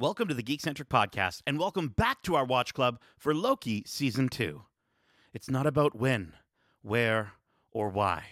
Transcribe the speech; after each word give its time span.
Welcome 0.00 0.28
to 0.28 0.34
the 0.34 0.44
Geekcentric 0.44 0.84
Podcast, 0.84 1.42
and 1.44 1.58
welcome 1.58 1.88
back 1.88 2.22
to 2.22 2.36
our 2.36 2.44
Watch 2.44 2.72
Club 2.72 3.00
for 3.16 3.34
Loki 3.34 3.82
Season 3.84 4.28
2. 4.28 4.62
It's 5.34 5.50
not 5.50 5.66
about 5.66 5.98
when, 5.98 6.34
where, 6.82 7.32
or 7.72 7.88
why. 7.88 8.22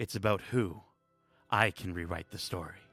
It's 0.00 0.16
about 0.16 0.40
who. 0.50 0.80
I 1.48 1.70
can 1.70 1.94
rewrite 1.94 2.32
the 2.32 2.38
story. 2.38 2.83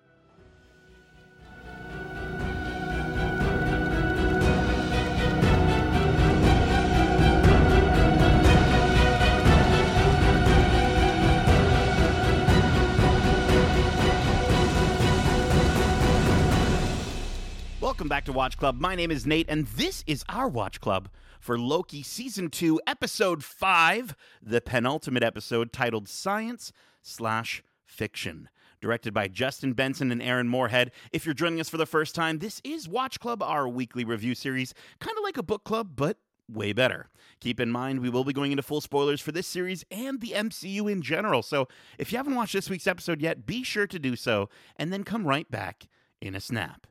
Welcome 17.92 18.08
back 18.08 18.23
to 18.23 18.32
Watch 18.32 18.58
Club. 18.58 18.80
My 18.80 18.96
name 18.96 19.12
is 19.12 19.26
Nate, 19.26 19.50
and 19.50 19.68
this 19.68 20.02
is 20.08 20.23
our 20.30 20.48
Watch 20.48 20.80
Club 20.80 21.09
for 21.41 21.59
Loki 21.59 22.02
Season 22.02 22.49
2, 22.49 22.80
Episode 22.88 23.44
5, 23.44 24.16
the 24.41 24.62
penultimate 24.62 25.23
episode 25.23 25.73
titled 25.73 26.08
Science 26.08 26.72
slash 27.02 27.62
Fiction. 27.84 28.48
Directed 28.80 29.13
by 29.13 29.27
Justin 29.27 29.73
Benson 29.73 30.09
and 30.09 30.23
Aaron 30.23 30.48
Moorhead. 30.48 30.91
If 31.12 31.26
you're 31.26 31.35
joining 31.35 31.59
us 31.59 31.68
for 31.68 31.76
the 31.76 31.85
first 31.85 32.16
time, 32.16 32.40
this 32.40 32.62
is 32.63 32.88
Watch 32.88 33.20
Club, 33.20 33.44
our 33.44 33.68
weekly 33.68 34.05
review 34.05 34.35
series, 34.35 34.73
kind 35.02 35.18
of 35.18 35.23
like 35.26 35.35
a 35.35 35.44
book 35.44 35.66
club, 35.66 35.90
but 35.98 36.16
way 36.48 36.71
better. 36.71 37.10
Keep 37.41 37.60
in 37.60 37.71
mind, 37.71 37.99
we 37.99 38.10
will 38.10 38.23
be 38.23 38.32
going 38.32 38.54
into 38.54 38.63
full 38.63 38.80
spoilers 38.80 39.20
for 39.20 39.34
this 39.34 39.48
series 39.48 39.84
and 39.91 40.21
the 40.21 40.32
MCU 40.32 40.90
in 40.90 41.02
general. 41.02 41.41
So 41.41 41.68
if 41.98 42.13
you 42.13 42.18
haven't 42.18 42.35
watched 42.35 42.54
this 42.54 42.70
week's 42.70 42.88
episode 42.88 43.21
yet, 43.21 43.46
be 43.46 43.63
sure 43.63 43.85
to 43.85 43.99
do 43.99 44.16
so, 44.16 44.48
and 44.77 44.94
then 44.94 45.04
come 45.04 45.27
right 45.27 45.52
back 45.52 45.90
in 46.21 46.35
a 46.35 46.40
snap. 46.40 46.88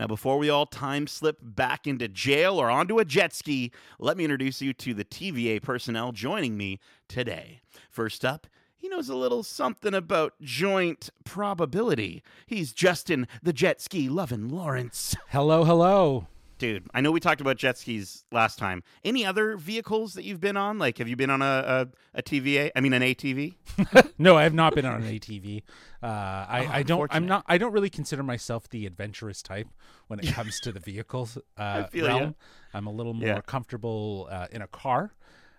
Now, 0.00 0.06
before 0.06 0.38
we 0.38 0.48
all 0.48 0.64
time 0.64 1.06
slip 1.06 1.36
back 1.42 1.86
into 1.86 2.08
jail 2.08 2.58
or 2.58 2.70
onto 2.70 2.98
a 2.98 3.04
jet 3.04 3.34
ski, 3.34 3.70
let 3.98 4.16
me 4.16 4.24
introduce 4.24 4.62
you 4.62 4.72
to 4.72 4.94
the 4.94 5.04
TVA 5.04 5.60
personnel 5.60 6.12
joining 6.12 6.56
me 6.56 6.80
today. 7.06 7.60
First 7.90 8.24
up, 8.24 8.46
he 8.74 8.88
knows 8.88 9.10
a 9.10 9.14
little 9.14 9.42
something 9.42 9.92
about 9.92 10.40
joint 10.40 11.10
probability. 11.24 12.22
He's 12.46 12.72
Justin 12.72 13.28
the 13.42 13.52
jet 13.52 13.82
ski 13.82 14.08
loving 14.08 14.48
Lawrence. 14.48 15.14
Hello, 15.28 15.64
hello. 15.64 16.28
Dude, 16.60 16.86
I 16.92 17.00
know 17.00 17.10
we 17.10 17.20
talked 17.20 17.40
about 17.40 17.56
jet 17.56 17.78
skis 17.78 18.26
last 18.30 18.58
time. 18.58 18.82
Any 19.02 19.24
other 19.24 19.56
vehicles 19.56 20.12
that 20.12 20.24
you've 20.24 20.40
been 20.40 20.58
on? 20.58 20.78
Like, 20.78 20.98
have 20.98 21.08
you 21.08 21.16
been 21.16 21.30
on 21.30 21.40
a, 21.40 21.88
a, 22.14 22.18
a 22.18 22.22
TVA? 22.22 22.70
I 22.76 22.80
mean, 22.80 22.92
an 22.92 23.00
ATV? 23.00 23.54
no, 24.18 24.36
I 24.36 24.42
have 24.42 24.52
not 24.52 24.74
been 24.74 24.84
on 24.84 25.02
an 25.02 25.10
ATV. 25.10 25.62
Uh, 26.02 26.06
I, 26.06 26.66
Oh, 26.66 26.70
I 26.70 26.82
don't. 26.82 27.14
I'm 27.14 27.24
not. 27.26 27.44
I 27.46 27.56
don't 27.56 27.72
really 27.72 27.88
consider 27.88 28.22
myself 28.22 28.68
the 28.68 28.84
adventurous 28.84 29.40
type 29.40 29.68
when 30.08 30.18
it 30.20 30.26
comes 30.34 30.60
to 30.60 30.70
the 30.70 30.80
vehicles 30.80 31.38
uh, 31.56 31.84
realm. 31.94 32.34
I'm 32.74 32.86
a 32.86 32.92
little 32.92 33.14
more 33.14 33.26
Yeah. 33.28 33.40
comfortable 33.40 34.28
uh, 34.30 34.48
in 34.52 34.60
a 34.60 34.66
car. 34.68 35.14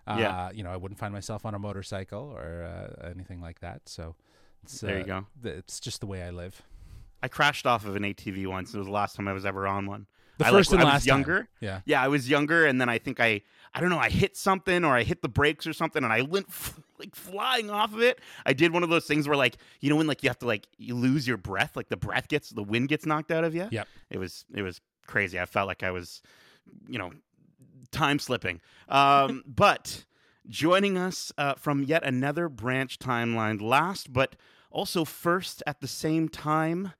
Uh, 0.06 0.16
Yeah. 0.20 0.50
You 0.52 0.62
know, 0.62 0.70
I 0.70 0.76
wouldn't 0.76 1.00
find 1.00 1.12
myself 1.12 1.44
on 1.44 1.52
a 1.56 1.58
motorcycle 1.58 2.32
or 2.36 2.62
uh, 3.02 3.08
anything 3.10 3.40
like 3.40 3.58
that. 3.58 3.88
So, 3.88 4.14
it's, 4.62 4.80
There 4.80 4.98
you 4.98 5.02
uh, 5.02 5.06
go. 5.22 5.26
th- 5.42 5.56
It's 5.56 5.80
just 5.80 5.98
the 5.98 6.06
way 6.06 6.22
I 6.22 6.30
live. 6.30 6.62
I 7.24 7.26
crashed 7.26 7.66
off 7.66 7.84
of 7.86 7.96
an 7.96 8.04
ATV 8.04 8.46
once. 8.46 8.72
It 8.72 8.78
was 8.78 8.86
the 8.86 8.92
last 8.92 9.16
time 9.16 9.26
I 9.26 9.32
was 9.32 9.44
ever 9.44 9.66
on 9.66 9.86
one. 9.86 10.06
The 10.38 10.46
I, 10.46 10.50
first 10.50 10.70
like, 10.70 10.80
and 10.80 10.88
I 10.88 10.92
last 10.92 11.02
was 11.02 11.06
time. 11.06 11.18
younger. 11.18 11.48
Yeah. 11.60 11.80
Yeah, 11.84 12.02
I 12.02 12.08
was 12.08 12.28
younger, 12.28 12.64
and 12.66 12.80
then 12.80 12.88
I 12.88 12.98
think 12.98 13.20
I, 13.20 13.42
I 13.74 13.80
don't 13.80 13.90
know, 13.90 13.98
I 13.98 14.10
hit 14.10 14.36
something 14.36 14.84
or 14.84 14.96
I 14.96 15.02
hit 15.02 15.22
the 15.22 15.28
brakes 15.28 15.66
or 15.66 15.72
something, 15.72 16.02
and 16.02 16.12
I 16.12 16.22
went 16.22 16.46
f- 16.48 16.80
like 16.98 17.14
flying 17.14 17.70
off 17.70 17.92
of 17.92 18.02
it. 18.02 18.20
I 18.46 18.52
did 18.52 18.72
one 18.72 18.82
of 18.82 18.88
those 18.88 19.06
things 19.06 19.28
where, 19.28 19.36
like, 19.36 19.56
you 19.80 19.90
know, 19.90 19.96
when 19.96 20.06
like 20.06 20.22
you 20.22 20.28
have 20.28 20.38
to 20.40 20.46
like 20.46 20.66
you 20.78 20.94
lose 20.94 21.26
your 21.26 21.36
breath, 21.36 21.76
like 21.76 21.88
the 21.88 21.96
breath 21.96 22.28
gets, 22.28 22.50
the 22.50 22.62
wind 22.62 22.88
gets 22.88 23.06
knocked 23.06 23.30
out 23.30 23.44
of 23.44 23.54
you. 23.54 23.68
Yep. 23.70 23.88
It 24.10 24.18
was, 24.18 24.44
it 24.54 24.62
was 24.62 24.80
crazy. 25.06 25.38
I 25.38 25.46
felt 25.46 25.66
like 25.66 25.82
I 25.82 25.90
was, 25.90 26.22
you 26.88 26.98
know, 26.98 27.12
time 27.90 28.18
slipping. 28.18 28.60
Um, 28.88 29.42
but 29.46 30.04
joining 30.48 30.96
us 30.98 31.32
uh, 31.38 31.54
from 31.54 31.82
yet 31.82 32.02
another 32.04 32.48
branch 32.48 32.98
timeline, 32.98 33.60
last 33.60 34.12
but 34.12 34.36
also 34.70 35.04
first 35.04 35.62
at 35.66 35.80
the 35.80 35.88
same 35.88 36.28
time. 36.28 36.92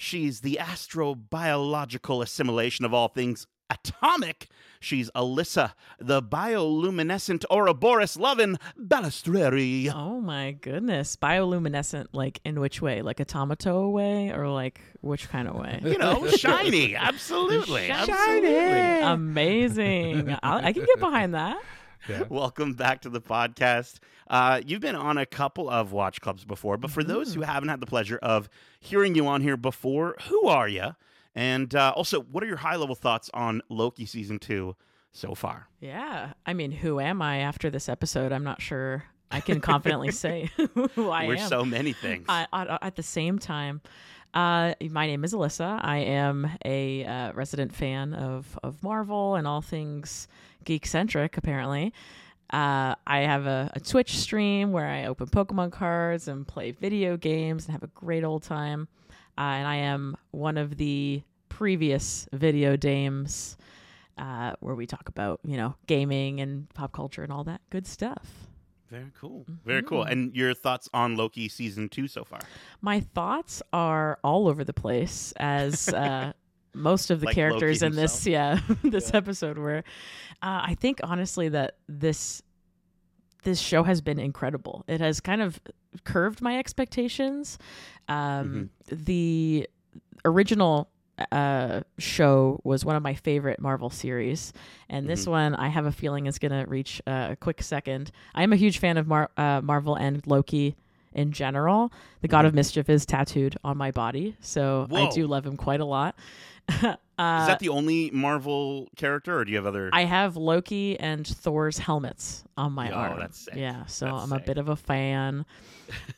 She's 0.00 0.42
the 0.42 0.58
astrobiological 0.62 2.22
assimilation 2.22 2.84
of 2.84 2.94
all 2.94 3.08
things 3.08 3.48
atomic. 3.68 4.48
She's 4.78 5.10
Alyssa, 5.10 5.72
the 5.98 6.22
bioluminescent 6.22 7.44
Ouroboros 7.50 8.16
loving 8.16 8.58
Balistreri. 8.80 9.92
Oh 9.92 10.20
my 10.20 10.52
goodness. 10.52 11.16
Bioluminescent, 11.16 12.06
like 12.12 12.40
in 12.44 12.60
which 12.60 12.80
way? 12.80 13.02
Like 13.02 13.16
automato 13.16 13.90
way 13.90 14.30
or 14.30 14.48
like 14.48 14.80
which 15.00 15.28
kind 15.28 15.48
of 15.48 15.56
way? 15.56 15.80
You 15.82 15.98
know, 15.98 16.28
shiny. 16.30 16.94
Absolutely. 16.94 17.88
Shiny. 17.88 18.12
Absolutely. 18.12 19.00
Amazing. 19.00 20.30
I, 20.44 20.68
I 20.68 20.72
can 20.72 20.84
get 20.84 21.00
behind 21.00 21.34
that. 21.34 21.60
Yeah. 22.08 22.24
Welcome 22.28 22.74
back 22.74 23.02
to 23.02 23.08
the 23.08 23.20
podcast. 23.20 23.98
Uh, 24.28 24.60
you've 24.66 24.80
been 24.80 24.96
on 24.96 25.18
a 25.18 25.26
couple 25.26 25.68
of 25.68 25.92
watch 25.92 26.20
clubs 26.20 26.44
before, 26.44 26.76
but 26.76 26.90
for 26.90 27.02
those 27.02 27.34
who 27.34 27.42
haven't 27.42 27.68
had 27.68 27.80
the 27.80 27.86
pleasure 27.86 28.18
of 28.22 28.48
hearing 28.80 29.14
you 29.14 29.26
on 29.26 29.40
here 29.40 29.56
before, 29.56 30.16
who 30.28 30.46
are 30.46 30.68
you? 30.68 30.94
And 31.34 31.74
uh, 31.74 31.92
also, 31.94 32.20
what 32.20 32.42
are 32.42 32.46
your 32.46 32.56
high 32.56 32.76
level 32.76 32.94
thoughts 32.94 33.30
on 33.32 33.62
Loki 33.68 34.06
season 34.06 34.38
two 34.38 34.76
so 35.12 35.34
far? 35.34 35.68
Yeah. 35.80 36.32
I 36.46 36.54
mean, 36.54 36.72
who 36.72 37.00
am 37.00 37.22
I 37.22 37.38
after 37.38 37.70
this 37.70 37.88
episode? 37.88 38.32
I'm 38.32 38.44
not 38.44 38.60
sure 38.60 39.04
I 39.30 39.40
can 39.40 39.60
confidently 39.60 40.10
say 40.12 40.50
who 40.94 41.10
I 41.10 41.22
am. 41.22 41.28
We're 41.28 41.36
am. 41.36 41.48
so 41.48 41.64
many 41.64 41.92
things. 41.92 42.26
I, 42.28 42.46
I, 42.52 42.78
at 42.82 42.96
the 42.96 43.02
same 43.02 43.38
time, 43.38 43.80
uh, 44.34 44.74
my 44.90 45.06
name 45.06 45.24
is 45.24 45.32
Alyssa. 45.32 45.80
I 45.82 45.98
am 45.98 46.50
a 46.64 47.04
uh, 47.04 47.32
resident 47.32 47.74
fan 47.74 48.14
of, 48.14 48.58
of 48.62 48.82
Marvel 48.82 49.36
and 49.36 49.46
all 49.46 49.62
things 49.62 50.28
geek 50.68 50.84
centric, 50.86 51.38
apparently. 51.38 51.94
Uh, 52.50 52.94
I 53.06 53.20
have 53.20 53.46
a, 53.46 53.70
a 53.74 53.80
Twitch 53.80 54.18
stream 54.18 54.70
where 54.70 54.86
I 54.86 55.06
open 55.06 55.26
Pokemon 55.26 55.72
cards 55.72 56.28
and 56.28 56.46
play 56.46 56.72
video 56.72 57.16
games 57.16 57.64
and 57.64 57.72
have 57.72 57.82
a 57.82 57.88
great 57.88 58.22
old 58.22 58.42
time. 58.42 58.86
Uh, 59.38 59.40
and 59.40 59.66
I 59.66 59.76
am 59.76 60.14
one 60.30 60.58
of 60.58 60.76
the 60.76 61.22
previous 61.48 62.28
video 62.34 62.76
dames 62.76 63.56
uh, 64.18 64.52
where 64.60 64.74
we 64.74 64.86
talk 64.86 65.08
about, 65.08 65.40
you 65.42 65.56
know, 65.56 65.74
gaming 65.86 66.40
and 66.40 66.68
pop 66.74 66.92
culture 66.92 67.22
and 67.22 67.32
all 67.32 67.44
that 67.44 67.62
good 67.70 67.86
stuff. 67.86 68.28
Very 68.90 69.10
cool. 69.18 69.46
Very 69.64 69.82
cool. 69.82 70.02
Mm-hmm. 70.02 70.12
And 70.12 70.36
your 70.36 70.52
thoughts 70.52 70.88
on 70.92 71.16
Loki 71.16 71.48
season 71.48 71.88
two 71.88 72.08
so 72.08 72.24
far? 72.24 72.40
My 72.82 73.00
thoughts 73.00 73.62
are 73.72 74.18
all 74.22 74.48
over 74.48 74.64
the 74.64 74.72
place 74.74 75.32
as 75.36 75.88
uh, 75.88 76.32
most 76.74 77.10
of 77.10 77.20
the 77.20 77.26
Like 77.26 77.34
characters 77.34 77.82
in 77.82 77.92
this, 77.96 78.26
yeah, 78.26 78.60
this 78.82 79.12
episode 79.14 79.58
were. 79.58 79.78
Uh, 80.42 80.62
I 80.70 80.76
think 80.78 81.00
honestly 81.02 81.48
that 81.50 81.76
this 81.88 82.42
this 83.44 83.58
show 83.60 83.82
has 83.84 84.00
been 84.00 84.18
incredible. 84.18 84.84
It 84.88 85.00
has 85.00 85.20
kind 85.20 85.40
of 85.42 85.60
curved 86.04 86.40
my 86.42 86.58
expectations. 86.58 87.58
Um, 88.08 88.70
The 88.90 89.68
original 90.24 90.90
uh, 91.32 91.80
show 91.98 92.60
was 92.64 92.84
one 92.84 92.94
of 92.96 93.02
my 93.02 93.14
favorite 93.14 93.60
Marvel 93.60 93.90
series, 93.90 94.52
and 94.88 95.08
this 95.08 95.26
one 95.26 95.54
I 95.54 95.68
have 95.68 95.86
a 95.86 95.92
feeling 95.92 96.26
is 96.26 96.38
going 96.38 96.52
to 96.52 96.68
reach 96.70 97.00
uh, 97.06 97.28
a 97.30 97.36
quick 97.36 97.62
second. 97.62 98.10
I 98.34 98.42
am 98.42 98.52
a 98.52 98.56
huge 98.56 98.78
fan 98.78 98.96
of 98.98 99.06
Mar- 99.08 99.30
uh, 99.36 99.60
Marvel 99.62 99.94
and 99.96 100.24
Loki 100.26 100.76
in 101.12 101.32
general. 101.32 101.92
The 102.20 102.28
God 102.28 102.44
of 102.44 102.54
Mischief 102.54 102.88
is 102.88 103.04
tattooed 103.06 103.56
on 103.64 103.76
my 103.76 103.90
body, 103.90 104.36
so 104.40 104.86
I 104.92 105.10
do 105.14 105.26
love 105.26 105.44
him 105.46 105.56
quite 105.56 105.80
a 105.80 105.84
lot. 105.84 106.14
uh, 106.82 106.96
Is 107.40 107.46
that 107.46 107.58
the 107.60 107.68
only 107.70 108.10
Marvel 108.10 108.88
character, 108.96 109.38
or 109.38 109.44
do 109.44 109.50
you 109.50 109.56
have 109.56 109.66
other? 109.66 109.90
I 109.92 110.04
have 110.04 110.36
Loki 110.36 110.98
and 111.00 111.26
Thor's 111.26 111.78
helmets 111.78 112.44
on 112.56 112.72
my 112.72 112.90
Oh, 112.90 112.94
arm. 112.94 113.18
that's 113.18 113.38
sick. 113.38 113.54
Yeah, 113.56 113.86
so 113.86 114.06
That's 114.06 114.24
I'm 114.24 114.32
a 114.32 114.40
bit 114.40 114.58
of 114.58 114.68
a 114.68 114.76
fan. 114.76 115.44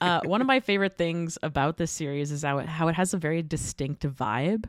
Uh, 0.00 0.20
one 0.24 0.40
of 0.40 0.48
my 0.48 0.58
favorite 0.58 0.96
things 0.98 1.38
about 1.44 1.76
this 1.76 1.92
series 1.92 2.32
is 2.32 2.42
how 2.42 2.58
it, 2.58 2.66
how 2.68 2.88
it 2.88 2.94
has 2.96 3.14
a 3.14 3.16
very 3.16 3.40
distinct 3.40 4.02
vibe. 4.02 4.64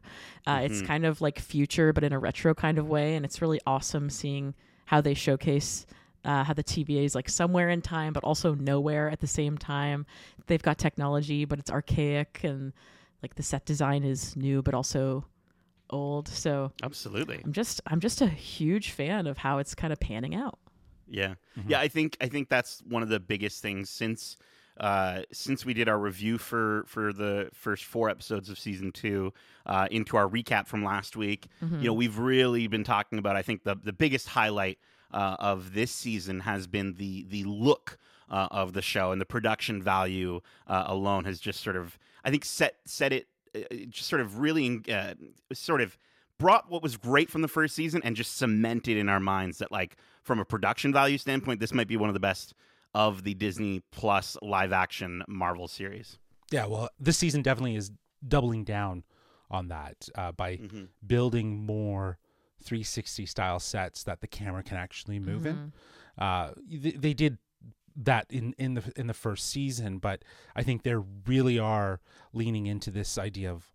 Uh, 0.45 0.57
Mm-hmm. 0.57 0.65
It's 0.65 0.81
kind 0.83 1.05
of 1.07 1.21
like 1.21 1.39
future, 1.39 1.91
but 1.91 2.03
in 2.03 2.13
a 2.13 2.19
retro 2.19 2.53
kind 2.53 2.77
of 2.77 2.87
way, 2.87 3.15
and 3.15 3.25
it's 3.25 3.41
really 3.41 3.59
awesome 3.65 4.11
seeing 4.11 4.53
how 4.85 5.01
they 5.01 5.15
showcase. 5.15 5.87
Uh, 6.23 6.43
how 6.43 6.53
the 6.53 6.63
TVA 6.63 7.03
is 7.03 7.15
like 7.15 7.27
somewhere 7.29 7.69
in 7.71 7.81
time, 7.81 8.13
but 8.13 8.23
also 8.23 8.53
nowhere 8.53 9.09
at 9.09 9.19
the 9.21 9.25
same 9.25 9.57
time. 9.57 10.05
They've 10.45 10.61
got 10.61 10.77
technology, 10.77 11.45
but 11.45 11.57
it's 11.57 11.71
archaic, 11.71 12.41
and 12.43 12.71
like 13.23 13.33
the 13.33 13.41
set 13.41 13.65
design 13.65 14.03
is 14.03 14.35
new, 14.35 14.61
but 14.61 14.75
also 14.75 15.25
old. 15.91 16.27
So 16.27 16.71
Absolutely. 16.83 17.41
I'm 17.43 17.53
just 17.53 17.81
I'm 17.87 17.99
just 17.99 18.21
a 18.21 18.27
huge 18.27 18.91
fan 18.91 19.27
of 19.27 19.37
how 19.37 19.59
it's 19.59 19.75
kind 19.75 19.93
of 19.93 19.99
panning 19.99 20.35
out. 20.35 20.59
Yeah, 21.07 21.33
yeah. 21.67 21.79
I 21.79 21.87
think 21.89 22.17
I 22.21 22.27
think 22.27 22.47
that's 22.49 22.81
one 22.87 23.03
of 23.03 23.09
the 23.09 23.19
biggest 23.19 23.61
things 23.61 23.89
since 23.89 24.37
uh, 24.79 25.21
since 25.31 25.65
we 25.65 25.73
did 25.73 25.89
our 25.89 25.99
review 25.99 26.37
for 26.37 26.85
for 26.87 27.11
the 27.11 27.49
first 27.53 27.83
four 27.83 28.09
episodes 28.09 28.49
of 28.49 28.57
season 28.57 28.91
two 28.91 29.33
uh, 29.65 29.87
into 29.91 30.15
our 30.15 30.27
recap 30.27 30.67
from 30.67 30.83
last 30.83 31.17
week. 31.17 31.47
You 31.61 31.87
know, 31.87 31.93
we've 31.93 32.17
really 32.17 32.67
been 32.67 32.83
talking 32.83 33.19
about. 33.19 33.35
I 33.35 33.41
think 33.41 33.63
the 33.63 33.75
the 33.75 33.93
biggest 33.93 34.29
highlight 34.29 34.79
uh, 35.13 35.35
of 35.39 35.73
this 35.73 35.91
season 35.91 36.41
has 36.41 36.67
been 36.67 36.95
the 36.95 37.25
the 37.29 37.43
look 37.43 37.97
uh, 38.29 38.47
of 38.49 38.73
the 38.73 38.81
show 38.81 39.11
and 39.11 39.19
the 39.19 39.25
production 39.25 39.83
value 39.83 40.39
uh, 40.67 40.85
alone 40.87 41.25
has 41.25 41.39
just 41.39 41.61
sort 41.61 41.75
of 41.75 41.99
I 42.23 42.31
think 42.31 42.45
set 42.45 42.77
set 42.85 43.11
it 43.11 43.27
just 43.89 44.07
sort 44.09 44.21
of 44.21 44.39
really 44.39 44.81
uh, 44.91 45.13
sort 45.53 45.81
of 45.81 45.97
brought 46.37 46.69
what 46.71 46.81
was 46.81 46.97
great 46.97 47.29
from 47.29 47.41
the 47.41 47.47
first 47.47 47.75
season 47.75 48.01
and 48.03 48.15
just 48.15 48.35
cemented 48.37 48.97
in 48.97 49.09
our 49.09 49.19
minds 49.19 49.59
that 49.59 49.71
like 49.71 49.95
from 50.23 50.39
a 50.39 50.45
production 50.45 50.91
value 50.91 51.17
standpoint, 51.17 51.59
this 51.59 51.73
might 51.73 51.87
be 51.87 51.97
one 51.97 52.09
of 52.09 52.13
the 52.13 52.19
best 52.19 52.53
of 52.93 53.23
the 53.23 53.33
Disney 53.33 53.81
Plus 53.91 54.37
live 54.41 54.73
action 54.73 55.23
Marvel 55.27 55.67
series. 55.67 56.17
Yeah, 56.51 56.65
well, 56.65 56.89
this 56.99 57.17
season 57.17 57.41
definitely 57.41 57.75
is 57.75 57.91
doubling 58.27 58.63
down 58.63 59.03
on 59.49 59.67
that 59.69 60.07
uh, 60.15 60.31
by 60.31 60.57
Mhm. 60.57 60.87
building 61.05 61.65
more 61.65 62.17
360 62.63 63.25
style 63.25 63.59
sets 63.59 64.03
that 64.03 64.21
the 64.21 64.27
camera 64.27 64.61
can 64.63 64.77
actually 64.77 65.19
move 65.19 65.45
in. 65.45 65.73
Uh, 66.17 66.51
they, 66.69 66.91
they 66.91 67.13
did 67.13 67.37
that 67.95 68.25
in 68.29 68.53
in 68.57 68.73
the 68.75 68.91
in 68.95 69.07
the 69.07 69.13
first 69.13 69.49
season, 69.49 69.97
but 69.97 70.23
I 70.55 70.63
think 70.63 70.83
they 70.83 70.95
really 71.25 71.59
are 71.59 71.99
leaning 72.33 72.65
into 72.67 72.91
this 72.91 73.17
idea 73.17 73.51
of 73.51 73.73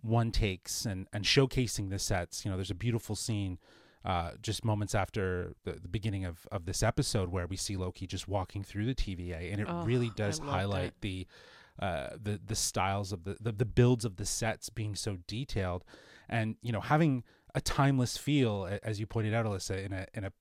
one 0.00 0.30
takes 0.30 0.84
and 0.84 1.06
and 1.12 1.24
showcasing 1.24 1.90
the 1.90 1.98
sets. 1.98 2.44
You 2.44 2.50
know, 2.50 2.56
there's 2.56 2.70
a 2.70 2.74
beautiful 2.74 3.14
scene. 3.16 3.58
Uh, 4.04 4.32
just 4.42 4.66
moments 4.66 4.94
after 4.94 5.54
the, 5.64 5.72
the 5.80 5.88
beginning 5.88 6.26
of, 6.26 6.46
of 6.52 6.66
this 6.66 6.82
episode, 6.82 7.30
where 7.30 7.46
we 7.46 7.56
see 7.56 7.74
Loki 7.74 8.06
just 8.06 8.28
walking 8.28 8.62
through 8.62 8.84
the 8.84 8.94
TVA, 8.94 9.50
and 9.50 9.62
it 9.62 9.66
Oh, 9.66 9.82
really 9.82 10.10
does 10.14 10.38
highlight 10.40 10.88
it. 10.88 10.94
the 11.00 11.26
uh, 11.80 12.08
the 12.22 12.38
the 12.46 12.54
styles 12.54 13.12
of 13.12 13.24
the, 13.24 13.38
the 13.40 13.50
the 13.50 13.64
builds 13.64 14.04
of 14.04 14.16
the 14.16 14.26
sets 14.26 14.68
being 14.68 14.94
so 14.94 15.16
detailed, 15.26 15.84
and 16.28 16.56
you 16.60 16.70
know 16.70 16.82
having 16.82 17.24
a 17.54 17.62
timeless 17.62 18.18
feel, 18.18 18.68
as 18.82 19.00
you 19.00 19.06
pointed 19.06 19.32
out, 19.32 19.46
Alyssa, 19.46 19.82
in 19.82 19.94
a 19.94 20.06
in 20.12 20.24
a 20.24 20.32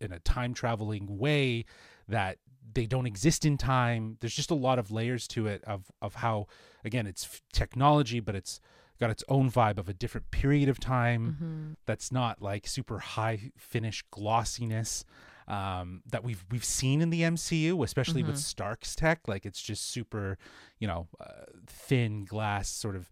in 0.00 0.10
a 0.12 0.18
time 0.18 0.52
traveling 0.52 1.18
way 1.18 1.66
that 2.08 2.38
they 2.74 2.86
don't 2.86 3.06
exist 3.06 3.44
in 3.44 3.56
time. 3.56 4.16
There's 4.20 4.34
just 4.34 4.50
a 4.50 4.54
lot 4.54 4.78
of 4.78 4.90
layers 4.90 5.26
to 5.28 5.46
it 5.46 5.62
of 5.64 5.90
of 6.02 6.16
how 6.16 6.46
again 6.84 7.06
it's 7.06 7.40
technology, 7.52 8.20
but 8.20 8.34
it's 8.34 8.60
got 9.00 9.10
its 9.10 9.22
own 9.28 9.50
vibe 9.50 9.78
of 9.78 9.88
a 9.88 9.94
different 9.94 10.30
period 10.30 10.68
of 10.68 10.80
time 10.80 11.36
Mm-hmm. 11.40 11.72
that's 11.86 12.10
not 12.10 12.42
like 12.42 12.66
super 12.66 12.98
high 12.98 13.52
finish 13.56 14.02
glossiness 14.10 15.04
um, 15.46 16.02
that 16.10 16.22
we've 16.24 16.44
we've 16.50 16.64
seen 16.64 17.00
in 17.00 17.10
the 17.10 17.22
MCU, 17.22 17.82
especially 17.84 18.22
with 18.22 18.34
Mhm. 18.36 18.38
Stark's 18.40 18.94
tech. 18.94 19.26
Like 19.28 19.46
it's 19.46 19.62
just 19.62 19.86
super, 19.90 20.36
you 20.78 20.86
know, 20.88 21.06
uh, 21.20 21.44
thin 21.66 22.24
glass 22.26 22.68
sort 22.68 22.96
of 22.96 23.08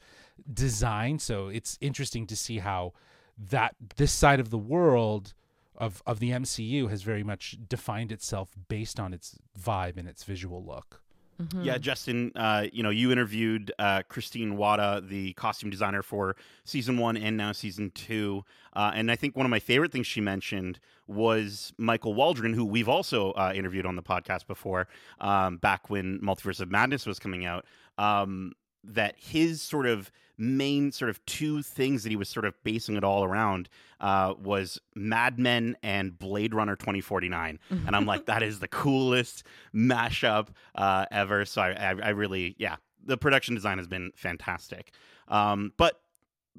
design. 0.52 1.18
So 1.18 1.48
it's 1.48 1.78
interesting 1.80 2.26
to 2.26 2.36
see 2.36 2.58
how 2.58 2.92
that 3.38 3.74
this 3.96 4.12
side 4.12 4.40
of 4.40 4.50
the 4.50 4.58
world 4.58 5.32
of 5.76 6.02
of 6.06 6.20
the 6.20 6.30
MCU 6.30 6.90
has 6.90 7.02
very 7.02 7.22
much 7.22 7.56
defined 7.68 8.12
itself 8.12 8.50
based 8.68 8.98
on 8.98 9.12
its 9.12 9.36
vibe 9.58 9.96
and 9.96 10.08
its 10.08 10.24
visual 10.24 10.64
look. 10.64 11.02
Mm-hmm. 11.40 11.62
Yeah, 11.64 11.78
Justin, 11.78 12.32
uh, 12.34 12.66
you 12.72 12.82
know, 12.82 12.90
you 12.90 13.12
interviewed 13.12 13.70
uh, 13.78 14.02
Christine 14.08 14.56
Wada, 14.56 15.02
the 15.06 15.34
costume 15.34 15.68
designer 15.68 16.02
for 16.02 16.34
season 16.64 16.96
one 16.96 17.16
and 17.16 17.36
now 17.36 17.52
season 17.52 17.90
two. 17.90 18.44
Uh, 18.72 18.92
and 18.94 19.10
I 19.10 19.16
think 19.16 19.36
one 19.36 19.44
of 19.44 19.50
my 19.50 19.58
favorite 19.58 19.92
things 19.92 20.06
she 20.06 20.20
mentioned 20.20 20.78
was 21.06 21.72
Michael 21.76 22.14
Waldron, 22.14 22.54
who 22.54 22.64
we've 22.64 22.88
also 22.88 23.32
uh, 23.32 23.52
interviewed 23.54 23.84
on 23.84 23.96
the 23.96 24.02
podcast 24.02 24.46
before, 24.46 24.88
um, 25.20 25.58
back 25.58 25.90
when 25.90 26.18
Multiverse 26.20 26.60
of 26.60 26.70
Madness 26.70 27.06
was 27.06 27.18
coming 27.18 27.44
out. 27.44 27.66
Um, 27.98 28.52
that 28.86 29.14
his 29.18 29.60
sort 29.62 29.86
of 29.86 30.10
main 30.38 30.92
sort 30.92 31.08
of 31.08 31.24
two 31.26 31.62
things 31.62 32.02
that 32.02 32.10
he 32.10 32.16
was 32.16 32.28
sort 32.28 32.44
of 32.44 32.54
basing 32.62 32.96
it 32.96 33.04
all 33.04 33.24
around 33.24 33.68
uh, 34.00 34.34
was 34.38 34.78
Mad 34.94 35.38
Men 35.38 35.76
and 35.82 36.18
Blade 36.18 36.54
Runner 36.54 36.76
2049. 36.76 37.58
And 37.70 37.96
I'm 37.96 38.06
like, 38.06 38.26
that 38.26 38.42
is 38.42 38.60
the 38.60 38.68
coolest 38.68 39.44
mashup 39.74 40.48
uh, 40.74 41.06
ever. 41.10 41.44
So 41.44 41.62
I, 41.62 41.70
I, 41.70 41.94
I 42.02 42.08
really, 42.10 42.54
yeah, 42.58 42.76
the 43.04 43.16
production 43.16 43.54
design 43.54 43.78
has 43.78 43.86
been 43.86 44.12
fantastic. 44.14 44.92
Um, 45.28 45.72
but 45.76 46.00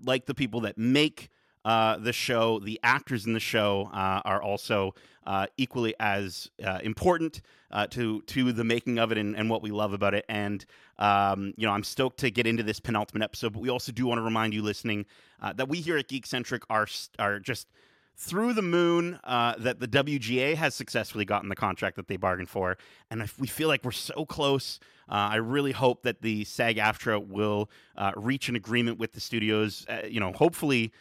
like 0.03 0.25
the 0.25 0.33
people 0.33 0.61
that 0.61 0.77
make 0.77 1.29
uh, 1.67 1.97
the 1.97 2.13
show, 2.13 2.59
the 2.59 2.79
actors 2.81 3.25
in 3.25 3.33
the 3.33 3.41
show 3.41 3.89
uh, 3.93 4.21
are 4.23 4.41
also 4.41 4.95
uh, 5.25 5.47
equally 5.57 5.93
as 5.99 6.49
uh, 6.65 6.79
important 6.81 7.41
uh, 7.71 7.85
to 7.87 8.21
to 8.21 8.53
the 8.53 8.63
making 8.63 8.97
of 8.97 9.11
it 9.11 9.17
and, 9.17 9.35
and 9.35 9.49
what 9.49 9.61
we 9.61 9.69
love 9.69 9.91
about 9.91 10.13
it. 10.13 10.23
And 10.29 10.65
um, 10.97 11.53
you 11.57 11.67
know, 11.67 11.73
I'm 11.73 11.83
stoked 11.83 12.21
to 12.21 12.31
get 12.31 12.47
into 12.47 12.63
this 12.63 12.79
penultimate 12.79 13.21
episode. 13.21 13.51
But 13.51 13.61
we 13.61 13.69
also 13.69 13.91
do 13.91 14.07
want 14.07 14.17
to 14.17 14.21
remind 14.21 14.53
you, 14.53 14.61
listening, 14.61 15.07
that 15.41 15.67
we 15.67 15.81
here 15.81 15.97
at 15.97 16.07
Geekcentric 16.07 16.61
are 16.69 16.87
are 17.19 17.37
just 17.37 17.67
through 18.15 18.53
the 18.53 18.61
moon 18.61 19.19
uh, 19.25 19.55
that 19.57 19.81
the 19.81 19.89
WGA 19.89 20.55
has 20.55 20.73
successfully 20.73 21.25
gotten 21.25 21.49
the 21.49 21.55
contract 21.55 21.97
that 21.97 22.07
they 22.07 22.15
bargained 22.15 22.49
for, 22.49 22.77
and 23.11 23.21
if 23.21 23.37
we 23.37 23.47
feel 23.47 23.67
like 23.67 23.83
we're 23.83 23.91
so 23.91 24.25
close. 24.25 24.79
Uh, 25.09 25.31
I 25.31 25.35
really 25.37 25.71
hope 25.71 26.03
that 26.03 26.21
the 26.21 26.43
SAG-AFTRA 26.43 27.25
will 27.25 27.69
uh, 27.95 28.11
reach 28.17 28.49
an 28.49 28.57
agreement 28.57 28.99
with 28.99 29.13
the 29.13 29.21
studios. 29.21 29.85
You 30.05 30.19
know, 30.19 30.33
hopefully, 30.33 30.91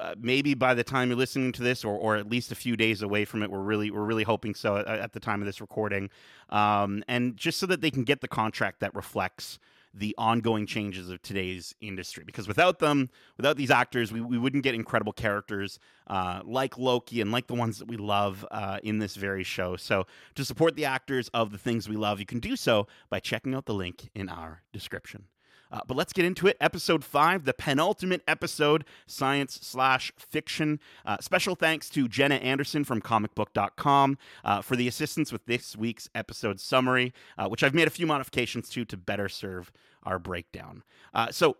uh, 0.00 0.14
maybe 0.18 0.54
by 0.54 0.74
the 0.74 0.84
time 0.84 1.08
you're 1.08 1.18
listening 1.18 1.52
to 1.52 1.62
this, 1.62 1.84
or, 1.84 1.96
or 1.96 2.16
at 2.16 2.28
least 2.28 2.52
a 2.52 2.54
few 2.54 2.76
days 2.76 3.02
away 3.02 3.24
from 3.24 3.42
it, 3.42 3.50
we're 3.50 3.60
really 3.60 3.90
we're 3.90 4.04
really 4.04 4.24
hoping 4.24 4.54
so 4.54 4.76
at, 4.76 4.86
at 4.86 5.12
the 5.12 5.20
time 5.20 5.40
of 5.40 5.46
this 5.46 5.60
recording, 5.60 6.10
um, 6.50 7.04
and 7.08 7.36
just 7.36 7.58
so 7.58 7.66
that 7.66 7.80
they 7.80 7.90
can 7.90 8.04
get 8.04 8.20
the 8.20 8.28
contract 8.28 8.80
that 8.80 8.94
reflects 8.94 9.58
the 9.96 10.14
ongoing 10.18 10.66
changes 10.66 11.08
of 11.08 11.22
today's 11.22 11.74
industry. 11.80 12.24
Because 12.24 12.48
without 12.48 12.80
them, 12.80 13.10
without 13.36 13.56
these 13.56 13.70
actors, 13.70 14.12
we, 14.12 14.20
we 14.20 14.38
wouldn't 14.38 14.64
get 14.64 14.74
incredible 14.74 15.12
characters 15.12 15.78
uh, 16.08 16.40
like 16.44 16.76
Loki 16.76 17.20
and 17.20 17.30
like 17.30 17.46
the 17.46 17.54
ones 17.54 17.78
that 17.78 17.88
we 17.88 17.96
love 17.96 18.44
uh, 18.50 18.78
in 18.82 18.98
this 18.98 19.14
very 19.14 19.44
show. 19.44 19.76
So 19.76 20.06
to 20.34 20.44
support 20.44 20.74
the 20.74 20.84
actors 20.84 21.28
of 21.32 21.52
the 21.52 21.58
things 21.58 21.88
we 21.88 21.96
love, 21.96 22.18
you 22.18 22.26
can 22.26 22.40
do 22.40 22.56
so 22.56 22.86
by 23.08 23.20
checking 23.20 23.54
out 23.54 23.66
the 23.66 23.74
link 23.74 24.10
in 24.14 24.28
our 24.28 24.62
description. 24.72 25.26
Uh, 25.74 25.80
but 25.88 25.96
let's 25.96 26.12
get 26.12 26.24
into 26.24 26.46
it. 26.46 26.56
Episode 26.60 27.02
five, 27.02 27.44
the 27.44 27.52
penultimate 27.52 28.22
episode, 28.28 28.84
science 29.08 29.58
slash 29.60 30.12
fiction. 30.16 30.78
Uh, 31.04 31.16
special 31.20 31.56
thanks 31.56 31.90
to 31.90 32.06
Jenna 32.06 32.36
Anderson 32.36 32.84
from 32.84 33.02
comicbook.com 33.02 34.16
uh, 34.44 34.62
for 34.62 34.76
the 34.76 34.86
assistance 34.86 35.32
with 35.32 35.46
this 35.46 35.76
week's 35.76 36.08
episode 36.14 36.60
summary, 36.60 37.12
uh, 37.36 37.48
which 37.48 37.64
I've 37.64 37.74
made 37.74 37.88
a 37.88 37.90
few 37.90 38.06
modifications 38.06 38.68
to 38.70 38.84
to 38.84 38.96
better 38.96 39.28
serve 39.28 39.72
our 40.04 40.20
breakdown. 40.20 40.84
Uh, 41.12 41.32
so, 41.32 41.56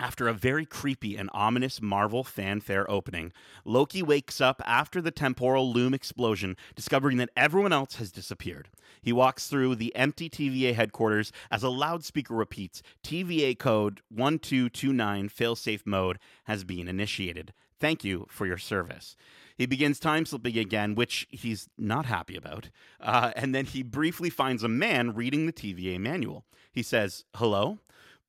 after 0.00 0.28
a 0.28 0.34
very 0.34 0.66
creepy 0.66 1.16
and 1.16 1.30
ominous 1.32 1.80
Marvel 1.80 2.24
fanfare 2.24 2.90
opening, 2.90 3.32
Loki 3.64 4.02
wakes 4.02 4.40
up 4.40 4.60
after 4.66 5.00
the 5.00 5.10
temporal 5.10 5.72
loom 5.72 5.94
explosion, 5.94 6.56
discovering 6.74 7.16
that 7.18 7.30
everyone 7.36 7.72
else 7.72 7.96
has 7.96 8.10
disappeared. 8.10 8.68
He 9.00 9.12
walks 9.12 9.46
through 9.48 9.76
the 9.76 9.94
empty 9.94 10.28
TVA 10.28 10.74
headquarters 10.74 11.32
as 11.50 11.62
a 11.62 11.68
loudspeaker 11.68 12.34
repeats 12.34 12.82
TVA 13.02 13.58
code 13.58 14.00
1229 14.08 15.28
failsafe 15.28 15.86
mode 15.86 16.18
has 16.44 16.64
been 16.64 16.88
initiated. 16.88 17.52
Thank 17.78 18.04
you 18.04 18.26
for 18.30 18.46
your 18.46 18.58
service. 18.58 19.16
He 19.56 19.66
begins 19.66 20.00
time 20.00 20.26
slipping 20.26 20.58
again, 20.58 20.94
which 20.94 21.26
he's 21.30 21.68
not 21.78 22.06
happy 22.06 22.36
about. 22.36 22.70
Uh, 23.00 23.32
and 23.36 23.54
then 23.54 23.66
he 23.66 23.82
briefly 23.82 24.30
finds 24.30 24.62
a 24.62 24.68
man 24.68 25.14
reading 25.14 25.46
the 25.46 25.52
TVA 25.52 26.00
manual. 26.00 26.44
He 26.72 26.82
says, 26.82 27.24
Hello? 27.34 27.78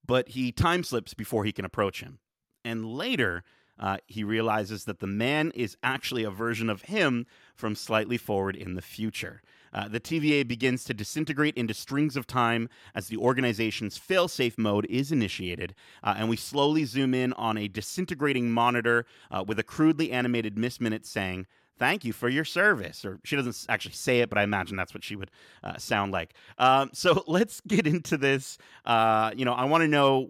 But 0.06 0.30
he 0.30 0.52
time 0.52 0.84
slips 0.84 1.14
before 1.14 1.46
he 1.46 1.52
can 1.52 1.66
approach 1.66 2.02
him. 2.02 2.20
And 2.64 2.86
later, 2.86 3.44
uh, 3.80 3.98
he 4.08 4.24
realizes 4.24 4.86
that 4.86 5.00
the 5.00 5.08
man 5.08 5.52
is 5.54 5.78
actually 5.84 6.24
a 6.24 6.32
version 6.32 6.70
of 6.70 6.84
him 6.84 7.26
from 7.56 7.76
slightly 7.76 8.18
forward 8.18 8.56
in 8.56 8.76
the 8.76 8.82
future. 8.82 9.42
Uh, 9.74 9.90
the 9.90 10.00
TVA 10.00 10.48
begins 10.48 10.86
to 10.86 10.94
disintegrate 10.94 11.56
into 11.58 11.74
strings 11.74 12.16
of 12.16 12.26
time 12.26 12.70
as 12.94 13.10
the 13.10 13.18
organization's 13.18 14.00
failsafe 14.00 14.58
mode 14.58 14.86
is 14.86 15.12
initiated, 15.12 15.76
uh, 16.02 16.16
and 16.18 16.30
we 16.30 16.38
slowly 16.38 16.86
zoom 16.86 17.14
in 17.14 17.34
on 17.34 17.58
a 17.58 17.68
disintegrating 17.68 18.50
monitor 18.50 19.06
uh, 19.30 19.44
with 19.46 19.60
a 19.60 19.64
crudely 19.64 20.12
animated 20.12 20.58
Miss 20.58 20.80
Minute 20.80 21.06
saying, 21.06 21.46
thank 21.78 22.06
you 22.06 22.14
for 22.14 22.30
your 22.30 22.46
service. 22.46 23.06
Or 23.06 23.20
she 23.24 23.36
doesn't 23.36 23.66
actually 23.70 23.94
say 23.94 24.20
it, 24.20 24.30
but 24.30 24.38
I 24.38 24.44
imagine 24.44 24.78
that's 24.78 24.94
what 24.94 25.04
she 25.04 25.16
would 25.16 25.32
uh, 25.64 25.78
sound 25.78 26.12
like. 26.12 26.34
Um, 26.58 26.90
so 26.94 27.24
let's 27.28 27.62
get 27.62 27.88
into 27.88 28.18
this. 28.18 28.58
Uh, 28.86 29.32
you 29.36 29.46
know, 29.46 29.54
I 29.54 29.66
want 29.66 29.82
to 29.82 29.88
know 29.88 30.30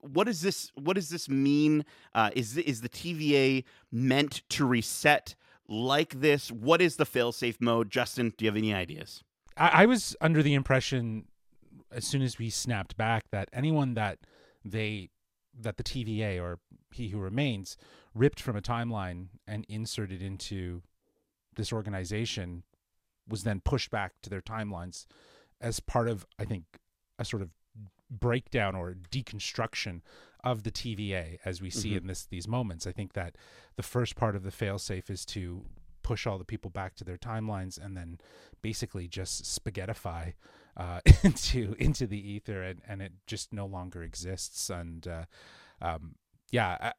what 0.00 0.24
does 0.24 0.40
this 0.40 0.70
what 0.74 0.94
does 0.94 1.10
this 1.10 1.28
mean? 1.28 1.84
Uh, 2.14 2.30
is 2.34 2.56
is 2.56 2.80
the 2.80 2.88
TVA 2.88 3.64
meant 3.90 4.42
to 4.50 4.66
reset 4.66 5.34
like 5.68 6.20
this? 6.20 6.50
What 6.50 6.80
is 6.80 6.96
the 6.96 7.06
failsafe 7.06 7.60
mode? 7.60 7.90
Justin, 7.90 8.32
do 8.36 8.44
you 8.44 8.50
have 8.50 8.56
any 8.56 8.74
ideas? 8.74 9.22
I, 9.56 9.82
I 9.82 9.86
was 9.86 10.16
under 10.20 10.42
the 10.42 10.54
impression 10.54 11.26
as 11.90 12.04
soon 12.04 12.22
as 12.22 12.38
we 12.38 12.50
snapped 12.50 12.96
back 12.96 13.30
that 13.30 13.48
anyone 13.52 13.94
that 13.94 14.18
they 14.64 15.10
that 15.58 15.76
the 15.76 15.84
TVA 15.84 16.42
or 16.42 16.58
He 16.92 17.08
Who 17.08 17.18
Remains 17.18 17.76
ripped 18.14 18.40
from 18.40 18.56
a 18.56 18.62
timeline 18.62 19.28
and 19.46 19.64
inserted 19.68 20.22
into 20.22 20.82
this 21.56 21.72
organization 21.72 22.62
was 23.28 23.44
then 23.44 23.60
pushed 23.60 23.90
back 23.90 24.12
to 24.22 24.30
their 24.30 24.40
timelines 24.42 25.06
as 25.60 25.80
part 25.80 26.08
of 26.08 26.26
I 26.38 26.44
think 26.44 26.64
a 27.18 27.24
sort 27.24 27.42
of 27.42 27.50
breakdown 28.10 28.74
or 28.74 28.94
deconstruction 29.10 30.00
of 30.42 30.62
the 30.62 30.70
TVA 30.70 31.38
as 31.44 31.60
we 31.62 31.70
see 31.70 31.92
Mhm. 31.92 31.96
in 31.98 32.06
this 32.06 32.26
these 32.26 32.46
moments. 32.46 32.86
I 32.86 32.92
think 32.92 33.14
that 33.14 33.36
the 33.76 33.82
first 33.82 34.14
part 34.14 34.36
of 34.36 34.42
the 34.42 34.50
failsafe 34.50 35.08
is 35.10 35.24
to 35.26 35.64
push 36.02 36.26
all 36.26 36.36
the 36.36 36.44
people 36.44 36.70
back 36.70 36.94
to 36.96 37.04
their 37.04 37.16
timelines 37.16 37.82
and 37.82 37.96
then 37.96 38.18
basically 38.60 39.08
just 39.08 39.44
spaghettify 39.44 40.34
uh, 40.76 41.00
into 41.22 41.74
into 41.78 42.06
the 42.06 42.18
ether 42.30 42.62
and, 42.62 42.82
and 42.86 43.00
it 43.00 43.12
just 43.26 43.52
no 43.54 43.64
longer 43.64 44.02
exists 44.02 44.68
and 44.68 45.08
uh, 45.08 45.24
um, 45.80 46.16
yeah, 46.50 46.92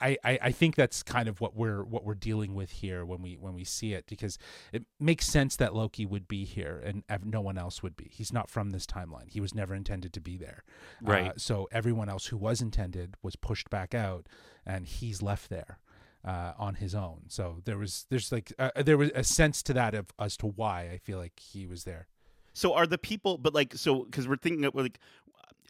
I, 0.00 0.16
I, 0.24 0.38
I 0.42 0.52
think 0.52 0.74
that's 0.74 1.02
kind 1.02 1.28
of 1.28 1.40
what 1.40 1.54
we're 1.54 1.84
what 1.84 2.04
we're 2.04 2.14
dealing 2.14 2.54
with 2.54 2.70
here 2.70 3.04
when 3.04 3.22
we 3.22 3.36
when 3.36 3.54
we 3.54 3.64
see 3.64 3.92
it 3.92 4.06
because 4.06 4.38
it 4.72 4.84
makes 4.98 5.26
sense 5.26 5.56
that 5.56 5.74
Loki 5.74 6.06
would 6.06 6.26
be 6.26 6.44
here 6.44 6.82
and 6.84 7.04
no 7.24 7.40
one 7.40 7.58
else 7.58 7.82
would 7.82 7.96
be. 7.96 8.10
He's 8.12 8.32
not 8.32 8.50
from 8.50 8.70
this 8.70 8.86
timeline. 8.86 9.28
He 9.28 9.40
was 9.40 9.54
never 9.54 9.74
intended 9.74 10.12
to 10.14 10.20
be 10.20 10.36
there. 10.36 10.64
Right. 11.00 11.30
Uh, 11.30 11.32
so 11.36 11.68
everyone 11.70 12.08
else 12.08 12.26
who 12.26 12.36
was 12.36 12.60
intended 12.60 13.14
was 13.22 13.36
pushed 13.36 13.70
back 13.70 13.94
out, 13.94 14.26
and 14.64 14.86
he's 14.86 15.22
left 15.22 15.50
there. 15.50 15.78
Uh, 16.24 16.52
on 16.58 16.74
his 16.74 16.92
own, 16.92 17.20
so 17.28 17.58
there 17.66 17.78
was 17.78 18.04
there's 18.10 18.32
like 18.32 18.52
uh, 18.58 18.70
there 18.82 18.98
was 18.98 19.12
a 19.14 19.22
sense 19.22 19.62
to 19.62 19.72
that 19.72 19.94
of 19.94 20.06
as 20.18 20.36
to 20.36 20.44
why 20.44 20.90
I 20.92 20.98
feel 20.98 21.18
like 21.18 21.38
he 21.38 21.68
was 21.68 21.84
there. 21.84 22.08
So 22.52 22.74
are 22.74 22.84
the 22.84 22.98
people, 22.98 23.38
but 23.38 23.54
like 23.54 23.74
so 23.76 24.02
because 24.02 24.26
we're 24.26 24.34
thinking 24.34 24.64
of 24.64 24.74
like 24.74 24.98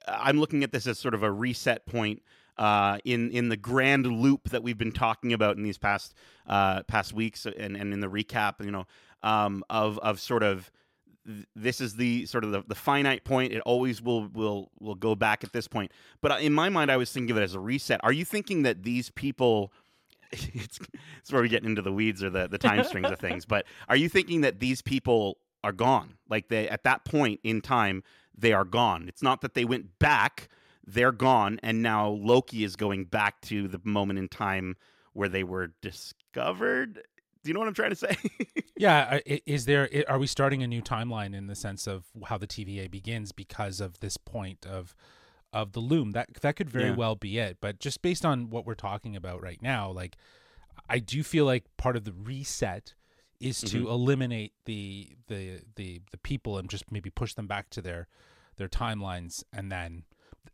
I'm 0.09 0.41
looking 0.41 0.63
at 0.63 0.73
this 0.73 0.87
as 0.87 0.99
sort 0.99 1.13
of 1.13 1.23
a 1.23 1.31
reset 1.31 1.85
point 1.85 2.23
uh, 2.59 2.99
in 3.05 3.31
in 3.31 3.49
the 3.49 3.57
grand 3.57 4.07
loop 4.07 4.51
that 4.51 4.63
we've 4.63 4.79
been 4.79 4.93
talking 4.93 5.33
about 5.33 5.57
in 5.57 5.63
these 5.63 5.79
past 5.79 6.15
uh, 6.47 6.83
past 6.85 7.13
weeks 7.13 7.47
and, 7.47 7.77
and 7.77 7.93
in 7.93 8.01
the 8.01 8.09
recap, 8.09 8.65
you 8.65 8.71
know, 8.71 8.87
um, 9.23 9.65
of 9.69 9.99
of 9.99 10.21
sort 10.21 10.43
of 10.43 10.71
this 11.55 11.81
is 11.81 11.97
the 11.97 12.25
sort 12.27 12.45
of 12.45 12.53
the, 12.53 12.63
the 12.67 12.75
finite 12.75 13.25
point. 13.25 13.53
It 13.53 13.61
always 13.61 14.01
will 14.01 14.29
will 14.29 14.71
will 14.81 14.95
go 14.95 15.15
back 15.15 15.45
at 15.45 15.53
this 15.53 15.69
point. 15.69 15.93
But 16.21 16.33
uh, 16.33 16.37
in 16.37 16.53
my 16.53 16.69
mind, 16.69 16.91
I 16.91 16.97
was 16.97 17.11
thinking 17.13 17.31
of 17.33 17.37
it 17.39 17.43
as 17.43 17.55
a 17.55 17.61
reset. 17.61 18.01
Are 18.03 18.13
you 18.13 18.25
thinking 18.25 18.63
that 18.63 18.83
these 18.83 19.11
people? 19.11 19.73
It's, 20.33 20.81
it's 21.21 21.33
where 21.33 21.41
we 21.41 21.49
get 21.49 21.65
into 21.65 21.83
the 21.83 21.93
weeds 21.93 22.23
or 22.23 22.31
the, 22.31 22.49
the 22.49 22.59
time 22.59 22.83
strings 22.89 23.09
of 23.09 23.19
things. 23.21 23.45
But 23.47 23.65
are 23.89 23.95
you 23.95 24.09
thinking 24.09 24.41
that 24.41 24.59
these 24.59 24.83
people 24.83 25.39
are 25.63 25.73
gone? 25.73 26.15
Like 26.29 26.49
they 26.49 26.69
at 26.69 26.83
that 26.83 27.05
point 27.05 27.39
in 27.45 27.61
time, 27.61 28.03
they 28.37 28.53
are 28.53 28.65
gone. 28.65 29.07
It's 29.09 29.23
not 29.23 29.41
that 29.43 29.55
they 29.55 29.65
went 29.65 30.01
back 30.01 30.49
they're 30.87 31.13
gone, 31.13 31.59
and 31.63 31.83
now 31.83 32.09
Loki 32.09 32.65
is 32.65 32.77
going 32.77 33.05
back 33.05 33.41
to 33.43 33.69
the 33.69 33.81
moment 33.85 34.19
in 34.19 34.29
time 34.29 34.77
where 35.13 35.29
they 35.29 35.45
were 35.45 35.73
discovered. 35.81 37.03
Do 37.43 37.51
you 37.51 37.55
know 37.55 37.61
what 37.61 37.69
I'm 37.69 37.75
trying 37.75 37.91
to 37.91 37.97
say? 37.97 38.17
yeah, 38.77 39.21
is 39.25 39.67
there 39.67 39.89
are 40.09 40.19
we 40.19 40.27
starting 40.27 40.63
a 40.63 40.67
new 40.67 40.83
timeline 40.83 41.35
in 41.35 41.47
the 41.47 41.55
sense 41.55 41.87
of 41.87 42.05
how 42.27 42.39
the 42.39 42.47
TVA 42.47 42.91
begins 42.91 43.33
because 43.33 43.81
of 43.81 44.01
this 44.01 44.17
point 44.17 44.67
of 44.67 44.95
of 45.53 45.73
the 45.73 45.81
loom? 45.81 46.13
That 46.13 46.35
that 46.43 46.57
could 46.57 46.71
very 46.71 46.91
yeah. 46.91 46.97
well 46.97 47.17
be 47.17 47.39
it. 47.39 47.59
But 47.61 47.81
just 47.81 48.03
based 48.03 48.25
on 48.25 48.51
what 48.51 48.67
we're 48.67 48.75
talking 48.75 49.17
about 49.17 49.43
right 49.43 49.61
now, 49.63 49.91
like 49.91 50.17
I 50.89 50.99
do 50.99 51.23
feel 51.23 51.45
like 51.45 51.65
part 51.77 51.97
of 51.97 52.05
the 52.05 52.13
reset 52.13 52.95
is 53.41 53.61
to 53.61 53.79
mm-hmm. 53.79 53.89
eliminate 53.89 54.53
the 54.65 55.11
the 55.29 55.63
the 55.77 56.01
the 56.11 56.19
people 56.19 56.59
and 56.59 56.69
just 56.69 56.91
maybe 56.91 57.11
push 57.11 57.35
them 57.35 57.47
back 57.47 57.71
to 57.71 57.83
their 57.83 58.09
their 58.57 58.69
timelines 58.69 59.45
and 59.53 59.71
then 59.71 60.05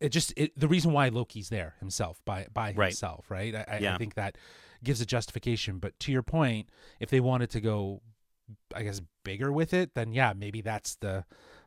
it 0.01 0.11
just 0.11 0.33
it, 0.37 0.59
the 0.59 0.69
reason 0.69 0.93
why 0.93 1.09
Loki's 1.09 1.49
there 1.49 1.75
himself 1.81 2.21
by 2.25 2.47
by 2.53 2.73
right. 2.77 2.89
himself, 2.89 3.31
right? 3.31 3.55
I, 3.55 3.79
yeah. 3.81 3.95
I 3.95 3.99
think 3.99 4.15
that 4.15 4.37
gives 4.83 5.01
a 5.01 5.07
justification. 5.07 5.79
But 5.79 5.99
to 6.01 6.13
your 6.13 6.23
point, 6.23 6.69
if 7.01 7.11
they 7.11 7.21
wanted 7.21 7.51
to 7.51 7.61
go, 7.61 8.03
I 8.75 8.83
guess 8.83 9.01
bigger 9.25 9.53
with 9.53 9.73
it, 9.73 9.95
then 9.95 10.13
yeah, 10.13 10.33
maybe 10.37 10.61
that's 10.61 10.97
the 10.97 11.25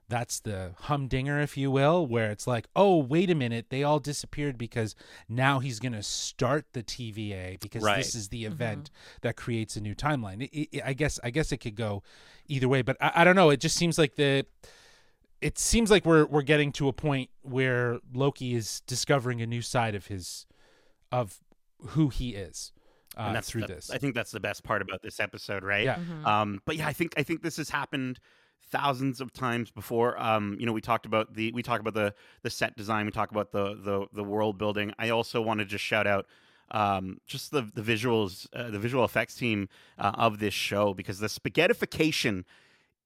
that's 0.07 0.39
the 0.39 0.73
humdinger, 0.81 1.39
if 1.39 1.57
you 1.57 1.71
will, 1.71 2.05
where 2.05 2.29
it's 2.29 2.45
like, 2.45 2.67
oh, 2.75 2.97
wait 2.97 3.29
a 3.29 3.35
minute, 3.35 3.67
they 3.69 3.83
all 3.83 3.99
disappeared 3.99 4.57
because 4.57 4.95
now 5.27 5.59
he's 5.59 5.79
going 5.79 5.93
to 5.93 6.03
start 6.03 6.65
the 6.73 6.83
TVA 6.83 7.59
because 7.59 7.83
right. 7.83 7.97
this 7.97 8.13
is 8.13 8.29
the 8.29 8.43
mm-hmm. 8.43 8.53
event 8.53 8.83
mm-hmm. 8.83 9.17
that 9.21 9.35
creates 9.35 9.75
a 9.75 9.81
new 9.81 9.95
timeline. 9.95 10.43
It, 10.43 10.69
it, 10.77 10.83
I 10.85 10.93
guess, 10.93 11.19
I 11.23 11.31
guess 11.31 11.51
it 11.51 11.57
could 11.57 11.75
go 11.75 12.03
either 12.47 12.67
way, 12.67 12.83
but 12.83 12.97
I, 13.01 13.11
I 13.15 13.23
don't 13.23 13.35
know. 13.35 13.49
It 13.49 13.59
just 13.59 13.77
seems 13.77 13.97
like 13.97 14.15
the 14.15 14.45
it 15.45 15.59
seems 15.59 15.91
like 15.91 16.07
we're 16.07 16.25
we're 16.25 16.41
getting 16.41 16.71
to 16.71 16.87
a 16.87 16.93
point 16.93 17.29
where 17.43 17.99
Loki 18.15 18.55
is 18.55 18.81
discovering 18.87 19.43
a 19.43 19.45
new 19.45 19.61
side 19.61 19.93
of 19.93 20.07
his 20.07 20.47
of 21.11 21.39
who 21.89 22.09
he 22.09 22.31
is. 22.31 22.71
Uh, 23.15 23.25
and 23.27 23.35
that's 23.35 23.51
through 23.51 23.61
the, 23.61 23.67
this. 23.67 23.91
I 23.91 23.99
think 23.99 24.15
that's 24.15 24.31
the 24.31 24.39
best 24.39 24.63
part 24.63 24.81
about 24.81 25.03
this 25.03 25.19
episode, 25.19 25.63
right? 25.63 25.85
Yeah. 25.85 25.95
Mm-hmm. 25.97 26.25
Um, 26.25 26.61
but 26.65 26.77
yeah, 26.77 26.87
I 26.87 26.93
think 26.93 27.13
I 27.15 27.21
think 27.21 27.43
this 27.43 27.57
has 27.57 27.69
happened 27.69 28.19
thousands 28.71 29.21
of 29.21 29.33
times 29.33 29.69
before. 29.69 30.19
Um, 30.19 30.57
you 30.59 30.65
know, 30.65 30.73
we 30.73 30.81
talked 30.81 31.05
about 31.05 31.35
the 31.35 31.51
we 31.51 31.61
talked 31.61 31.79
about 31.79 31.93
the 31.93 32.15
the 32.41 32.49
set 32.49 32.75
design, 32.75 33.05
we 33.05 33.11
talk 33.11 33.29
about 33.29 33.51
the 33.51 33.75
the 33.75 34.07
the 34.13 34.23
world 34.23 34.57
building. 34.57 34.93
I 34.97 35.09
also 35.09 35.43
want 35.43 35.59
to 35.59 35.65
just 35.65 35.83
shout 35.83 36.07
out 36.07 36.25
um, 36.71 37.19
just 37.27 37.51
the 37.51 37.69
the 37.71 37.83
visuals, 37.83 38.47
uh, 38.51 38.71
the 38.71 38.79
visual 38.79 39.05
effects 39.05 39.35
team 39.35 39.69
uh, 39.99 40.13
of 40.15 40.39
this 40.39 40.55
show 40.55 40.95
because 40.95 41.19
the 41.19 41.27
spaghettification 41.27 42.45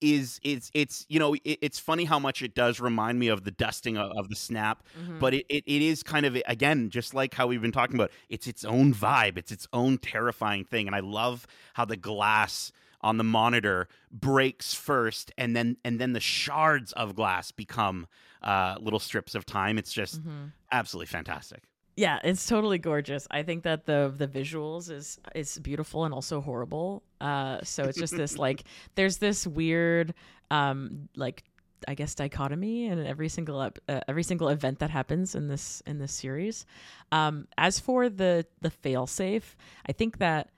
is 0.02 0.40
it's 0.44 0.72
it's 0.74 1.06
you 1.10 1.20
know 1.20 1.34
it, 1.34 1.60
it's 1.62 1.80
funny 1.80 2.06
how 2.06 2.20
much 2.20 2.42
it 2.42 2.56
does 2.56 2.80
remind 2.80 3.20
me 3.20 3.28
of 3.28 3.44
the 3.44 3.52
dusting 3.52 3.98
of, 3.98 4.12
of 4.18 4.30
the 4.30 4.36
snap 4.36 4.84
mm-hmm. 5.00 5.20
but 5.20 5.34
it, 5.34 5.46
it, 5.50 5.64
it 5.66 5.82
is 5.82 6.04
kind 6.04 6.26
of 6.26 6.38
again 6.48 6.90
just 6.90 7.14
like 7.14 7.34
how 7.34 7.48
we've 7.48 7.62
been 7.62 7.72
talking 7.72 7.96
about 7.96 8.12
it's 8.30 8.48
its 8.48 8.64
own 8.64 8.94
vibe 8.94 9.38
it's 9.38 9.52
its 9.52 9.68
own 9.74 9.98
terrifying 9.98 10.64
thing 10.64 10.88
and 10.88 10.96
i 10.96 11.00
love 11.00 11.48
how 11.74 11.86
the 11.86 11.98
glass 11.98 12.72
on 13.02 13.18
the 13.18 13.24
monitor 13.24 13.88
breaks 14.12 14.74
first 14.74 15.32
and 15.38 15.56
then 15.56 15.78
and 15.84 16.00
then 16.00 16.14
the 16.14 16.20
shards 16.20 16.92
of 16.94 17.16
glass 17.16 17.52
become 17.52 18.08
uh, 18.42 18.76
little 18.80 19.00
strips 19.00 19.36
of 19.36 19.46
time 19.46 19.78
it's 19.78 19.92
just 19.92 20.22
mm-hmm. 20.22 20.46
absolutely 20.72 21.08
fantastic 21.08 21.64
yeah, 22.00 22.20
it's 22.24 22.48
totally 22.48 22.78
gorgeous. 22.78 23.28
I 23.30 23.44
think 23.44 23.64
that 23.64 23.86
the 23.86 24.14
the 24.16 24.28
visuals 24.28 24.90
is 24.90 25.20
is 25.36 25.60
beautiful 25.60 26.06
and 26.06 26.14
also 26.14 26.40
horrible. 26.40 27.04
Uh, 27.20 27.60
so 27.64 27.84
it's 27.84 27.98
just 27.98 28.16
this 28.16 28.38
like 28.38 28.64
there's 28.96 29.18
this 29.18 29.46
weird 29.46 30.14
um 30.50 31.10
like 31.18 31.44
I 31.90 31.96
guess 31.96 32.16
dichotomy 32.16 32.86
in 32.86 33.06
every 33.06 33.28
single 33.28 33.60
uh, 33.60 34.00
every 34.08 34.24
single 34.24 34.48
event 34.48 34.80
that 34.80 34.90
happens 34.90 35.36
in 35.36 35.50
this 35.50 35.84
in 35.86 36.00
this 36.00 36.14
series. 36.14 36.66
Um, 37.12 37.48
as 37.58 37.82
for 37.82 38.08
the 38.08 38.46
the 38.62 38.72
failsafe, 38.72 39.56
I 39.86 39.92
think 39.92 40.20
that 40.20 40.52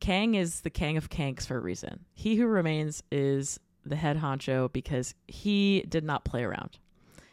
Kang 0.00 0.34
is 0.34 0.60
the 0.60 0.70
Kang 0.70 0.98
of 0.98 1.08
Kangs 1.08 1.46
for 1.46 1.56
a 1.56 1.60
reason. 1.60 2.04
He 2.12 2.36
who 2.36 2.46
remains 2.46 3.02
is 3.10 3.58
the 3.86 3.96
head 3.96 4.18
honcho 4.18 4.70
because 4.70 5.14
he 5.26 5.86
did 5.88 6.04
not 6.04 6.26
play 6.26 6.44
around. 6.44 6.78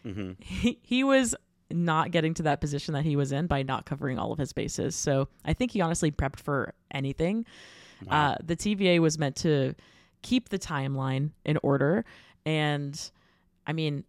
Mm-hmm. 0.05 0.41
He, 0.41 0.79
he 0.81 1.03
was 1.03 1.35
not 1.71 2.11
getting 2.11 2.33
to 2.35 2.43
that 2.43 2.61
position 2.61 2.93
that 2.93 3.03
he 3.03 3.15
was 3.15 3.31
in 3.31 3.47
by 3.47 3.63
not 3.63 3.85
covering 3.85 4.17
all 4.17 4.31
of 4.31 4.39
his 4.39 4.53
bases. 4.53 4.95
So 4.95 5.27
I 5.45 5.53
think 5.53 5.71
he 5.71 5.81
honestly 5.81 6.11
prepped 6.11 6.39
for 6.39 6.73
anything. 6.91 7.45
Wow. 8.05 8.31
Uh, 8.31 8.35
the 8.43 8.55
TVA 8.55 8.99
was 8.99 9.17
meant 9.19 9.35
to 9.37 9.75
keep 10.21 10.49
the 10.49 10.59
timeline 10.59 11.31
in 11.45 11.57
order. 11.63 12.05
And 12.45 12.99
I 13.67 13.73
mean, 13.73 14.03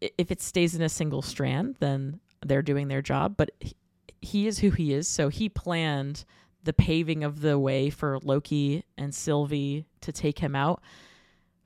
if 0.00 0.30
it 0.30 0.40
stays 0.40 0.74
in 0.74 0.82
a 0.82 0.88
single 0.88 1.22
strand, 1.22 1.76
then 1.80 2.20
they're 2.44 2.62
doing 2.62 2.88
their 2.88 3.02
job. 3.02 3.36
But 3.36 3.50
he, 3.60 3.76
he 4.20 4.46
is 4.46 4.58
who 4.58 4.70
he 4.70 4.92
is. 4.92 5.08
So 5.08 5.28
he 5.28 5.48
planned 5.48 6.24
the 6.64 6.72
paving 6.72 7.24
of 7.24 7.40
the 7.40 7.58
way 7.58 7.90
for 7.90 8.18
Loki 8.22 8.84
and 8.96 9.14
Sylvie 9.14 9.86
to 10.00 10.12
take 10.12 10.38
him 10.38 10.54
out 10.54 10.80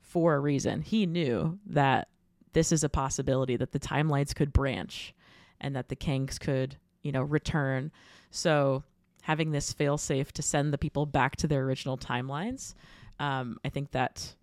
for 0.01 0.35
a 0.35 0.39
reason. 0.39 0.81
He 0.81 1.05
knew 1.05 1.59
that 1.67 2.07
this 2.53 2.71
is 2.71 2.83
a 2.83 2.89
possibility 2.89 3.55
that 3.57 3.71
the 3.71 3.79
timelines 3.79 4.33
could 4.33 4.51
branch 4.51 5.13
and 5.61 5.75
that 5.75 5.89
the 5.89 5.95
Kangs 5.95 6.39
could, 6.39 6.77
you 7.01 7.11
know, 7.11 7.21
return. 7.21 7.91
So 8.31 8.83
having 9.21 9.51
this 9.51 9.73
failsafe 9.73 10.31
to 10.33 10.41
send 10.41 10.73
the 10.73 10.77
people 10.77 11.05
back 11.05 11.35
to 11.37 11.47
their 11.47 11.63
original 11.63 11.97
timelines, 11.97 12.73
um, 13.19 13.59
I 13.65 13.69
think 13.69 13.91
that 13.91 14.35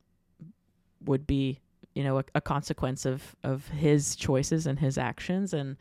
would 1.05 1.27
be, 1.27 1.61
you 1.95 2.03
know, 2.03 2.19
a, 2.19 2.25
a, 2.35 2.41
consequence 2.41 3.07
of 3.07 3.37
of 3.45 3.69
his 3.69 4.17
choices 4.17 4.67
and 4.67 4.79
his 4.79 4.99
actions, 4.99 5.55
and 5.55 5.77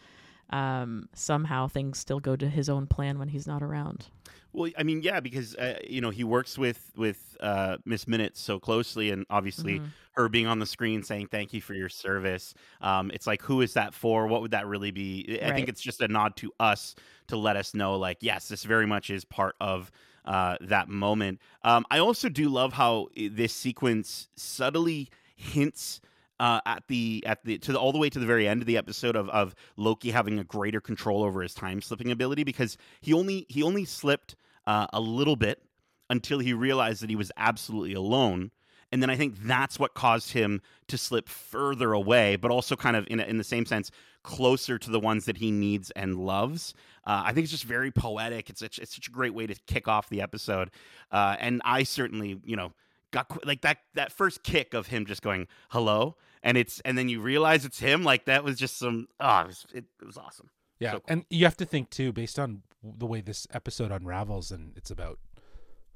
um, 0.53 1.09
somehow 1.15 1.67
things 1.67 1.97
still 1.97 2.19
go 2.19 2.35
to 2.35 2.47
his 2.47 2.69
own 2.69 2.85
plan 2.85 3.17
when 3.17 3.27
he's 3.27 3.47
not 3.47 3.63
around. 3.63 4.05
Well, 4.53 4.69
I 4.77 4.83
mean, 4.83 5.01
yeah, 5.01 5.19
because 5.19 5.55
uh, 5.55 5.79
you 5.83 5.99
know 5.99 6.11
he 6.11 6.23
works 6.23 6.59
with 6.59 6.91
with 6.95 7.35
uh, 7.39 7.77
Miss 7.85 8.07
Minutes 8.07 8.39
so 8.39 8.59
closely, 8.59 9.09
and 9.09 9.25
obviously 9.31 9.79
mm-hmm. 9.79 9.87
her 10.11 10.29
being 10.29 10.45
on 10.45 10.59
the 10.59 10.67
screen 10.67 11.01
saying 11.01 11.27
"Thank 11.31 11.53
you 11.53 11.61
for 11.61 11.73
your 11.73 11.89
service." 11.89 12.53
Um, 12.79 13.09
it's 13.11 13.25
like, 13.25 13.41
who 13.41 13.61
is 13.61 13.73
that 13.73 13.95
for? 13.95 14.27
What 14.27 14.43
would 14.43 14.51
that 14.51 14.67
really 14.67 14.91
be? 14.91 15.39
I 15.41 15.45
right. 15.45 15.55
think 15.55 15.69
it's 15.69 15.81
just 15.81 16.01
a 16.01 16.07
nod 16.07 16.35
to 16.37 16.51
us 16.59 16.93
to 17.27 17.37
let 17.37 17.55
us 17.55 17.73
know, 17.73 17.95
like, 17.95 18.17
yes, 18.21 18.47
this 18.47 18.63
very 18.63 18.85
much 18.85 19.09
is 19.09 19.25
part 19.25 19.55
of 19.59 19.91
uh, 20.23 20.57
that 20.61 20.87
moment. 20.87 21.39
Um, 21.63 21.83
I 21.89 21.97
also 21.97 22.29
do 22.29 22.47
love 22.47 22.73
how 22.73 23.07
this 23.15 23.53
sequence 23.53 24.27
subtly 24.35 25.09
hints 25.35 25.99
uh, 26.39 26.59
at 26.65 26.83
the 26.87 27.23
at 27.25 27.43
the 27.43 27.57
to 27.59 27.71
the, 27.71 27.79
all 27.79 27.91
the 27.91 27.97
way 27.97 28.09
to 28.09 28.19
the 28.19 28.25
very 28.25 28.47
end 28.47 28.61
of 28.61 28.67
the 28.67 28.77
episode 28.77 29.15
of 29.15 29.29
of 29.29 29.55
Loki 29.77 30.11
having 30.11 30.39
a 30.39 30.43
greater 30.43 30.81
control 30.81 31.23
over 31.23 31.41
his 31.41 31.53
time 31.53 31.81
slipping 31.81 32.11
ability 32.11 32.43
because 32.43 32.77
he 33.01 33.13
only 33.13 33.45
he 33.49 33.63
only 33.63 33.85
slipped 33.85 34.35
uh, 34.65 34.87
a 34.93 34.99
little 34.99 35.35
bit 35.35 35.61
until 36.09 36.39
he 36.39 36.53
realized 36.53 37.01
that 37.01 37.09
he 37.09 37.15
was 37.15 37.31
absolutely 37.37 37.93
alone. 37.93 38.51
And 38.91 39.01
then 39.01 39.09
I 39.09 39.15
think 39.15 39.35
that's 39.39 39.79
what 39.79 39.95
caused 39.95 40.33
him 40.33 40.61
to 40.87 40.99
slip 40.99 41.27
further 41.27 41.93
away, 41.93 42.35
but 42.35 42.51
also 42.51 42.75
kind 42.75 42.95
of 42.95 43.07
in, 43.09 43.19
a, 43.19 43.23
in 43.23 43.39
the 43.39 43.43
same 43.43 43.65
sense, 43.65 43.89
closer 44.21 44.77
to 44.77 44.91
the 44.91 44.99
ones 44.99 45.25
that 45.25 45.37
he 45.37 45.49
needs 45.49 45.89
and 45.91 46.15
loves. 46.15 46.75
Uh, 47.05 47.23
I 47.25 47.33
think 47.33 47.45
it's 47.45 47.51
just 47.51 47.63
very 47.63 47.89
poetic. 47.89 48.51
It's 48.51 48.59
such, 48.59 48.77
it's 48.77 48.93
such 48.93 49.07
a 49.07 49.11
great 49.11 49.33
way 49.33 49.47
to 49.47 49.55
kick 49.65 49.87
off 49.87 50.09
the 50.09 50.21
episode. 50.21 50.69
Uh, 51.11 51.35
and 51.39 51.59
I 51.65 51.81
certainly, 51.81 52.39
you 52.45 52.55
know, 52.55 52.71
got 53.13 53.45
like 53.45 53.61
that 53.61 53.77
that 53.93 54.11
first 54.11 54.43
kick 54.43 54.73
of 54.73 54.87
him 54.87 55.05
just 55.05 55.21
going 55.21 55.47
hello 55.69 56.17
and 56.43 56.57
it's 56.57 56.81
and 56.81 56.97
then 56.97 57.07
you 57.07 57.21
realize 57.21 57.63
it's 57.63 57.79
him 57.79 58.03
like 58.03 58.25
that 58.25 58.43
was 58.43 58.57
just 58.59 58.77
some 58.77 59.07
oh 59.21 59.39
it 59.39 59.47
was, 59.47 59.65
it, 59.73 59.85
it 60.01 60.05
was 60.05 60.17
awesome 60.17 60.49
yeah 60.79 60.91
so 60.91 60.97
cool. 60.99 61.05
and 61.07 61.25
you 61.29 61.45
have 61.45 61.55
to 61.55 61.63
think 61.65 61.89
too 61.89 62.11
based 62.11 62.37
on 62.37 62.63
the 62.83 63.05
way 63.05 63.21
this 63.21 63.47
episode 63.53 63.91
unravels 63.91 64.51
and 64.51 64.73
it's 64.75 64.91
about 64.91 65.19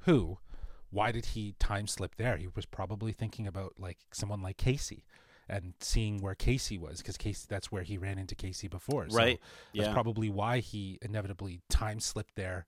who 0.05 0.37
why 0.89 1.11
did 1.11 1.25
he 1.27 1.53
time 1.59 1.87
slip 1.87 2.15
there 2.15 2.37
he 2.37 2.47
was 2.55 2.65
probably 2.65 3.11
thinking 3.11 3.45
about 3.47 3.73
like 3.77 3.97
someone 4.11 4.41
like 4.41 4.55
casey 4.57 5.03
and 5.49 5.73
seeing 5.79 6.21
where 6.21 6.35
casey 6.35 6.77
was 6.77 6.99
because 6.99 7.17
casey 7.17 7.45
that's 7.49 7.71
where 7.71 7.83
he 7.83 7.97
ran 7.97 8.17
into 8.17 8.35
casey 8.35 8.67
before 8.67 9.09
so 9.09 9.17
Right. 9.17 9.39
that's 9.75 9.87
Yeah. 9.87 9.93
probably 9.93 10.29
why 10.29 10.59
he 10.59 10.97
inevitably 11.01 11.61
time 11.69 11.99
slipped 11.99 12.35
there 12.35 12.67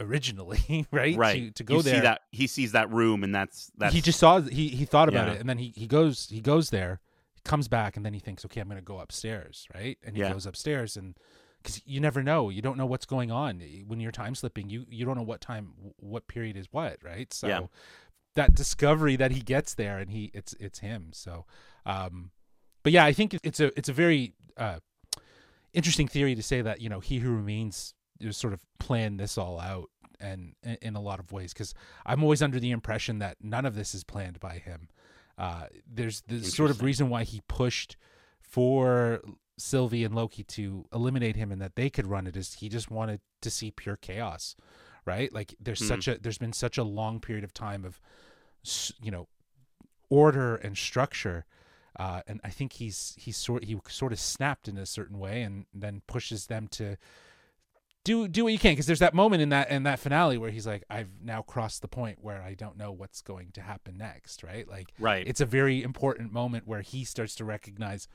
originally 0.00 0.86
right 0.90 1.16
right. 1.16 1.34
to, 1.48 1.50
to 1.52 1.64
go 1.64 1.76
you 1.76 1.82
there 1.82 1.94
See 1.96 2.00
that 2.00 2.22
he 2.32 2.46
sees 2.46 2.72
that 2.72 2.90
room, 2.90 3.22
and 3.22 3.34
that's 3.34 3.70
that. 3.78 3.92
he 3.92 4.00
just 4.00 4.18
saw 4.18 4.40
he 4.40 4.68
he 4.68 4.84
thought 4.84 5.08
about 5.08 5.28
Yeah. 5.28 5.34
it 5.34 5.40
and 5.40 5.48
then 5.48 5.58
he 5.58 5.72
he 5.76 5.86
goes 5.86 6.28
he 6.30 6.40
goes 6.40 6.70
there 6.70 7.00
comes 7.44 7.68
back 7.68 7.96
and 7.96 8.04
then 8.04 8.12
he 8.12 8.20
thinks 8.20 8.44
okay 8.44 8.60
i'm 8.60 8.68
gonna 8.68 8.82
go 8.82 8.98
upstairs 8.98 9.66
right 9.74 9.96
and 10.04 10.16
he 10.16 10.22
Yeah. 10.22 10.32
goes 10.32 10.44
upstairs 10.46 10.96
and 10.96 11.16
because 11.62 11.80
you 11.86 11.98
never 12.00 12.22
know 12.22 12.48
you 12.50 12.60
don't 12.62 12.76
know 12.76 12.84
what's 12.86 13.06
going 13.06 13.30
on 13.30 13.60
when 13.86 13.98
you're 14.00 14.12
time 14.12 14.34
slipping 14.34 14.68
you 14.68 14.84
you 14.90 15.04
don't 15.06 15.16
know 15.16 15.22
what 15.22 15.40
time 15.40 15.72
what 15.96 16.26
period 16.28 16.56
is 16.56 16.66
what 16.70 16.98
right 17.02 17.32
so 17.32 17.46
Yeah. 17.48 17.60
that 18.34 18.54
discovery 18.54 19.16
that 19.16 19.30
he 19.30 19.40
gets 19.40 19.74
there 19.74 19.98
and 19.98 20.10
he 20.10 20.30
it's 20.34 20.52
it's 20.60 20.80
him 20.80 21.10
so 21.12 21.46
um 21.86 22.30
but 22.82 22.92
yeah 22.92 23.04
i 23.04 23.12
think 23.12 23.34
it's 23.42 23.60
a 23.60 23.66
it's 23.78 23.88
a 23.88 23.92
very 23.94 24.34
uh 24.58 24.78
interesting 25.72 26.08
theory 26.08 26.34
to 26.34 26.42
say 26.42 26.60
that 26.62 26.80
you 26.80 26.88
know 26.88 27.00
he 27.00 27.18
who 27.18 27.30
remains 27.34 27.94
sort 28.32 28.52
of 28.52 28.60
planned 28.78 29.18
this 29.18 29.38
all 29.38 29.58
out 29.60 29.90
and 30.20 30.54
in, 30.82 30.94
a 30.96 31.00
lot 31.00 31.18
of 31.18 31.32
ways 31.32 31.52
because 31.52 31.72
i'm 32.04 32.22
always 32.22 32.42
under 32.42 32.60
the 32.60 32.70
impression 32.70 33.18
that 33.20 33.36
none 33.40 33.64
of 33.64 33.74
this 33.74 33.94
is 33.94 34.04
planned 34.04 34.38
by 34.38 34.58
him. 34.58 34.88
Uh 35.38 35.64
there's 35.90 36.20
the 36.28 36.42
sort 36.44 36.70
of 36.70 36.82
reason 36.82 37.08
why 37.08 37.24
he 37.24 37.40
pushed 37.48 37.96
for 38.40 39.20
sylvie 39.56 40.04
and 40.04 40.14
loki 40.14 40.42
to 40.44 40.84
eliminate 40.92 41.36
him 41.36 41.50
and 41.50 41.60
that 41.62 41.76
they 41.76 41.88
could 41.88 42.06
run 42.06 42.26
it 42.26 42.36
is 42.36 42.54
he 42.54 42.68
just 42.68 42.90
wanted 42.90 43.20
to 43.40 43.50
see 43.50 43.70
pure 43.70 43.96
chaos 43.96 44.54
right? 45.06 45.32
Like 45.32 45.54
there's 45.58 45.80
Hmm. 45.80 45.86
such 45.86 46.08
a 46.08 46.18
there's 46.18 46.38
been 46.38 46.52
such 46.52 46.76
a 46.76 46.84
long 46.84 47.20
period 47.20 47.42
of 47.42 47.54
time 47.54 47.86
of 47.86 47.98
you 49.02 49.10
know 49.10 49.28
order 50.10 50.56
and 50.56 50.76
structure 50.76 51.46
uh, 51.98 52.22
and 52.26 52.40
I 52.44 52.50
think 52.50 52.74
he's 52.74 53.14
he's 53.18 53.36
sort 53.36 53.64
he 53.64 53.78
sort 53.88 54.12
of 54.12 54.20
snapped 54.20 54.68
in 54.68 54.78
a 54.78 54.86
certain 54.86 55.18
way, 55.18 55.42
and 55.42 55.66
then 55.74 56.02
pushes 56.06 56.46
them 56.46 56.68
to 56.68 56.96
do 58.04 58.28
do 58.28 58.44
what 58.44 58.52
you 58.52 58.58
can 58.58 58.72
because 58.72 58.86
there's 58.86 59.00
that 59.00 59.14
moment 59.14 59.42
in 59.42 59.50
that 59.50 59.70
in 59.70 59.82
that 59.84 59.98
finale 59.98 60.38
where 60.38 60.50
he's 60.50 60.66
like, 60.66 60.84
I've 60.88 61.10
now 61.22 61.42
crossed 61.42 61.82
the 61.82 61.88
point 61.88 62.18
where 62.20 62.42
I 62.42 62.54
don't 62.54 62.76
know 62.76 62.92
what's 62.92 63.20
going 63.20 63.50
to 63.52 63.60
happen 63.60 63.98
next, 63.98 64.42
right? 64.42 64.68
Like, 64.68 64.92
right. 64.98 65.26
it's 65.26 65.40
a 65.40 65.46
very 65.46 65.82
important 65.82 66.32
moment 66.32 66.66
where 66.66 66.80
he 66.80 67.04
starts 67.04 67.34
to 67.36 67.44
recognize 67.44 68.08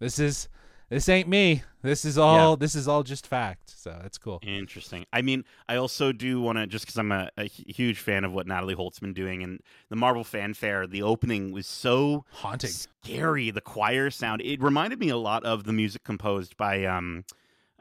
this 0.00 0.18
is 0.18 0.48
this 0.92 1.08
ain't 1.08 1.26
me. 1.26 1.62
This 1.80 2.04
is 2.04 2.18
all 2.18 2.56
this 2.56 2.74
is 2.74 2.86
all 2.86 3.02
just 3.02 3.26
fact. 3.26 3.72
So 3.74 3.96
that's 4.02 4.18
cool. 4.18 4.40
Interesting. 4.42 5.06
I 5.12 5.22
mean, 5.22 5.44
I 5.68 5.76
also 5.76 6.12
do 6.12 6.40
want 6.40 6.58
to 6.58 6.66
just 6.66 6.84
because 6.84 6.98
I'm 6.98 7.12
a, 7.12 7.30
a 7.38 7.44
huge 7.44 7.98
fan 7.98 8.24
of 8.24 8.32
what 8.32 8.46
Natalie 8.46 8.74
Holt's 8.74 8.98
been 8.98 9.14
doing, 9.14 9.42
and 9.42 9.60
the 9.88 9.96
Marvel 9.96 10.22
fanfare. 10.22 10.86
The 10.86 11.02
opening 11.02 11.50
was 11.50 11.66
so 11.66 12.24
Haunting. 12.32 12.70
scary. 12.70 13.50
The 13.50 13.62
choir 13.62 14.10
sound. 14.10 14.42
It 14.42 14.60
reminded 14.60 14.98
me 14.98 15.08
a 15.08 15.16
lot 15.16 15.44
of 15.44 15.64
the 15.64 15.72
music 15.72 16.04
composed 16.04 16.56
by 16.56 16.84
um, 16.84 17.24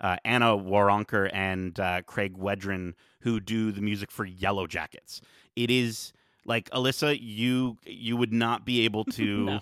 uh, 0.02 0.18
Anna 0.26 0.58
Waronker 0.58 1.30
and 1.32 1.80
uh, 1.80 2.02
Craig 2.02 2.38
Wedren, 2.38 2.94
who 3.22 3.40
do 3.40 3.72
the 3.72 3.82
music 3.82 4.12
for 4.12 4.26
Yellow 4.26 4.68
Jackets. 4.68 5.22
It 5.56 5.70
is 5.70 6.12
like 6.46 6.70
Alyssa, 6.72 7.18
you 7.22 7.78
you 7.86 8.18
would 8.18 8.34
not 8.34 8.66
be 8.66 8.84
able 8.86 9.06
to. 9.06 9.60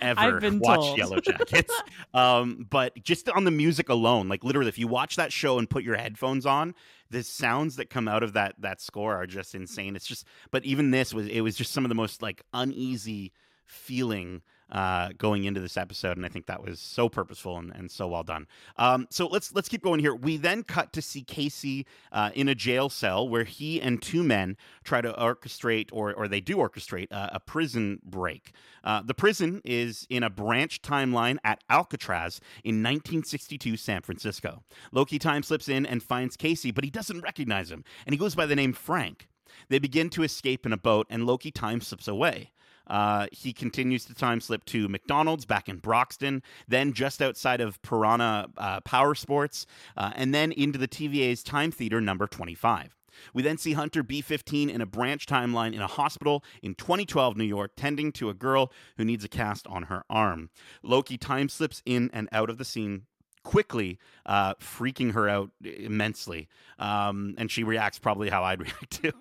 Ever 0.00 0.38
watch 0.60 0.78
told. 0.80 0.98
Yellow 0.98 1.18
Jackets, 1.20 1.74
um, 2.14 2.66
but 2.70 3.02
just 3.02 3.28
on 3.30 3.42
the 3.42 3.50
music 3.50 3.88
alone, 3.88 4.28
like 4.28 4.44
literally, 4.44 4.68
if 4.68 4.78
you 4.78 4.86
watch 4.86 5.16
that 5.16 5.32
show 5.32 5.58
and 5.58 5.68
put 5.68 5.82
your 5.82 5.96
headphones 5.96 6.46
on, 6.46 6.76
the 7.10 7.24
sounds 7.24 7.74
that 7.76 7.90
come 7.90 8.06
out 8.06 8.22
of 8.22 8.34
that 8.34 8.54
that 8.60 8.80
score 8.80 9.16
are 9.16 9.26
just 9.26 9.56
insane. 9.56 9.96
It's 9.96 10.06
just, 10.06 10.24
but 10.52 10.64
even 10.64 10.92
this 10.92 11.12
was 11.12 11.26
it 11.26 11.40
was 11.40 11.56
just 11.56 11.72
some 11.72 11.84
of 11.84 11.88
the 11.88 11.96
most 11.96 12.22
like 12.22 12.42
uneasy 12.54 13.32
feeling 13.64 14.42
uh, 14.70 15.10
going 15.16 15.44
into 15.44 15.60
this 15.60 15.76
episode, 15.76 16.16
and 16.16 16.26
I 16.26 16.28
think 16.28 16.46
that 16.46 16.62
was 16.62 16.80
so 16.80 17.08
purposeful 17.08 17.56
and, 17.56 17.72
and 17.74 17.90
so 17.90 18.08
well 18.08 18.22
done. 18.22 18.46
Um, 18.76 19.06
so 19.10 19.26
let's 19.26 19.54
let's 19.54 19.68
keep 19.68 19.82
going 19.82 20.00
here. 20.00 20.14
We 20.14 20.36
then 20.36 20.62
cut 20.62 20.92
to 20.94 21.02
see 21.02 21.22
Casey 21.22 21.86
uh, 22.12 22.30
in 22.34 22.48
a 22.48 22.54
jail 22.54 22.88
cell 22.88 23.28
where 23.28 23.44
he 23.44 23.80
and 23.80 24.00
two 24.00 24.22
men 24.22 24.56
try 24.84 25.00
to 25.00 25.12
orchestrate, 25.12 25.88
or 25.92 26.12
or 26.12 26.28
they 26.28 26.40
do 26.40 26.56
orchestrate 26.56 27.08
uh, 27.10 27.30
a 27.32 27.40
prison 27.40 28.00
break. 28.04 28.52
Uh, 28.84 29.02
the 29.02 29.14
prison 29.14 29.60
is 29.64 30.06
in 30.10 30.22
a 30.22 30.30
branch 30.30 30.82
timeline 30.82 31.38
at 31.44 31.62
Alcatraz 31.68 32.40
in 32.64 32.76
1962 32.76 33.76
San 33.76 34.02
Francisco. 34.02 34.62
Loki 34.92 35.18
time 35.18 35.42
slips 35.42 35.68
in 35.68 35.86
and 35.86 36.02
finds 36.02 36.36
Casey, 36.36 36.70
but 36.70 36.84
he 36.84 36.90
doesn't 36.90 37.20
recognize 37.20 37.70
him, 37.70 37.84
and 38.06 38.12
he 38.12 38.18
goes 38.18 38.34
by 38.34 38.46
the 38.46 38.56
name 38.56 38.72
Frank. 38.72 39.28
They 39.68 39.78
begin 39.78 40.10
to 40.10 40.22
escape 40.22 40.66
in 40.66 40.72
a 40.72 40.78
boat, 40.78 41.06
and 41.10 41.26
Loki 41.26 41.50
time 41.50 41.80
slips 41.80 42.06
away. 42.06 42.52
Uh, 42.88 43.26
he 43.32 43.52
continues 43.52 44.04
to 44.06 44.14
time 44.14 44.40
slip 44.40 44.64
to 44.66 44.88
McDonald's 44.88 45.44
back 45.44 45.68
in 45.68 45.78
Broxton, 45.78 46.42
then 46.66 46.92
just 46.92 47.20
outside 47.22 47.60
of 47.60 47.80
Piranha 47.82 48.48
uh, 48.56 48.80
Power 48.80 49.14
Sports, 49.14 49.66
uh, 49.96 50.12
and 50.14 50.34
then 50.34 50.52
into 50.52 50.78
the 50.78 50.88
TVA's 50.88 51.42
Time 51.42 51.70
Theater 51.70 52.00
number 52.00 52.26
25. 52.26 52.94
We 53.34 53.42
then 53.42 53.58
see 53.58 53.72
Hunter 53.72 54.04
B15 54.04 54.70
in 54.70 54.80
a 54.80 54.86
branch 54.86 55.26
timeline 55.26 55.74
in 55.74 55.80
a 55.80 55.86
hospital 55.86 56.44
in 56.62 56.74
2012 56.74 57.36
New 57.36 57.44
York, 57.44 57.72
tending 57.76 58.12
to 58.12 58.30
a 58.30 58.34
girl 58.34 58.72
who 58.96 59.04
needs 59.04 59.24
a 59.24 59.28
cast 59.28 59.66
on 59.66 59.84
her 59.84 60.04
arm. 60.08 60.50
Loki 60.82 61.18
time 61.18 61.48
slips 61.48 61.82
in 61.84 62.10
and 62.12 62.28
out 62.32 62.50
of 62.50 62.58
the 62.58 62.64
scene 62.64 63.06
quickly, 63.42 63.98
uh, 64.26 64.54
freaking 64.56 65.12
her 65.12 65.28
out 65.28 65.50
immensely. 65.64 66.48
Um, 66.78 67.34
and 67.38 67.50
she 67.50 67.64
reacts 67.64 67.98
probably 67.98 68.28
how 68.28 68.44
I'd 68.44 68.60
react 68.66 69.02
to. 69.02 69.12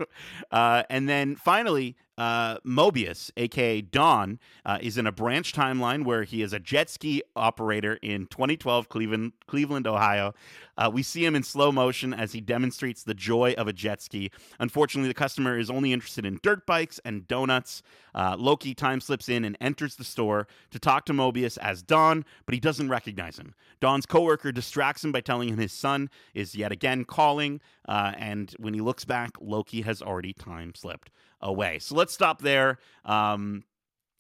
Uh, 0.52 0.84
and 0.90 1.08
then 1.08 1.36
finally, 1.36 1.96
uh, 2.18 2.58
Mobius, 2.60 3.32
aka 3.38 3.82
Don, 3.82 4.40
uh, 4.66 4.80
is 4.82 4.98
in 4.98 5.06
a 5.06 5.12
branch 5.12 5.54
timeline 5.54 6.04
where 6.04 6.24
he 6.24 6.42
is 6.42 6.54
a 6.54 6.60
jet 6.60 6.90
ski 6.90 7.22
operator 7.36 8.00
in 8.02 8.26
2012 8.28 8.90
Cleveland, 8.90 9.34
Cleveland, 9.46 9.86
Ohio. 9.86 10.34
Uh, 10.78 10.90
we 10.92 11.04
see 11.04 11.26
him 11.26 11.36
in 11.36 11.44
slow 11.44 11.72
motion 11.72 12.14
as 12.14 12.34
he 12.34 12.42
demonstrates 12.42 13.04
the 13.04 13.14
joy 13.14 13.54
of 13.58 13.68
a 13.68 13.74
jet 13.74 14.02
ski. 14.02 14.32
Unfortunately, 14.60 15.08
the 15.08 15.14
customer 15.14 15.58
is 15.58 15.70
only 15.70 15.94
interested 15.94 16.26
in 16.26 16.40
dirt 16.44 16.66
bikes 16.66 17.00
and 17.06 17.28
donuts. 17.28 17.82
Uh, 18.14 18.36
Loki 18.38 18.74
time 18.74 19.00
slips 19.00 19.30
in 19.30 19.46
and 19.46 19.58
enters 19.62 19.96
the 19.96 20.04
store 20.04 20.48
to 20.72 20.80
talk 20.80 21.06
to 21.06 21.14
Mobius 21.14 21.58
as 21.60 21.84
Don, 21.84 22.26
but 22.46 22.54
he 22.54 22.60
doesn't 22.60 22.90
recognize 22.90 23.38
him. 23.38 23.54
Don's 23.80 24.06
coworker 24.06 24.52
distracts 24.52 25.04
him 25.04 25.12
by 25.12 25.22
telling 25.22 25.50
him 25.50 25.58
his 25.58 25.74
son 25.74 26.10
is 26.34 26.56
yet 26.56 26.72
again 26.72 27.06
calling, 27.06 27.62
uh, 27.88 28.14
and 28.18 28.54
when 28.58 28.74
he 28.74 28.82
looks 28.82 29.06
back, 29.06 29.32
Loki 29.40 29.82
has 29.82 30.02
already 30.02 30.34
time 30.34 30.74
slipped 30.76 31.12
away. 31.41 31.80
So 31.80 31.95
let's 31.95 32.13
stop 32.13 32.41
there, 32.41 32.80
um, 33.06 33.63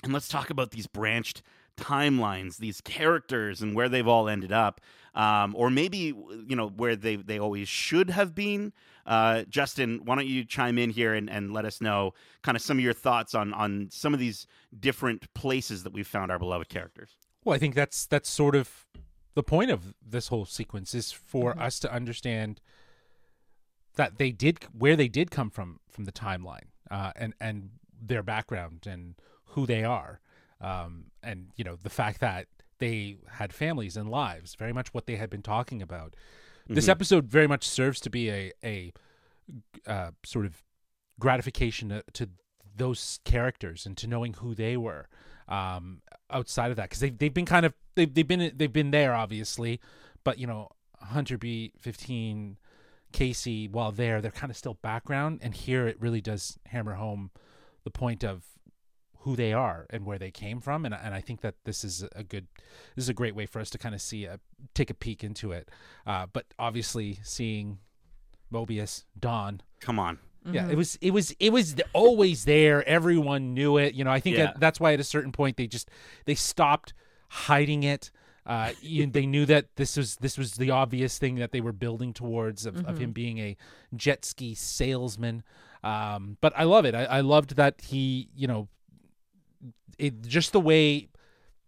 and 0.03 0.13
let's 0.13 0.27
talk 0.27 0.49
about 0.49 0.71
these 0.71 0.87
branched 0.87 1.41
timelines, 1.77 2.57
these 2.57 2.81
characters, 2.81 3.61
and 3.61 3.75
where 3.75 3.89
they've 3.89 4.07
all 4.07 4.27
ended 4.27 4.51
up, 4.51 4.81
um, 5.13 5.53
or 5.55 5.69
maybe 5.69 5.97
you 6.47 6.55
know 6.55 6.67
where 6.69 6.95
they 6.95 7.15
they 7.15 7.39
always 7.39 7.67
should 7.67 8.09
have 8.09 8.33
been. 8.33 8.73
Uh, 9.05 9.43
Justin, 9.43 10.01
why 10.03 10.15
don't 10.15 10.27
you 10.27 10.43
chime 10.43 10.77
in 10.77 10.89
here 10.89 11.13
and, 11.13 11.29
and 11.29 11.53
let 11.53 11.63
us 11.65 11.79
know 11.79 12.13
kind 12.41 12.55
of 12.55 12.61
some 12.61 12.77
of 12.77 12.83
your 12.83 12.93
thoughts 12.93 13.33
on 13.33 13.53
on 13.53 13.87
some 13.91 14.13
of 14.13 14.19
these 14.19 14.47
different 14.79 15.33
places 15.33 15.83
that 15.83 15.93
we've 15.93 16.07
found 16.07 16.31
our 16.31 16.39
beloved 16.39 16.67
characters. 16.69 17.11
Well, 17.43 17.55
I 17.55 17.59
think 17.59 17.73
that's 17.75 18.05
that's 18.05 18.29
sort 18.29 18.55
of 18.55 18.85
the 19.35 19.43
point 19.43 19.71
of 19.71 19.93
this 20.05 20.27
whole 20.29 20.45
sequence 20.45 20.93
is 20.95 21.11
for 21.11 21.53
Mhm. 21.53 21.61
us 21.61 21.79
to 21.79 21.93
understand 21.93 22.59
that 23.95 24.17
they 24.17 24.31
did 24.31 24.63
where 24.73 24.95
they 24.95 25.07
did 25.07 25.31
come 25.31 25.49
from 25.49 25.79
from 25.89 26.05
the 26.05 26.11
timeline 26.11 26.69
uh, 26.91 27.11
and 27.15 27.33
and 27.39 27.69
their 28.01 28.23
background 28.23 28.85
and 28.87 29.15
who 29.51 29.65
they 29.65 29.83
are. 29.83 30.19
Um, 30.61 31.05
and 31.23 31.51
you 31.55 31.63
know 31.63 31.75
the 31.75 31.89
fact 31.89 32.19
that 32.21 32.47
they 32.79 33.17
had 33.31 33.53
families 33.53 33.97
and 33.97 34.09
lives 34.09 34.55
very 34.55 34.73
much 34.73 34.93
what 34.93 35.05
they 35.07 35.15
had 35.15 35.29
been 35.29 35.41
talking 35.41 35.81
about. 35.81 36.15
This 36.67 36.85
Mhm. 36.85 36.89
episode 36.89 37.25
very 37.27 37.47
much 37.47 37.67
serves 37.67 37.99
to 38.01 38.09
be 38.09 38.29
a 38.29 38.51
a 38.63 38.93
uh, 39.85 40.11
sort 40.23 40.45
of 40.45 40.63
gratification 41.19 41.89
to, 41.89 42.03
to 42.13 42.29
those 42.75 43.19
characters 43.23 43.85
and 43.85 43.97
to 43.97 44.07
knowing 44.07 44.33
who 44.33 44.53
they 44.53 44.77
were 44.77 45.07
um, 45.47 46.01
outside 46.29 46.69
of 46.69 46.77
that. 46.77 46.83
Because 46.89 46.99
they've, 46.99 47.17
they've 47.17 47.33
been 47.33 47.45
kind 47.45 47.65
of 47.65 47.73
they've, 47.95 48.13
they've 48.13 48.27
been 48.27 48.51
they've 48.55 48.73
been 48.73 48.91
there 48.91 49.13
obviously. 49.13 49.79
But 50.23 50.37
you 50.37 50.47
know 50.47 50.69
hunter 50.99 51.37
b 51.37 51.71
15 51.79 52.57
casey 53.17 53.67
while 53.67 53.91
there 53.91 54.21
they're 54.21 54.31
kind 54.31 54.51
of 54.51 54.57
still 54.57 54.75
background 54.75 55.39
and 55.41 55.53
here 55.55 55.87
it 55.87 55.97
really 55.99 56.21
does 56.21 56.57
hammer 56.67 56.93
home 56.95 57.31
the 57.83 57.89
point 57.91 58.23
of 58.23 58.43
who 59.21 59.35
they 59.35 59.51
are 59.53 59.87
and 59.89 60.05
where 60.05 60.19
they 60.19 60.29
came 60.31 60.59
from 60.61 60.85
and, 60.85 60.93
and 60.93 61.13
i 61.15 61.21
think 61.21 61.41
that 61.41 61.55
this 61.65 61.83
is 61.83 62.05
a 62.15 62.23
good 62.23 62.47
this 62.95 63.05
is 63.05 63.09
a 63.09 63.13
great 63.13 63.35
way 63.35 63.45
for 63.45 63.59
us 63.59 63.69
to 63.69 63.77
kind 63.77 63.95
of 63.95 64.01
see 64.01 64.25
a 64.25 64.39
take 64.73 64.89
a 64.89 64.93
peek 64.93 65.23
into 65.23 65.51
it 65.51 65.69
uh, 66.05 66.25
but 66.31 66.45
obviously 66.59 67.19
seeing 67.23 67.79
mobius 68.53 69.03
don 69.19 69.61
Come 69.79 69.99
on. 69.99 70.19
yeah, 70.51 70.69
it 70.69 70.75
was 70.77 70.97
it 71.01 71.11
was 71.11 71.35
it 71.39 71.51
was 71.51 71.75
always 71.93 72.45
there. 72.45 72.87
Everyone 72.87 73.53
knew 73.53 73.77
it. 73.77 73.93
You 73.93 74.03
know, 74.05 74.11
I 74.11 74.19
think 74.21 74.37
Yeah. 74.37 74.45
that 74.45 74.59
that's 74.59 74.79
why 74.79 74.93
at 74.93 74.99
a 74.99 75.03
certain 75.03 75.31
point 75.33 75.57
they 75.57 75.67
just 75.67 75.89
they 76.25 76.35
stopped 76.35 76.93
hiding 77.29 77.83
it. 77.83 78.09
Uh, 78.47 78.71
they 78.81 79.25
knew 79.25 79.45
that 79.45 79.75
this 79.75 79.97
was 79.97 80.15
this 80.15 80.37
was 80.37 80.53
the 80.53 80.71
obvious 80.71 81.17
thing 81.19 81.35
that 81.35 81.51
they 81.51 81.59
were 81.59 81.73
building 81.73 82.13
towards 82.13 82.65
of, 82.65 82.85
of 82.85 82.97
him 82.97 83.11
being 83.11 83.37
a 83.39 83.57
jet 83.93 84.23
ski 84.23 84.55
salesman. 84.55 85.43
Um, 85.83 86.37
but 86.39 86.53
I 86.55 86.63
love 86.63 86.85
it. 86.85 86.95
I, 86.95 87.03
I 87.03 87.19
loved 87.21 87.57
that 87.57 87.81
he, 87.81 88.29
you 88.33 88.47
know, 88.47 88.69
it 89.99 90.21
just 90.25 90.53
the 90.53 90.61
way 90.61 91.09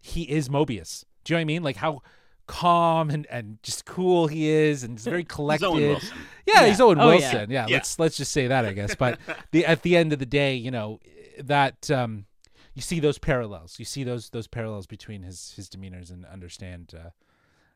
he 0.00 0.22
is 0.22 0.48
Mobius. 0.48 1.04
Do 1.24 1.32
you 1.32 1.36
know 1.36 1.38
what 1.38 1.42
I 1.42 1.44
mean? 1.44 1.62
Like 1.62 1.76
how 1.76 2.00
calm 2.46 3.10
and, 3.10 3.26
and 3.30 3.58
just 3.62 3.84
cool 3.84 4.26
he 4.26 4.48
is, 4.48 4.82
and 4.82 4.94
he's 4.98 5.04
very 5.04 5.24
collected. 5.36 5.66
Owen 5.66 5.82
Wilson. 5.82 6.16
Yeah, 6.46 6.66
he's 6.66 6.80
Owen 6.80 6.98
Oh, 6.98 7.10
yeah. 7.10 7.18
Wilson. 7.18 7.50
Yeah. 7.50 7.66
Yeah. 7.68 7.76
let's 7.76 7.98
let's 7.98 8.16
just 8.16 8.32
say 8.32 8.46
that, 8.46 8.64
I 8.64 8.72
guess. 8.72 8.94
But 8.94 9.18
the 9.52 9.66
at 9.66 9.82
the 9.82 9.96
end 9.96 10.14
of 10.14 10.18
the 10.18 10.26
day, 10.26 10.54
you 10.56 10.70
know, 10.70 10.98
that 11.38 11.90
um, 11.90 12.24
you 12.74 12.82
see 12.82 13.00
those 13.00 13.18
parallels. 13.18 13.78
You 13.78 13.84
see 13.84 14.04
those 14.04 14.30
those 14.30 14.46
parallels 14.46 14.86
between 14.86 15.22
his 15.22 15.52
his 15.56 15.68
demeanors 15.68 16.10
and 16.10 16.24
understand 16.26 16.92
uh, 16.96 17.10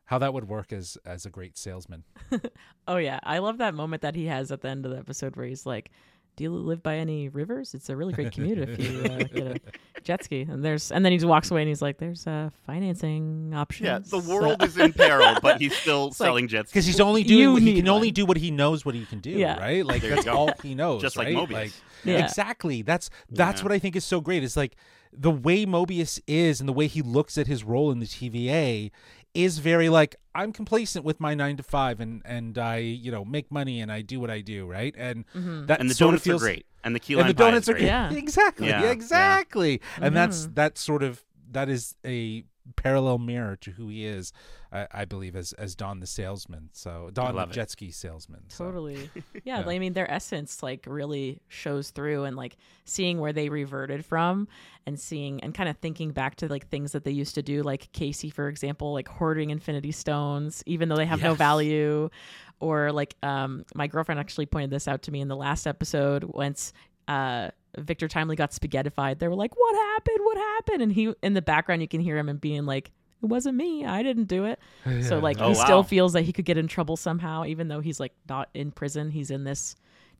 how 0.05 0.17
that 0.19 0.33
would 0.33 0.47
work 0.47 0.71
as 0.71 0.97
as 1.05 1.25
a 1.25 1.29
great 1.29 1.57
salesman. 1.57 2.03
Oh 2.87 2.97
yeah, 2.97 3.19
I 3.23 3.39
love 3.39 3.57
that 3.57 3.73
moment 3.73 4.03
that 4.03 4.13
he 4.13 4.25
has 4.27 4.51
at 4.51 4.61
the 4.61 4.69
end 4.69 4.85
of 4.85 4.91
the 4.91 4.99
episode 4.99 5.35
where 5.35 5.47
he's 5.47 5.65
like, 5.65 5.89
"Do 6.35 6.43
you 6.43 6.51
live 6.51 6.81
by 6.83 6.97
any 6.97 7.29
rivers? 7.29 7.73
It's 7.73 7.89
a 7.89 7.95
really 7.95 8.13
great 8.13 8.31
commute 8.31 8.57
if 8.59 8.79
you 8.79 8.99
uh, 9.03 9.17
get 9.33 9.47
a 9.97 10.01
jet 10.03 10.23
ski." 10.23 10.41
And 10.41 10.63
there's, 10.63 10.91
and 10.91 11.03
then 11.05 11.11
he 11.11 11.17
just 11.17 11.27
walks 11.27 11.49
away 11.51 11.61
and 11.61 11.69
he's 11.69 11.81
like, 11.81 11.97
"There's 11.97 12.25
uh, 12.27 12.49
financing 12.65 13.53
options." 13.55 13.85
Yeah, 13.85 13.99
the 14.19 14.19
world 14.29 14.61
is 14.63 14.77
in 14.77 14.93
peril, 14.93 15.35
but 15.41 15.59
he's 15.61 15.75
still 15.75 16.05
like- 16.05 16.13
selling 16.13 16.47
jets. 16.47 16.71
Because 16.71 16.85
he's 16.85 16.99
only 16.99 17.23
doing 17.23 17.39
You 17.39 17.53
what 17.53 17.61
he 17.61 17.73
need 17.73 17.75
can 17.81 17.89
only 17.89 18.11
do 18.11 18.25
what 18.25 18.37
he 18.37 18.51
knows 18.51 18.85
what 18.85 18.95
he 18.95 19.05
can 19.05 19.19
do, 19.19 19.31
Yeah. 19.31 19.59
right? 19.59 19.85
Like 19.85 20.01
There 20.01 20.15
that's 20.15 20.27
all 20.27 20.51
he 20.61 20.75
knows. 20.75 21.01
Just 21.01 21.17
like 21.17 21.27
right? 21.27 21.35
Mobius. 21.35 21.73
Yeah. 22.03 22.23
Exactly. 22.23 22.81
That's 22.81 23.09
that's 23.29 23.61
Yeah. 23.61 23.65
what 23.65 23.71
I 23.71 23.79
think 23.79 23.95
is 23.95 24.05
so 24.05 24.21
great. 24.21 24.43
It's 24.43 24.57
like 24.57 24.75
the 25.17 25.31
way 25.31 25.65
Mobius 25.65 26.19
is 26.27 26.59
and 26.59 26.67
the 26.67 26.73
way 26.73 26.87
he 26.87 27.01
looks 27.01 27.37
at 27.37 27.47
his 27.47 27.63
role 27.63 27.89
in 27.91 27.99
the 27.99 28.05
TVA 28.05 28.91
is 29.35 29.59
very 29.59 29.89
like 29.89 30.15
I'm 30.33 30.51
complacent 30.53 31.05
with 31.05 31.19
my 31.19 31.33
nine 31.35 31.57
to 31.57 31.63
five 31.63 31.99
and 31.99 32.21
and 32.25 32.57
I 32.57 32.77
you 32.77 33.11
know 33.11 33.23
make 33.23 33.51
money 33.51 33.81
and 33.81 33.91
I 33.91 34.01
do 34.01 34.19
what 34.19 34.31
I 34.31 34.41
do 34.41 34.65
right 34.65 34.95
and 34.97 35.25
that 35.67 35.79
and 35.79 35.89
the 35.89 35.93
sort 35.93 36.15
of 36.15 36.23
donuts 36.23 36.41
are 36.43 36.45
great, 36.45 36.65
and 36.83 36.95
the 36.95 36.99
key 36.99 37.13
and 37.13 37.21
lime 37.21 37.27
the 37.27 37.33
pie 37.35 37.43
donuts 37.45 37.65
is 37.65 37.69
are 37.69 37.73
great. 37.73 37.81
great. 37.81 37.87
Yeah. 37.87 38.11
exactly 38.25 38.67
Yeah, 38.67 38.79
yeah, 38.79 38.85
yeah. 38.87 38.91
exactly 38.91 39.81
and 40.01 40.15
that's 40.15 40.47
Mhm. 40.47 40.55
that's 40.55 40.81
sort 40.81 41.03
of 41.03 41.23
that 41.51 41.69
is 41.69 41.95
a 42.05 42.43
parallel 42.75 43.17
mirror 43.19 43.55
to 43.55 43.71
who 43.71 43.87
he 43.89 44.05
is 44.05 44.33
I, 44.71 44.87
I 44.91 45.05
believe 45.05 45.35
as 45.35 45.53
as 45.53 45.75
Don 45.75 45.99
the 45.99 46.07
salesman 46.07 46.69
so 46.73 47.09
Don 47.13 47.27
the 47.27 47.33
love 47.33 47.51
it. 47.51 47.53
jet 47.53 47.69
ski 47.71 47.91
salesman 47.91 48.41
so. 48.49 48.65
Totally. 48.65 49.09
Yeah, 49.43 49.59
Yeah. 49.59 49.69
I 49.69 49.79
mean 49.79 49.93
their 49.93 50.09
essence 50.11 50.63
like 50.63 50.85
really 50.87 51.41
shows 51.47 51.91
through 51.91 52.23
and 52.23 52.35
like 52.35 52.57
seeing 52.85 53.19
where 53.19 53.33
they 53.33 53.49
reverted 53.49 54.03
from 54.05 54.47
and 54.87 54.99
seeing 54.99 55.39
and 55.41 55.53
kind 55.53 55.69
of 55.69 55.77
thinking 55.77 56.11
back 56.11 56.35
to 56.37 56.47
like 56.47 56.67
things 56.69 56.91
that 56.93 57.03
they 57.03 57.11
used 57.11 57.35
to 57.35 57.41
do 57.43 57.61
like 57.61 57.91
Casey 57.91 58.29
for 58.29 58.47
example 58.47 58.93
like 58.93 59.07
hoarding 59.07 59.49
infinity 59.51 59.91
stones 59.91 60.63
even 60.65 60.89
though 60.89 60.95
they 60.97 61.05
have 61.05 61.21
no 61.21 61.33
value 61.35 62.09
or 62.59 62.91
like 62.91 63.15
um 63.23 63.65
my 63.75 63.87
girlfriend 63.87 64.19
actually 64.19 64.45
pointed 64.45 64.69
this 64.69 64.87
out 64.87 65.03
to 65.03 65.11
me 65.11 65.21
in 65.21 65.27
the 65.27 65.35
last 65.35 65.67
episode 65.67 66.23
once 66.23 66.73
uh 67.07 67.49
Victor 67.77 68.07
Timely 68.07 68.35
got 68.35 68.51
spaghettified 68.51 69.19
they 69.19 69.27
were 69.27 69.35
like 69.35 69.53
what 69.55 69.75
happened 69.75 70.17
what 70.23 70.37
happened 70.37 70.81
and 70.81 70.91
he 70.91 71.13
in 71.21 71.33
the 71.33 71.41
background 71.41 71.81
you 71.81 71.87
can 71.87 71.99
hear 72.01 72.17
him 72.17 72.29
and 72.29 72.39
being 72.39 72.65
like 72.65 72.91
it 73.23 73.27
wasn't 73.27 73.55
me 73.55 73.85
I 73.85 74.03
didn't 74.03 74.25
do 74.25 74.45
it 74.45 74.59
so 75.01 75.19
like 75.19 75.37
Oh, 75.39 75.49
he 75.49 75.55
still 75.55 75.83
feels 75.83 76.13
that 76.13 76.23
he 76.23 76.33
could 76.33 76.45
get 76.45 76.57
in 76.57 76.67
trouble 76.67 76.95
somehow, 76.97 77.45
even 77.45 77.67
though 77.69 77.79
he's 77.79 77.99
like 77.99 78.13
not 78.29 78.49
in 78.53 78.71
prison. 78.71 79.09
He's 79.09 79.31
in 79.31 79.43
this 79.43 79.75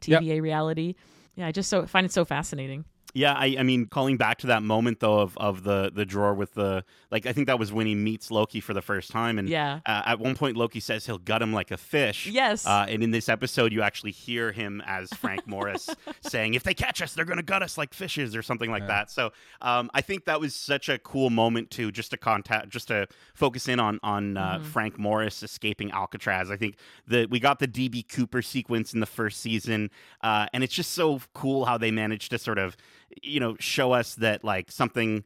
Yep. 0.06 0.22
TVA 0.22 0.42
reality. 0.42 0.96
Yeah, 1.36 1.48
I 1.48 1.52
just 1.52 1.70
so 1.70 1.86
find 1.86 2.06
it 2.06 2.12
so 2.12 2.26
fascinating. 2.26 2.86
Yeah, 3.14 3.34
I, 3.34 3.56
I 3.60 3.64
mean, 3.64 3.86
calling 3.86 4.18
back 4.18 4.40
to 4.40 4.48
that 4.48 4.62
moment 4.62 5.00
though 5.00 5.20
of, 5.22 5.38
of 5.38 5.64
the 5.64 5.90
the 5.94 6.06
drawer 6.06 6.34
with 6.34 6.54
the 6.54 6.84
like, 7.12 7.26
I 7.26 7.32
think 7.32 7.48
that 7.48 7.58
was 7.58 7.72
when 7.72 7.88
he 7.88 7.96
meets 7.96 8.30
Loki 8.30 8.60
for 8.60 8.74
the 8.74 8.82
first 8.82 9.10
time, 9.10 9.40
and 9.40 9.48
Yeah. 9.48 9.80
uh, 9.86 10.02
at 10.06 10.20
one 10.20 10.36
point 10.36 10.58
Loki 10.58 10.82
says 10.82 11.06
he'll 11.06 11.18
gut 11.18 11.42
him 11.42 11.54
like 11.54 11.72
a 11.72 11.78
fish. 11.78 12.28
Yes. 12.28 12.66
Uh, 12.68 12.86
and 12.90 13.02
in 13.02 13.12
this 13.12 13.30
episode, 13.30 13.72
you 13.72 13.82
actually 13.82 14.12
hear 14.12 14.52
him 14.52 14.82
as 14.86 15.10
Frank 15.14 15.48
Morris 15.48 15.90
saying, 16.22 16.56
"If 16.56 16.64
they 16.64 16.74
catch 16.74 17.02
us, 17.02 17.14
they're 17.14 17.24
going 17.24 17.38
to 17.38 17.44
gut 17.44 17.64
us 17.64 17.78
like 17.78 17.94
fishes," 17.94 18.36
or 18.36 18.42
something 18.42 18.70
like 18.70 18.82
Yeah. 18.82 18.88
that. 18.88 19.12
So 19.12 19.32
um, 19.62 19.90
I 19.94 20.02
think 20.02 20.26
that 20.26 20.42
was 20.42 20.54
such 20.54 20.90
a 20.90 20.98
cool 20.98 21.30
moment 21.30 21.72
too, 21.72 21.94
just 21.94 22.12
to 22.12 22.18
contact, 22.18 22.68
just 22.70 22.90
to 22.90 23.08
focus 23.34 23.70
in 23.70 23.80
on 23.80 23.98
on 24.04 24.36
uh, 24.36 24.60
Frank 24.60 25.00
Morris 25.00 25.42
escaping 25.42 25.90
Alcatraz. 25.92 26.52
I 26.52 26.58
think 26.58 26.76
that 27.08 27.30
we 27.30 27.40
got 27.40 27.60
the 27.60 27.68
DB 27.68 28.06
Cooper 28.10 28.42
sequence 28.42 28.94
in 28.94 29.00
the 29.00 29.06
first 29.06 29.40
season, 29.40 29.90
uh, 30.22 30.48
and 30.52 30.66
it's 30.66 30.74
just 30.74 30.92
so 30.92 31.22
cool 31.34 31.64
how 31.64 31.78
they 31.78 31.92
managed 31.92 32.32
to 32.32 32.38
sort 32.38 32.58
of, 32.60 32.76
you 33.22 33.40
know, 33.40 33.56
show 33.60 33.92
us 33.92 34.16
that 34.16 34.44
like 34.44 34.72
something 34.72 35.24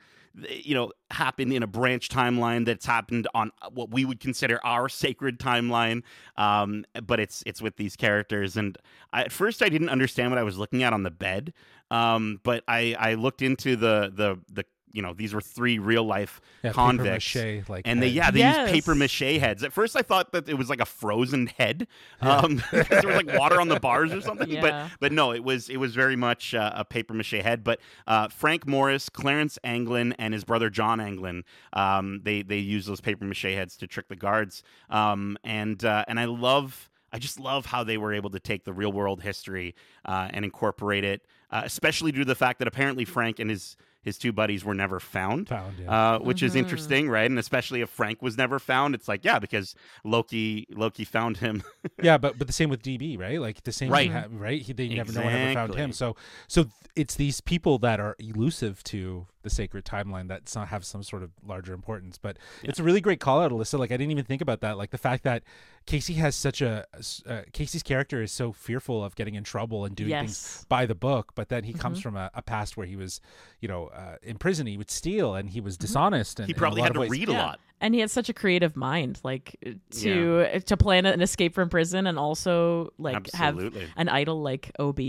you 0.47 0.75
know 0.75 0.91
happened 1.12 1.52
in 1.52 1.63
a 1.63 1.67
branch 1.67 2.10
timeline 2.10 2.65
that's 2.65 2.86
happened 2.86 3.28
on 3.34 3.52
what 3.73 3.89
we 3.89 4.06
would 4.06 4.19
consider 4.19 4.60
our 4.63 4.88
sacred 4.88 5.39
timeline 5.39 6.04
um, 6.38 6.86
but 7.06 7.19
it's 7.19 7.43
it's 7.45 7.62
with 7.62 7.75
these 7.78 7.95
characters. 7.95 8.56
And 8.56 8.78
I, 9.12 9.23
at 9.23 9.32
first 9.32 9.63
i 9.63 9.69
didn't 9.69 9.89
understand 9.89 10.32
what 10.32 10.38
i 10.38 10.43
was 10.43 10.58
looking 10.58 10.84
at 10.84 10.93
on 10.93 11.04
the 11.04 11.12
bed 11.12 11.54
um, 11.91 12.39
but 12.43 12.63
i 12.67 12.95
i 12.99 13.15
looked 13.15 13.41
into 13.41 13.75
the 13.75 14.12
the 14.13 14.39
the 14.52 14.65
you 14.91 15.02
know 15.02 15.13
these 15.13 15.34
were 15.34 15.41
three 15.41 15.80
real 15.80 16.04
life 16.04 16.41
Yeah, 16.63 16.71
convicts 16.71 17.36
mache, 17.36 17.63
like 17.69 17.88
and 17.88 18.02
they 18.02 18.08
heads. 18.08 18.15
yeah 18.17 18.32
they 18.32 18.39
Yes. 18.39 18.58
used 18.58 18.73
paper 18.73 18.95
mache 18.95 19.19
heads 19.39 19.63
at 19.63 19.71
first 19.73 19.95
i 19.95 20.02
thought 20.02 20.32
that 20.32 20.47
it 20.49 20.56
was 20.56 20.69
like 20.69 20.80
a 20.82 20.86
frozen 20.86 21.47
head 21.47 21.88
um 22.21 22.62
because 22.73 22.99
there 23.02 23.08
was 23.10 23.15
like 23.15 23.28
water 23.28 23.60
on 23.60 23.69
the 23.69 23.80
bars 23.80 24.13
or 24.13 24.21
something 24.21 24.49
Yeah. 24.49 24.62
but 24.62 24.99
but 24.99 25.12
no 25.12 25.32
it 25.32 25.43
was 25.43 25.69
it 25.69 25.78
was 25.78 25.95
very 25.95 26.15
much 26.15 26.54
uh, 26.54 26.71
a 26.75 26.84
paper 26.86 27.13
mache 27.13 27.32
head 27.32 27.63
but 27.63 27.80
uh, 28.08 28.28
frank 28.30 28.67
morris 28.67 29.10
clarence 29.10 29.58
anglin 29.63 30.13
and 30.19 30.34
his 30.34 30.43
brother 30.43 30.69
john 30.69 30.99
anglin 30.99 31.43
um 31.73 32.21
they 32.23 32.41
they 32.41 32.58
use 32.58 32.86
those 32.86 33.02
paper 33.02 33.25
mache 33.25 33.43
heads 33.43 33.78
to 33.78 33.88
trick 33.88 34.08
the 34.10 34.15
guards 34.15 34.63
um 34.89 35.38
and 35.43 35.86
uh, 35.86 36.04
and 36.08 36.19
i 36.19 36.25
love 36.25 36.89
I 37.12 37.17
just 37.17 37.39
love 37.39 37.65
how 37.65 37.84
they 37.84 37.97
were 37.97 38.13
able 38.13 38.30
to 38.30 38.39
take 38.39 38.65
the 38.65 38.71
real 38.71 38.91
world 38.93 39.23
history 39.23 39.73
uh, 40.06 40.28
and 40.32 40.45
incorporate 40.45 41.04
it, 41.04 41.25
uh, 41.49 41.63
especially 41.65 42.12
due 42.12 42.19
to 42.19 42.25
the 42.25 42.36
fact 42.36 42.60
that 42.60 42.67
apparently 42.67 43.04
Frank 43.04 43.39
and 43.39 43.49
his 43.49 43.75
his 44.01 44.17
two 44.17 44.31
buddies 44.31 44.63
were 44.63 44.73
never 44.73 44.99
found 44.99 45.49
Found, 45.49 45.75
yeah. 45.79 45.91
uh, 46.15 46.19
which 46.19 46.41
is 46.41 46.55
interesting, 46.55 47.09
right? 47.09 47.29
And 47.29 47.38
especially 47.38 47.81
if 47.81 47.89
Frank 47.89 48.21
was 48.21 48.38
never 48.38 48.57
found, 48.59 48.95
it's 48.95 49.07
like 49.07 49.25
yeah, 49.25 49.39
because 49.39 49.75
Loki 50.03 50.67
Loki 50.71 51.03
found 51.05 51.38
him. 51.38 51.63
yeah, 52.01 52.17
but 52.17 52.38
but 52.38 52.47
the 52.47 52.53
same 52.53 52.69
with 52.69 52.81
DB, 52.81 53.19
right? 53.19 53.39
Like 53.41 53.63
the 53.63 53.71
same, 53.71 53.91
Right. 53.91 54.12
ha- 54.12 54.25
right? 54.31 54.62
He, 54.62 54.73
they 54.73 54.88
never 54.89 55.12
no 55.12 55.21
one 55.23 55.33
ever 55.33 55.53
found 55.53 55.75
him. 55.75 55.91
So 55.91 56.15
so 56.47 56.63
th- 56.63 56.73
it's 56.95 57.15
these 57.15 57.41
people 57.41 57.77
that 57.79 57.99
are 57.99 58.15
elusive 58.19 58.83
to 58.85 59.27
the 59.49 59.55
sacred 59.55 59.83
timeline 59.85 60.27
that 60.27 60.47
some, 60.47 60.67
have 60.67 60.85
some 60.85 61.03
sort 61.03 61.23
of 61.23 61.31
larger 61.45 61.73
importance. 61.73 62.17
But 62.17 62.38
it's 62.63 62.79
a 62.79 62.83
really 62.83 63.01
great 63.01 63.19
call 63.19 63.41
out, 63.41 63.51
Alyssa. 63.51 63.79
Like 63.79 63.91
I 63.91 63.97
didn't 63.97 64.12
even 64.12 64.25
think 64.25 64.41
about 64.41 64.62
that. 64.62 64.77
Like 64.77 64.91
the 64.91 64.97
fact 64.97 65.23
that 65.23 65.43
Casey 65.85 66.13
has 66.15 66.35
such 66.35 66.62
a 66.62 66.85
uh, 67.27 67.41
Casey's 67.53 67.83
character 67.83 68.21
is 68.21 68.31
so 68.31 68.51
fearful 68.51 69.03
of 69.03 69.15
getting 69.15 69.35
in 69.35 69.43
trouble 69.43 69.85
and 69.85 69.95
doing 69.95 70.09
things 70.12 70.65
by 70.69 70.85
the 70.85 70.95
book, 70.95 71.31
but 71.35 71.49
then 71.49 71.63
he 71.63 71.73
comes 71.73 71.99
from 71.99 72.15
a, 72.15 72.29
a 72.33 72.41
past 72.41 72.77
where 72.77 72.85
he 72.85 72.95
was, 72.95 73.21
you 73.59 73.67
know, 73.67 73.88
uh, 73.88 74.15
in 74.21 74.38
prison. 74.38 74.67
He 74.67 74.77
would 74.77 74.91
steal 74.91 75.33
and 75.35 75.49
he 75.49 75.62
was 75.62 75.77
dishonest. 75.77 76.39
And 76.39 76.47
he 76.47 76.53
probably 76.53 76.81
had 76.81 76.93
to 76.93 76.99
ways. 77.01 77.09
read 77.09 77.29
a 77.29 77.31
Yeah. 77.33 77.41
lot. 77.45 77.59
And 77.81 77.93
he 77.93 78.01
had 78.01 78.12
such 78.12 78.27
a 78.29 78.33
creative 78.33 78.75
mind, 78.75 79.19
like 79.23 79.55
to 80.01 80.59
to 80.59 80.77
plan 80.77 81.05
an 81.05 81.21
escape 81.21 81.55
from 81.55 81.69
prison 81.69 82.07
and 82.07 82.19
also 82.19 82.91
like 82.97 83.15
Absolutely. 83.15 83.81
have 83.81 83.89
an 83.95 84.09
idol 84.09 84.41
like 84.41 84.71
OB 84.79 84.99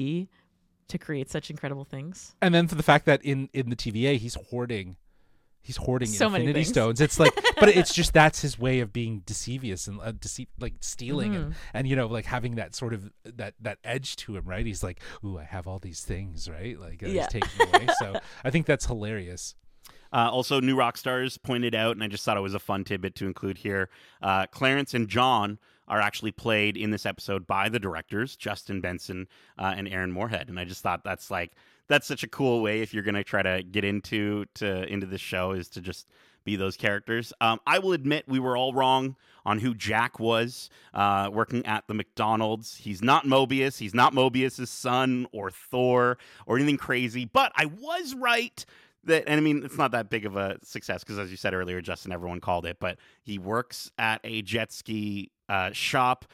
to 0.90 0.98
create 0.98 1.30
such 1.30 1.50
incredible 1.50 1.84
things. 1.84 2.34
and 2.42 2.54
then 2.54 2.68
for 2.68 2.74
the 2.74 2.82
fact 2.82 3.06
that 3.06 3.22
in 3.24 3.48
in 3.52 3.70
the 3.70 3.76
TVA 3.76 4.16
he's 4.18 4.36
hoarding 4.50 4.96
he's 5.62 5.76
hoarding 5.76 6.08
So 6.08 6.30
many 6.30 6.44
infinity 6.44 6.64
things. 6.64 6.68
stones 6.74 7.00
it's 7.00 7.20
like 7.20 7.32
but 7.58 7.68
it's 7.76 7.92
just 7.94 8.12
that's 8.14 8.40
his 8.40 8.58
way 8.58 8.80
of 8.80 8.92
being 8.92 9.22
deceivious 9.26 9.86
and 9.88 10.00
uh, 10.00 10.12
deceit 10.12 10.48
like 10.58 10.74
stealing 10.80 11.34
and, 11.36 11.44
Mm-hmm. 11.46 11.52
and 11.74 11.86
you 11.88 11.96
know 11.96 12.06
like 12.06 12.24
having 12.24 12.54
that 12.56 12.74
sort 12.74 12.94
of 12.94 13.10
that 13.24 13.54
that 13.60 13.78
edge 13.84 14.16
to 14.16 14.36
him 14.36 14.44
right 14.46 14.64
he's 14.64 14.82
like 14.82 15.00
ooh 15.24 15.38
i 15.38 15.44
have 15.44 15.66
all 15.66 15.78
these 15.78 16.00
things 16.02 16.48
right 16.48 16.78
like 16.80 17.02
uh, 17.02 17.06
Yeah. 17.08 17.22
he's 17.30 17.42
taking 17.42 17.68
away 17.68 17.86
so 17.98 18.14
i 18.44 18.50
think 18.50 18.66
that's 18.66 18.86
hilarious 18.86 19.54
Uh, 20.12 20.28
also, 20.28 20.58
New 20.60 20.74
Rockstars 20.76 21.40
pointed 21.40 21.72
out, 21.72 21.92
and 21.94 22.02
I 22.02 22.08
just 22.08 22.24
thought 22.24 22.36
it 22.36 22.40
was 22.40 22.52
a 22.54 22.58
fun 22.58 22.82
tidbit 22.82 23.14
to 23.20 23.26
include 23.26 23.58
here. 23.58 23.88
Uh, 24.20 24.44
Clarence 24.50 24.92
and 24.92 25.06
John 25.08 25.60
are 25.90 26.00
actually 26.00 26.32
played 26.32 26.76
in 26.76 26.90
this 26.90 27.04
episode 27.04 27.46
by 27.46 27.68
the 27.68 27.78
directors, 27.78 28.36
Justin 28.36 28.80
Benson 28.80 29.28
uh, 29.58 29.74
and 29.76 29.88
Aaron 29.88 30.12
Moorhead, 30.12 30.48
and 30.48 30.58
I 30.58 30.64
just 30.64 30.82
thought 30.82 31.04
that's 31.04 31.30
like 31.30 31.52
that's 31.88 32.06
such 32.06 32.22
a 32.22 32.28
cool 32.28 32.62
way 32.62 32.80
if 32.80 32.94
you're 32.94 33.02
going 33.02 33.16
to 33.16 33.24
try 33.24 33.42
to 33.42 33.62
get 33.62 33.84
into 33.84 34.46
to 34.54 34.90
into 34.90 35.06
this 35.06 35.20
show 35.20 35.50
is 35.50 35.68
to 35.70 35.80
just 35.80 36.06
be 36.44 36.56
those 36.56 36.76
characters. 36.76 37.32
Um, 37.40 37.60
I 37.66 37.80
will 37.80 37.92
admit 37.92 38.24
we 38.26 38.38
were 38.38 38.56
all 38.56 38.72
wrong 38.72 39.16
on 39.44 39.58
who 39.58 39.74
Jack 39.74 40.18
was 40.18 40.70
uh, 40.94 41.28
working 41.32 41.66
at 41.66 41.86
the 41.86 41.94
McDonald's. 41.94 42.76
He's 42.76 43.02
not 43.02 43.26
Mobius. 43.26 43.78
He's 43.78 43.94
not 43.94 44.14
Mobius's 44.14 44.70
son 44.70 45.26
or 45.32 45.50
Thor 45.50 46.16
or 46.46 46.56
anything 46.56 46.78
crazy. 46.78 47.24
But 47.24 47.52
I 47.56 47.66
was 47.66 48.14
right 48.14 48.64
that, 49.04 49.24
and 49.26 49.38
I 49.38 49.40
mean, 49.40 49.62
it's 49.64 49.78
not 49.78 49.92
that 49.92 50.10
big 50.10 50.26
of 50.26 50.36
a 50.36 50.58
success 50.62 51.02
because, 51.02 51.18
as 51.18 51.30
you 51.30 51.36
said 51.36 51.54
earlier, 51.54 51.80
Justin, 51.80 52.12
everyone 52.12 52.40
called 52.40 52.66
it. 52.66 52.78
But 52.80 52.98
he 53.22 53.38
works 53.38 53.90
at 53.98 54.20
a 54.24 54.42
jet 54.42 54.72
ski 54.72 55.30
uh, 55.48 55.70
shop. 55.72 56.26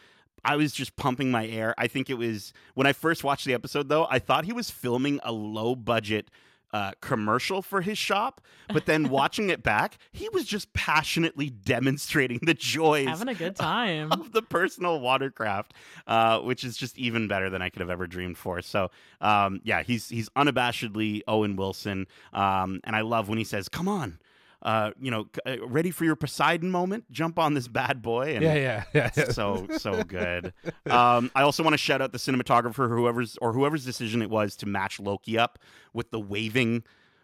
I 0.44 0.56
was 0.56 0.72
just 0.72 0.96
pumping 0.96 1.30
my 1.30 1.46
air. 1.46 1.74
I 1.76 1.88
think 1.88 2.08
it 2.08 2.14
was 2.14 2.52
when 2.74 2.86
I 2.86 2.92
first 2.92 3.24
watched 3.24 3.46
the 3.46 3.54
episode, 3.54 3.88
though. 3.88 4.06
I 4.08 4.18
thought 4.18 4.44
he 4.44 4.52
was 4.52 4.70
filming 4.70 5.20
a 5.22 5.32
low 5.32 5.74
budget 5.74 6.30
uh, 6.76 6.92
commercial 7.00 7.62
for 7.62 7.80
his 7.80 7.96
shop, 7.96 8.40
but 8.72 8.84
then 8.86 9.08
watching 9.20 9.48
it 9.50 9.62
back, 9.62 9.96
he 10.12 10.28
was 10.30 10.44
just 10.44 10.72
passionately 10.74 11.48
demonstrating 11.48 12.38
the 12.42 12.52
joys 12.54 13.08
Having 13.08 13.28
a 13.28 13.34
good 13.34 13.56
time. 13.72 14.12
of 14.12 14.32
the 14.32 14.42
personal 14.42 15.00
watercraft, 15.00 15.72
uh, 16.06 16.40
which 16.40 16.64
is 16.64 16.76
just 16.76 16.98
even 16.98 17.28
better 17.28 17.48
than 17.48 17.62
I 17.62 17.70
could 17.70 17.80
have 17.80 17.90
ever 17.90 18.06
dreamed 18.06 18.36
for. 18.36 18.60
So, 18.60 18.90
um, 19.20 19.60
yeah, 19.64 19.82
he's 19.82 20.08
he's 20.08 20.28
unabashedly 20.30 21.22
Owen 21.26 21.56
Wilson, 21.56 22.06
um, 22.32 22.80
and 22.84 22.94
I 22.94 23.00
love 23.00 23.28
when 23.28 23.38
he 23.38 23.44
says, 23.44 23.68
"Come 23.68 23.88
on." 23.88 24.18
Uh, 24.62 24.90
you 25.00 25.10
know, 25.10 25.26
uh, 25.46 25.64
ready 25.66 25.90
for 25.90 26.04
your 26.04 26.16
Poseidon 26.16 26.70
moment? 26.70 27.04
Jump 27.10 27.38
on 27.38 27.54
this 27.54 27.68
bad 27.68 28.02
boy. 28.02 28.34
And 28.34 28.42
Yeah, 28.42 28.54
yeah, 28.54 28.84
yeah. 28.92 29.10
yeah. 29.16 29.24
so 29.30 29.66
so 29.76 30.02
good. 30.02 30.52
Um, 30.90 31.30
I 31.34 31.42
also 31.42 31.62
want 31.62 31.74
to 31.74 31.78
shout 31.78 32.00
out 32.02 32.12
the 32.12 32.18
cinematographer, 32.18 32.88
whoever's 32.88 33.36
or 33.40 33.52
whoever's 33.52 33.84
decision 33.84 34.22
it 34.22 34.30
was 34.30 34.56
to 34.56 34.66
match 34.66 34.98
Loki 34.98 35.38
up 35.38 35.58
with 35.92 36.10
the 36.10 36.18
waving, 36.18 36.82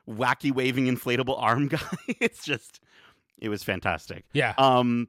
wacky 0.09 0.53
waving 0.53 0.87
inflatable 0.87 1.41
arm 1.41 1.69
guy. 1.69 1.81
it's 2.21 2.45
just, 2.45 2.81
it 3.41 3.49
was 3.49 3.63
fantastic. 3.63 4.25
yeah. 4.33 4.55
Um, 4.59 5.09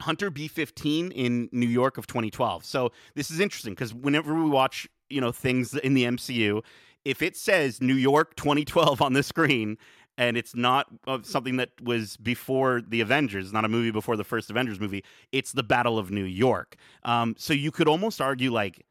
Hunter 0.00 0.30
B15 0.30 1.12
in 1.14 1.48
New 1.52 1.68
York 1.68 1.98
of 1.98 2.06
2012. 2.06 2.64
So 2.64 2.90
this 3.14 3.30
is 3.30 3.38
interesting 3.38 3.74
because 3.74 3.92
whenever 3.92 4.34
we 4.34 4.48
watch, 4.48 4.88
you 5.08 5.20
know, 5.20 5.30
things 5.30 5.74
in 5.74 5.94
the 5.94 6.04
MCU, 6.04 6.62
if 7.04 7.22
it 7.22 7.36
says 7.36 7.80
New 7.80 7.94
York 7.94 8.34
2012 8.36 9.00
on 9.02 9.12
the 9.12 9.22
screen 9.22 9.78
and 10.20 10.36
it's 10.36 10.54
not 10.54 10.86
uh, 11.06 11.18
something 11.22 11.56
that 11.56 11.70
was 11.82 12.16
before 12.18 12.82
the 12.86 13.00
Avengers, 13.00 13.52
not 13.54 13.64
a 13.64 13.68
movie 13.68 13.90
before 13.90 14.16
the 14.16 14.24
first 14.24 14.50
Avengers 14.50 14.78
movie, 14.78 15.02
it's 15.32 15.52
the 15.52 15.62
Battle 15.62 15.98
of 15.98 16.10
New 16.10 16.24
York. 16.24 16.76
Um, 17.04 17.34
so 17.38 17.54
you 17.54 17.70
could 17.70 17.88
almost 17.88 18.20
argue 18.20 18.52
like 18.52 18.84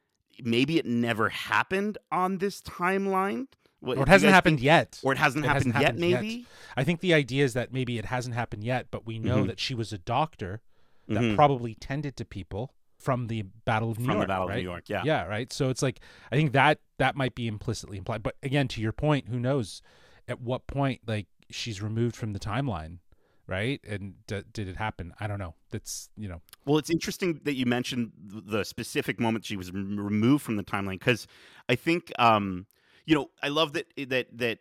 maybe 0.44 0.80
it 0.80 0.86
never 0.88 1.30
happened 1.30 1.98
on 2.12 2.39
this 2.39 2.62
timeline. 2.63 3.46
Or 3.82 3.94
it 4.04 4.08
hasn't 4.10 4.34
happened 4.34 4.58
think- 4.58 4.65
yet. 4.65 5.00
Or 5.04 5.13
it 5.13 5.20
hasn't 5.20 5.46
It 5.46 5.48
happened, 5.48 5.74
hasn't 5.74 5.82
yet, 5.82 5.88
happened 5.94 6.10
yet. 6.10 6.22
maybe? 6.22 6.46
I 6.76 6.84
think 6.84 7.00
the 7.02 7.13
idea 7.13 7.46
is 7.46 7.54
that 7.54 7.72
maybe 7.72 7.98
it 8.00 8.06
hasn't 8.06 8.36
happened 8.36 8.63
yet, 8.63 8.88
but 8.92 9.06
we 9.06 9.20
know 9.20 9.44
Mhm. 9.44 9.48
that 9.48 9.60
she 9.60 9.76
was 9.76 9.94
a 9.94 9.98
doctor 10.00 10.62
that 11.08 11.22
Mhm. 11.22 11.36
probably 11.36 11.76
tended 11.76 12.18
to 12.18 12.26
people 12.26 12.74
from 12.98 13.28
the 13.28 13.44
Battle 13.65 13.92
of 13.92 14.00
New 14.00 14.06
From 14.06 14.15
York. 14.15 14.24
the 14.28 14.28
Battle 14.34 14.48
right? 14.48 14.58
of 14.58 14.63
New 14.63 14.70
York, 14.70 14.89
yeah. 14.89 15.04
Yeah, 15.06 15.26
right. 15.26 15.54
So 15.54 15.70
it's 15.70 15.82
like 15.82 16.00
I 16.32 16.36
think 16.36 16.52
that 16.54 16.80
that 16.98 17.15
might 17.15 17.36
be 17.36 17.48
implicitly 17.48 17.98
implied. 17.98 18.24
But 18.24 18.36
again, 18.44 18.68
to 18.70 18.82
your 18.82 18.92
point, 18.92 19.28
who 19.30 19.39
knows 19.39 19.82
at 20.30 20.42
what 20.42 20.68
point 20.68 21.02
like 21.06 21.28
she's 21.50 21.82
removed 21.82 22.15
from 22.15 22.34
the 22.34 22.39
timeline, 22.39 23.00
right? 23.48 23.82
And 23.86 24.13
d- 24.28 24.44
did 24.54 24.70
it 24.70 24.78
happen? 24.78 25.13
I 25.20 25.28
don't 25.28 25.39
know. 25.39 25.56
That's 25.72 26.10
you 26.15 26.30
know. 26.30 26.42
Well, 26.65 26.78
it's 26.78 26.89
interesting 26.89 27.42
that 27.44 27.56
you 27.56 27.65
mentioned 27.65 28.12
the 28.18 28.63
specific 28.63 29.20
moment 29.20 29.46
she 29.46 29.58
was 29.58 29.72
removed 29.72 30.44
from 30.44 30.56
the 30.56 30.63
timeline 30.63 31.00
because 31.00 31.28
I 31.68 31.76
think, 31.76 32.12
um, 32.20 32.68
you 33.06 33.15
know, 33.15 33.32
I 33.44 33.50
love 33.50 33.74
that 33.74 33.88
that 33.98 34.28
that 34.38 34.60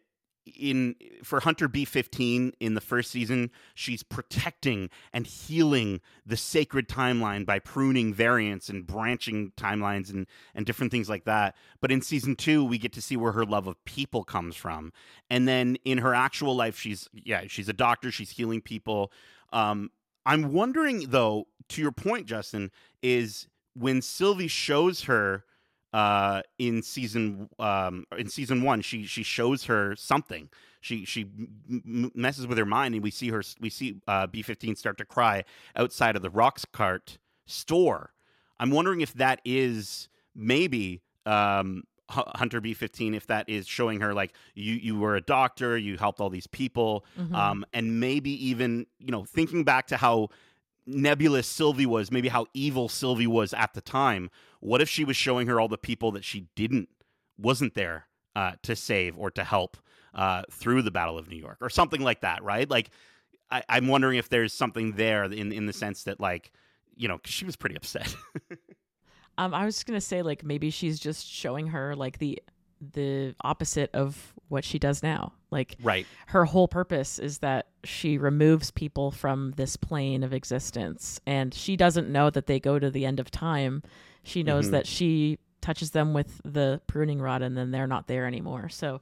in 0.57 0.95
for 1.23 1.41
Hunter 1.41 1.69
B 1.69 1.85
fifteen 1.85 2.53
in 2.61 2.75
the 2.75 2.81
first 2.81 3.11
season, 3.11 3.51
she's 3.75 4.03
protecting 4.03 4.91
and 5.13 5.27
healing 5.27 6.01
the 6.25 6.37
sacred 6.37 6.89
timeline 6.89 7.45
by 7.45 7.59
pruning 7.59 8.15
variants 8.15 8.69
and 8.69 8.87
branching 8.87 9.53
timelines 9.57 10.11
and 10.11 10.27
and 10.55 10.67
different 10.67 10.93
things 10.93 11.09
like 11.09 11.25
that. 11.25 11.55
But 11.81 11.91
in 11.91 12.03
season 12.03 12.37
two, 12.37 12.65
we 12.65 12.79
get 12.79 12.93
to 12.95 13.03
see 13.03 13.17
where 13.17 13.33
her 13.33 13.45
love 13.45 13.67
of 13.67 13.85
people 13.85 14.25
comes 14.25 14.57
from, 14.57 14.93
and 15.31 15.47
then 15.47 15.77
in 15.85 15.99
her 15.99 16.15
actual 16.15 16.55
life, 16.57 16.79
she's 16.79 17.09
yeah, 17.13 17.43
she's 17.47 17.69
a 17.69 17.73
doctor, 17.73 18.11
she's 18.11 18.31
healing 18.31 18.61
people. 18.61 19.13
Um, 19.53 19.91
I'm 20.27 20.53
wondering 20.53 21.07
though, 21.09 21.47
to 21.71 21.81
your 21.81 21.93
point, 21.93 22.27
Justin, 22.27 22.71
is 23.03 23.49
when 23.75 24.03
Sylvie 24.03 24.49
shows 24.49 25.05
her 25.05 25.45
uh 25.93 26.43
in 26.59 26.83
season 26.83 27.49
um 27.59 28.05
in 28.19 28.29
season 28.29 28.63
one 28.63 28.81
she 28.83 29.05
she 29.05 29.23
shows 29.23 29.65
her 29.65 29.97
something 29.97 30.49
she 30.83 31.05
she 31.07 31.23
m- 31.71 32.13
messes 32.15 32.47
with 32.47 32.59
her 32.59 32.67
mind 32.67 32.95
and 32.95 33.03
we 33.03 33.11
see 33.11 33.31
her 33.31 33.43
we 33.61 33.71
see 33.71 33.97
uh 34.07 34.27
b15 34.27 34.77
start 34.77 34.99
to 34.99 35.05
cry 35.07 35.43
outside 35.77 36.15
of 36.15 36.21
the 36.23 36.31
Roxxcart 36.31 37.17
store 37.47 38.13
i'm 38.61 38.71
wondering 38.71 39.01
if 39.01 39.15
that 39.15 39.41
is 39.45 40.09
maybe 40.35 41.01
um 41.27 41.85
Hu- 42.11 42.23
hunter 42.37 42.61
b15 42.63 43.15
if 43.15 43.27
that 43.27 43.49
is 43.51 43.67
showing 43.67 44.01
her 44.01 44.15
like 44.15 44.33
you 44.55 44.75
you 44.75 44.99
were 44.99 45.17
a 45.17 45.21
doctor 45.21 45.77
you 45.77 45.99
helped 45.99 46.21
all 46.21 46.31
these 46.31 46.47
people 46.47 47.05
Mhm. 47.19 47.35
um, 47.35 47.65
and 47.75 48.01
maybe 48.01 48.31
even 48.49 48.87
you 48.99 49.11
know 49.11 49.25
thinking 49.25 49.63
back 49.65 49.87
to 49.89 49.97
how 49.99 50.29
nebulous 50.89 51.47
Sylvie 51.47 51.87
was, 51.87 52.11
maybe 52.11 52.29
how 52.29 52.47
evil 52.55 52.89
Sylvie 52.89 53.27
was 53.27 53.53
at 53.53 53.75
the 53.75 53.81
time. 53.81 54.31
What 54.61 54.81
if 54.81 54.89
she 54.89 55.05
was 55.05 55.17
showing 55.17 55.47
her 55.47 55.61
all 55.61 55.69
the 55.69 55.79
people 55.79 56.11
that 56.13 56.25
she 56.25 56.49
didn't 56.57 56.89
wasn't 57.37 57.75
there 57.75 58.07
uh, 58.35 58.53
to 58.63 58.75
save 58.75 59.17
or 59.17 59.31
to 59.33 59.45
help 59.45 59.77
uh, 60.15 60.43
through 60.51 60.83
the 60.83 60.91
Battle 60.91 61.19
of 61.19 61.29
New 61.29 61.37
York 61.37 61.59
or 61.61 61.71
something 61.71 62.03
like 62.03 62.23
that, 62.23 62.43
right? 62.43 62.69
Like 62.69 62.91
I, 63.51 63.63
I'm 63.69 63.87
wondering 63.87 64.19
if 64.19 64.29
there's 64.29 64.53
something 64.53 64.93
there 64.93 65.25
in 65.25 65.53
in 65.53 65.67
the 65.67 65.73
sense 65.73 66.05
that 66.05 66.19
like 66.19 66.53
you 66.97 67.07
know 67.07 67.21
she 67.25 67.45
was 67.45 67.57
pretty 67.57 67.77
upset. 67.77 68.15
Um, 69.39 69.55
I 69.55 69.65
was 69.65 69.77
just 69.77 69.87
gonna 69.87 70.01
say 70.01 70.23
like 70.23 70.45
maybe 70.45 70.69
she's 70.69 70.99
just 70.99 71.25
showing 71.25 71.69
her 71.69 71.95
like 71.95 72.19
the 72.19 72.43
the 72.81 73.37
opposite 73.43 73.89
of 73.95 74.35
what 74.49 74.65
she 74.65 74.79
does 74.79 75.03
now. 75.03 75.33
Like 75.51 75.77
right. 75.83 76.07
her 76.29 76.45
whole 76.45 76.69
purpose 76.69 77.19
is 77.19 77.39
that 77.39 77.69
she 77.85 78.19
removes 78.19 78.71
people 78.71 79.11
from 79.11 79.53
this 79.57 79.77
plane 79.77 80.23
of 80.23 80.33
existence, 80.33 81.21
and 81.27 81.55
she 81.55 81.77
doesn't 81.77 82.09
know 82.11 82.31
that 82.31 82.47
they 82.47 82.61
go 82.61 82.79
to 82.79 82.91
the 82.91 83.07
end 83.07 83.21
of 83.21 83.31
time. 83.31 83.83
She 84.23 84.43
knows 84.43 84.69
Mhm. 84.69 84.71
that 84.73 84.87
she 84.87 85.39
touches 85.61 85.91
them 85.93 86.13
with 86.13 86.41
the 86.45 86.81
pruning 86.87 87.21
rod, 87.21 87.43
and 87.43 87.57
then 87.57 87.71
they're 87.71 87.87
not 87.87 88.07
there 88.09 88.27
anymore. 88.27 88.69
So 88.69 89.01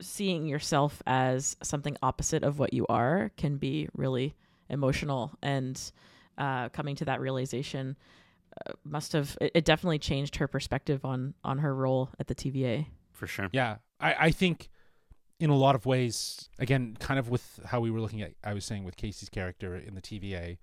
seeing 0.00 0.46
yourself 0.46 1.02
as 1.06 1.56
something 1.62 1.96
opposite 2.02 2.42
of 2.44 2.58
what 2.58 2.72
you 2.72 2.86
are 2.88 3.30
can 3.36 3.56
be 3.56 3.88
really 3.94 4.36
emotional 4.70 5.32
and 5.42 5.92
uh, 6.36 6.68
coming 6.68 6.94
to 6.94 7.04
that 7.06 7.20
realization 7.20 7.96
uh, 8.66 8.72
must 8.84 9.12
have 9.12 9.36
it, 9.40 9.50
it 9.56 9.64
definitely 9.64 9.98
changed 9.98 10.36
her 10.36 10.46
perspective 10.46 11.04
on 11.04 11.34
on 11.42 11.58
her 11.58 11.74
role 11.74 12.10
at 12.20 12.28
the 12.28 12.34
TVA. 12.34 12.86
For 13.12 13.26
sure. 13.26 13.48
Yeah, 13.52 13.76
I, 14.00 14.14
I 14.18 14.30
think 14.30 14.68
in 15.40 15.50
a 15.50 15.56
lot 15.56 15.74
of 15.74 15.86
ways, 15.86 16.48
again, 16.58 16.96
kind 16.98 17.18
of 17.18 17.28
with 17.28 17.60
how 17.66 17.80
we 17.80 17.90
were 17.90 18.00
looking 18.00 18.22
at, 18.22 18.32
I 18.42 18.54
was 18.54 18.64
saying 18.64 18.84
with 18.84 18.96
Casey's 18.96 19.28
character 19.28 19.76
in 19.76 19.94
the 19.94 20.02
TVA 20.02 20.58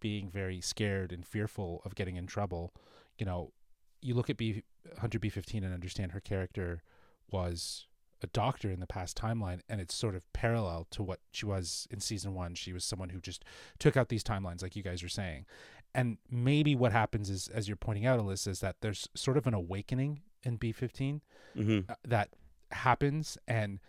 being 0.00 0.28
very 0.28 0.60
scared 0.60 1.12
and 1.12 1.24
fearful 1.24 1.80
of 1.84 1.94
getting 1.94 2.16
in 2.16 2.26
trouble. 2.26 2.72
You 3.18 3.26
know, 3.26 3.52
you 4.00 4.14
look 4.14 4.28
at 4.28 4.36
B 4.36 4.64
Hunter 4.98 5.18
B 5.18 5.28
fifteen 5.28 5.64
and 5.64 5.72
understand 5.72 6.12
her 6.12 6.20
character 6.20 6.82
was 7.30 7.86
a 8.22 8.26
doctor 8.28 8.70
in 8.70 8.80
the 8.80 8.86
past 8.86 9.16
timeline, 9.16 9.60
and 9.68 9.80
it's 9.80 9.94
sort 9.94 10.14
of 10.14 10.30
parallel 10.32 10.86
to 10.90 11.02
what 11.02 11.20
she 11.32 11.46
was 11.46 11.86
in 11.90 12.00
season 12.00 12.34
one. 12.34 12.54
She 12.54 12.72
was 12.72 12.84
someone 12.84 13.10
who 13.10 13.20
just 13.20 13.44
took 13.78 13.96
out 13.96 14.08
these 14.08 14.22
timelines, 14.22 14.62
like 14.62 14.76
you 14.76 14.82
guys 14.82 15.02
are 15.02 15.08
saying. 15.08 15.46
And 15.94 16.18
maybe 16.30 16.74
what 16.74 16.92
happens 16.92 17.28
is, 17.30 17.48
as 17.48 17.68
you're 17.68 17.76
pointing 17.76 18.06
out, 18.06 18.18
Alyssa, 18.18 18.48
is 18.48 18.60
that 18.60 18.76
there's 18.80 19.08
sort 19.14 19.36
of 19.36 19.46
an 19.46 19.54
awakening 19.54 20.20
in 20.42 20.56
B 20.56 20.72
fifteen 20.72 21.22
hmm 21.54 21.80
uh, 21.88 21.94
that 22.06 22.28
happens 22.72 23.38
and 23.46 23.80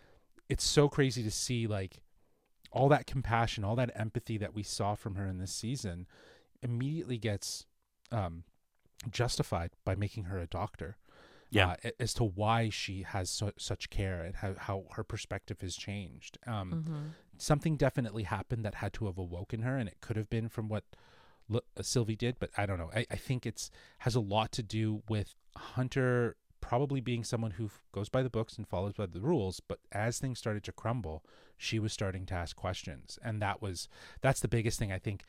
it's 0.48 0.64
so 0.64 0.88
crazy 0.88 1.22
to 1.22 1.30
see 1.30 1.66
like 1.66 2.00
all 2.72 2.88
that 2.88 3.06
compassion 3.06 3.64
all 3.64 3.76
that 3.76 3.90
empathy 3.94 4.36
that 4.38 4.54
we 4.54 4.62
saw 4.62 4.94
from 4.94 5.14
her 5.14 5.26
in 5.26 5.38
this 5.38 5.52
season 5.52 6.06
immediately 6.62 7.18
gets 7.18 7.66
um 8.12 8.44
justified 9.10 9.70
by 9.84 9.94
making 9.94 10.24
her 10.24 10.38
a 10.38 10.46
doctor 10.46 10.96
Yeah. 11.50 11.76
uh, 11.84 11.90
as 12.00 12.14
to 12.14 12.24
why 12.24 12.68
she 12.70 13.02
has 13.02 13.28
so, 13.30 13.52
such 13.58 13.90
care 13.90 14.22
and 14.22 14.36
how, 14.36 14.54
how 14.58 14.84
her 14.92 15.04
perspective 15.04 15.60
has 15.60 15.76
changed 15.76 16.38
um 16.46 16.72
Mm-hmm. 16.72 17.08
something 17.38 17.76
definitely 17.76 18.22
happened 18.24 18.64
that 18.64 18.76
had 18.76 18.92
to 18.94 19.06
have 19.06 19.18
awoken 19.18 19.62
her 19.62 19.76
and 19.76 19.88
it 19.88 19.98
could 20.00 20.16
have 20.16 20.30
been 20.30 20.48
from 20.48 20.68
what 20.68 20.84
L- 21.52 21.60
uh, 21.76 21.82
Sylvie 21.82 22.16
did 22.16 22.38
but 22.38 22.50
I 22.56 22.64
don't 22.66 22.78
know 22.78 22.90
I, 22.94 23.06
I 23.10 23.16
think 23.16 23.44
it's 23.46 23.70
has 23.98 24.14
a 24.14 24.20
lot 24.20 24.52
to 24.52 24.62
do 24.62 25.02
with 25.08 25.34
Hunter 25.56 26.36
probably 26.66 26.98
being 26.98 27.22
someone 27.22 27.50
who 27.52 27.66
f- 27.66 27.82
goes 27.92 28.08
by 28.08 28.22
the 28.22 28.30
books 28.30 28.56
and 28.56 28.66
follows 28.66 28.94
by 28.94 29.04
the 29.04 29.20
rules 29.20 29.60
but 29.60 29.80
as 29.92 30.18
things 30.18 30.38
started 30.38 30.64
to 30.64 30.72
crumble 30.72 31.22
she 31.58 31.78
was 31.78 31.92
starting 31.92 32.24
to 32.24 32.32
ask 32.32 32.56
questions. 32.56 33.18
And 33.22 33.42
that 33.42 33.60
was 33.60 33.86
that's 34.22 34.40
the 34.40 34.48
biggest 34.48 34.78
thing 34.78 34.90
I 34.90 34.98
think 34.98 35.24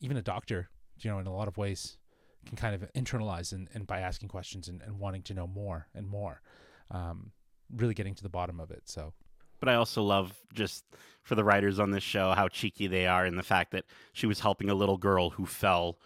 even 0.00 0.16
a 0.16 0.22
doctor 0.22 0.68
you 0.98 1.08
know 1.08 1.20
in 1.20 1.28
a 1.28 1.32
lot 1.32 1.46
of 1.46 1.56
ways 1.56 1.96
can 2.44 2.56
kind 2.56 2.74
of 2.74 2.92
internalize 2.92 3.52
and, 3.52 3.68
and 3.72 3.86
by 3.86 4.00
asking 4.00 4.28
questions 4.28 4.66
and, 4.66 4.82
and 4.82 4.98
wanting 4.98 5.22
to 5.22 5.34
know 5.34 5.46
more 5.46 5.86
and 5.94 6.08
more 6.08 6.42
um, 6.90 7.30
really 7.74 7.94
getting 7.94 8.14
to 8.14 8.22
the 8.22 8.28
bottom 8.28 8.58
of 8.58 8.72
it. 8.72 8.82
So 8.86 9.12
But 9.60 9.68
I 9.68 9.76
also 9.76 10.02
love 10.02 10.34
just 10.52 10.84
for 11.22 11.36
the 11.36 11.44
writers 11.44 11.78
on 11.78 11.92
this 11.92 12.02
show 12.02 12.32
how 12.32 12.48
cheeky 12.48 12.88
they 12.88 13.06
are 13.06 13.24
in 13.24 13.36
the 13.36 13.44
fact 13.44 13.70
that 13.70 13.84
she 14.12 14.26
was 14.26 14.40
helping 14.40 14.70
a 14.70 14.74
little 14.74 14.98
girl 14.98 15.30
who 15.30 15.46
fell 15.46 15.98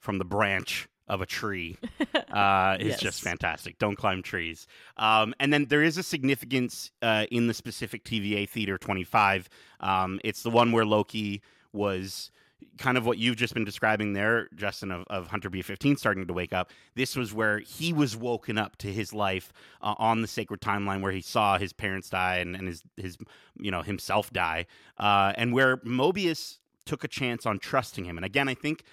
from 0.00 0.18
the 0.18 0.24
branch 0.24 0.88
of 1.08 1.20
a 1.20 1.26
tree. 1.26 1.76
Uh, 2.30 2.76
is 2.78 2.88
Yes. 2.88 3.00
just 3.00 3.22
fantastic. 3.22 3.78
Don't 3.78 3.96
climb 3.96 4.22
trees. 4.22 4.66
Um, 4.98 5.34
and 5.40 5.50
then 5.52 5.64
there 5.64 5.82
is 5.82 5.96
a 5.96 6.02
significance 6.02 6.90
uh, 7.00 7.24
in 7.30 7.46
the 7.46 7.54
specific 7.54 8.04
TVA 8.04 8.46
Theater 8.48 8.76
25. 8.76 9.48
Um, 9.80 10.20
it's 10.22 10.42
the 10.42 10.50
one 10.50 10.70
where 10.70 10.84
Loki 10.84 11.40
was, 11.72 12.30
kind 12.76 12.98
of 12.98 13.06
what 13.06 13.16
you've 13.18 13.36
just 13.36 13.54
been 13.54 13.64
describing 13.64 14.12
there, 14.12 14.48
Justin, 14.54 14.92
of, 14.92 15.04
of 15.08 15.28
Hunter 15.28 15.48
B15 15.48 15.98
starting 15.98 16.26
to 16.26 16.32
wake 16.34 16.52
up. 16.52 16.70
This 16.94 17.16
was 17.16 17.32
where 17.32 17.58
he 17.60 17.92
was 17.94 18.14
woken 18.16 18.58
up 18.58 18.76
to 18.78 18.92
his 18.92 19.14
life 19.14 19.52
uh, 19.80 19.94
on 19.98 20.20
the 20.20 20.28
sacred 20.28 20.60
timeline 20.60 21.00
where 21.00 21.12
he 21.12 21.22
saw 21.22 21.56
his 21.58 21.72
parents 21.72 22.10
die 22.10 22.36
and, 22.36 22.54
and 22.54 22.68
his, 22.68 22.82
his, 22.98 23.16
you 23.58 23.70
know, 23.70 23.82
himself 23.82 24.30
die. 24.32 24.66
Uh, 24.98 25.32
and 25.36 25.52
where 25.54 25.78
Mobius 25.78 26.58
took 26.84 27.04
a 27.04 27.08
chance 27.08 27.46
on 27.46 27.58
trusting 27.58 28.04
him. 28.04 28.16
And 28.18 28.24
again, 28.24 28.48
I 28.48 28.54
think 28.54 28.84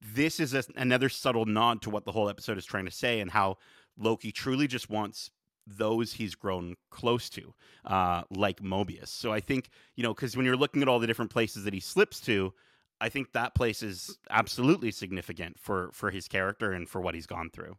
this 0.00 0.40
is 0.40 0.54
a, 0.54 0.64
another 0.76 1.08
subtle 1.08 1.46
nod 1.46 1.82
to 1.82 1.90
what 1.90 2.04
the 2.04 2.12
whole 2.12 2.28
episode 2.28 2.58
is 2.58 2.64
trying 2.64 2.84
to 2.84 2.90
say 2.90 3.20
and 3.20 3.30
how 3.30 3.58
Loki 3.96 4.32
truly 4.32 4.66
just 4.66 4.88
wants 4.88 5.30
those 5.66 6.14
he's 6.14 6.34
grown 6.34 6.76
close 6.90 7.28
to, 7.30 7.54
uh, 7.84 8.22
like 8.30 8.60
Mobius. 8.62 9.08
So 9.08 9.32
I 9.32 9.40
think, 9.40 9.68
you 9.96 10.02
know, 10.02 10.14
because 10.14 10.36
when 10.36 10.46
you're 10.46 10.56
looking 10.56 10.82
at 10.82 10.88
all 10.88 10.98
the 10.98 11.06
different 11.06 11.30
places 11.30 11.64
that 11.64 11.74
he 11.74 11.80
slips 11.80 12.20
to, 12.22 12.54
I 13.00 13.08
think 13.08 13.32
that 13.32 13.54
place 13.54 13.82
is 13.82 14.18
absolutely 14.30 14.90
significant 14.90 15.58
for 15.58 15.90
for 15.92 16.10
his 16.10 16.26
character 16.26 16.72
and 16.72 16.88
for 16.88 17.00
what 17.00 17.14
he's 17.14 17.26
gone 17.26 17.50
through. 17.50 17.76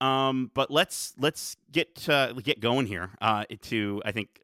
Um, 0.00 0.50
but 0.54 0.70
let's 0.70 1.14
let's 1.18 1.56
get 1.72 2.08
uh, 2.08 2.32
get 2.34 2.60
going 2.60 2.86
here. 2.86 3.10
Uh, 3.20 3.44
to 3.62 4.02
I 4.04 4.12
think 4.12 4.42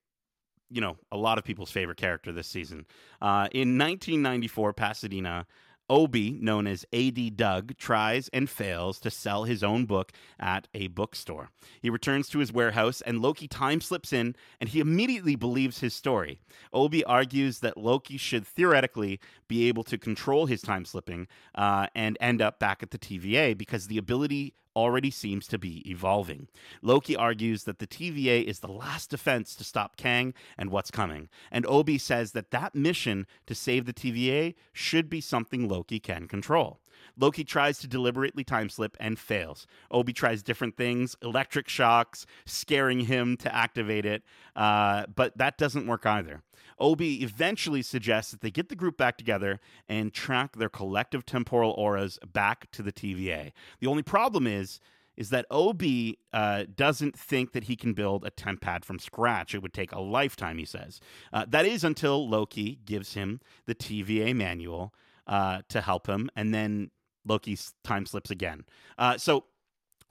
you 0.71 0.81
know 0.81 0.97
a 1.11 1.17
lot 1.17 1.37
of 1.37 1.45
people's 1.45 1.71
favorite 1.71 1.99
character 1.99 2.33
this 2.33 2.49
season. 2.49 2.87
Uh, 3.21 3.49
in 3.53 3.77
1994, 3.77 4.73
Pasadena 4.73 5.47
Obi, 5.93 6.39
known 6.41 6.67
as 6.67 6.87
AD 6.95 7.37
Doug, 7.37 7.77
tries 7.77 8.29
and 8.29 8.49
fails 8.49 8.99
to 9.01 9.11
sell 9.11 9.45
his 9.45 9.63
own 9.63 9.85
book 9.85 10.11
at 10.41 10.67
a 10.73 10.87
bookstore. 10.87 11.51
He 11.83 11.91
returns 11.91 12.31
to 12.31 12.39
his 12.39 12.51
warehouse, 12.51 13.03
and 13.03 13.21
Loki 13.21 13.47
time 13.47 13.83
slips 13.83 14.11
in, 14.11 14.35
and 14.59 14.71
he 14.71 14.81
immediately 14.81 15.37
believes 15.37 15.81
his 15.81 15.93
story. 15.93 16.41
Obi 16.73 17.05
argues 17.05 17.59
that 17.59 17.77
Loki 17.77 18.17
should 18.17 18.47
theoretically 18.47 19.21
be 19.49 19.69
able 19.69 19.85
to 19.85 19.99
control 19.99 20.47
his 20.47 20.63
time 20.63 20.87
slipping 20.87 21.29
uh, 21.55 21.89
and 21.95 22.17
end 22.21 22.41
up 22.41 22.59
back 22.59 22.83
at 22.83 22.91
the 22.91 22.99
TVA 22.99 23.55
because 23.55 23.89
the 23.89 23.99
ability 23.99 24.55
already 24.77 25.11
seems 25.11 25.47
to 25.49 25.59
be 25.59 25.89
evolving. 25.91 26.49
Loki 26.83 27.17
argues 27.17 27.65
that 27.65 27.79
the 27.79 27.87
TVA 27.87 28.45
is 28.45 28.61
the 28.61 28.69
last 28.69 29.11
defense 29.11 29.55
to 29.57 29.65
stop 29.65 29.97
Kang 29.97 30.35
and 30.59 30.71
what's 30.71 30.91
coming, 30.91 31.29
and 31.51 31.67
Obi 31.67 31.99
says 31.99 32.33
that 32.33 32.51
that 32.51 32.75
mission 32.75 33.27
to 33.47 33.55
save 33.55 33.87
the 33.87 33.93
TVA 33.95 34.55
should 34.73 35.09
be 35.09 35.21
something 35.21 35.69
Loki 35.69 35.99
can 35.99 36.29
control. 36.29 36.82
Loki 37.19 37.45
tries 37.45 37.79
to 37.79 37.87
deliberately 37.87 38.45
time 38.45 38.69
slip 38.69 38.97
and 39.01 39.19
fails. 39.19 39.67
Obi 39.91 40.13
tries 40.13 40.43
different 40.43 40.77
things, 40.77 41.17
electric 41.23 41.69
shocks, 41.69 42.27
scaring 42.45 43.01
him 43.01 43.37
to 43.39 43.55
activate 43.55 44.07
it, 44.07 44.23
uh, 44.57 45.07
but 45.15 45.37
that 45.39 45.59
doesn't 45.59 45.87
work 45.87 46.07
either. 46.07 46.43
Obi 46.79 47.23
eventually 47.23 47.83
suggests 47.83 48.31
that 48.33 48.41
they 48.41 48.51
get 48.51 48.69
the 48.69 48.77
group 48.77 48.97
back 48.97 49.17
together 49.17 49.61
and 49.89 50.13
track 50.13 50.57
their 50.57 50.69
collective 50.69 51.25
temporal 51.25 51.73
auras 51.73 52.19
back 52.33 52.71
to 52.73 52.83
the 52.83 52.93
TVA. 52.93 53.53
The 53.81 53.87
only 53.87 54.03
problem 54.03 54.47
is 54.47 54.81
is 55.17 55.31
that 55.31 55.47
Obi 55.51 56.19
uh, 56.33 56.65
doesn't 56.75 57.19
think 57.19 57.53
that 57.53 57.65
he 57.65 57.77
can 57.77 57.93
build 57.93 58.25
a 58.25 58.31
temp 58.31 58.63
pad 58.63 58.85
from 58.85 58.99
scratch. 58.99 59.55
It 59.55 59.63
would 59.63 59.75
take 59.75 59.93
a 59.93 60.01
lifetime, 60.01 60.59
he 60.59 60.65
says. 60.65 61.01
Uh, 61.33 61.45
that 61.49 61.67
is 61.67 61.85
until 61.85 62.29
Loki 62.29 62.79
gives 62.85 63.15
him 63.15 63.41
the 63.67 63.75
TVA 63.75 64.35
manual 64.35 64.95
uh, 65.27 65.61
to 65.69 65.81
help 65.81 66.07
him, 66.07 66.31
and 66.35 66.55
then 66.55 66.91
Loki's 67.27 67.75
time 67.85 68.07
slips 68.07 68.31
again. 68.31 68.65
Uh, 68.99 69.19
so 69.19 69.45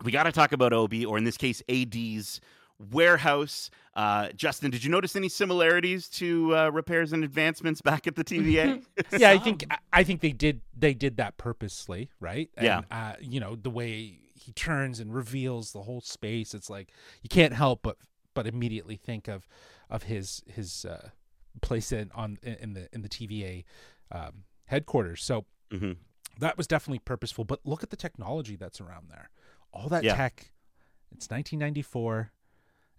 we 0.04 0.12
got 0.12 0.24
to 0.24 0.32
talk 0.32 0.52
about 0.52 0.74
Obi, 0.74 1.06
or 1.06 1.18
in 1.18 1.24
this 1.24 1.38
case, 1.38 1.62
AD's 1.70 2.42
warehouse. 2.92 3.70
Uh, 3.96 4.30
Justin, 4.30 4.72
did 4.72 4.84
you 4.84 4.90
notice 4.90 5.16
any 5.16 5.30
similarities 5.30 6.08
to 6.10 6.56
uh, 6.56 6.70
repairs 6.70 7.14
and 7.14 7.24
advancements 7.24 7.82
back 7.82 8.08
at 8.08 8.16
the 8.16 8.24
TVA? 8.24 8.84
yeah, 9.18 9.30
I 9.32 9.38
think 9.38 9.66
I 9.94 10.04
think 10.04 10.22
they 10.22 10.32
did 10.32 10.62
they 10.76 10.94
did 10.94 11.18
that 11.18 11.38
purposely, 11.38 12.10
right? 12.20 12.50
And, 12.58 12.66
yeah, 12.66 12.82
uh, 12.90 13.14
you 13.20 13.40
know 13.40 13.56
the 13.56 13.70
way 13.70 14.20
he 14.34 14.52
turns 14.54 15.00
and 15.00 15.14
reveals 15.14 15.72
the 15.72 15.84
whole 15.84 16.02
space. 16.02 16.54
It's 16.54 16.70
like 16.70 16.92
you 17.22 17.30
can't 17.30 17.54
help 17.54 17.84
but 17.84 17.98
but 18.34 18.48
immediately 18.48 18.96
think 18.96 19.28
of 19.28 19.48
of 19.90 20.04
his 20.04 20.44
his 20.48 20.86
uh, 20.86 21.10
place 21.62 21.92
in 21.92 22.12
on 22.16 22.40
in 22.44 22.74
the 22.74 22.88
in 22.92 23.02
the 23.02 23.10
TVA 23.10 23.66
um, 24.12 24.44
headquarters. 24.66 25.24
So 25.24 25.46
mm-hmm. 25.72 25.94
That 26.40 26.58
was 26.58 26.68
definitely 26.68 27.00
purposeful. 27.00 27.46
But 27.46 27.60
look 27.64 27.84
at 27.84 27.90
the 27.90 27.98
technology 27.98 28.56
that's 28.56 28.82
around 28.82 29.08
there. 29.10 29.30
All 29.74 29.90
that 29.90 30.04
yeah. 30.04 30.16
tech. 30.16 30.52
It's 31.14 31.30
1994 31.30 32.32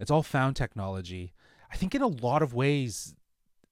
it's 0.03 0.11
all 0.11 0.25
found 0.25 0.57
technology. 0.57 1.33
I 1.73 1.77
think 1.77 1.95
in 1.95 2.03
a 2.03 2.09
lot 2.09 2.43
of 2.43 2.53
ways, 2.53 3.15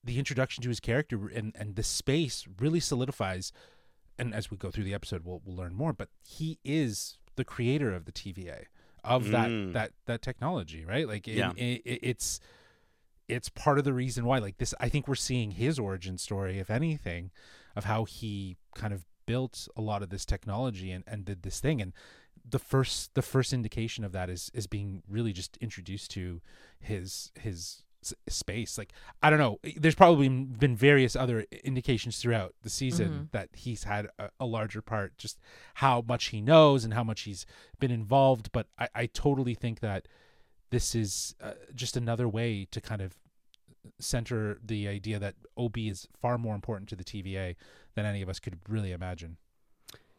the 0.05 0.16
introduction 0.16 0.62
to 0.62 0.68
his 0.68 0.79
character 0.79 1.29
and, 1.29 1.53
and 1.59 1.75
the 1.75 1.83
space 1.83 2.46
really 2.61 2.79
solidifies. 2.79 3.53
And 4.16 4.33
as 4.33 4.49
we 4.49 4.57
go 4.57 4.70
through 4.70 4.85
the 4.85 4.94
episode, 4.94 5.25
we'll, 5.25 5.42
we'll 5.44 5.57
learn 5.57 5.75
more. 5.75 5.92
But 5.92 6.09
he 6.25 6.61
is 6.64 7.18
the 7.35 7.44
creator 7.44 7.92
of 7.92 8.05
the 8.05 8.12
TVA 8.12 8.66
of 9.03 9.25
mm. 9.25 9.33
that 9.33 9.73
that 9.73 9.92
that 10.07 10.23
technology, 10.23 10.85
right? 10.85 11.09
Like, 11.09 11.27
it, 11.27 11.35
yeah. 11.35 11.51
It, 11.57 11.83
it, 11.85 11.99
it's 12.01 12.38
it's 13.27 13.49
part 13.49 13.79
of 13.79 13.85
the 13.85 13.92
reason 13.92 14.25
why. 14.25 14.38
Like 14.38 14.59
this, 14.59 14.73
I 14.79 14.88
think 14.88 15.09
we're 15.09 15.16
seeing 15.16 15.51
his 15.51 15.81
origin 15.81 16.16
story, 16.16 16.61
if 16.61 16.70
anything, 16.70 17.33
of 17.75 17.87
how 17.87 18.05
he 18.05 18.57
kind 18.77 18.92
of 18.92 19.05
built 19.31 19.69
a 19.77 19.81
lot 19.81 20.03
of 20.03 20.11
this 20.11 20.25
technology 20.25 20.90
and, 20.90 21.05
and 21.07 21.25
did 21.25 21.43
this 21.45 21.61
thing. 21.61 21.81
And 21.81 21.93
the 22.49 22.59
first 22.59 23.14
the 23.14 23.23
first 23.23 23.53
indication 23.53 24.03
of 24.03 24.11
that 24.11 24.29
is 24.29 24.51
is 24.53 24.66
being 24.66 25.05
really 25.09 25.33
just 25.33 25.57
introduced 25.59 26.11
to 26.11 26.40
his 26.81 27.31
his 27.38 27.85
space 28.29 28.79
like 28.79 28.95
i 29.23 29.29
don't 29.29 29.38
know 29.38 29.61
there's 29.77 29.95
probably 29.95 30.27
been 30.27 30.75
various 30.75 31.14
other 31.14 31.45
indications 31.62 32.16
throughout 32.16 32.55
the 32.62 32.71
season 32.71 33.09
mm-hmm. 33.09 33.23
that 33.33 33.51
he's 33.53 33.85
had 33.85 34.09
a, 34.19 34.31
a, 34.40 34.47
larger 34.47 34.81
part 34.81 35.19
just 35.19 35.38
how 35.75 36.03
much 36.09 36.29
he 36.29 36.40
knows 36.40 36.83
and 36.83 36.95
how 36.95 37.05
much 37.05 37.21
he's 37.23 37.45
been 37.79 37.90
involved 37.90 38.51
but 38.53 38.66
i, 38.79 38.88
I 38.95 39.07
totally 39.07 39.55
think 39.55 39.81
that 39.81 40.09
this 40.71 40.95
is 40.95 41.35
uh, 41.43 41.53
just 41.75 41.95
another 41.95 42.27
way 42.27 42.66
to 42.71 42.81
kind 42.81 43.03
of 43.03 43.19
center 43.99 44.59
the 44.64 44.88
idea 44.88 45.19
that 45.19 45.35
ob 45.59 45.77
is 45.77 46.09
far 46.19 46.38
more 46.38 46.55
important 46.55 46.88
to 46.88 46.97
the 46.97 47.05
tva 47.05 47.55
than 47.94 48.07
any 48.07 48.22
of 48.22 48.29
us 48.29 48.38
could 48.38 48.59
really 48.68 48.92
imagine 48.92 49.37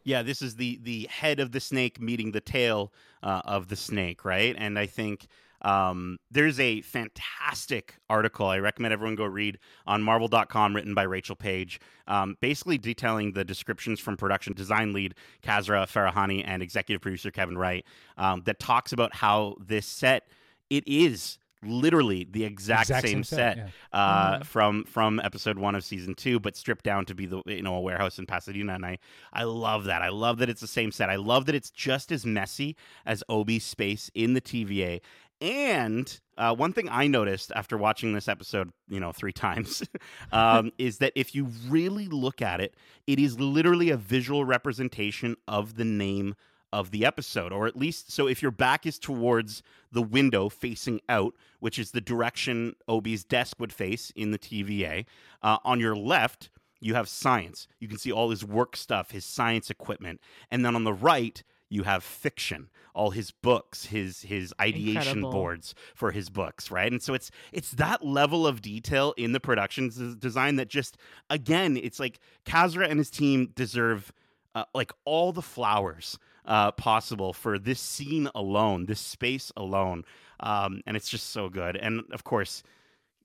yeah, 0.04 0.22
this 0.22 0.42
is 0.42 0.56
the 0.56 0.78
the 0.82 1.06
head 1.10 1.40
of 1.40 1.52
the 1.52 1.60
snake 1.60 2.00
meeting 2.00 2.32
the 2.32 2.40
tail 2.40 2.92
uh, 3.22 3.42
of 3.44 3.68
the 3.68 3.76
snake, 3.76 4.24
right? 4.24 4.54
And 4.58 4.78
I 4.78 4.86
think 4.86 5.26
um, 5.62 6.18
there's 6.30 6.58
a 6.58 6.80
fantastic 6.80 7.94
article 8.10 8.46
I 8.46 8.58
recommend 8.58 8.92
everyone 8.92 9.14
go 9.14 9.24
read 9.24 9.58
on 9.86 10.02
Marvel.com, 10.02 10.74
written 10.74 10.94
by 10.94 11.04
Rachel 11.04 11.36
Paige, 11.36 11.80
um, 12.08 12.36
basically 12.40 12.78
detailing 12.78 13.32
the 13.32 13.44
descriptions 13.44 14.00
from 14.00 14.16
production 14.16 14.54
design 14.54 14.92
lead 14.92 15.14
Kasra 15.42 15.86
Farahani 15.86 16.42
and 16.44 16.62
executive 16.62 17.00
producer 17.00 17.30
Kevin 17.30 17.56
Wright 17.56 17.84
um, 18.16 18.42
that 18.46 18.58
talks 18.58 18.92
about 18.92 19.14
how 19.14 19.56
this 19.60 19.86
set 19.86 20.26
it 20.68 20.84
is 20.86 21.38
literally 21.64 22.26
the 22.30 22.44
exact, 22.44 22.82
exact 22.90 23.06
same, 23.06 23.16
same, 23.16 23.24
set, 23.24 23.36
set 23.36 23.56
yeah. 23.56 23.68
uh, 23.92 24.34
mm-hmm. 24.34 24.42
from 24.42 24.84
from 24.84 25.20
episode 25.20 25.58
one 25.58 25.74
of 25.74 25.84
season 25.84 26.14
two, 26.14 26.40
but 26.40 26.56
stripped 26.56 26.84
down 26.84 27.04
to 27.06 27.14
be 27.14 27.26
the 27.26 27.42
you 27.46 27.62
know 27.62 27.74
a 27.74 27.80
warehouse 27.80 28.18
in 28.18 28.26
Pasadena. 28.26 28.74
And 28.74 28.86
I 28.86 28.98
I 29.32 29.44
love 29.44 29.84
that. 29.84 30.02
I 30.02 30.08
love 30.08 30.38
that 30.38 30.48
it's 30.48 30.60
the 30.60 30.66
same 30.66 30.92
set. 30.92 31.10
I 31.10 31.16
love 31.16 31.46
that 31.46 31.54
it's 31.54 31.70
just 31.70 32.12
as 32.12 32.26
messy 32.26 32.76
as 33.06 33.22
Obi's 33.28 33.64
space 33.64 34.10
in 34.14 34.34
the 34.34 34.40
TVA. 34.40 35.00
And 35.40 36.20
uh, 36.38 36.54
one 36.54 36.72
thing 36.72 36.88
I 36.88 37.08
noticed 37.08 37.50
after 37.56 37.76
watching 37.76 38.12
this 38.12 38.28
episode, 38.28 38.70
you 38.88 39.00
know, 39.00 39.10
three 39.10 39.32
times, 39.32 39.82
um, 40.30 40.70
is 40.78 40.98
that 40.98 41.12
if 41.16 41.34
you 41.34 41.48
really 41.68 42.06
look 42.06 42.40
at 42.40 42.60
it, 42.60 42.74
it 43.06 43.18
is 43.18 43.40
literally 43.40 43.90
a 43.90 43.96
visual 43.96 44.44
representation 44.44 45.36
of 45.48 45.74
the 45.74 45.84
name 45.84 46.36
of 46.72 46.90
the 46.90 47.04
episode, 47.04 47.52
or 47.52 47.66
at 47.66 47.76
least 47.76 48.10
so 48.10 48.26
if 48.26 48.42
your 48.42 48.50
back 48.50 48.86
is 48.86 48.98
towards 48.98 49.62
the 49.90 50.02
window 50.02 50.48
facing 50.48 51.00
out, 51.08 51.34
which 51.60 51.78
is 51.78 51.90
the 51.90 52.00
direction 52.00 52.74
Obi's 52.88 53.24
desk 53.24 53.58
would 53.60 53.72
face 53.72 54.10
in 54.16 54.30
the 54.30 54.38
TVA, 54.38 55.04
uh, 55.42 55.58
on 55.64 55.80
your 55.80 55.94
left, 55.94 56.50
you 56.80 56.94
have 56.94 57.08
science. 57.08 57.68
You 57.78 57.88
can 57.88 57.98
see 57.98 58.10
all 58.10 58.30
his 58.30 58.44
work 58.44 58.76
stuff, 58.76 59.10
his 59.10 59.24
science 59.24 59.70
equipment. 59.70 60.20
And 60.50 60.64
then 60.64 60.74
on 60.74 60.84
the 60.84 60.92
right, 60.92 61.42
you 61.68 61.84
have 61.84 62.04
fiction 62.04 62.68
all 62.94 63.10
his 63.10 63.30
books 63.30 63.86
his 63.86 64.22
his 64.22 64.52
ideation 64.60 64.96
Incredible. 64.96 65.32
boards 65.32 65.74
for 65.94 66.10
his 66.10 66.28
books 66.28 66.70
right 66.70 66.92
and 66.92 67.02
so 67.02 67.14
it's 67.14 67.30
it's 67.50 67.70
that 67.72 68.04
level 68.04 68.46
of 68.46 68.60
detail 68.60 69.14
in 69.16 69.32
the 69.32 69.40
production 69.40 69.90
design 70.18 70.56
that 70.56 70.68
just 70.68 70.98
again 71.30 71.78
it's 71.78 71.98
like 71.98 72.20
Kasra 72.44 72.88
and 72.90 72.98
his 72.98 73.10
team 73.10 73.52
deserve 73.54 74.12
uh, 74.54 74.64
like 74.74 74.92
all 75.06 75.32
the 75.32 75.42
flowers 75.42 76.18
uh, 76.44 76.72
possible 76.72 77.32
for 77.32 77.58
this 77.58 77.80
scene 77.80 78.28
alone, 78.34 78.86
this 78.86 79.00
space 79.00 79.52
alone. 79.56 80.04
Um, 80.40 80.82
and 80.86 80.96
it's 80.96 81.08
just 81.08 81.30
so 81.30 81.48
good. 81.48 81.76
And 81.76 82.02
of 82.12 82.24
course, 82.24 82.62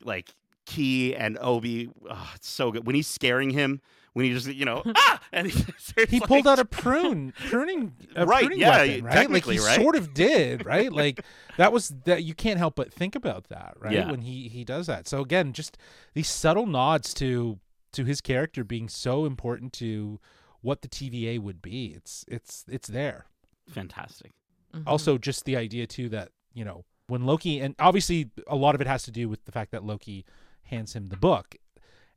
like 0.04 0.34
Key 0.66 1.16
and 1.16 1.38
Obi, 1.42 1.90
oh, 2.10 2.32
it's 2.36 2.50
so 2.50 2.72
good. 2.72 2.86
When 2.86 2.96
he's 2.96 3.08
scaring 3.08 3.52
him, 3.52 3.82
when 4.14 4.26
he 4.26 4.34
just, 4.34 4.48
you 4.48 4.66
know, 4.66 4.84
ah! 4.96 5.22
And 5.34 5.48
he, 5.48 5.64
he 6.08 6.20
like, 6.20 6.28
pulled 6.28 6.48
out 6.48 6.58
a 6.58 6.64
prune, 6.64 7.34
pruning, 7.50 7.94
a 8.16 8.26
right, 8.26 8.44
pruning 8.44 8.60
yeah, 8.60 8.82
weapon, 8.82 9.06
right? 9.06 9.30
Like 9.30 9.44
he 9.44 9.60
right? 9.60 9.80
sort 9.80 9.96
of 9.98 10.14
did, 10.14 10.66
right? 10.66 10.92
like 10.92 11.20
that 11.58 11.74
was 11.74 11.90
that 12.06 12.24
you 12.24 12.34
can't 12.34 12.58
help 12.58 12.76
but 12.76 12.94
think 12.94 13.14
about 13.14 13.50
that, 13.50 13.76
right? 13.78 13.92
Yeah. 13.92 14.10
When 14.10 14.22
he 14.22 14.48
he 14.48 14.64
does 14.64 14.88
that. 14.88 15.06
So 15.06 15.22
again, 15.22 15.52
just 15.52 15.78
these 16.14 16.30
subtle 16.30 16.66
nods 16.66 17.14
to 17.16 17.60
to 17.92 18.06
his 18.06 18.22
character 18.22 18.64
being 18.64 18.88
so 18.88 19.26
important 19.26 19.74
to 19.74 20.20
what 20.62 20.82
the 20.82 20.88
TVA 20.88 21.40
would 21.40 21.62
be. 21.62 21.94
It's 21.96 22.26
it's 22.28 22.66
it's 22.68 22.88
there. 22.88 23.26
Fantastic. 23.70 24.32
Mm-hmm. 24.74 24.88
Also, 24.88 25.18
just 25.18 25.46
the 25.46 25.56
idea 25.56 25.88
too 25.88 26.10
that 26.10 26.30
you 26.54 26.64
know 26.66 26.86
when 27.08 27.26
Loki 27.26 27.60
and 27.60 27.76
obviously 27.80 28.30
a 28.48 28.56
lot 28.56 28.76
of 28.76 28.82
it 28.82 28.88
has 28.88 29.04
to 29.04 29.12
do 29.12 29.30
with 29.30 29.46
the 29.46 29.52
fact 29.52 29.72
that 29.72 29.84
Loki 29.84 30.26
hands 30.64 30.94
him 30.94 31.08
the 31.08 31.18
book, 31.18 31.56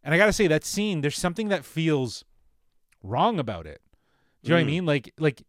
and 0.03 0.15
I 0.15 0.19
gotta 0.19 0.33
say 0.33 0.47
that 0.49 0.65
scene 0.65 1.01
there's 1.01 1.19
something 1.19 1.49
that 1.49 1.65
feels 1.65 2.25
wrong 3.03 3.39
about 3.39 3.67
it. 3.67 3.81
Do 4.43 4.49
you 4.49 4.51
know 4.51 4.57
what 4.57 4.61
I 4.61 4.65
Mm. 4.65 4.75
mean? 4.75 4.87
Like 4.87 5.13
like 5.19 5.43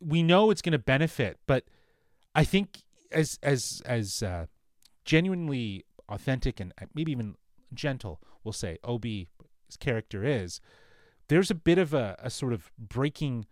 we 0.00 0.22
know 0.22 0.50
it's 0.50 0.62
gonna 0.62 0.78
benefit, 0.78 1.38
but 1.46 1.64
I 2.34 2.44
think 2.44 2.82
as 3.12 3.38
as 3.42 3.80
as 3.86 4.22
uh, 4.22 4.46
genuinely 5.04 5.84
authentic 6.08 6.60
and 6.60 6.72
maybe 6.94 7.12
even 7.12 7.36
gentle, 7.72 8.20
we'll 8.44 8.52
say 8.52 8.78
OB's 8.84 9.26
character 9.80 10.24
is, 10.24 10.60
there's 11.28 11.50
a 11.50 11.54
bit 11.54 11.78
of 11.78 11.94
a, 11.94 12.16
a 12.20 12.30
sort 12.30 12.52
of 12.52 12.70
breaking 12.78 13.46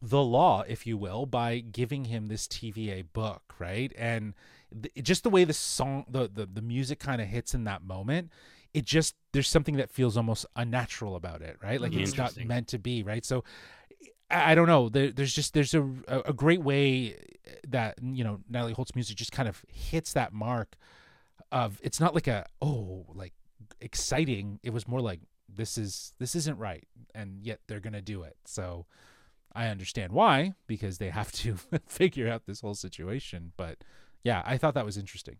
the 0.00 0.22
law, 0.22 0.64
if 0.66 0.86
you 0.86 0.96
will, 0.96 1.26
by 1.26 1.60
giving 1.60 2.06
him 2.06 2.26
this 2.26 2.48
TVA 2.48 3.04
book, 3.12 3.54
right? 3.58 3.92
And 3.96 4.34
th- 4.82 5.04
just 5.04 5.22
the 5.22 5.30
way 5.30 5.44
the 5.44 5.52
song, 5.52 6.04
the 6.08 6.28
the, 6.32 6.46
the 6.46 6.62
music 6.62 6.98
kind 6.98 7.20
of 7.20 7.28
hits 7.28 7.54
in 7.54 7.64
that 7.64 7.84
moment, 7.84 8.30
it 8.74 8.84
just 8.84 9.14
there's 9.32 9.48
something 9.48 9.76
that 9.76 9.90
feels 9.90 10.16
almost 10.16 10.44
unnatural 10.56 11.14
about 11.14 11.40
it, 11.40 11.56
right? 11.62 11.80
Like 11.80 11.94
it's 11.94 12.16
not 12.16 12.36
meant 12.44 12.68
to 12.68 12.78
be, 12.78 13.02
right? 13.02 13.24
So 13.24 13.44
I, 14.30 14.52
I 14.52 14.54
don't 14.56 14.66
know. 14.66 14.88
There, 14.88 15.12
there's 15.12 15.34
just 15.34 15.54
there's 15.54 15.74
a 15.74 15.88
a 16.08 16.32
great 16.32 16.62
way 16.62 17.16
that 17.68 17.98
you 18.02 18.24
know 18.24 18.40
Natalie 18.48 18.72
Holt's 18.72 18.94
music 18.94 19.16
just 19.16 19.32
kind 19.32 19.48
of 19.48 19.62
hits 19.68 20.12
that 20.14 20.32
mark 20.32 20.76
of 21.52 21.78
it's 21.82 22.00
not 22.00 22.14
like 22.14 22.26
a 22.26 22.46
oh 22.60 23.06
like 23.14 23.34
exciting. 23.80 24.58
It 24.62 24.70
was 24.70 24.88
more 24.88 25.00
like 25.00 25.20
this 25.54 25.76
is 25.78 26.12
this 26.18 26.34
isn't 26.34 26.58
right, 26.58 26.86
and 27.14 27.42
yet 27.42 27.60
they're 27.66 27.80
gonna 27.80 28.02
do 28.02 28.22
it. 28.22 28.36
So 28.44 28.86
I 29.54 29.66
understand 29.68 30.12
why 30.12 30.54
because 30.66 30.98
they 30.98 31.10
have 31.10 31.32
to 31.32 31.56
figure 31.86 32.28
out 32.28 32.46
this 32.46 32.60
whole 32.60 32.74
situation. 32.74 33.52
But 33.56 33.78
yeah, 34.24 34.42
I 34.44 34.56
thought 34.56 34.74
that 34.74 34.84
was 34.84 34.96
interesting. 34.96 35.36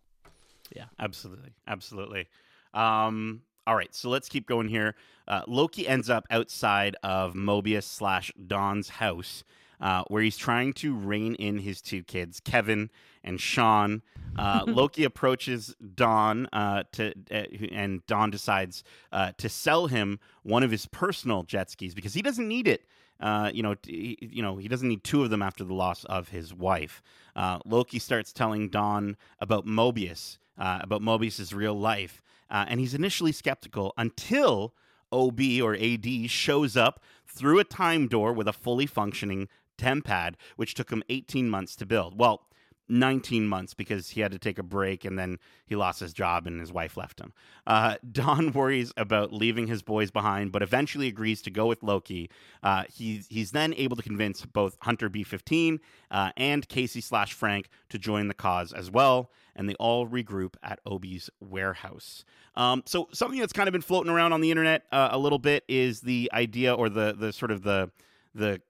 Yeah, 0.75 0.85
absolutely, 0.99 1.53
absolutely. 1.67 2.27
Um, 2.73 3.41
all 3.65 3.75
right, 3.75 3.93
so 3.93 4.09
let's 4.09 4.27
keep 4.27 4.47
going 4.47 4.67
here. 4.67 4.95
Uh, 5.27 5.41
Loki 5.47 5.87
ends 5.87 6.09
up 6.09 6.25
outside 6.29 6.95
of 7.03 7.33
Mobius 7.33 7.83
slash 7.83 8.31
Don's 8.47 8.89
house, 8.89 9.43
uh, 9.79 10.03
where 10.07 10.21
he's 10.21 10.37
trying 10.37 10.73
to 10.73 10.95
rein 10.95 11.35
in 11.35 11.59
his 11.59 11.81
two 11.81 12.03
kids, 12.03 12.39
Kevin 12.39 12.89
and 13.23 13.39
Sean. 13.39 14.01
Uh, 14.37 14.63
Loki 14.67 15.03
approaches 15.03 15.75
Don 15.95 16.47
uh, 16.51 16.83
to, 16.93 17.13
uh, 17.31 17.43
and 17.71 18.05
Don 18.07 18.31
decides 18.31 18.83
uh, 19.11 19.31
to 19.37 19.49
sell 19.49 19.87
him 19.87 20.19
one 20.41 20.63
of 20.63 20.71
his 20.71 20.85
personal 20.87 21.43
jet 21.43 21.69
skis 21.69 21.93
because 21.93 22.13
he 22.13 22.21
doesn't 22.21 22.47
need 22.47 22.67
it. 22.67 22.85
Uh, 23.19 23.49
you 23.53 23.63
know, 23.63 23.75
he, 23.85 24.17
you 24.21 24.41
know, 24.41 24.57
he 24.57 24.67
doesn't 24.67 24.89
need 24.89 25.03
two 25.03 25.23
of 25.23 25.29
them 25.29 25.41
after 25.41 25.63
the 25.63 25.73
loss 25.73 26.03
of 26.05 26.29
his 26.29 26.53
wife. 26.53 27.01
Uh, 27.35 27.59
Loki 27.65 27.99
starts 27.99 28.33
telling 28.33 28.69
Don 28.69 29.15
about 29.39 29.65
Mobius, 29.65 30.37
uh, 30.57 30.79
about 30.81 31.01
Mobius's 31.01 31.53
real 31.53 31.73
life, 31.73 32.21
uh, 32.49 32.65
and 32.67 32.79
he's 32.79 32.93
initially 32.93 33.31
skeptical 33.31 33.93
until 33.97 34.73
OB 35.11 35.39
or 35.61 35.75
AD 35.75 36.29
shows 36.29 36.75
up 36.75 37.01
through 37.25 37.59
a 37.59 37.63
time 37.63 38.07
door 38.07 38.33
with 38.33 38.47
a 38.47 38.53
fully 38.53 38.85
functioning 38.85 39.47
tempad, 39.77 40.35
which 40.55 40.73
took 40.73 40.91
him 40.91 41.03
18 41.09 41.49
months 41.49 41.75
to 41.77 41.85
build. 41.85 42.17
Well, 42.19 42.47
19 42.89 43.47
months 43.47 43.73
because 43.73 44.09
he 44.09 44.21
had 44.21 44.31
to 44.31 44.39
take 44.39 44.59
a 44.59 44.63
break 44.63 45.05
and 45.05 45.17
then 45.17 45.39
he 45.65 45.75
lost 45.75 45.99
his 45.99 46.13
job 46.13 46.45
and 46.45 46.59
his 46.59 46.71
wife 46.71 46.97
left 46.97 47.19
him. 47.19 47.33
Uh, 47.65 47.95
Don 48.11 48.51
worries 48.51 48.91
about 48.97 49.31
leaving 49.31 49.67
his 49.67 49.81
boys 49.81 50.11
behind, 50.11 50.51
but 50.51 50.61
eventually 50.61 51.07
agrees 51.07 51.41
to 51.43 51.51
go 51.51 51.65
with 51.65 51.83
Loki. 51.83 52.29
Uh, 52.61 52.83
he's, 52.93 53.27
he's 53.29 53.51
then 53.51 53.73
able 53.75 53.95
to 53.95 54.03
convince 54.03 54.45
both 54.45 54.77
Hunter 54.81 55.09
B15 55.09 55.79
uh, 56.11 56.31
and 56.37 56.67
Casey 56.67 57.01
slash 57.01 57.33
Frank 57.33 57.69
to 57.89 57.97
join 57.97 58.27
the 58.27 58.33
cause 58.33 58.73
as 58.73 58.91
well, 58.91 59.31
and 59.55 59.69
they 59.69 59.75
all 59.75 60.07
regroup 60.07 60.55
at 60.61 60.79
Obi's 60.85 61.29
warehouse. 61.39 62.25
Um, 62.55 62.83
so 62.85 63.07
something 63.13 63.39
that's 63.39 63.53
kind 63.53 63.67
of 63.67 63.71
been 63.71 63.81
floating 63.81 64.11
around 64.11 64.33
on 64.33 64.41
the 64.41 64.51
internet 64.51 64.83
uh, 64.91 65.09
a 65.11 65.17
little 65.17 65.39
bit 65.39 65.63
is 65.67 66.01
the 66.01 66.29
idea 66.33 66.73
or 66.73 66.89
the 66.89 67.15
the 67.17 67.33
sort 67.33 67.49
of 67.49 67.63
the 67.63 67.89
the 68.35 68.61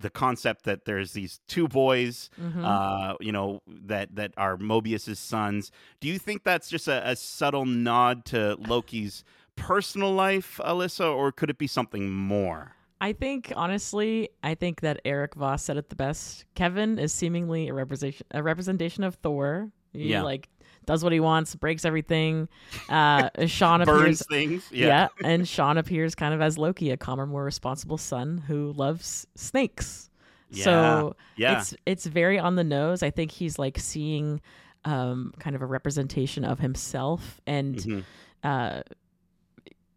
the 0.00 0.10
concept 0.10 0.64
that 0.64 0.84
there's 0.86 1.12
these 1.12 1.40
two 1.46 1.68
boys, 1.68 2.30
Mhm. 2.40 2.64
uh, 2.64 3.16
you 3.20 3.32
know, 3.32 3.60
that 3.66 4.16
that 4.16 4.32
are 4.36 4.56
Mobius's 4.56 5.18
sons. 5.18 5.70
Do 6.00 6.08
you 6.08 6.18
think 6.18 6.42
that's 6.42 6.68
just 6.68 6.88
a, 6.88 7.08
a 7.08 7.16
subtle 7.16 7.66
nod 7.66 8.24
to 8.26 8.56
Loki's 8.58 9.22
personal 9.56 10.12
life, 10.12 10.58
Alyssa, 10.64 11.14
or 11.14 11.32
could 11.32 11.50
it 11.50 11.58
be 11.58 11.66
something 11.66 12.10
more? 12.10 12.72
I 13.02 13.12
think 13.12 13.52
honestly, 13.56 14.28
I 14.42 14.54
think 14.54 14.80
that 14.80 15.00
Eric 15.04 15.34
Voss 15.34 15.62
said 15.62 15.76
it 15.76 15.88
the 15.88 15.96
best. 15.96 16.44
Kevin 16.54 16.98
is 16.98 17.12
seemingly 17.12 17.68
a 17.68 17.74
representation 17.74 18.26
a 18.30 18.42
representation 18.42 19.04
of 19.04 19.14
Thor. 19.16 19.70
Yeah. 19.92 20.22
like 20.22 20.48
does 20.86 21.02
what 21.04 21.12
he 21.12 21.20
wants, 21.20 21.54
breaks 21.54 21.84
everything. 21.84 22.48
Uh, 22.88 23.28
Sean 23.46 23.84
Burns 23.84 24.20
appears, 24.20 24.26
things, 24.26 24.68
yeah. 24.72 24.86
yeah. 24.86 25.28
and 25.28 25.46
Sean 25.48 25.78
appears 25.78 26.14
kind 26.14 26.34
of 26.34 26.40
as 26.40 26.58
Loki, 26.58 26.90
a 26.90 26.96
calmer, 26.96 27.26
more 27.26 27.44
responsible 27.44 27.98
son 27.98 28.38
who 28.46 28.72
loves 28.72 29.26
snakes. 29.34 30.10
So 30.52 31.14
yeah. 31.36 31.58
it's 31.58 31.74
it's 31.86 32.06
very 32.06 32.38
on 32.38 32.56
the 32.56 32.64
nose. 32.64 33.04
I 33.04 33.10
think 33.10 33.30
he's 33.30 33.56
like 33.56 33.78
seeing 33.78 34.40
um, 34.84 35.32
kind 35.38 35.54
of 35.54 35.62
a 35.62 35.66
representation 35.66 36.44
of 36.44 36.58
himself 36.58 37.40
and 37.46 37.76
Mhm. 37.76 38.04
uh 38.42 38.82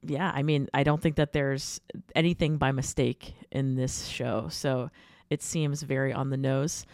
yeah 0.05 0.29
i 0.35 0.43
mean 0.43 0.67
i 0.73 0.83
don't 0.83 1.01
think 1.01 1.15
that 1.15 1.31
there's 1.31 1.79
anything 2.13 2.57
by 2.57 2.73
mistake 2.73 3.33
in 3.51 3.75
this 3.75 4.05
show 4.07 4.49
so 4.49 4.89
it 5.29 5.41
seems 5.41 5.81
very 5.83 6.11
on 6.11 6.29
the 6.29 6.35
nose 6.35 6.85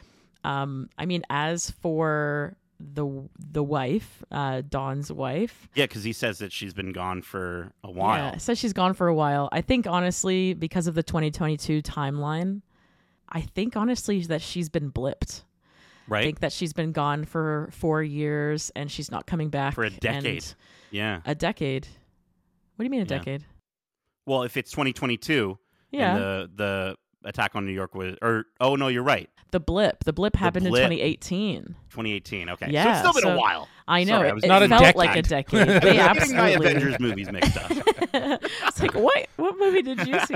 um 0.43 0.87
i 0.99 1.07
mean 1.07 1.23
as 1.31 1.71
for 1.71 2.55
the 2.79 3.05
the 3.37 3.61
wife 3.63 4.23
uh 4.31 4.61
don's 4.69 5.11
wife 5.11 5.67
Yeah, 5.75 5.83
because 5.85 6.03
he 6.05 6.13
says 6.13 6.37
that 6.39 6.53
she's 6.53 6.73
been 6.73 6.93
gone 6.93 7.21
for 7.21 7.73
a 7.83 7.91
while. 7.91 8.31
yeah 8.33 8.37
says 8.37 8.57
she's 8.57 8.71
gone 8.73 8.93
for 8.93 9.07
a 9.07 9.13
while 9.13 9.49
i 9.51 9.59
think 9.61 9.85
honestly 9.85 10.53
because 10.53 10.87
of 10.87 10.95
the 10.95 11.03
2022 11.03 11.81
timeline 11.81 12.61
i 13.27 13.41
think 13.41 13.75
honestly 13.75 14.21
that 14.21 14.41
she's 14.41 14.69
been 14.69 14.91
blipped 14.91 15.43
Right. 16.07 16.21
i 16.21 16.23
think 16.23 16.39
that 16.39 16.53
she's 16.53 16.71
been 16.73 16.91
gone 16.93 17.25
for 17.25 17.69
four 17.73 18.01
years 18.01 18.71
and 18.77 18.89
she's 18.89 19.11
not 19.11 19.27
coming 19.27 19.49
back 19.49 19.75
For 19.75 19.83
a 19.83 19.89
decade. 19.89 20.45
Yeah. 20.89 21.19
a 21.25 21.35
decade 21.35 21.85
what 22.75 22.83
do 22.83 22.85
you 22.85 22.89
mean 22.89 23.01
a 23.01 23.03
Yeah. 23.03 23.17
decade 23.17 23.45
Well, 24.25 24.43
if 24.43 24.55
it's 24.57 24.71
2022 24.71 25.57
yeah 25.91 26.11
and 26.15 26.19
the 26.21 26.49
the 26.55 26.95
attack 27.25 27.55
on 27.55 27.65
New 27.65 27.71
York 27.73 27.95
was, 27.95 28.15
or 28.21 28.45
oh 28.59 28.75
no, 28.75 28.87
you're 28.87 29.03
right, 29.03 29.29
The 29.51 29.59
blip. 29.59 30.03
The 30.03 30.13
blip 30.13 30.35
happened 30.35 30.67
blip. 30.67 30.83
in 30.83 30.89
2018. 30.91 31.63
2018. 31.89 32.49
Okay, 32.49 32.65
so 32.67 32.71
Yeah, 32.71 32.89
it's 32.91 32.99
still 32.99 33.13
been 33.29 33.35
a 33.35 33.37
while. 33.39 33.67
I 33.87 34.03
know 34.03 34.13
Sorry, 34.17 34.27
I 34.27 34.29
it, 34.31 34.35
was 34.35 34.43
it 34.43 34.47
not 34.47 34.63
a 34.63 34.67
felt 34.69 34.95
like 34.95 35.15
a 35.15 35.21
decade. 35.21 35.65
decade. 35.67 35.81
They 35.83 35.99
I'm 35.99 36.15
getting 36.15 36.35
my. 36.35 36.49
Avengers 36.49 36.99
movies 36.99 37.31
mixed 37.31 37.57
up. 37.57 37.71
it's 38.13 38.79
like 38.81 38.93
what? 38.93 39.27
What 39.37 39.55
movie 39.59 39.81
did 39.81 40.05
you 40.07 40.19
see? 40.21 40.35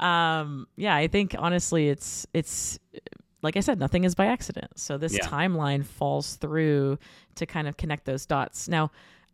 Um, 0.00 0.66
yeah, 0.76 0.94
I 0.96 1.06
think 1.06 1.34
honestly, 1.38 1.88
it's 1.88 2.26
it's 2.34 2.78
like 3.42 3.56
I 3.56 3.60
said, 3.60 3.78
nothing 3.78 4.04
is 4.04 4.14
by 4.14 4.26
accident. 4.26 4.78
So 4.78 4.98
this 4.98 5.12
Yeah. 5.16 5.26
timeline 5.26 5.84
falls 5.84 6.36
through 6.36 6.98
to 7.36 7.46
kind 7.46 7.66
of 7.68 7.76
connect 7.76 8.04
those 8.04 8.24
dots. 8.26 8.68
Now, 8.68 8.90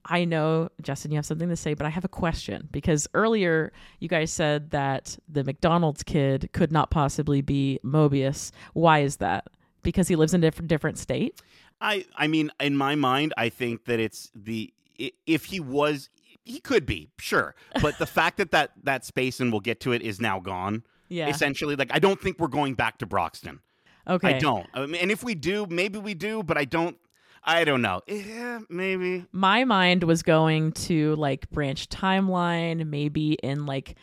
I 0.09 0.25
know 0.25 0.71
Justin, 0.83 1.11
you 1.11 1.17
have 1.17 1.27
something 1.27 1.49
to 1.49 1.57
say, 1.57 1.75
but 1.75 1.87
I 1.87 1.91
have 1.91 2.05
a 2.05 2.09
question 2.09 2.69
because 2.73 3.07
earlier 3.15 3.73
you 4.01 4.09
guys 4.09 4.33
said 4.33 4.71
that 4.71 5.19
the 5.29 5.45
McDonald's 5.45 6.03
kid 6.03 6.49
could 6.53 6.73
not 6.73 6.91
possibly 6.91 7.43
be 7.43 7.79
Mobius. 7.85 8.51
Why 8.73 9.01
is 9.01 9.19
that? 9.19 9.49
Because 9.83 10.09
he 10.09 10.17
lives 10.17 10.35
in 10.35 10.43
a 10.43 10.47
different 10.47 10.69
different 10.69 10.99
state. 10.99 11.41
I 11.81 12.07
I 12.17 12.27
mean, 12.27 12.51
in 12.59 12.77
my 12.77 12.95
mind, 12.95 13.35
I 13.37 13.51
think 13.51 13.85
that 13.85 14.01
it's 14.01 14.31
the 14.35 14.73
if 14.99 15.45
he 15.47 15.61
was, 15.61 16.09
he 16.45 16.59
could 16.59 16.85
be 16.87 17.11
sure, 17.19 17.55
but 17.81 17.99
the 17.99 18.07
fact 18.19 18.39
that 18.39 18.51
that 18.51 18.73
that 18.83 19.05
space 19.05 19.41
and 19.41 19.53
we'll 19.53 19.61
get 19.61 19.81
to 19.81 19.93
it 19.93 20.03
is 20.03 20.21
now 20.21 20.41
gone. 20.41 20.85
Yeah. 21.09 21.29
Essentially, 21.29 21.77
like 21.77 21.91
I 21.93 21.99
don't 21.99 22.21
think 22.21 22.39
we're 22.39 22.49
going 22.49 22.75
back 22.75 22.99
to 22.99 23.07
Broxton. 23.07 23.61
Okay. 24.07 24.37
I 24.37 24.39
don't. 24.39 24.67
I 24.73 24.87
mean, 24.87 25.01
and 25.03 25.11
if 25.11 25.23
we 25.23 25.35
do, 25.35 25.67
maybe 25.69 25.99
we 25.99 26.15
do, 26.15 26.43
but 26.43 26.57
I 26.57 26.65
don't. 26.65 26.97
I 27.45 27.65
don't 27.65 27.83
know. 27.83 28.01
Yeah, 28.07 28.61
maybe. 28.69 29.25
my 29.33 29.65
mind 29.65 30.05
was 30.05 30.23
going 30.23 30.73
to 30.73 31.15
like 31.17 31.49
branch 31.51 31.89
timeline 31.89 32.87
maybe 32.87 33.35
in 33.43 33.67
like 33.67 33.95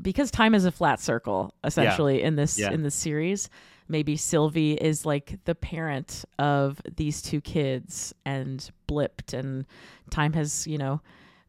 because 0.00 0.30
time 0.30 0.54
is 0.54 0.64
a 0.64 0.72
flat 0.72 1.00
circle 1.00 1.54
essentially 1.64 2.22
in 2.22 2.36
this 2.36 2.58
Yeah. 2.58 2.70
in 2.70 2.82
this 2.82 2.94
series 2.94 3.50
maybe 3.88 4.16
sylvie 4.16 4.72
is 4.72 5.04
like 5.04 5.38
the 5.44 5.54
parent 5.54 6.24
of 6.38 6.80
these 6.96 7.20
two 7.20 7.40
kids 7.42 8.14
and 8.24 8.70
blipped 8.88 9.34
and 9.34 9.66
time 10.10 10.32
has 10.32 10.66
you 10.66 10.78
know 10.78 11.00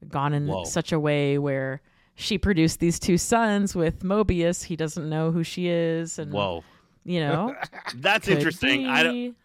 gone 0.10 0.34
in 0.34 0.48
Whoa. 0.48 0.66
such 0.66 0.92
a 0.92 1.00
way 1.00 1.38
where 1.38 1.82
she 2.16 2.38
produced 2.38 2.82
these 2.82 3.00
two 3.00 3.18
sons 3.18 3.76
with 3.76 4.04
mobius 4.04 4.64
he 4.66 4.76
doesn't 4.76 5.08
know 5.10 5.32
who 5.32 5.44
she 5.44 5.68
is 5.70 6.20
and 6.20 6.34
Whoa, 6.34 6.64
you 7.06 7.22
know 7.22 7.56
that's 7.96 8.28
interesting. 8.28 8.88
I 8.88 9.04
don't. 9.04 9.36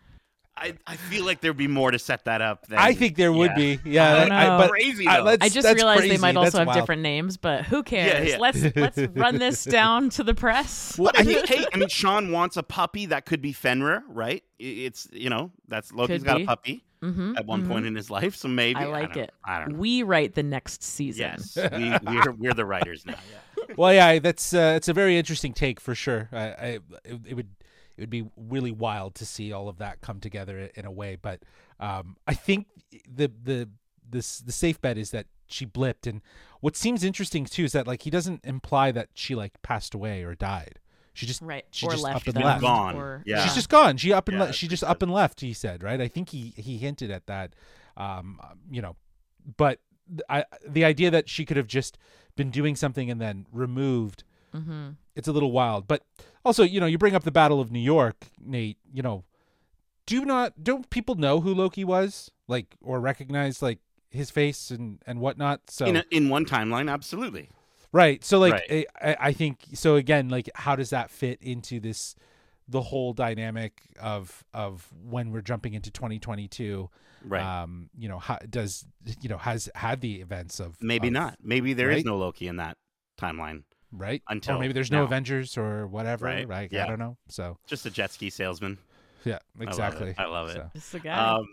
Be. 0.62 0.68
I, 0.68 0.74
I 0.86 0.96
feel 0.96 1.24
like 1.24 1.40
there'd 1.40 1.56
be 1.56 1.68
more 1.68 1.90
to 1.90 1.98
set 1.98 2.24
that 2.26 2.40
up. 2.40 2.66
Than, 2.66 2.78
I 2.78 2.94
think 2.94 3.16
there 3.16 3.32
would 3.32 3.52
yeah. 3.52 3.56
be. 3.56 3.80
Yeah, 3.84 4.14
I 4.14 4.20
don't 4.20 4.32
I- 4.32 4.59
but 4.59 4.70
Crazy, 4.70 5.06
I, 5.06 5.20
let's- 5.20 5.44
I 5.44 5.48
just 5.48 5.62
that's 5.64 5.76
realized 5.76 6.00
crazy. 6.00 6.16
they 6.16 6.20
might 6.20 6.34
That's 6.34 6.46
also 6.54 6.59
have 6.59 6.66
wild. 6.68 6.78
different 6.80 7.02
names, 7.02 7.36
but 7.36 7.64
who 7.64 7.82
cares? 7.82 8.28
yeah. 8.28 8.38
Let's 8.38 8.62
let's 8.76 8.98
run 9.14 9.38
this 9.38 9.64
down 9.64 10.11
to 10.11 10.24
the 10.24 10.34
press. 10.34 10.98
Well, 10.98 11.12
I 11.14 11.24
think, 11.24 11.46
hey, 11.48 11.66
I 11.72 11.76
mean, 11.76 11.88
Sean 11.88 12.32
wants 12.32 12.56
a 12.56 12.62
puppy 12.62 13.06
that 13.06 13.26
could 13.26 13.40
be 13.42 13.52
Fenrir, 13.52 14.02
right? 14.09 14.42
It's 14.59 15.09
you 15.12 15.30
know 15.30 15.50
that's 15.68 15.92
Loki's 15.92 16.18
Could 16.18 16.24
got 16.26 16.36
be. 16.38 16.42
a 16.42 16.46
puppy 16.46 16.84
hmm 17.00 17.36
at 17.36 17.46
one 17.46 17.64
point 17.68 17.86
in 17.86 17.94
his 17.94 18.11
life, 18.11 18.34
so 18.34 18.48
maybe 18.48 18.80
I 18.80 18.86
like 18.86 19.14
don't 19.14 19.24
it. 19.24 19.32
I 19.44 19.61
don't 19.61 19.72
know. 19.74 19.78
We 19.78 20.02
write 20.02 20.34
the 20.34 20.42
next 20.42 20.82
season. 20.82 21.36
Yes, 21.38 21.56
we, 21.72 21.90
we're 22.12 22.32
we're 22.32 22.54
the 22.54 22.64
writers 22.64 23.06
now. 23.06 23.14
Yeah. 23.59 23.74
well, 23.76 23.94
yeah, 23.94 24.18
that's 24.18 24.52
uh, 24.52 24.74
it's 24.76 24.88
a 24.88 24.92
very 24.92 25.16
interesting 25.16 25.52
take 25.52 25.78
for 25.78 25.94
sure. 25.94 26.28
I, 26.32 26.38
I 26.38 26.64
it, 27.04 27.20
it 27.28 27.34
would 27.34 27.46
it 27.99 28.03
would 28.03 28.11
be 28.11 28.24
really 28.36 28.70
wild 28.72 29.14
to 29.16 29.26
see 29.26 29.53
all 29.53 29.68
of 29.68 29.78
that 29.78 30.01
come 30.01 30.20
together 30.20 30.70
in 30.74 30.86
a 30.86 30.90
way, 30.90 31.16
but 31.20 31.42
um, 31.80 32.16
I 32.26 32.34
think 32.34 32.66
the 33.07 33.30
the 33.42 33.68
this 34.09 34.38
the 34.38 34.53
safe 34.53 34.80
bet 34.80 34.96
is 34.96 35.11
that 35.11 35.26
she 35.46 35.66
blipped, 35.66 36.07
and 36.07 36.22
what 36.61 36.76
seems 36.76 37.03
interesting 37.05 37.44
too 37.44 37.64
is 37.64 37.72
that 37.72 37.86
like 37.86 38.03
he 38.03 38.11
doesn't 38.11 38.40
imply 38.44 38.92
that 38.92 39.09
she 39.14 39.34
like 39.34 39.61
passed 39.62 39.94
away 39.94 40.22
or 40.22 40.34
died. 40.34 40.78
She 41.14 41.26
just 41.26 41.42
Right. 41.42 41.64
She 41.72 41.86
or 41.86 41.90
just 41.90 42.05
left 42.05 42.28
up 42.28 42.36
and 42.36 42.44
left. 42.44 42.61
Gone. 42.61 42.94
Or, 42.96 43.22
Yeah. 43.26 43.42
she's 43.44 43.55
just 43.55 43.68
gone. 43.68 43.96
She 43.96 44.12
up 44.12 44.28
and 44.28 44.38
Yeah, 44.38 44.44
le- 44.44 44.53
she 44.53 44.68
just 44.68 44.84
up 44.84 45.03
and 45.03 45.12
left. 45.12 45.40
He 45.40 45.53
said, 45.53 45.82
right? 45.82 46.01
I 46.01 46.07
think 46.07 46.28
he 46.28 46.55
he 46.57 46.78
hinted 46.78 47.11
at 47.11 47.26
that. 47.26 47.55
Um, 47.96 48.40
you 48.70 48.80
know, 48.80 48.94
but 49.57 49.80
th- 50.09 50.20
I 50.28 50.44
the 50.66 50.84
idea 50.84 51.11
that 51.11 51.28
she 51.28 51.44
could 51.44 51.57
have 51.57 51.66
just 51.66 51.99
been 52.36 52.51
doing 52.51 52.76
something 52.76 53.11
and 53.11 53.20
then 53.20 53.46
removed. 53.51 54.22
Mm-hmm. 54.55 54.90
It's 55.16 55.26
a 55.28 55.32
little 55.32 55.51
wild. 55.51 55.88
But 55.88 56.05
also, 56.49 56.62
you 56.64 56.80
know, 56.80 56.86
you 56.86 56.99
bring 56.99 57.14
up 57.14 57.24
the 57.24 57.30
Battle 57.30 57.61
of 57.61 57.70
New 57.70 57.78
York, 57.78 58.16
Nate. 58.40 58.78
You 58.92 59.03
know, 59.03 59.24
do 60.07 60.24
not 60.24 60.64
don't 60.64 60.88
people 60.90 61.14
know 61.14 61.40
who 61.40 61.55
Loki 61.55 61.84
was 61.84 62.30
like 62.49 62.74
or 62.82 62.99
recognize 63.01 63.61
like 63.62 63.78
his 64.11 64.30
face 64.30 64.70
and 64.70 64.99
and 65.07 65.20
whatnot? 65.20 65.61
So 65.70 65.84
In 65.86 65.96
a, 65.96 66.05
in 66.11 66.28
one 66.30 66.44
timeline, 66.46 66.90
absolutely. 66.90 67.51
Right. 67.92 68.24
So 68.24 68.38
like 68.38 68.55
Right. 68.70 68.86
I, 69.01 69.16
I 69.20 69.32
think 69.32 69.59
so 69.74 69.96
again 69.96 70.28
like 70.30 70.49
how 70.55 70.74
does 70.76 70.90
that 70.90 71.11
fit 71.11 71.38
into 71.42 71.80
this 71.80 72.14
the 72.66 72.80
whole 72.82 73.12
dynamic 73.12 73.80
of 74.01 74.44
of 74.55 74.88
when 75.05 75.30
we're 75.30 75.40
jumping 75.42 75.74
into 75.74 75.90
2022 75.90 76.88
Right. 77.26 77.42
um 77.62 77.90
you 77.99 78.09
know 78.09 78.18
how 78.18 78.38
does 78.49 78.84
you 79.20 79.28
know 79.28 79.38
has 79.38 79.68
had 79.74 80.01
the 80.01 80.20
events 80.20 80.61
of 80.61 80.76
maybe 80.80 81.09
of- 81.09 81.14
not. 81.14 81.36
Maybe 81.42 81.74
there 81.74 81.90
is 81.90 81.96
right? 81.96 82.05
no 82.07 82.16
Loki 82.16 82.46
in 82.49 82.57
that 82.57 82.76
timeline. 83.20 83.64
Right 83.93 84.22
Until 84.28 84.57
or 84.57 84.59
maybe 84.61 84.72
there's 84.72 84.91
no 84.91 84.99
now. 84.99 85.05
Avengers 85.05 85.57
or 85.57 85.86
whatever 85.86 86.26
Right. 86.26 86.47
right 86.49 86.68
Yeah. 86.70 86.84
I 86.84 86.89
don't 86.89 86.99
know 86.99 87.16
so 87.28 87.57
Just 87.66 87.86
a 87.86 87.91
jet 87.91 88.12
ski 88.12 88.30
salesman. 88.30 88.78
yeah 89.24 89.34
I 89.34 89.39
love 89.39 89.61
it. 89.61 89.68
exactly 89.68 90.14
I 90.18 90.24
love 90.26 90.49
it. 90.51 90.55
So, 90.57 90.70
It's 90.74 90.91
the 90.91 91.01
guy. 91.01 91.16
Um, 91.34 91.47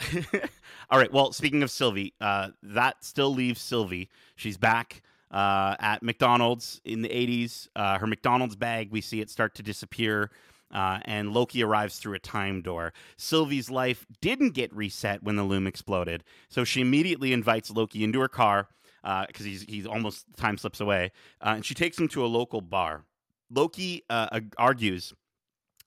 all 0.90 0.98
right. 0.98 1.12
Well, 1.12 1.32
speaking 1.32 1.62
of 1.64 1.70
Sylvie, 1.70 2.14
uh, 2.20 2.50
that 2.62 3.04
still 3.04 3.34
leaves 3.34 3.60
Sylvie. 3.60 4.08
She's 4.36 4.56
back 4.56 5.02
uh, 5.32 5.74
at 5.80 6.02
McDonald's 6.04 6.80
in 6.84 7.02
the 7.02 7.08
80s. 7.08 7.68
Uh, 7.74 7.98
her 7.98 8.06
McDonald's 8.06 8.54
bag, 8.56 8.90
we 8.92 9.00
see 9.00 9.20
it 9.20 9.28
start 9.28 9.54
to 9.56 9.62
disappear. 9.62 10.30
Uh, 10.72 11.00
and 11.06 11.32
Loki 11.32 11.62
arrives 11.64 11.98
through 11.98 12.14
a 12.14 12.18
time 12.18 12.60
door. 12.62 12.92
Sylvie's 13.16 13.70
life 13.70 14.06
didn't 14.20 14.50
get 14.50 14.72
reset 14.74 15.22
when 15.22 15.34
the 15.36 15.42
loom 15.42 15.66
exploded, 15.66 16.22
so 16.48 16.62
she 16.62 16.80
immediately 16.82 17.32
invites 17.32 17.70
Loki 17.70 18.04
into 18.04 18.20
her 18.20 18.28
car 18.28 18.68
because 19.26 19.46
he's 19.46 19.62
he's 19.62 19.86
almost 19.86 20.26
time 20.36 20.58
slips 20.58 20.80
away, 20.80 21.12
uh, 21.40 21.54
and 21.56 21.64
she 21.64 21.74
takes 21.74 21.98
him 21.98 22.08
to 22.08 22.24
a 22.24 22.26
local 22.26 22.60
bar. 22.60 23.04
Loki 23.50 24.04
uh, 24.10 24.40
argues 24.58 25.14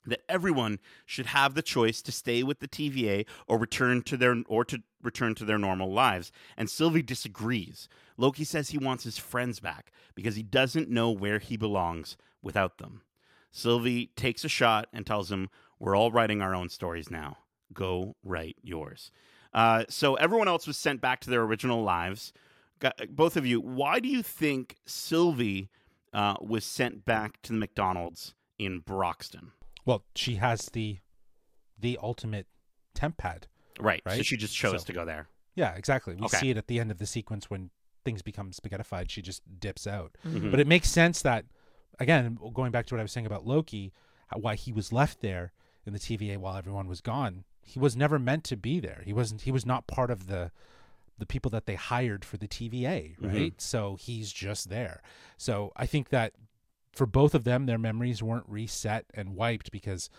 that 0.06 0.22
everyone 0.28 0.80
should 1.06 1.26
have 1.26 1.54
the 1.54 1.62
choice 1.62 2.02
to 2.02 2.12
stay 2.12 2.42
with 2.42 2.60
the 2.60 2.68
TVA 2.68 3.26
or 3.46 3.58
return 3.58 4.02
to 4.02 4.16
their 4.16 4.42
or 4.48 4.64
to 4.64 4.82
return 5.02 5.34
to 5.36 5.44
their 5.44 5.58
normal 5.58 5.92
lives. 5.92 6.32
And 6.56 6.68
Sylvie 6.68 7.02
disagrees. 7.02 7.88
Loki 8.16 8.44
says 8.44 8.70
he 8.70 8.78
wants 8.78 9.04
his 9.04 9.18
friends 9.18 9.60
back 9.60 9.92
because 10.14 10.36
he 10.36 10.42
doesn't 10.42 10.90
know 10.90 11.10
where 11.10 11.38
he 11.38 11.56
belongs 11.56 12.16
without 12.42 12.78
them. 12.78 13.02
Sylvie 13.50 14.10
takes 14.16 14.44
a 14.44 14.48
shot 14.48 14.88
and 14.92 15.06
tells 15.06 15.30
him, 15.30 15.50
"We're 15.78 15.96
all 15.96 16.10
writing 16.10 16.42
our 16.42 16.54
own 16.54 16.68
stories 16.68 17.10
now. 17.10 17.38
Go 17.72 18.16
write 18.24 18.56
yours." 18.62 19.12
Uh, 19.54 19.84
so 19.88 20.14
everyone 20.14 20.48
else 20.48 20.66
was 20.66 20.78
sent 20.78 21.00
back 21.00 21.20
to 21.20 21.30
their 21.30 21.42
original 21.42 21.82
lives. 21.82 22.32
Got, 22.82 23.00
both 23.14 23.36
of 23.36 23.46
you, 23.46 23.60
why 23.60 24.00
do 24.00 24.08
you 24.08 24.22
think 24.24 24.76
Sylvie 24.86 25.70
uh, 26.12 26.34
was 26.40 26.64
sent 26.64 27.04
back 27.04 27.40
to 27.42 27.52
the 27.52 27.58
McDonald's 27.58 28.34
in 28.58 28.80
Broxton? 28.80 29.52
well 29.84 30.04
she 30.14 30.36
has 30.36 30.66
the 30.72 30.98
the 31.78 31.98
ultimate 32.02 32.46
temp 32.94 33.16
pad 33.16 33.46
Right. 33.80 34.00
right? 34.06 34.16
So 34.18 34.22
she 34.22 34.36
just 34.36 34.54
chose 34.54 34.82
So- 34.82 34.86
to 34.86 34.92
go 34.92 35.04
there. 35.04 35.28
yeah 35.56 35.74
exactly 35.74 36.14
we 36.14 36.22
Okay. 36.26 36.36
see 36.38 36.50
it 36.50 36.56
at 36.56 36.66
the 36.68 36.78
end 36.78 36.90
of 36.92 36.98
the 36.98 37.06
sequence 37.06 37.48
when 37.50 37.70
things 38.04 38.20
become 38.22 38.50
spaghettified 38.52 39.08
she 39.10 39.22
just 39.22 39.42
dips 39.60 39.86
out 39.86 40.16
Mhm. 40.24 40.50
But 40.50 40.60
it 40.60 40.66
makes 40.68 40.88
sense 40.90 41.22
that, 41.22 41.46
again, 41.98 42.38
going 42.52 42.70
back 42.72 42.86
to 42.86 42.94
what 42.94 43.00
I 43.00 43.02
was 43.04 43.12
saying 43.12 43.26
about 43.26 43.44
Loki, 43.46 43.92
how, 44.28 44.38
why 44.38 44.54
he 44.56 44.70
was 44.72 44.92
left 44.92 45.20
there 45.20 45.52
in 45.86 45.92
the 45.92 45.98
TVA 45.98 46.36
while 46.36 46.56
everyone 46.56 46.86
was 46.88 47.00
gone. 47.00 47.44
He 47.64 47.78
was 47.80 47.96
never 47.96 48.18
meant 48.18 48.44
to 48.44 48.56
be 48.56 48.78
there. 48.80 49.02
He 49.04 49.12
wasn't. 49.12 49.42
He 49.42 49.52
was 49.52 49.64
not 49.66 49.86
part 49.86 50.10
of 50.10 50.26
the 50.26 50.50
the 51.18 51.26
people 51.26 51.50
that 51.50 51.66
they 51.66 51.74
hired 51.74 52.24
for 52.24 52.36
the 52.36 52.48
TVA, 52.48 53.16
Mhm. 53.20 53.32
right? 53.32 53.60
So 53.60 53.96
he's 53.96 54.32
just 54.32 54.68
there. 54.68 55.02
So 55.36 55.72
I 55.76 55.86
think 55.86 56.08
that 56.08 56.34
for 56.92 57.06
both 57.06 57.34
of 57.34 57.44
them, 57.44 57.66
their 57.66 57.78
memories 57.78 58.22
weren't 58.22 58.48
reset 58.48 59.06
and 59.14 59.34
wiped 59.36 59.70
because, 59.70 60.10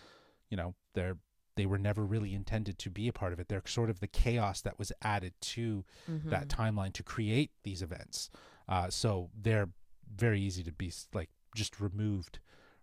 you 0.49 0.57
know, 0.57 0.75
they're 0.93 1.17
they 1.55 1.67
were 1.67 1.77
never 1.77 2.03
really 2.03 2.33
intended 2.33 2.79
to 2.79 2.89
be 2.89 3.07
a 3.07 3.13
part 3.13 3.31
of 3.31 3.39
it. 3.39 3.47
They're 3.47 3.61
sort 3.67 3.91
of 3.91 3.99
the 3.99 4.07
chaos 4.07 4.59
that 4.61 4.79
was 4.79 4.91
added 5.03 5.35
to 5.41 5.85
Mhm. 6.09 6.31
that 6.31 6.47
timeline 6.47 6.93
to 6.93 7.03
create 7.03 7.51
these 7.61 7.83
events. 7.83 8.31
Uh, 8.67 8.89
so 8.89 9.29
they're 9.39 9.69
very 10.15 10.41
easy 10.41 10.63
to 10.63 10.71
be 10.71 10.91
like 11.13 11.29
just 11.55 11.79
removed, 11.79 12.39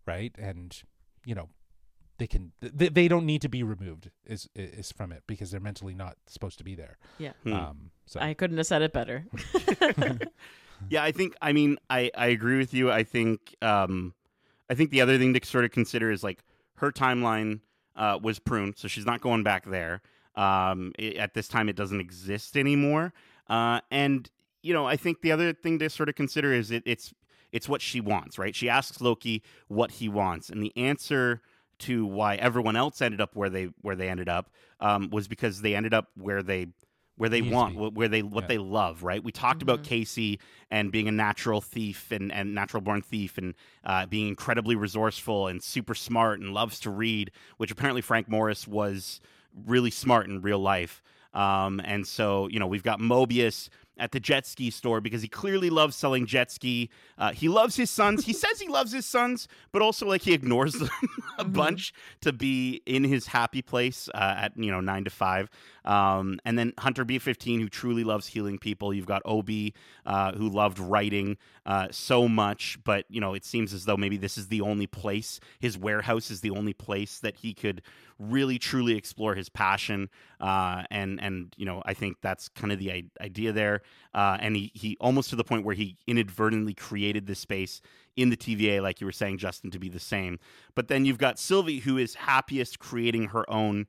right? 0.07 0.33
And 0.39 0.81
you 1.25 1.35
know, 1.35 1.49
they 2.21 2.27
can 2.27 2.53
they, 2.61 2.89
they 2.89 3.09
don't 3.09 3.27
need 3.27 3.43
to 3.43 3.49
be 3.49 3.63
removed 3.63 4.11
is 4.27 4.49
is 4.55 4.93
from 4.93 5.11
it 5.11 5.25
because 5.27 5.51
they're 5.51 5.59
mentally 5.59 5.95
not 5.95 6.17
supposed 6.27 6.59
to 6.59 6.65
be 6.65 6.77
there. 6.77 6.99
Yeah. 7.19 7.33
Hmm. 7.43 7.53
Um, 7.53 7.91
so 8.07 8.21
I 8.21 8.35
couldn't 8.35 8.59
have 8.59 8.67
said 8.67 8.83
it 8.83 8.93
better. 8.93 9.27
Yeah, 10.89 11.05
I 11.05 11.13
think. 11.13 11.35
I 11.43 11.53
mean, 11.53 11.77
I 11.89 12.11
I 12.17 12.29
agree 12.29 12.57
with 12.57 12.73
you. 12.73 12.91
I 12.91 13.03
think. 13.03 13.55
Um, 13.61 14.15
I 14.71 14.75
think 14.75 14.91
the 14.91 15.01
other 15.01 15.19
thing 15.19 15.35
to 15.35 15.47
sort 15.47 15.65
of 15.65 15.73
consider 15.73 16.11
is 16.11 16.23
like 16.23 16.43
her 16.77 16.93
timeline 16.93 17.61
uh, 17.97 18.19
was 18.23 18.39
pruned, 18.39 18.79
so 18.79 18.89
she's 18.89 19.05
not 19.05 19.21
going 19.21 19.43
back 19.43 19.67
there. 19.67 20.01
Um, 20.37 20.93
i 20.99 21.15
at 21.19 21.35
this 21.35 21.49
time, 21.49 21.69
it 21.69 21.77
doesn't 21.77 22.01
exist 22.01 22.57
anymore. 22.57 23.13
Uh, 23.49 23.81
and 23.91 24.31
you 24.63 24.73
know, 24.73 24.87
I 24.87 24.97
think 24.97 25.23
the 25.23 25.33
other 25.33 25.53
thing 25.53 25.79
to 25.81 25.91
sort 25.91 26.09
of 26.09 26.15
consider 26.15 26.53
is 26.53 26.71
it, 26.71 26.83
it's 26.87 27.13
it's 27.53 27.69
what 27.69 27.83
she 27.83 28.01
wants, 28.01 28.39
right? 28.39 28.55
She 28.55 28.69
asks 28.69 29.01
Loki 29.01 29.43
what 29.69 29.91
he 29.93 30.09
wants, 30.09 30.49
and 30.49 30.63
the 30.63 30.73
answer 30.77 31.43
to 31.81 32.07
why 32.07 32.37
everyone 32.37 32.77
else 32.77 33.01
ended 33.03 33.21
up 33.21 33.35
where 33.37 33.51
they 33.51 33.71
where 33.83 33.97
they 33.97 34.09
ended 34.09 34.29
up 34.29 34.51
um, 34.81 35.11
was 35.11 35.29
because 35.29 35.61
they 35.63 35.75
ended 35.75 35.95
up 35.95 36.09
where 36.17 36.43
they 36.43 36.69
where 37.17 37.29
they 37.29 37.43
Needs 37.43 37.53
want, 37.53 37.95
where 37.95 38.09
they 38.09 38.23
what 38.23 38.45
Yeah. 38.45 38.49
they 38.49 38.59
love, 38.59 39.03
right? 39.03 39.23
We 39.23 39.31
talked 39.31 39.61
about 39.61 39.81
Mhm. 39.81 39.85
Casey 39.85 40.41
and 40.71 40.91
being 40.91 41.07
a 41.07 41.13
natural 41.13 41.61
thief 41.61 42.11
and, 42.11 42.33
and 42.33 42.55
natural 42.55 42.81
born 42.81 43.03
thief 43.03 43.37
and 43.37 43.55
uh, 43.85 44.07
being 44.07 44.29
incredibly 44.29 44.75
resourceful 44.75 45.47
and 45.47 45.63
super 45.63 45.95
smart 45.95 46.41
and 46.41 46.55
loves 46.55 46.81
to 46.81 46.91
read, 46.91 47.31
which 47.59 47.71
apparently 47.71 48.01
Frank 48.01 48.29
Morris 48.29 48.67
was 48.67 49.21
really 49.67 49.91
smart 49.91 50.29
in 50.29 50.41
real 50.41 50.61
life. 50.61 51.03
Um, 51.35 51.81
and 51.85 52.07
so, 52.07 52.49
you 52.49 52.59
know, 52.59 52.67
we've 52.67 52.83
got 52.83 52.99
Mobius 53.01 53.69
at 53.99 54.13
the 54.13 54.21
jet 54.21 54.47
ski 54.47 54.71
store 54.71 55.01
because 55.01 55.21
he 55.23 55.29
clearly 55.29 55.69
loves 55.71 55.95
selling 55.95 56.25
jet 56.27 56.51
ski. 56.51 56.89
Uh, 57.19 57.33
he 57.33 57.49
loves 57.49 57.77
his 57.77 57.91
sons. 57.91 58.25
He 58.25 58.33
says 58.33 58.59
he 58.61 58.69
loves 58.69 58.93
his 58.93 59.05
sons, 59.05 59.47
but 59.73 59.83
also 59.83 60.07
like 60.07 60.23
he 60.23 60.33
ignores 60.33 60.73
them 60.79 60.89
a 61.39 61.45
Mhm. 61.45 61.53
bunch 61.53 61.93
to 62.23 62.33
be 62.33 62.81
in 62.87 63.05
his 63.05 63.27
happy 63.27 63.63
place 63.63 64.09
uh, 64.15 64.35
at 64.39 64.53
you 64.57 64.71
know 64.71 64.81
nine 64.81 65.05
to 65.05 65.11
five. 65.11 65.51
Um, 65.85 66.41
and 66.45 66.59
then 66.59 66.73
Hunter 66.79 67.05
B15, 67.05 67.61
who 67.61 67.69
truly 67.69 68.05
loves 68.05 68.27
healing 68.27 68.59
people. 68.59 68.93
You've 68.93 69.07
got 69.07 69.23
Ob, 69.25 69.51
uh, 70.07 70.33
who 70.33 70.49
loved 70.49 70.79
writing 70.79 71.37
uh, 71.67 71.89
so 71.91 72.29
much, 72.29 72.79
but 72.85 73.05
you 73.09 73.21
know 73.21 73.35
it 73.35 73.45
seems 73.45 73.73
as 73.73 73.85
though 73.85 73.97
maybe 73.97 74.17
this 74.17 74.39
is 74.39 74.49
the 74.49 74.61
only 74.61 74.87
place. 74.87 75.41
His 75.59 75.79
warehouse 75.79 76.31
is 76.31 76.41
the 76.41 76.51
only 76.51 76.73
place 76.73 77.19
that 77.21 77.37
he 77.37 77.55
could 77.55 77.83
really 78.19 78.59
truly 78.59 78.97
explore 78.97 79.35
his 79.35 79.49
passion. 79.49 80.09
Uh, 80.41 80.85
and 80.91 81.21
and 81.23 81.55
you 81.57 81.67
know 81.67 81.83
I 81.87 81.95
think 81.95 82.19
that's 82.21 82.49
kind 82.49 82.73
of 82.73 82.79
the 82.79 82.93
i- 82.93 83.11
idea 83.21 83.53
there. 83.53 83.83
Uh, 84.15 84.37
and 84.41 84.57
he 84.57 84.71
he 84.75 84.97
almost 85.01 85.31
to 85.31 85.37
the 85.37 85.45
point 85.45 85.65
where 85.65 85.75
he 85.75 85.97
inadvertently 86.07 86.75
created 86.75 87.27
this 87.27 87.39
space 87.39 87.81
in 88.17 88.29
the 88.31 88.37
TVA, 88.37 88.83
like 88.83 89.01
you 89.01 89.07
were 89.07 89.13
saying, 89.13 89.39
Justin, 89.39 89.71
to 89.71 89.79
be 89.79 89.89
the 89.89 90.01
same. 90.01 90.39
But 90.75 90.89
then 90.89 91.05
you've 91.05 91.19
got 91.19 91.39
Sylvie, 91.39 91.81
who 91.81 91.97
is 91.97 92.15
happiest 92.17 92.79
creating 92.79 93.29
her 93.29 93.49
own 93.51 93.87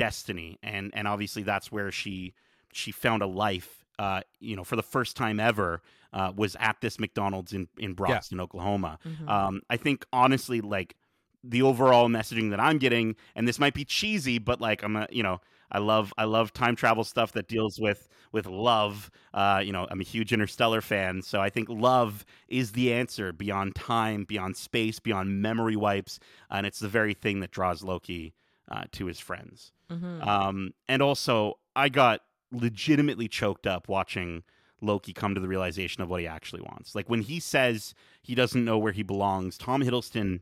destiny, 0.00 0.58
and 0.62 0.90
and 0.94 1.06
obviously 1.06 1.42
that's 1.42 1.70
where 1.70 1.90
she 1.92 2.34
she 2.72 2.90
found 2.92 3.22
a 3.22 3.26
life. 3.26 3.84
Uh, 3.98 4.22
you 4.38 4.56
know, 4.56 4.64
for 4.64 4.76
the 4.76 4.82
first 4.82 5.14
time 5.16 5.38
ever, 5.38 5.82
uh, 6.14 6.32
was 6.34 6.56
at 6.58 6.80
this 6.80 6.98
McDonald's 6.98 7.52
in 7.52 7.68
in 7.78 7.92
Broxton, 7.94 8.40
Oklahoma. 8.40 8.98
Mhm. 9.04 9.28
Um, 9.28 9.60
I 9.68 9.76
think 9.76 10.06
honestly, 10.12 10.60
like 10.60 10.96
the 11.44 11.62
overall 11.62 12.08
messaging 12.08 12.50
that 12.50 12.60
I'm 12.60 12.78
getting, 12.78 13.16
and 13.34 13.46
this 13.46 13.58
might 13.58 13.74
be 13.74 13.84
cheesy, 13.84 14.38
but 14.38 14.60
like 14.60 14.82
I'm 14.82 14.96
a 14.96 15.06
you 15.10 15.22
know 15.22 15.40
I 15.70 15.78
love 15.78 16.12
I 16.18 16.24
love 16.24 16.52
time 16.52 16.76
travel 16.76 17.04
stuff 17.04 17.32
that 17.32 17.46
deals 17.46 17.78
with 17.78 18.08
with 18.32 18.46
love. 18.46 19.10
Uh, 19.34 19.60
you 19.64 19.72
know, 19.72 19.86
I'm 19.90 20.00
a 20.00 20.04
huge 20.04 20.32
Interstellar 20.32 20.80
fan, 20.80 21.22
so 21.22 21.40
I 21.40 21.50
think 21.50 21.68
love 21.68 22.24
is 22.48 22.72
the 22.72 22.92
answer 22.92 23.32
beyond 23.32 23.74
time, 23.74 24.24
beyond 24.24 24.56
space, 24.56 24.98
beyond 24.98 25.42
memory 25.42 25.76
wipes, 25.76 26.18
and 26.50 26.66
it's 26.66 26.78
the 26.78 26.88
very 26.88 27.14
thing 27.14 27.40
that 27.40 27.50
draws 27.50 27.82
Loki 27.82 28.34
uh, 28.70 28.84
to 28.92 29.06
his 29.06 29.20
friends. 29.20 29.72
Mm-hmm. 29.90 30.28
Um, 30.28 30.74
and 30.88 31.02
also, 31.02 31.54
I 31.74 31.88
got 31.88 32.20
legitimately 32.52 33.28
choked 33.28 33.66
up 33.66 33.88
watching 33.88 34.42
Loki 34.80 35.12
come 35.12 35.34
to 35.34 35.40
the 35.40 35.48
realization 35.48 36.02
of 36.02 36.08
what 36.08 36.20
he 36.20 36.26
actually 36.26 36.62
wants. 36.62 36.94
Like 36.94 37.08
when 37.08 37.22
he 37.22 37.40
says 37.40 37.94
he 38.22 38.34
doesn't 38.34 38.64
know 38.64 38.78
where 38.78 38.92
he 38.92 39.02
belongs, 39.02 39.58
Tom 39.58 39.82
Hiddleston 39.82 40.40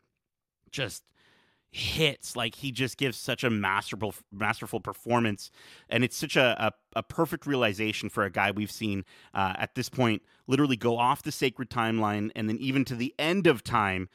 just 0.71 1.03
hits 1.71 2.35
like 2.35 2.55
he 2.55 2.73
just 2.73 2.97
gives 2.97 3.17
such 3.17 3.45
a 3.45 3.51
masterful 3.51 4.15
masterful 4.33 4.81
performance 4.81 5.51
and 5.91 6.03
it's 6.03 6.17
such 6.17 6.35
a, 6.35 6.57
a, 6.59 6.99
a 6.99 7.03
perfect 7.03 7.47
realization 7.47 8.09
for 8.09 8.25
a 8.25 8.31
guy 8.31 8.51
we've 8.51 8.71
seen 8.71 9.05
uh, 9.35 9.53
at 9.59 9.75
this 9.75 9.91
point 9.91 10.23
literally 10.47 10.77
go 10.77 10.97
off 10.97 11.23
the 11.23 11.33
sacred 11.33 11.69
timeline 11.69 12.31
and 12.35 12.49
then 12.49 12.57
even 12.57 12.87
to 12.87 12.95
the 12.95 13.15
end 13.19 13.47
of 13.47 13.63
time 13.63 14.09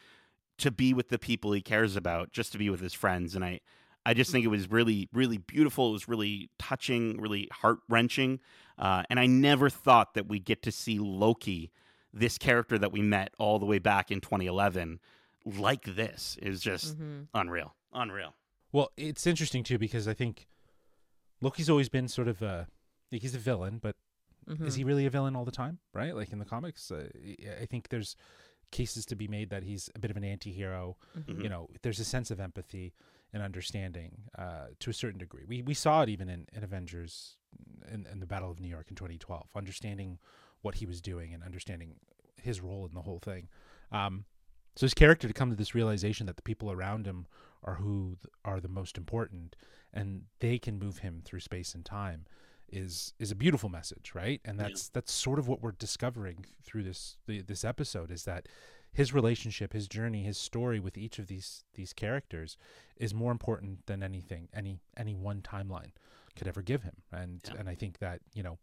to 0.57 0.71
be 0.71 0.95
with 0.95 1.09
the 1.09 1.19
people 1.19 1.51
he 1.51 1.61
cares 1.61 1.95
about 1.95 2.31
just 2.31 2.51
to 2.51 2.57
be 2.57 2.71
with 2.71 2.81
his 2.81 2.93
friends 2.93 3.35
and 3.35 3.45
i 3.45 3.59
i 4.05 4.13
just 4.13 4.31
think 4.31 4.43
it 4.45 4.49
was 4.49 4.69
really 4.71 5.07
really 5.13 5.37
beautiful 5.37 5.89
it 5.89 5.93
was 5.93 6.07
really 6.07 6.49
touching 6.59 7.19
really 7.19 7.47
heart-wrenching 7.51 8.39
uh, 8.79 9.03
and 9.09 9.19
i 9.19 9.25
never 9.25 9.69
thought 9.69 10.13
that 10.13 10.27
we'd 10.27 10.45
get 10.45 10.61
to 10.63 10.71
see 10.71 10.99
loki 10.99 11.71
this 12.13 12.37
character 12.37 12.77
that 12.77 12.91
we 12.91 13.01
met 13.01 13.33
all 13.39 13.59
the 13.59 13.65
way 13.65 13.79
back 13.79 14.11
in 14.11 14.19
2011 14.21 14.99
like 15.45 15.83
this 15.95 16.37
is 16.41 16.61
just 16.61 16.95
Mm-hmm. 16.95 17.23
unreal 17.33 17.73
unreal 17.93 18.33
Well, 18.71 18.91
it's 18.97 19.27
interesting 19.27 19.63
too 19.63 19.77
because 19.77 20.07
I 20.07 20.13
think 20.15 20.47
Loki's 21.41 21.69
always 21.69 21.89
been 21.89 22.07
sort 22.07 22.27
of 22.27 22.41
a 22.41 22.67
like 23.11 23.21
he's 23.21 23.35
a 23.35 23.39
villain, 23.39 23.77
but 23.81 23.95
Mm-hmm. 24.49 24.65
is 24.67 24.75
he 24.75 24.83
really 24.83 25.05
a 25.05 25.09
villain 25.09 25.35
all 25.37 25.45
the 25.45 25.51
time? 25.51 25.77
Right? 25.93 26.13
Like 26.15 26.33
in 26.33 26.39
the 26.39 26.45
comics, 26.45 26.91
uh, 26.91 27.07
I 27.61 27.65
think 27.65 27.87
there's 27.89 28.15
cases 28.71 29.05
to 29.05 29.15
be 29.15 29.27
made 29.27 29.49
that 29.51 29.63
he's 29.63 29.89
a 29.95 29.99
bit 29.99 30.11
of 30.11 30.17
an 30.17 30.23
anti-hero. 30.25 30.97
Mm-hmm. 31.17 31.41
You 31.41 31.49
know, 31.49 31.69
there's 31.81 31.99
a 31.99 32.03
sense 32.03 32.29
of 32.31 32.39
empathy 32.41 32.93
and 33.33 33.41
understanding 33.43 34.11
uh, 34.37 34.67
to 34.79 34.89
a 34.89 34.93
certain 34.93 35.19
degree. 35.19 35.43
We 35.47 35.61
we 35.61 35.73
saw 35.73 36.03
it 36.03 36.09
even 36.09 36.29
in, 36.29 36.47
in 36.53 36.63
Avengers 36.63 37.37
in, 37.91 38.07
in 38.11 38.19
the 38.19 38.25
Battle 38.25 38.49
of 38.51 38.59
New 38.59 38.67
York 38.67 38.87
in 38.89 38.95
2012, 38.95 39.47
understanding 39.55 40.19
what 40.61 40.75
he 40.75 40.85
was 40.85 41.01
doing 41.01 41.33
and 41.33 41.43
understanding 41.43 41.95
his 42.41 42.61
role 42.61 42.85
in 42.85 42.93
the 42.93 43.01
whole 43.01 43.19
thing. 43.19 43.49
Um, 43.91 44.25
so 44.75 44.85
his 44.85 44.93
character 44.93 45.27
to 45.27 45.33
come 45.33 45.49
to 45.49 45.55
this 45.55 45.75
realization 45.75 46.25
that 46.27 46.35
the 46.35 46.41
people 46.41 46.71
around 46.71 47.05
him 47.05 47.27
are 47.63 47.75
who 47.75 48.17
th- 48.21 48.31
are 48.43 48.59
the 48.59 48.67
most 48.69 48.97
important, 48.97 49.55
and 49.93 50.23
they 50.39 50.57
can 50.57 50.79
move 50.79 50.99
him 50.99 51.21
through 51.23 51.41
space 51.41 51.75
and 51.75 51.85
time, 51.85 52.25
is 52.69 53.13
is 53.19 53.29
a 53.29 53.35
beautiful 53.35 53.69
message, 53.69 54.13
right? 54.15 54.41
And 54.45 54.57
Yeah. 54.57 54.67
that's 54.67 54.89
that's 54.89 55.11
sort 55.11 55.37
of 55.39 55.47
what 55.47 55.61
we're 55.61 55.71
discovering 55.73 56.45
through 56.63 56.83
this 56.83 57.17
the, 57.27 57.41
this 57.41 57.63
episode 57.63 58.09
is 58.11 58.23
that 58.23 58.47
his 58.93 59.13
relationship, 59.13 59.73
his 59.73 59.87
journey, 59.87 60.23
his 60.23 60.37
story 60.37 60.79
with 60.79 60.97
each 60.97 61.17
of 61.19 61.27
these 61.27 61.63
these 61.73 61.91
characters 61.93 62.55
is 62.95 63.13
more 63.13 63.31
important 63.31 63.85
than 63.87 64.03
anything 64.03 64.47
any 64.53 64.79
any 64.95 65.15
one 65.15 65.41
timeline 65.41 65.91
could 66.35 66.47
ever 66.47 66.61
give 66.61 66.83
him. 66.83 66.97
And 67.11 67.41
Yeah. 67.47 67.55
and 67.59 67.67
I 67.69 67.75
think 67.75 67.97
that 67.99 68.21
you 68.33 68.43
know 68.43 68.59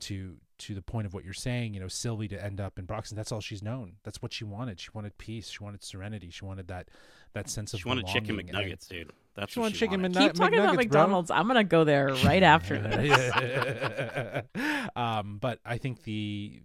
to 0.00 0.36
to 0.58 0.74
the 0.74 0.82
point 0.82 1.06
of 1.06 1.14
what 1.14 1.24
you're 1.24 1.32
saying, 1.34 1.72
you 1.74 1.80
know, 1.80 1.88
Sylvie 1.88 2.28
to 2.28 2.42
end 2.42 2.60
up 2.60 2.78
in 2.78 2.84
Broxton, 2.86 3.16
that's 3.16 3.32
all 3.32 3.40
she's 3.40 3.62
known. 3.62 3.96
That's 4.02 4.20
what 4.22 4.32
she 4.32 4.44
wanted. 4.44 4.78
She 4.80 4.88
wanted 4.92 5.16
peace. 5.18 5.48
She 5.48 5.62
wanted 5.64 5.82
serenity. 5.82 6.28
She 6.30 6.44
wanted 6.44 6.68
that 6.68 6.88
that 7.34 7.48
sense 7.50 7.72
of 7.74 7.80
she 7.80 7.88
wanted 7.88 8.06
chicken 8.06 8.36
belonging. 8.36 8.48
And 8.50 8.58
I- 8.58 8.64
mcnuggets 8.64 8.88
dude 8.88 9.12
that's 9.34 9.52
She 9.52 9.58
what 9.60 9.64
wanted 9.64 9.74
she 9.76 9.80
chicken 9.80 10.00
wanted. 10.02 10.16
McNug- 10.16 10.22
Keep 10.28 10.32
talking 10.34 10.58
about 10.58 10.68
McNuggets, 10.70 10.90
bro. 10.90 11.00
McDonald's. 11.02 11.30
I'm 11.30 11.46
gonna 11.46 11.64
go 11.64 11.84
there 11.84 12.08
right 12.24 12.42
after 12.42 12.78
this. 12.82 14.46
um, 14.96 15.38
but 15.40 15.60
I 15.64 15.78
think 15.78 16.02
the 16.04 16.60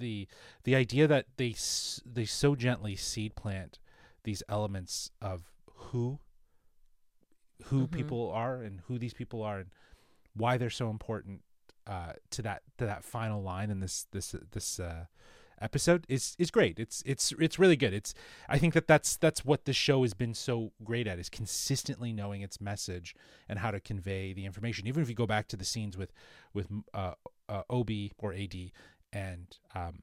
the 0.00 0.26
the 0.64 0.74
idea 0.74 1.06
that 1.06 1.26
they 1.36 1.54
they 2.04 2.24
so 2.24 2.56
gently 2.56 2.96
seed 2.96 3.36
plant 3.36 3.78
these 4.24 4.42
elements 4.48 5.10
of 5.22 5.52
who 5.92 6.18
who 7.64 7.86
Mhm. 7.86 7.92
people 7.92 8.30
are 8.30 8.62
and 8.62 8.80
who 8.88 8.98
these 8.98 9.14
people 9.14 9.42
are 9.42 9.58
and 9.60 9.70
why 10.34 10.56
they're 10.56 10.70
so 10.70 10.90
important 10.90 11.42
uh, 11.86 12.14
to 12.30 12.42
that 12.42 12.62
to 12.78 12.86
that 12.86 13.04
final 13.04 13.42
line 13.42 13.70
in 13.70 13.80
this 13.80 14.06
this 14.12 14.34
this 14.52 14.78
uh, 14.80 15.06
episode 15.60 16.06
is 16.08 16.36
is 16.38 16.50
great. 16.50 16.78
It's 16.78 17.02
it's 17.04 17.32
it's 17.38 17.58
really 17.58 17.76
good. 17.76 17.92
It's 17.92 18.14
I 18.48 18.58
think 18.58 18.72
that 18.74 18.86
that's 18.86 19.16
that's 19.16 19.44
what 19.44 19.64
the 19.64 19.72
show 19.72 20.02
has 20.02 20.14
been 20.14 20.32
so 20.34 20.72
great 20.84 21.06
at 21.06 21.18
is 21.18 21.28
consistently 21.28 22.12
knowing 22.12 22.42
its 22.42 22.60
message 22.60 23.14
and 23.48 23.58
how 23.58 23.70
to 23.70 23.80
convey 23.80 24.32
the 24.32 24.46
information. 24.46 24.86
Even 24.86 25.02
if 25.02 25.08
you 25.08 25.14
go 25.14 25.26
back 25.26 25.48
to 25.48 25.56
the 25.56 25.64
scenes 25.64 25.96
with 25.96 26.12
with 26.54 26.68
uh, 26.94 27.14
uh, 27.48 27.62
Obi 27.68 28.12
or 28.18 28.32
Ad 28.32 28.54
and 29.12 29.56
um, 29.74 30.00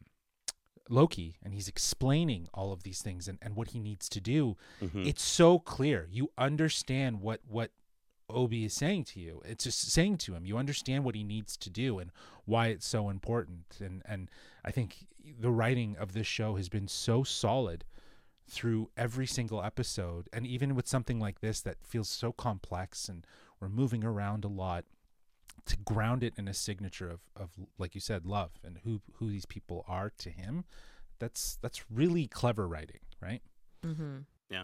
Loki, 0.90 1.38
and 1.44 1.54
he's 1.54 1.68
explaining 1.68 2.48
all 2.54 2.72
of 2.72 2.84
these 2.84 3.02
things 3.02 3.28
and, 3.28 3.38
and 3.42 3.56
what 3.56 3.70
he 3.70 3.80
needs 3.80 4.08
to 4.10 4.22
do. 4.22 4.56
Mhm. 4.82 5.06
It's 5.06 5.24
so 5.24 5.60
clear. 5.60 6.08
You 6.10 6.32
understand 6.38 7.22
what 7.22 7.42
what 7.48 7.72
Obi 8.30 8.66
is 8.66 8.74
saying 8.74 9.06
to 9.06 9.20
you. 9.20 9.42
It's 9.46 9.64
just 9.66 9.90
saying 9.92 10.18
to 10.20 10.34
him. 10.34 10.46
You 10.46 10.58
understand 10.58 11.04
what 11.06 11.16
he 11.16 11.24
needs 11.24 11.56
to 11.58 11.70
do 11.70 12.00
and 12.00 12.12
why 12.46 12.68
it's 12.68 12.88
so 12.88 13.10
important. 13.10 13.78
And 13.80 14.02
and 14.06 14.30
I 14.64 14.72
think 14.72 15.08
the 15.40 15.52
writing 15.52 15.96
of 15.98 16.14
this 16.14 16.28
show 16.28 16.56
has 16.56 16.70
been 16.70 16.88
so 16.88 17.24
solid 17.24 17.84
through 18.50 18.90
every 18.96 19.28
single 19.28 19.62
episode 19.62 20.30
and 20.32 20.48
even 20.48 20.74
with 20.74 20.88
something 20.88 21.20
like 21.20 21.42
this 21.42 21.60
that 21.60 21.84
feels 21.84 22.08
so 22.08 22.32
complex 22.32 23.10
and 23.10 23.28
we're 23.60 23.68
moving 23.68 24.06
around 24.06 24.46
a 24.46 24.48
lot 24.48 24.86
to 25.68 25.78
ground 25.78 26.24
it 26.24 26.34
in 26.38 26.48
a 26.48 26.54
signature 26.54 27.10
of, 27.10 27.20
of 27.36 27.50
like 27.78 27.94
you 27.96 28.02
said 28.02 28.26
love 28.26 28.52
and 28.64 28.80
who 28.84 29.02
who 29.14 29.30
these 29.30 29.46
people 29.46 29.86
are 29.88 30.12
to 30.18 30.30
him 30.30 30.66
that's 31.20 31.58
that's 31.62 31.90
really 31.92 32.28
clever 32.28 32.68
writing 32.68 33.00
right 33.22 33.42
mm-hmm. 33.86 34.18
Yeah. 34.50 34.64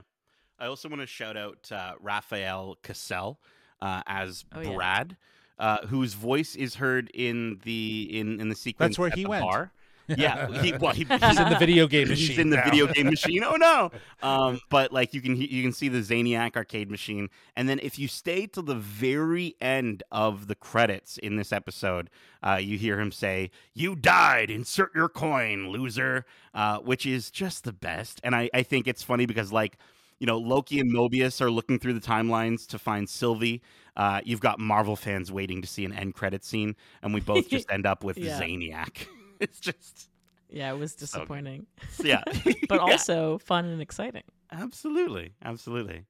I 0.60 0.68
also 0.68 0.88
want 0.89 1.01
to 1.01 1.08
shout 1.08 1.36
out 1.36 1.72
uh, 1.72 1.93
Rafael 1.99 2.78
Casal 2.84 3.39
uh, 3.82 4.01
as 4.08 4.45
Oh, 4.56 4.62
yeah. 4.62 4.74
Brad, 4.74 5.18
uh, 5.60 5.88
whose 5.88 6.14
voice 6.14 6.56
is 6.56 6.76
heard 6.76 7.10
in 7.14 7.60
the 7.64 8.08
in 8.18 8.39
in 8.39 8.49
the 8.49 8.56
sequence. 8.56 8.91
That's 8.91 8.99
where 8.99 9.10
at 9.10 9.18
he 9.18 9.24
the 9.24 9.30
went. 9.30 9.43
Bar. 9.43 9.72
Yeah, 10.18 10.47
he, 10.62 10.74
well, 10.74 10.91
he, 10.93 11.06
he's 11.06 11.39
in 11.39 11.49
the 11.49 11.56
video 11.60 11.88
game 11.88 12.10
machine 12.10 12.28
He's 12.30 12.38
in 12.39 12.49
the 12.49 12.58
now. 12.58 12.64
video 12.66 12.88
game 12.88 13.06
machine. 13.08 13.43
Oh 13.43 13.56
no! 13.56 13.91
Um, 14.22 14.60
but 14.70 14.91
like 14.93 15.14
you 15.14 15.22
can 15.22 15.36
you 15.36 15.62
can 15.62 15.74
see 15.74 15.89
the 15.89 15.99
Zaniac 15.99 16.56
arcade 16.56 16.89
machine, 16.89 17.30
and 17.58 17.68
then 17.68 17.80
if 17.84 17.99
you 17.99 18.08
stay 18.08 18.47
till 18.47 18.64
the 18.64 18.76
very 18.76 19.56
end 19.60 20.01
of 20.12 20.47
the 20.47 20.56
credits 20.56 21.18
in 21.18 21.36
this 21.36 21.51
episode, 21.51 22.10
uh, 22.41 22.60
you 22.62 22.78
hear 22.78 22.99
him 22.99 23.12
say, 23.12 23.51
"You 23.74 23.95
died. 23.95 24.49
Insert 24.49 24.93
your 24.95 25.10
coin, 25.10 25.68
loser," 25.70 26.26
uh, 26.54 26.78
which 26.80 27.06
is 27.06 27.30
just 27.32 27.64
the 27.66 27.74
best. 27.74 28.22
And 28.24 28.34
I 28.36 28.49
I 28.54 28.64
think 28.64 28.88
it's 28.88 29.04
funny 29.04 29.26
because 29.26 29.51
like 29.51 29.78
you 30.20 30.28
know 30.28 30.38
Loki 30.38 30.80
and 30.80 30.89
Mobius 30.93 31.41
are 31.41 31.51
looking 31.51 31.80
through 31.80 31.93
the 31.93 32.06
timelines 32.06 32.66
to 32.68 32.80
find 32.80 33.10
Sylvie. 33.10 33.62
Uh, 33.97 34.22
you've 34.24 34.39
got 34.41 34.58
Marvel 34.60 34.95
fans 34.95 35.32
waiting 35.32 35.62
to 35.62 35.68
see 35.68 35.84
an 35.86 35.91
end 35.93 36.14
credit 36.14 36.43
scene, 36.45 36.76
and 37.01 37.14
we 37.14 37.20
both 37.20 37.49
just 37.49 37.70
end 37.72 37.86
up 37.86 38.04
with 38.04 38.18
Yeah. 38.18 38.39
Zaniac. 38.39 39.06
It's 39.44 39.60
just 39.60 40.10
Yeah, 40.50 40.72
it 40.74 40.78
was 40.78 40.94
So 40.94 41.00
disappointing, 41.00 41.68
yeah, 42.04 42.24
but 42.68 42.80
Yeah. 42.80 42.80
also 42.80 43.38
fun 43.39 43.66
and 43.66 43.82
exciting. 43.82 44.24
Absolutely, 44.52 45.34
absolutely. 45.44 46.06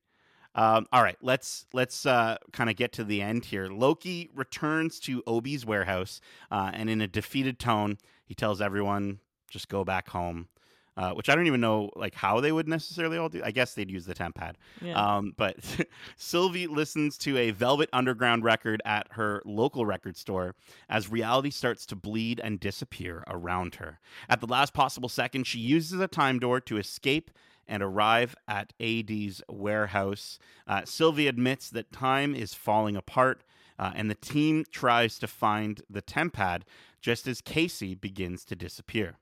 Um, 0.56 0.86
all 0.92 1.02
right, 1.02 1.18
let's 1.22 1.66
let's 1.74 2.06
uh, 2.06 2.38
kind 2.52 2.70
of 2.70 2.76
get 2.76 2.92
to 2.94 3.04
the 3.04 3.22
end 3.22 3.46
here. 3.46 3.68
Loki 3.68 4.30
returns 4.36 5.00
to 5.02 5.24
Obi's 5.26 5.66
warehouse, 5.66 6.22
uh, 6.52 6.72
and 6.74 6.90
in 6.90 7.02
a 7.02 7.08
defeated 7.08 7.58
tone, 7.58 7.98
he 8.26 8.36
tells 8.36 8.62
everyone 8.62 9.20
just 9.50 9.68
go 9.68 9.84
back 9.84 10.10
home. 10.10 10.48
Uh, 10.96 11.12
which 11.14 11.28
I 11.28 11.34
don't 11.34 11.48
even 11.48 11.60
know 11.60 11.90
like 11.96 12.14
how 12.14 12.40
they 12.40 12.52
would 12.52 12.68
necessarily 12.68 13.18
all 13.18 13.28
do. 13.28 13.42
I 13.44 13.50
guess 13.50 13.74
they'd 13.74 13.90
use 13.90 14.06
the 14.06 14.14
temp 14.14 14.36
pad. 14.36 14.60
Yeah. 14.80 14.94
Um, 14.94 15.34
but 15.36 15.58
Sylvie 16.18 16.68
listens 16.68 17.18
to 17.20 17.36
a 17.38 17.50
Velvet 17.50 17.90
Underground 17.92 18.44
record 18.44 18.80
at 18.86 19.08
her 19.12 19.42
local 19.44 19.88
record 19.88 20.18
store 20.18 20.56
as 20.88 21.10
reality 21.10 21.50
starts 21.50 21.88
to 21.88 21.96
bleed 21.96 22.40
and 22.44 22.60
disappear 22.60 23.24
around 23.28 23.76
her. 23.76 24.00
At 24.30 24.40
the 24.40 24.46
last 24.46 24.76
possible 24.76 25.10
second, 25.10 25.48
she 25.48 25.58
uses 25.58 26.00
a 26.00 26.08
time 26.08 26.38
door 26.38 26.60
to 26.62 26.78
escape 26.78 27.32
and 27.68 27.82
arrive 27.82 28.36
at 28.48 28.74
AD's 28.80 29.42
warehouse. 29.50 30.38
Uh, 30.68 30.82
Sylvie 30.86 31.28
admits 31.28 31.70
that 31.70 31.92
time 31.92 32.36
is 32.36 32.54
falling 32.54 32.96
apart, 32.96 33.44
uh, 33.80 33.92
and 33.96 34.10
the 34.10 34.16
team 34.16 34.66
tries 34.72 35.18
to 35.20 35.28
find 35.28 35.82
the 35.90 36.02
temp 36.02 36.34
pad 36.34 36.66
just 37.02 37.28
as 37.28 37.42
Casey 37.42 37.96
begins 37.96 38.46
to 38.46 38.56
disappear. 38.56 39.18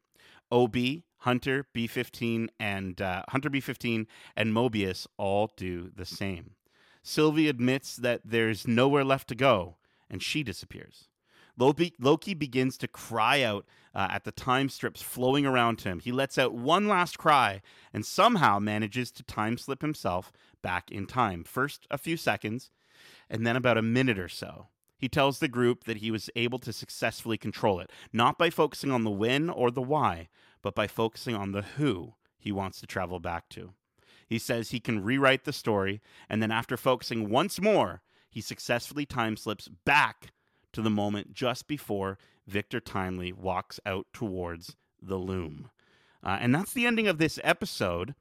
OB, 0.51 0.75
Hunter 1.21 1.67
B15, 1.75 2.49
and 2.59 2.99
uh, 2.99 3.23
Hunter 3.29 3.49
B15 3.49 4.07
and 4.35 4.53
Mobius 4.53 5.05
all 5.17 5.51
do 5.55 5.91
the 5.95 6.05
same. 6.05 6.51
Sylvie 7.03 7.47
admits 7.47 7.95
that 7.95 8.21
there's 8.25 8.67
nowhere 8.67 9.03
left 9.03 9.27
to 9.29 9.35
go, 9.35 9.77
and 10.09 10.21
she 10.21 10.43
disappears. 10.43 11.09
Loki, 11.57 11.93
Loki 11.99 12.33
begins 12.33 12.77
to 12.77 12.87
cry 12.87 13.43
out 13.43 13.65
uh, 13.93 14.07
at 14.09 14.23
the 14.23 14.31
time 14.31 14.67
strips 14.69 15.01
flowing 15.01 15.45
around 15.45 15.81
him. 15.81 15.99
He 15.99 16.11
lets 16.11 16.37
out 16.37 16.53
one 16.53 16.87
last 16.87 17.19
cry 17.19 17.61
and 17.93 18.05
somehow 18.05 18.57
manages 18.57 19.11
to 19.11 19.23
time 19.23 19.57
slip 19.57 19.81
himself 19.81 20.31
back 20.63 20.89
in 20.89 21.05
time. 21.05 21.43
First, 21.43 21.85
a 21.91 21.97
few 21.99 22.17
seconds, 22.17 22.71
and 23.29 23.45
then 23.45 23.55
about 23.55 23.77
a 23.77 23.83
minute 23.83 24.17
or 24.17 24.29
so. 24.29 24.67
He 24.97 25.09
tells 25.09 25.39
the 25.39 25.47
group 25.47 25.85
that 25.85 25.97
he 25.97 26.11
was 26.11 26.29
able 26.35 26.59
to 26.59 26.71
successfully 26.71 27.37
control 27.37 27.79
it, 27.79 27.91
not 28.13 28.37
by 28.37 28.51
focusing 28.51 28.91
on 28.91 29.03
the 29.03 29.09
when 29.09 29.49
or 29.49 29.71
the 29.71 29.81
why, 29.81 30.29
but 30.61 30.75
by 30.75 30.87
focusing 30.87 31.35
on 31.35 31.51
the 31.51 31.61
who 31.61 32.13
he 32.37 32.51
wants 32.51 32.79
to 32.79 32.87
travel 32.87 33.19
back 33.19 33.49
to. 33.49 33.73
He 34.27 34.39
says 34.39 34.69
he 34.69 34.79
can 34.79 35.03
rewrite 35.03 35.43
the 35.43 35.53
story, 35.53 36.01
and 36.29 36.41
then 36.41 36.51
after 36.51 36.77
focusing 36.77 37.29
once 37.29 37.59
more, 37.59 38.01
he 38.29 38.41
successfully 38.41 39.05
time 39.05 39.35
slips 39.35 39.67
back 39.67 40.31
to 40.73 40.81
the 40.81 40.89
moment 40.89 41.33
just 41.33 41.67
before 41.67 42.17
Victor 42.47 42.79
Timely 42.79 43.33
walks 43.33 43.79
out 43.85 44.07
towards 44.13 44.77
the 45.01 45.17
loom. 45.17 45.69
Uh, 46.23 46.37
and 46.39 46.55
that's 46.55 46.73
the 46.73 46.85
ending 46.85 47.07
of 47.07 47.17
this 47.17 47.39
episode. 47.43 48.15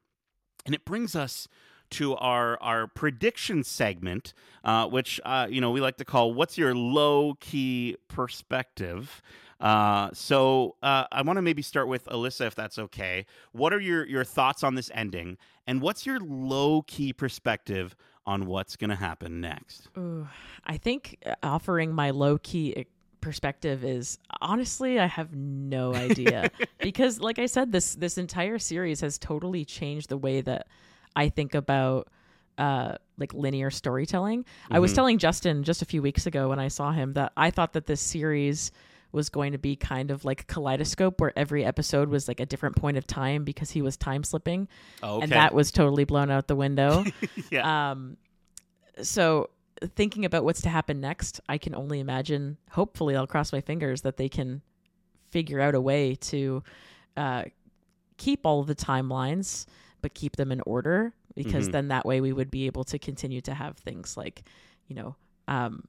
And 0.65 0.75
it 0.75 0.85
brings 0.85 1.15
us 1.15 1.47
to 1.91 2.15
our 2.15 2.57
our 2.61 2.87
prediction 2.87 3.63
segment, 3.63 4.33
uh, 4.63 4.87
which 4.87 5.19
uh, 5.25 5.47
you 5.49 5.61
know 5.61 5.71
we 5.71 5.81
like 5.81 5.97
to 5.97 6.05
call 6.05 6.33
"What's 6.33 6.57
your 6.57 6.73
low 6.73 7.35
key 7.39 7.97
perspective?" 8.07 9.21
Uh, 9.61 10.09
so 10.13 10.75
uh, 10.81 11.05
I 11.11 11.21
want 11.21 11.37
to 11.37 11.41
maybe 11.41 11.61
start 11.61 11.87
with 11.87 12.05
Alyssa, 12.05 12.47
if 12.47 12.55
that's 12.55 12.79
okay. 12.79 13.25
What 13.51 13.73
are 13.73 13.79
your 13.79 14.05
your 14.07 14.23
thoughts 14.23 14.63
on 14.63 14.75
this 14.75 14.89
ending, 14.93 15.37
and 15.67 15.81
what's 15.81 16.05
your 16.05 16.19
low 16.19 16.81
key 16.81 17.13
perspective 17.13 17.95
on 18.25 18.45
what's 18.45 18.75
going 18.75 18.89
to 18.89 18.95
happen 18.95 19.41
next? 19.41 19.89
Ooh, 19.97 20.27
I 20.65 20.77
think 20.77 21.17
uh, 21.25 21.35
offering 21.43 21.93
my 21.93 22.11
low 22.11 22.37
key 22.37 22.75
eh, 22.75 22.83
perspective 23.19 23.83
is 23.83 24.17
honestly 24.41 24.99
I 24.99 25.05
have 25.05 25.35
no 25.35 25.93
idea 25.93 26.51
because 26.81 27.19
like 27.19 27.37
I 27.37 27.45
said 27.45 27.71
this 27.71 27.93
this 27.95 28.17
entire 28.17 28.57
series 28.57 29.01
has 29.01 29.19
totally 29.19 29.63
changed 29.63 30.09
the 30.09 30.17
way 30.17 30.41
that 30.41 30.67
I 31.15 31.29
think 31.29 31.53
about 31.53 32.07
uh 32.57 32.95
like 33.17 33.33
linear 33.33 33.69
storytelling. 33.69 34.43
I 34.71 34.79
was 34.79 34.91
Mhm. 34.91 34.95
telling 34.95 35.17
Justin 35.19 35.63
just 35.63 35.81
a 35.83 35.85
few 35.85 36.01
weeks 36.01 36.25
ago 36.25 36.49
when 36.49 36.59
I 36.59 36.67
saw 36.67 36.91
him 36.91 37.13
that 37.13 37.31
I 37.37 37.51
thought 37.51 37.73
that 37.73 37.85
this 37.85 38.01
series 38.01 38.71
was 39.11 39.29
going 39.29 39.51
to 39.51 39.57
be 39.57 39.75
kind 39.75 40.11
of 40.11 40.23
like 40.25 40.41
a 40.41 40.45
kaleidoscope 40.45 41.19
where 41.19 41.33
every 41.37 41.65
episode 41.65 42.09
was 42.09 42.27
like 42.27 42.39
a 42.39 42.45
different 42.45 42.75
point 42.75 42.97
of 42.97 43.05
time 43.05 43.43
because 43.43 43.71
he 43.71 43.81
was 43.81 43.97
time 43.97 44.23
slipping 44.23 44.67
Oh, 45.03 45.15
okay. 45.15 45.23
and 45.23 45.31
that 45.33 45.53
was 45.53 45.71
totally 45.71 46.03
blown 46.05 46.31
out 46.31 46.47
the 46.47 46.55
window. 46.55 47.03
yeah. 47.51 47.91
Um, 47.91 48.17
so 49.01 49.49
thinking 49.95 50.25
about 50.25 50.43
what's 50.43 50.61
to 50.61 50.69
happen 50.69 51.01
next, 51.01 51.39
I 51.49 51.57
can 51.57 51.73
only 51.75 51.99
imagine. 51.99 52.57
Hopefully, 52.71 53.15
I'll 53.15 53.27
cross 53.27 53.51
my 53.51 53.61
fingers 53.61 54.01
that 54.01 54.17
they 54.17 54.29
can 54.29 54.61
figure 55.29 55.59
out 55.59 55.75
a 55.75 55.81
way 55.81 56.15
to 56.15 56.63
uh, 57.17 57.43
keep 58.17 58.45
all 58.45 58.59
of 58.61 58.67
the 58.67 58.75
timelines, 58.75 59.65
but 60.01 60.13
keep 60.13 60.35
them 60.35 60.51
in 60.51 60.61
order. 60.65 61.13
Because 61.33 61.69
Mhm. 61.69 61.71
then 61.71 61.87
that 61.87 62.05
way 62.05 62.19
we 62.21 62.33
would 62.33 62.51
be 62.51 62.65
able 62.65 62.83
to 62.85 62.99
continue 62.99 63.39
to 63.41 63.53
have 63.53 63.77
things 63.77 64.17
like, 64.17 64.43
you 64.87 64.95
know, 64.95 65.15
um, 65.47 65.85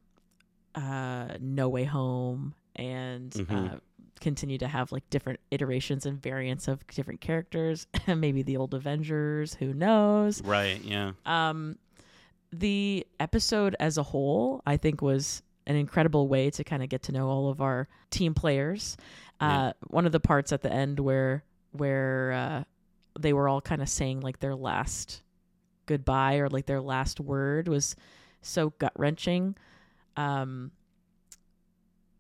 uh, 0.76 1.36
No 1.40 1.68
Way 1.68 1.84
Home 1.84 2.54
and. 2.76 3.30
Mhm. 3.32 3.74
Uh, 3.74 3.78
continue 4.20 4.56
to 4.56 4.68
have 4.68 4.92
like 4.92 5.02
different 5.10 5.40
iterations 5.50 6.06
and 6.06 6.22
variants 6.22 6.68
of 6.68 6.86
different 6.86 7.20
characters 7.20 7.88
maybe 8.06 8.40
the 8.42 8.56
old 8.56 8.72
avengers 8.72 9.54
who 9.54 9.74
knows 9.74 10.40
right. 10.44 10.80
Yeah. 10.84 11.10
um, 11.26 11.76
the 12.52 13.04
episode 13.18 13.74
as 13.80 13.98
a 13.98 14.04
whole, 14.04 14.62
I 14.64 14.76
think, 14.76 15.02
was 15.02 15.42
an 15.66 15.74
incredible 15.74 16.28
way 16.28 16.50
to 16.50 16.62
kind 16.62 16.84
of 16.84 16.88
get 16.88 17.02
to 17.04 17.12
know 17.12 17.28
all 17.28 17.48
of 17.48 17.60
our 17.60 17.88
team 18.10 18.32
players. 18.32 18.96
Uh, 19.40 19.44
Yeah. 19.44 19.72
One 19.88 20.06
of 20.06 20.12
the 20.12 20.20
parts 20.20 20.52
at 20.52 20.62
the 20.62 20.72
end 20.72 21.00
where 21.00 21.42
where 21.72 22.32
uh, 22.32 22.64
they 23.18 23.32
were 23.32 23.48
all 23.48 23.60
kind 23.60 23.82
of 23.82 23.88
saying 23.88 24.20
like 24.20 24.38
their 24.38 24.54
last 24.54 25.22
goodbye 25.86 26.36
or 26.36 26.48
like 26.48 26.66
their 26.66 26.80
last 26.80 27.18
word 27.18 27.66
was 27.66 27.96
so 28.40 28.70
gut 28.78 28.92
wrenching. 28.96 29.56
Um, 30.16 30.70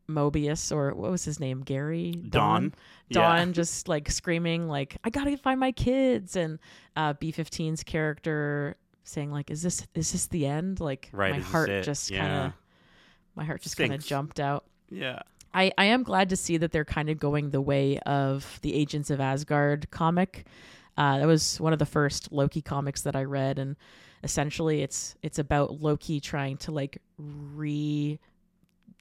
Mobius 0.08 0.70
or 0.74 0.94
what 0.94 1.10
was 1.10 1.24
his 1.24 1.38
name? 1.40 1.62
Gary? 1.62 2.12
Don, 2.28 2.74
Dawn? 3.10 3.52
Just 3.54 3.88
like 3.88 4.10
screaming 4.10 4.68
like 4.68 4.96
I 5.04 5.10
gotta 5.10 5.36
find 5.36 5.58
my 5.60 5.72
kids! 5.72 6.36
And 6.36 6.58
uh 6.96 7.14
B15's 7.14 7.82
character 7.84 8.76
saying 9.04 9.30
like 9.30 9.50
is 9.50 9.62
this 9.62 9.86
is 9.94 10.12
this 10.12 10.26
the 10.26 10.46
end? 10.46 10.80
Like 10.80 11.08
Right, 11.12 11.32
my 11.32 11.40
heart 11.40 11.70
just 11.84 12.10
Yeah. 12.10 12.20
kind 12.20 12.46
of 12.46 12.52
my 13.34 13.44
heart 13.44 13.62
just 13.62 13.76
kind 13.76 13.92
of 13.94 14.04
jumped 14.04 14.38
out. 14.40 14.64
Yeah. 14.90 15.20
I, 15.54 15.70
I 15.76 15.84
am 15.86 16.02
glad 16.02 16.30
to 16.30 16.36
see 16.36 16.56
that 16.56 16.72
they're 16.72 16.84
kind 16.84 17.10
of 17.10 17.18
going 17.18 17.50
the 17.50 17.60
way 17.60 17.98
of 18.00 18.58
the 18.62 18.74
Agents 18.74 19.10
of 19.10 19.20
Asgard 19.20 19.90
comic. 19.90 20.46
Uh, 20.96 21.18
that 21.18 21.26
was 21.26 21.60
one 21.60 21.72
of 21.74 21.78
the 21.78 21.84
first 21.86 22.32
Loki 22.32 22.62
comics 22.62 23.02
that 23.02 23.14
I 23.16 23.24
read, 23.24 23.58
and 23.58 23.76
essentially 24.22 24.82
it's 24.82 25.14
it's 25.22 25.38
about 25.38 25.80
Loki 25.80 26.20
trying 26.20 26.56
to 26.58 26.72
like 26.72 27.02
re 27.18 28.18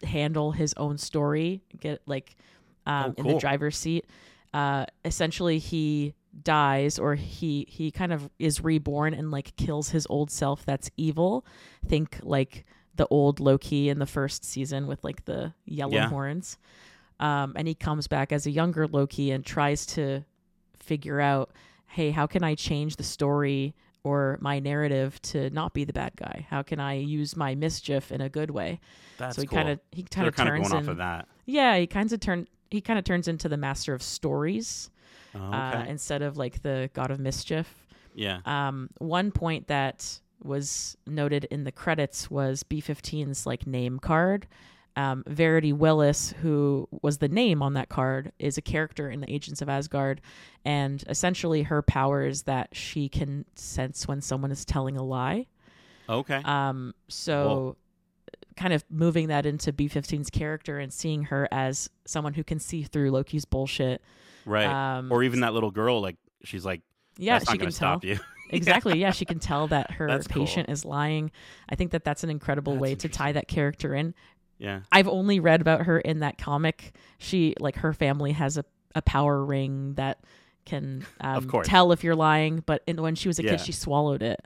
handle 0.04 0.52
his 0.52 0.74
own 0.78 0.97
story, 0.97 1.62
get 1.80 2.02
like 2.06 2.36
um, 2.86 3.14
Oh, 3.18 3.22
in 3.22 3.28
the 3.28 3.39
driver's 3.39 3.78
seat. 3.78 4.06
Uh, 4.54 4.86
essentially, 5.06 5.60
he 5.60 6.14
dies 6.43 6.97
or 6.97 7.16
he 7.16 7.66
he 7.70 7.91
kind 7.91 8.14
of 8.14 8.30
is 8.39 8.64
reborn 8.64 9.14
and 9.14 9.32
like 9.32 9.56
kills 9.58 9.89
his 9.89 10.08
old 10.10 10.32
self 10.32 10.66
that's 10.66 10.89
evil. 10.97 11.45
Think 11.88 12.20
like 12.24 12.66
the 12.95 13.08
old 13.08 13.39
Loki 13.39 13.89
in 13.89 13.99
the 13.99 14.06
first 14.06 14.43
season 14.43 14.88
with 14.88 15.04
like 15.04 15.26
the 15.26 15.54
yellow 15.66 15.93
Yeah. 15.93 16.10
horns. 16.10 16.58
Um, 17.20 17.54
and 17.56 17.68
he 17.68 17.76
comes 17.76 18.08
back 18.08 18.32
as 18.32 18.45
a 18.45 18.52
younger 18.52 18.88
Loki 18.88 19.32
and 19.32 19.45
tries 19.45 19.86
to 19.88 20.26
figure 20.78 21.22
out, 21.22 21.52
hey, 21.88 22.12
how 22.12 22.26
can 22.28 22.43
I 22.43 22.56
change 22.56 22.95
the 22.95 23.04
story 23.04 23.76
or 24.04 24.38
my 24.41 24.60
narrative 24.60 25.22
to 25.24 25.49
not 25.52 25.74
be 25.74 25.84
the 25.84 25.93
bad 25.93 26.14
guy? 26.16 26.45
How 26.49 26.62
can 26.64 26.80
I 26.80 26.93
use 26.95 27.36
my 27.36 27.56
mischief 27.56 28.12
in 28.12 28.22
a 28.22 28.30
good 28.30 28.52
way? 28.52 28.80
That's 29.18 29.36
so 29.36 29.41
he 29.41 29.47
cool. 29.47 29.58
kind 29.58 29.70
of 29.70 29.80
he 29.91 30.04
kind 30.04 30.28
of 30.28 30.36
turns 30.36 30.70
going 30.70 30.82
in, 30.84 30.88
off 30.88 30.91
of 30.91 30.97
that. 30.97 31.28
yeah, 31.45 31.78
he 31.78 31.88
kind 31.88 32.12
of 32.12 32.20
turn 32.20 32.47
he 32.70 32.82
kind 32.82 32.97
of 32.97 33.06
turns 33.06 33.28
into 33.28 33.49
the 33.49 33.58
master 33.58 33.93
of 33.93 34.02
stories 34.02 34.89
Oh, 35.34 35.39
uh, 35.39 35.86
instead 35.88 36.22
of 36.22 36.36
like 36.38 36.62
the 36.62 36.89
god 36.93 37.10
of 37.12 37.20
mischief. 37.20 37.88
yeah. 38.16 38.39
Um, 38.45 38.89
one 38.97 39.32
point 39.32 39.68
that 39.68 40.20
was 40.43 40.97
noted 41.08 41.45
in 41.45 41.64
the 41.64 41.72
credits 41.72 42.30
was 42.30 42.64
B15's 42.64 43.45
like 43.45 43.66
name 43.68 43.99
card. 43.99 44.47
Um, 44.96 45.24
Verity 45.28 45.74
Willis, 45.74 46.34
who 46.42 46.88
was 47.02 47.20
the 47.20 47.30
name 47.30 47.62
on 47.64 47.74
that 47.74 47.89
card, 47.89 48.32
is 48.39 48.58
a 48.58 48.62
character 48.62 49.10
in 49.10 49.22
the 49.22 49.32
Agents 49.32 49.62
of 49.62 49.70
Asgard, 49.70 50.22
and 50.66 51.04
essentially 51.08 51.64
her 51.64 51.82
power 51.82 52.26
is 52.26 52.44
that 52.44 52.70
she 52.76 53.08
can 53.10 53.46
sense 53.56 54.08
when 54.08 54.22
someone 54.22 54.52
is 54.52 54.66
telling 54.66 54.98
a 54.98 55.04
lie. 55.04 55.48
Okay. 56.10 56.42
Um, 56.44 56.94
so 57.08 57.78
kind 58.58 58.74
of 58.74 58.84
moving 58.89 59.28
that 59.30 59.46
into 59.46 59.72
B15's 59.72 60.30
character 60.30 60.78
and 60.78 60.92
seeing 60.92 61.24
her 61.24 61.48
as 61.52 61.89
someone 62.06 62.34
who 62.34 62.44
can 62.44 62.60
see 62.60 62.84
through 62.84 63.12
Loki's 63.12 63.46
bullshit. 63.46 64.02
right. 64.46 64.98
Um, 64.98 65.12
or 65.12 65.24
even 65.24 65.39
that 65.39 65.54
little 65.54 65.72
girl, 65.72 66.02
like 66.02 66.18
she's 66.44 66.66
like, 66.66 66.82
yeah, 67.18 67.39
she 67.39 67.58
can 67.58 67.60
tell. 67.60 67.72
stop 67.72 68.04
you. 68.04 68.20
exactly. 68.52 69.00
Yeah, 69.00 69.12
she 69.12 69.24
can 69.24 69.39
tell 69.39 69.68
that 69.68 69.92
her 69.92 70.08
That's 70.08 70.28
cool. 70.28 70.46
patient 70.46 70.70
is 70.70 70.84
lying. 70.84 71.32
I 71.70 71.76
think 71.76 71.92
that 71.92 72.04
that's 72.04 72.24
an 72.24 72.30
incredible 72.30 72.74
That's 72.74 72.82
way 72.82 72.96
to 72.96 73.10
tie 73.10 73.32
that 73.32 73.48
character 73.48 73.96
in. 73.96 74.14
Yeah. 74.62 74.82
I've 74.91 75.07
only 75.09 75.39
read 75.41 75.59
about 75.59 75.82
her 75.88 75.99
in 75.99 76.20
that 76.20 76.38
comic. 76.38 76.93
She 77.18 77.55
like 77.59 77.76
her 77.78 77.91
family 77.93 78.32
has 78.32 78.57
a, 78.57 78.64
a 78.95 79.01
power 79.01 79.43
ring 79.43 79.95
that 79.95 80.20
can 80.66 81.05
um, 81.20 81.47
course. 81.49 81.68
tell 81.68 81.91
if 81.91 82.03
you're 82.03 82.16
lying, 82.16 82.62
but 82.66 82.84
in, 82.88 83.01
when 83.01 83.16
she 83.16 83.28
was 83.28 83.39
a 83.39 83.43
Yeah. 83.43 83.51
kid, 83.51 83.62
she 83.62 83.72
swallowed 83.72 84.22
it. 84.22 84.39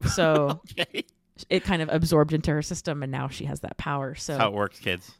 So 0.08 0.62
Okay. 0.78 1.04
it 1.50 1.62
kind 1.64 1.82
of 1.82 1.90
absorbed 1.90 2.32
into 2.32 2.50
her 2.52 2.62
system, 2.62 3.02
and 3.02 3.12
now 3.12 3.28
she 3.28 3.44
has 3.44 3.60
that 3.60 3.76
power. 3.76 4.14
So 4.14 4.32
That's 4.32 4.40
how 4.42 4.48
it 4.48 4.54
works, 4.54 4.78
kids. 4.80 5.12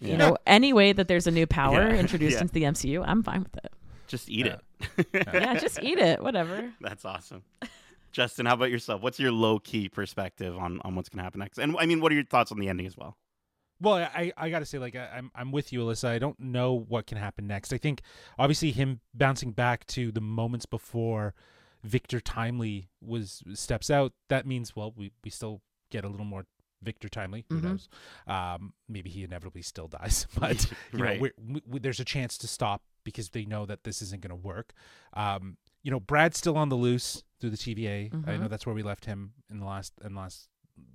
you 0.00 0.10
Yeah. 0.10 0.16
know, 0.18 0.36
any 0.46 0.72
way 0.74 0.92
that 0.92 1.08
there's 1.08 1.26
a 1.26 1.30
new 1.30 1.46
power 1.46 1.88
Yeah. 1.94 1.98
introduced 2.04 2.34
Yeah. 2.36 2.42
into 2.42 2.52
the 2.52 2.64
MCU, 2.64 3.02
I'm 3.06 3.22
fine 3.22 3.42
with 3.42 3.56
it. 3.64 3.72
Just 4.06 4.28
eat 4.28 4.46
Yeah. 4.46 4.56
it. 4.98 5.06
Yeah, 5.32 5.54
just 5.58 5.82
eat 5.82 5.98
it, 5.98 6.22
whatever. 6.22 6.70
That's 6.80 7.04
awesome. 7.06 7.42
Justin, 8.12 8.46
how 8.46 8.54
about 8.54 8.70
yourself? 8.70 9.02
What's 9.02 9.18
your 9.20 9.32
low 9.32 9.58
key 9.58 9.88
perspective 9.88 10.56
on, 10.56 10.80
on 10.84 10.94
what's 10.94 11.08
going 11.08 11.18
to 11.18 11.24
happen 11.24 11.40
next? 11.40 11.58
And 11.58 11.74
I 11.78 11.86
mean, 11.86 12.00
what 12.00 12.10
are 12.12 12.14
your 12.14 12.24
thoughts 12.24 12.52
on 12.52 12.58
the 12.58 12.68
ending 12.68 12.86
as 12.86 12.96
well? 12.96 13.16
Well, 13.80 13.94
I 13.94 14.32
I 14.36 14.50
gotta 14.50 14.64
say, 14.64 14.78
like 14.78 14.96
I, 14.96 15.08
I'm 15.16 15.30
I'm 15.34 15.52
with 15.52 15.72
you, 15.72 15.80
Alyssa. 15.80 16.08
I 16.08 16.18
don't 16.18 16.38
know 16.40 16.74
what 16.74 17.06
can 17.06 17.18
happen 17.18 17.46
next. 17.46 17.72
I 17.72 17.78
think 17.78 18.02
obviously 18.38 18.72
him 18.72 19.00
bouncing 19.14 19.52
back 19.52 19.86
to 19.88 20.10
the 20.10 20.20
moments 20.20 20.66
before 20.66 21.34
Victor 21.84 22.20
Timely 22.20 22.88
was 23.00 23.42
steps 23.54 23.90
out. 23.90 24.12
That 24.28 24.46
means 24.46 24.74
well, 24.74 24.92
we 24.96 25.12
we 25.24 25.30
still 25.30 25.62
get 25.90 26.04
a 26.04 26.08
little 26.08 26.26
more 26.26 26.44
Victor 26.82 27.08
Timely. 27.08 27.44
Who 27.50 27.60
Mhm. 27.60 27.62
knows? 27.62 27.88
Um, 28.26 28.72
maybe 28.88 29.10
he 29.10 29.22
inevitably 29.24 29.62
still 29.62 29.88
dies, 29.88 30.26
but 30.38 30.64
you 30.92 30.98
Right. 30.98 31.16
know, 31.16 31.22
we're, 31.22 31.32
we, 31.54 31.62
we, 31.66 31.78
there's 31.78 32.00
a 32.00 32.04
chance 32.04 32.36
to 32.38 32.48
stop 32.48 32.82
because 33.04 33.30
they 33.30 33.44
know 33.44 33.64
that 33.66 33.84
this 33.84 34.02
isn't 34.02 34.20
going 34.22 34.30
to 34.30 34.36
work. 34.36 34.72
Um, 35.14 35.56
you 35.82 35.90
know, 35.90 35.98
Brad's 36.00 36.36
still 36.38 36.56
on 36.58 36.68
the 36.68 36.76
loose 36.76 37.22
through 37.40 37.50
the 37.50 37.56
TVA. 37.56 38.12
I 38.28 38.36
know 38.36 38.48
that's 38.48 38.66
where 38.66 38.74
we 38.74 38.82
left 38.82 39.06
him 39.06 39.32
in 39.50 39.60
the 39.60 39.64
last 39.66 39.92
in 40.04 40.14
the 40.14 40.20
last 40.20 40.48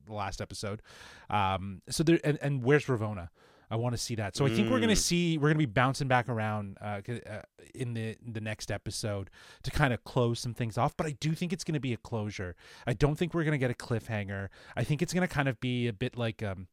the 0.05 0.13
last 0.13 0.41
episode. 0.41 0.81
Um, 1.29 1.81
so 1.89 2.03
there 2.03 2.19
and, 2.23 2.37
and 2.41 2.63
where's 2.63 2.85
Ravonna? 2.85 3.29
I 3.71 3.75
want 3.75 3.93
to 3.95 3.97
see 3.97 4.13
that. 4.15 4.35
So 4.35 4.45
I 4.45 4.49
think 4.49 4.69
we're 4.69 4.79
gonna 4.79 4.93
Mm. 4.93 4.97
see 4.97 5.37
we're 5.39 5.49
gonna 5.49 5.57
be 5.57 5.65
bouncing 5.65 6.07
back 6.07 6.29
around 6.29 6.77
uh, 6.79 7.01
uh, 7.07 7.41
in 7.73 7.93
the 7.95 8.15
the 8.23 8.41
next 8.41 8.69
episode 8.71 9.31
to 9.63 9.71
kind 9.71 9.93
of 9.93 10.03
close 10.03 10.39
some 10.39 10.53
things 10.53 10.77
off. 10.77 10.95
But 10.95 11.07
I 11.07 11.11
do 11.19 11.33
think 11.33 11.51
it's 11.53 11.63
gonna 11.63 11.79
be 11.79 11.91
a 11.93 11.97
closure. 11.97 12.55
I 12.85 12.93
don't 12.93 13.15
think 13.15 13.33
we're 13.33 13.43
gonna 13.45 13.57
get 13.57 13.71
a 13.71 13.73
cliffhanger. 13.73 14.49
I 14.75 14.83
think 14.83 15.01
it's 15.01 15.13
gonna 15.13 15.27
kind 15.27 15.47
of 15.47 15.59
be 15.59 15.87
a 15.87 15.93
bit 15.93 16.17
like 16.17 16.43
um 16.43 16.67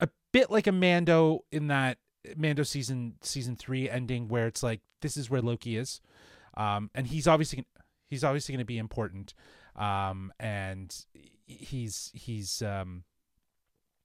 a 0.00 0.08
bit 0.32 0.50
like 0.50 0.66
a 0.66 0.72
Mando 0.72 1.44
in 1.52 1.68
that 1.68 1.98
Mando 2.36 2.64
season 2.64 3.14
season 3.22 3.54
three 3.54 3.88
ending 3.88 4.26
where 4.26 4.46
it's 4.48 4.62
like 4.62 4.80
this 5.02 5.16
is 5.16 5.30
where 5.30 5.40
Loki 5.42 5.76
is, 5.76 6.00
um, 6.56 6.90
and 6.96 7.06
he's 7.06 7.28
obviously 7.28 7.64
he's 8.08 8.24
obviously 8.24 8.54
going 8.54 8.58
to 8.60 8.64
be 8.66 8.78
important, 8.78 9.34
um, 9.76 10.32
and 10.40 11.04
he's 11.58 12.10
he's 12.14 12.62
um, 12.62 13.04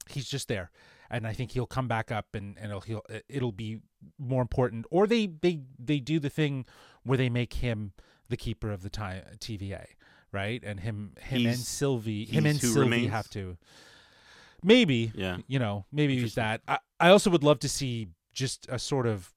he's 0.09 0.27
just 0.29 0.47
there, 0.47 0.71
and 1.09 1.25
I 1.27 1.33
think 1.33 1.51
he'll 1.51 1.65
come 1.67 1.87
back 1.87 2.11
up 2.11 2.33
and 2.35 2.57
and 2.57 2.67
it'll 2.71 2.81
he'll, 2.81 3.05
it'll 3.29 3.51
be 3.51 3.79
more 4.17 4.41
important, 4.41 4.85
or 4.91 5.07
they 5.07 5.27
they 5.27 5.61
they 5.79 5.99
do 5.99 6.19
the 6.19 6.29
thing 6.29 6.65
where 7.03 7.17
they 7.17 7.29
make 7.29 7.53
him 7.55 7.93
the 8.29 8.37
keeper 8.37 8.71
of 8.71 8.81
the 8.83 8.89
time 8.89 9.23
TVA, 9.39 9.85
right, 10.31 10.63
and 10.63 10.79
him 10.79 11.13
him 11.21 11.45
and 11.45 11.57
Sylvie 11.57 12.25
him 12.25 12.45
and 12.45 12.59
Sylvie 12.59 12.79
remains? 12.79 13.11
have 13.11 13.29
to. 13.31 13.57
Maybe 14.63 15.11
Yeah. 15.13 15.37
you 15.47 15.59
know, 15.59 15.85
maybe 15.91 16.15
use 16.15 16.35
that. 16.35 16.61
I, 16.67 16.79
I 16.99 17.09
also 17.09 17.29
would 17.29 17.43
love 17.43 17.59
to 17.59 17.69
see 17.69 18.07
just 18.33 18.65
a 18.69 18.79
sort 18.79 19.05
of 19.05 19.31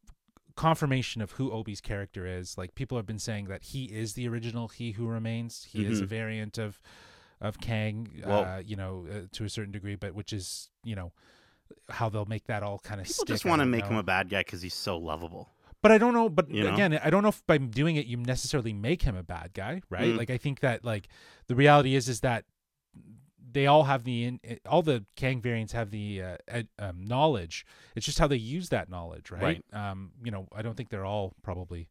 confirmation 0.56 1.20
of 1.20 1.32
who 1.32 1.50
Obi's 1.52 1.80
character 1.82 2.26
is. 2.26 2.56
Like 2.56 2.74
people 2.74 2.96
have 2.96 3.06
been 3.06 3.18
saying 3.18 3.44
that 3.46 3.62
he 3.62 3.84
is 3.84 4.14
the 4.14 4.26
original 4.26 4.68
He 4.68 4.92
Who 4.92 5.06
Remains. 5.06 5.66
He 5.70 5.84
is 5.84 6.00
a 6.00 6.04
Mhm. 6.04 6.08
variant 6.08 6.58
of 6.58 6.80
of 7.40 7.60
Kang, 7.60 8.22
Well- 8.26 8.44
uh, 8.44 8.58
you 8.58 8.76
know, 8.76 9.06
uh, 9.10 9.20
to 9.32 9.44
a 9.44 9.48
certain 9.48 9.72
degree, 9.72 9.94
but 9.94 10.14
which 10.14 10.32
is 10.32 10.70
you 10.84 10.94
know 10.96 11.12
how 11.90 12.08
they'll 12.08 12.24
make 12.24 12.46
that 12.46 12.62
all 12.62 12.78
kind 12.78 13.00
of 13.00 13.06
People 13.06 13.14
stick. 13.24 13.28
just 13.28 13.44
want 13.44 13.60
to 13.60 13.66
make 13.66 13.84
him 13.84 13.96
a 13.96 14.02
bad 14.02 14.28
guy 14.28 14.40
because 14.40 14.62
he's 14.62 14.74
so 14.74 14.96
lovable. 14.96 15.50
But 15.82 15.92
I 15.92 15.98
don't 15.98 16.14
know. 16.14 16.28
But 16.28 16.50
You 16.50 16.64
know? 16.64 16.74
again, 16.74 16.98
I 17.02 17.10
don't 17.10 17.22
know 17.22 17.28
if 17.28 17.46
by 17.46 17.58
doing 17.58 17.96
it 17.96 18.06
you 18.06 18.16
necessarily 18.16 18.72
make 18.72 19.02
him 19.02 19.16
a 19.16 19.22
bad 19.22 19.52
guy, 19.54 19.82
right? 19.90 20.08
Mm. 20.08 20.18
Like 20.18 20.30
I 20.30 20.36
think 20.38 20.60
that 20.60 20.84
like 20.84 21.08
the 21.46 21.54
reality 21.54 21.94
is 21.94 22.08
is 22.08 22.20
that 22.20 22.44
they 23.50 23.66
all 23.66 23.84
have 23.84 24.04
the 24.04 24.24
in, 24.24 24.40
all 24.66 24.82
the 24.82 25.04
Kang 25.16 25.40
variants 25.40 25.72
have 25.72 25.90
the 25.90 26.22
uh, 26.22 26.36
ed, 26.48 26.68
um, 26.78 27.04
knowledge. 27.04 27.64
It's 27.94 28.04
just 28.04 28.18
how 28.18 28.26
they 28.26 28.36
use 28.36 28.68
that 28.70 28.90
knowledge, 28.90 29.30
right? 29.30 29.64
Um, 29.72 30.12
you 30.22 30.30
know, 30.30 30.48
I 30.54 30.62
don't 30.62 30.76
think 30.76 30.90
they're 30.90 31.06
all 31.06 31.32
probably. 31.42 31.88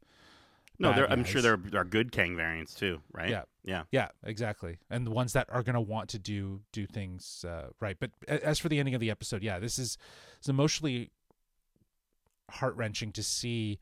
No, 0.80 0.92
I'm 0.92 1.24
sure 1.24 1.42
there 1.42 1.54
are, 1.54 1.58
there 1.58 1.82
are 1.82 1.86
good 1.86 2.12
Kang 2.12 2.36
variants 2.36 2.76
too, 2.76 3.02
right? 3.12 3.30
Yeah. 3.30 3.44
Yeah. 3.68 3.84
Yeah, 3.92 4.08
exactly. 4.24 4.78
And 4.90 5.06
the 5.06 5.12
ones 5.12 5.34
that 5.34 5.48
are 5.52 5.62
going 5.62 5.76
to 5.76 5.82
want 5.82 6.10
to 6.10 6.20
do 6.20 6.62
do 6.72 6.88
things 6.88 7.46
uh, 7.48 7.68
right. 7.80 7.98
But 8.00 8.12
as 8.28 8.58
for 8.60 8.70
the 8.70 8.80
ending 8.80 8.96
of 8.96 9.02
the 9.02 9.12
episode, 9.12 9.44
yeah, 9.44 9.60
this 9.60 9.78
is 9.78 9.98
it's 10.40 10.48
emotionally 10.50 11.12
heart 12.50 12.76
wrenching 12.76 13.12
to 13.12 13.22
see 13.24 13.78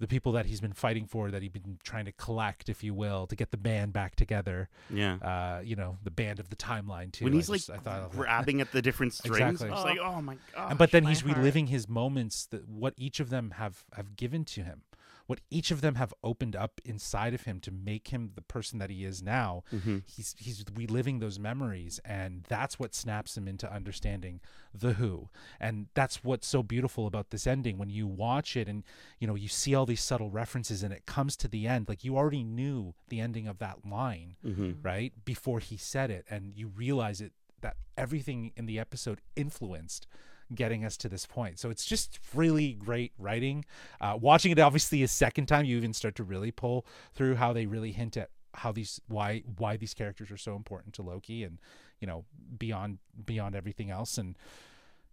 the 0.00 0.06
people 0.06 0.30
that 0.30 0.46
he's 0.46 0.60
been 0.60 0.72
fighting 0.72 1.06
for, 1.06 1.28
that 1.32 1.42
he's 1.42 1.50
been 1.50 1.76
trying 1.82 2.04
to 2.04 2.12
collect, 2.12 2.68
if 2.68 2.84
you 2.84 2.94
will, 2.94 3.26
to 3.26 3.34
get 3.34 3.50
the 3.50 3.56
band 3.56 3.92
back 3.92 4.14
together. 4.14 4.68
Yeah. 4.88 5.14
Uh, 5.16 5.60
you 5.64 5.74
know, 5.74 5.98
the 6.04 6.12
band 6.12 6.38
of 6.38 6.50
the 6.50 6.54
timeline 6.56 7.10
too. 7.10 7.24
when 7.24 7.32
I 7.32 7.36
he's 7.38 7.48
just- 7.48 7.68
like 7.68 7.80
I 7.80 7.82
thought 7.82 8.12
grabbing 8.12 8.60
at 8.60 8.70
the 8.70 8.80
different 8.80 9.14
strings, 9.14 9.60
Exactly. 9.60 9.70
it's 9.76 9.84
like, 9.84 9.98
oh 9.98 10.22
my 10.22 10.36
god. 10.54 10.78
But 10.78 10.92
then 10.92 11.04
he's 11.06 11.24
reliving 11.24 11.66
his 11.66 11.88
moments 11.88 12.46
that 12.46 12.68
what 12.68 12.94
each 12.96 13.18
of 13.18 13.30
them 13.30 13.50
have 13.56 13.82
have 13.94 14.14
given 14.14 14.44
to 14.44 14.62
him 14.62 14.82
what 15.28 15.40
each 15.50 15.70
of 15.70 15.82
them 15.82 15.94
have 15.94 16.12
opened 16.24 16.56
up 16.56 16.80
inside 16.84 17.34
of 17.34 17.42
him 17.42 17.60
to 17.60 17.70
make 17.70 18.08
him 18.08 18.32
the 18.34 18.42
person 18.42 18.78
that 18.80 18.90
he 18.90 19.04
is 19.04 19.22
now 19.22 19.62
Mm-hmm. 19.72 19.98
he's 20.06 20.34
he's 20.38 20.64
reliving 20.74 21.20
those 21.20 21.38
memories 21.38 22.00
and 22.04 22.44
that's 22.48 22.78
what 22.80 22.94
snaps 22.94 23.36
him 23.36 23.46
into 23.46 23.72
understanding 23.72 24.40
the 24.74 24.94
who 24.94 25.28
and 25.60 25.86
that's 25.94 26.24
what's 26.24 26.48
so 26.48 26.62
beautiful 26.62 27.06
about 27.06 27.30
this 27.30 27.46
ending 27.46 27.78
when 27.78 27.90
you 27.90 28.06
watch 28.06 28.56
it 28.56 28.66
and 28.68 28.82
you 29.20 29.26
know 29.28 29.34
you 29.36 29.48
see 29.48 29.74
all 29.74 29.86
these 29.86 30.02
subtle 30.02 30.30
references 30.30 30.82
and 30.82 30.92
it 30.92 31.06
comes 31.06 31.36
to 31.36 31.46
the 31.48 31.66
end 31.68 31.88
like 31.88 32.02
you 32.04 32.16
already 32.16 32.42
knew 32.42 32.94
the 33.08 33.20
ending 33.20 33.46
of 33.46 33.58
that 33.58 33.78
line 33.88 34.36
Mm-hmm. 34.44 34.72
right 34.82 35.12
before 35.24 35.60
he 35.60 35.76
said 35.76 36.10
it 36.10 36.24
and 36.30 36.52
you 36.56 36.68
realize 36.68 37.20
it 37.20 37.32
that 37.60 37.76
everything 37.96 38.52
in 38.56 38.66
the 38.66 38.78
episode 38.78 39.20
influenced 39.36 40.06
getting 40.54 40.84
us 40.84 40.96
to 40.96 41.08
this 41.08 41.26
point 41.26 41.58
so 41.58 41.70
it's 41.70 41.84
just 41.84 42.18
really 42.34 42.72
great 42.72 43.12
writing 43.18 43.64
uh, 44.00 44.16
watching 44.20 44.50
it 44.52 44.58
obviously 44.58 45.02
a 45.02 45.08
second 45.08 45.46
time 45.46 45.64
you 45.64 45.76
even 45.76 45.92
start 45.92 46.14
to 46.14 46.24
really 46.24 46.50
pull 46.50 46.86
through 47.14 47.34
how 47.34 47.52
they 47.52 47.66
really 47.66 47.92
hint 47.92 48.16
at 48.16 48.30
how 48.54 48.72
these 48.72 49.00
why 49.08 49.42
why 49.58 49.76
these 49.76 49.94
characters 49.94 50.30
are 50.30 50.36
so 50.38 50.56
important 50.56 50.94
to 50.94 51.02
loki 51.02 51.44
and 51.44 51.58
you 52.00 52.06
know 52.06 52.24
beyond 52.58 52.98
beyond 53.26 53.54
everything 53.54 53.90
else 53.90 54.16
and 54.18 54.36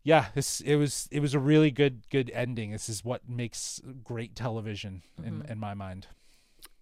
yeah 0.04 0.28
this 0.36 0.62
it 0.62 0.76
was 0.78 1.08
it 1.12 1.20
was 1.20 1.34
a 1.34 1.40
really 1.40 1.70
good 1.72 2.10
good 2.10 2.32
ending 2.34 2.72
this 2.72 2.88
is 2.88 3.04
what 3.04 3.28
makes 3.28 3.82
great 4.04 4.36
television 4.36 5.02
in 5.24 5.42
Mhm. 5.42 5.52
in 5.52 5.60
my 5.60 5.74
mind 5.74 6.08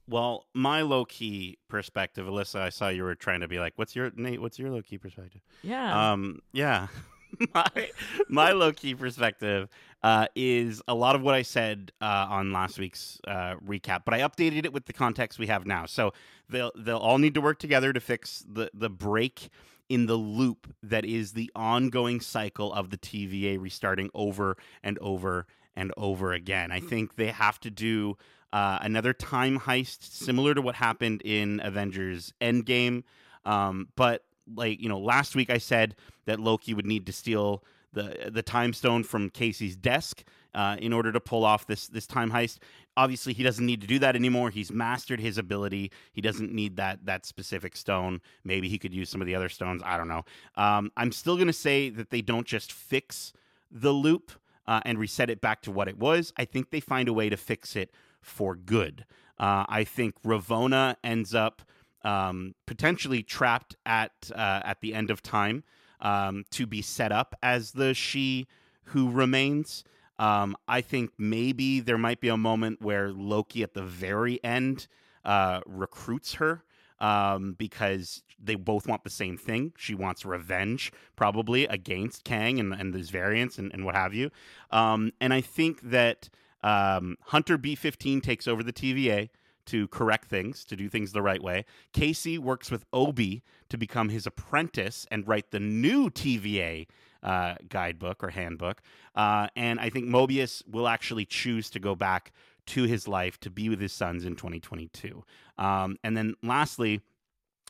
Well, 0.06 0.46
my 0.54 0.82
low 0.82 1.06
key 1.06 1.58
perspective, 1.70 2.28
Alyssa, 2.28 2.60
I 2.60 2.70
saw 2.72 2.90
you 2.90 3.04
were 3.04 3.16
trying 3.16 3.40
to 3.40 3.48
be 3.48 3.58
like, 3.60 3.72
"What's 3.78 3.96
your 3.96 4.12
Nate? 4.18 4.42
What's 4.42 4.60
your 4.60 4.70
low 4.70 4.82
key 4.82 4.98
perspective?" 4.98 5.40
Yeah. 5.62 6.12
Um, 6.12 6.42
yeah, 6.52 6.88
my 7.54 7.90
my 8.28 8.52
low 8.52 8.72
key 8.72 8.96
perspective 8.96 9.70
uh, 10.04 10.28
is 10.36 10.82
a 10.88 10.94
lot 10.94 11.16
of 11.16 11.22
what 11.22 11.34
I 11.34 11.42
said 11.42 11.92
uh, 12.02 12.28
on 12.30 12.52
last 12.52 12.78
week's 12.78 13.20
uh, 13.28 13.56
recap, 13.66 14.02
but 14.06 14.14
I 14.14 14.20
updated 14.20 14.66
it 14.66 14.74
with 14.74 14.86
the 14.86 14.94
context 14.94 15.40
we 15.40 15.48
have 15.48 15.66
now. 15.66 15.86
So 15.86 16.14
they'll 16.50 16.72
they'll 16.76 16.98
all 16.98 17.18
need 17.18 17.34
to 17.36 17.42
work 17.42 17.60
together 17.60 17.94
to 17.94 18.00
fix 18.00 18.46
the 18.48 18.70
the 18.74 18.90
break 18.90 19.50
in 19.90 20.06
the 20.06 20.16
loop 20.16 20.74
that 20.82 21.06
is 21.06 21.34
the 21.34 21.52
ongoing 21.56 22.20
cycle 22.20 22.74
of 22.74 22.90
the 22.90 22.98
TVA 22.98 23.60
restarting 23.60 24.10
over 24.14 24.58
and 24.82 24.98
over 25.00 25.46
and 25.76 25.92
over 25.98 26.34
again. 26.34 26.72
I 26.72 26.80
think 26.80 27.16
they 27.16 27.28
have 27.28 27.60
to 27.62 27.70
do 27.70 28.18
uh, 28.52 28.80
another 28.82 29.14
time 29.14 29.60
heist 29.60 30.04
similar 30.04 30.54
to 30.54 30.62
what 30.62 30.76
happened 30.76 31.22
in 31.24 31.60
Avengers 31.64 32.34
Endgame. 32.40 33.04
Um, 33.46 33.90
but 33.96 34.24
like 34.54 34.82
you 34.82 34.90
know, 34.90 35.00
last 35.00 35.36
week 35.36 35.50
I 35.50 35.58
said 35.58 35.96
that 36.26 36.40
Loki 36.40 36.74
would 36.74 36.86
need 36.86 37.06
to 37.06 37.14
steal 37.14 37.64
the 37.94 38.30
the 38.32 38.42
time 38.42 38.74
stone 38.74 39.04
from 39.04 39.30
Casey's 39.30 39.76
desk 39.76 40.24
uh, 40.54 40.78
in 40.80 40.94
order 40.94 41.12
to 41.12 41.20
pull 41.20 41.46
off 41.46 41.68
this 41.68 41.88
this 41.88 42.08
time 42.08 42.32
heist. 42.32 42.60
Obviously, 42.96 43.34
he 43.34 43.42
doesn't 43.42 43.66
need 43.66 43.82
to 43.82 43.88
do 43.88 43.98
that 44.00 44.16
anymore. 44.16 44.52
He's 44.52 44.72
mastered 44.72 45.20
his 45.20 45.38
ability. 45.38 45.92
He 46.12 46.22
doesn't 46.22 46.52
need 46.52 46.76
that 46.78 47.06
that 47.06 47.26
specific 47.26 47.76
stone. 47.76 48.22
Maybe 48.44 48.70
he 48.70 48.78
could 48.78 48.94
use 48.94 49.10
some 49.10 49.22
of 49.22 49.28
the 49.28 49.36
other 49.36 49.50
stones. 49.50 49.82
I 49.86 49.98
don't 49.98 50.08
know. 50.08 50.26
Um, 50.56 50.92
I'm 50.98 51.12
still 51.12 51.38
gonna 51.38 51.54
say 51.54 51.90
that 51.90 52.10
they 52.10 52.22
don't 52.22 52.48
just 52.48 52.72
fix 52.72 53.34
the 53.72 53.92
loop 53.92 54.32
uh, 54.68 54.82
and 54.86 55.00
reset 55.00 55.30
it 55.30 55.42
back 55.42 55.62
to 55.64 55.72
what 55.72 55.88
it 55.88 55.98
was. 55.98 56.34
I 56.38 56.46
think 56.46 56.70
they 56.70 56.80
find 56.80 57.08
a 57.08 57.14
way 57.14 57.30
to 57.30 57.38
fix 57.38 57.76
it 57.76 57.92
for 58.22 58.56
good. 58.56 59.06
Uh, 59.40 59.66
I 59.68 59.84
think 59.84 60.22
Ravonna 60.24 60.96
ends 61.04 61.34
up 61.34 61.64
um, 62.04 62.56
potentially 62.66 63.24
trapped 63.24 63.76
at 63.86 64.12
uh, 64.34 64.62
at 64.64 64.82
the 64.82 64.94
end 64.94 65.10
of 65.10 65.22
time 65.22 65.64
um, 66.02 66.46
to 66.52 66.66
be 66.66 66.82
set 66.82 67.12
up 67.12 67.36
as 67.42 67.72
the 67.72 67.94
she 67.94 68.48
who 68.86 69.10
remains. 69.10 69.84
Um, 70.20 70.56
I 70.68 70.82
think 70.82 71.12
maybe 71.18 71.80
there 71.80 71.98
might 71.98 72.22
be 72.22 72.30
a 72.30 72.38
moment 72.38 72.82
where 72.82 73.12
Loki 73.12 73.64
at 73.64 73.74
the 73.74 73.84
very 73.84 74.44
end 74.44 74.88
uh, 75.26 75.62
recruits 75.66 76.36
her 76.36 76.64
um, 77.00 77.54
because 77.58 78.24
they 78.42 78.56
both 78.56 78.88
want 78.88 79.04
the 79.04 79.10
same 79.10 79.38
thing. 79.38 79.74
She 79.78 79.96
wants 79.96 80.26
revenge, 80.26 80.92
probably 81.16 81.66
against 81.66 82.24
Kang 82.24 82.60
and, 82.60 82.74
and 82.74 82.94
his 82.94 83.10
variants 83.10 83.58
and, 83.58 83.74
and 83.74 83.86
what 83.86 83.96
have 83.96 84.14
you. 84.14 84.30
Um, 84.72 85.12
and 85.20 85.34
I 85.34 85.42
think 85.42 85.82
that 85.82 86.30
um, 86.62 87.18
Hunter 87.24 87.58
B15 87.58 88.22
takes 88.22 88.48
over 88.48 88.64
the 88.64 88.74
TVA 88.74 89.30
to 89.66 89.88
correct 89.90 90.30
things, 90.30 90.66
to 90.66 90.76
do 90.76 90.90
things 90.90 91.12
the 91.12 91.22
right 91.22 91.42
way. 91.42 91.66
Casey 91.94 92.38
works 92.38 92.70
with 92.70 92.86
Obi 92.92 93.44
to 93.70 93.78
become 93.78 94.10
his 94.10 94.28
apprentice 94.28 95.06
and 95.12 95.28
write 95.28 95.52
the 95.52 95.60
new 95.60 96.10
TVA 96.10 96.88
uh, 97.22 97.56
guidebook 97.70 98.24
or 98.24 98.30
handbook. 98.30 98.82
Uh, 99.16 99.48
and 99.56 99.80
I 99.80 99.90
think 99.90 100.06
Mobius 100.06 100.68
will 100.68 100.88
actually 100.88 101.26
choose 101.26 101.70
to 101.72 101.80
go 101.80 101.96
back 101.96 102.34
to 102.66 102.84
his 102.84 103.08
life 103.08 103.40
to 103.42 103.50
be 103.50 103.70
with 103.70 103.80
his 103.80 103.94
sons 103.94 104.26
in 104.26 104.36
2022. 104.36 105.24
Um, 105.58 105.98
and 106.04 106.16
then 106.16 106.36
lastly, 106.44 107.02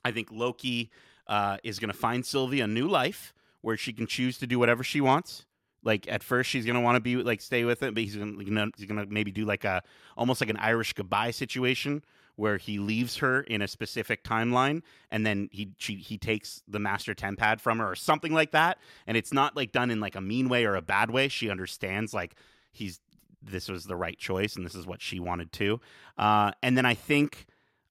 I 0.06 0.12
think 0.12 0.30
Loki 0.32 0.92
uh, 1.28 1.58
is 1.64 1.80
going 1.80 1.92
to 1.92 1.98
find 1.98 2.26
Sylvie 2.26 2.62
a 2.62 2.68
new 2.68 2.88
life 2.88 3.34
where 3.62 3.78
she 3.78 3.94
can 3.94 4.08
choose 4.08 4.38
to 4.40 4.48
do 4.48 4.60
whatever 4.60 4.84
she 4.84 5.02
wants. 5.02 5.46
Like 5.84 6.08
at 6.10 6.24
first, 6.24 6.50
she's 6.50 6.66
gonna 6.66 6.82
want 6.82 6.96
to 6.96 7.02
be 7.02 7.18
like 7.18 7.42
stay 7.42 7.64
with 7.64 7.84
it, 7.84 7.94
but 7.94 8.04
he's 8.04 8.16
gonna, 8.16 8.44
you 8.44 8.52
know, 8.52 8.70
he's 8.78 8.86
gonna 8.86 9.06
maybe 9.08 9.32
do 9.32 9.46
like 9.46 9.64
a 9.64 9.84
almost 10.18 10.42
like 10.42 10.50
an 10.50 10.58
Irish 10.58 10.94
goodbye 10.94 11.32
situation 11.32 12.04
where 12.36 12.58
he 12.58 12.80
leaves 12.80 13.18
her 13.18 13.42
in 13.42 13.62
a 13.62 13.68
specific 13.68 14.24
timeline, 14.24 14.82
and 15.12 15.26
then 15.26 15.50
he 15.52 15.70
she, 15.78 15.96
he 15.96 16.18
takes 16.18 16.64
the 16.68 16.80
master 16.80 17.14
temp 17.14 17.40
pad 17.40 17.62
from 17.62 17.80
her 17.80 17.92
or 17.92 17.96
something 17.96 18.34
like 18.34 18.52
that. 18.52 18.78
And 19.06 19.16
it's 19.18 19.34
not 19.34 19.56
like 19.56 19.72
done 19.72 19.92
in 19.92 20.00
like 20.00 20.16
a 20.16 20.22
mean 20.22 20.50
way 20.50 20.66
or 20.66 20.76
a 20.76 20.82
bad 20.82 21.12
way. 21.12 21.28
She 21.28 21.50
understands 21.50 22.14
like 22.14 22.36
he's 22.72 23.00
this 23.42 23.68
was 23.68 23.86
the 23.86 23.96
right 23.96 24.18
choice 24.18 24.56
and 24.56 24.66
this 24.66 24.76
is 24.76 24.88
what 24.88 25.02
she 25.02 25.20
wanted 25.20 25.52
to. 25.52 25.80
Uh, 26.18 26.52
and 26.62 26.78
then 26.78 26.86
I 26.86 26.94
think 26.94 27.46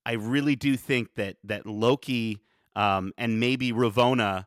I 0.05 0.13
really 0.13 0.57
do 0.57 0.77
think 0.77 1.15
that 1.15 1.37
that 1.45 1.67
Loki 1.67 2.41
um, 2.75 3.13
and 3.19 3.39
maybe 3.39 3.73
Ravonna 3.73 4.47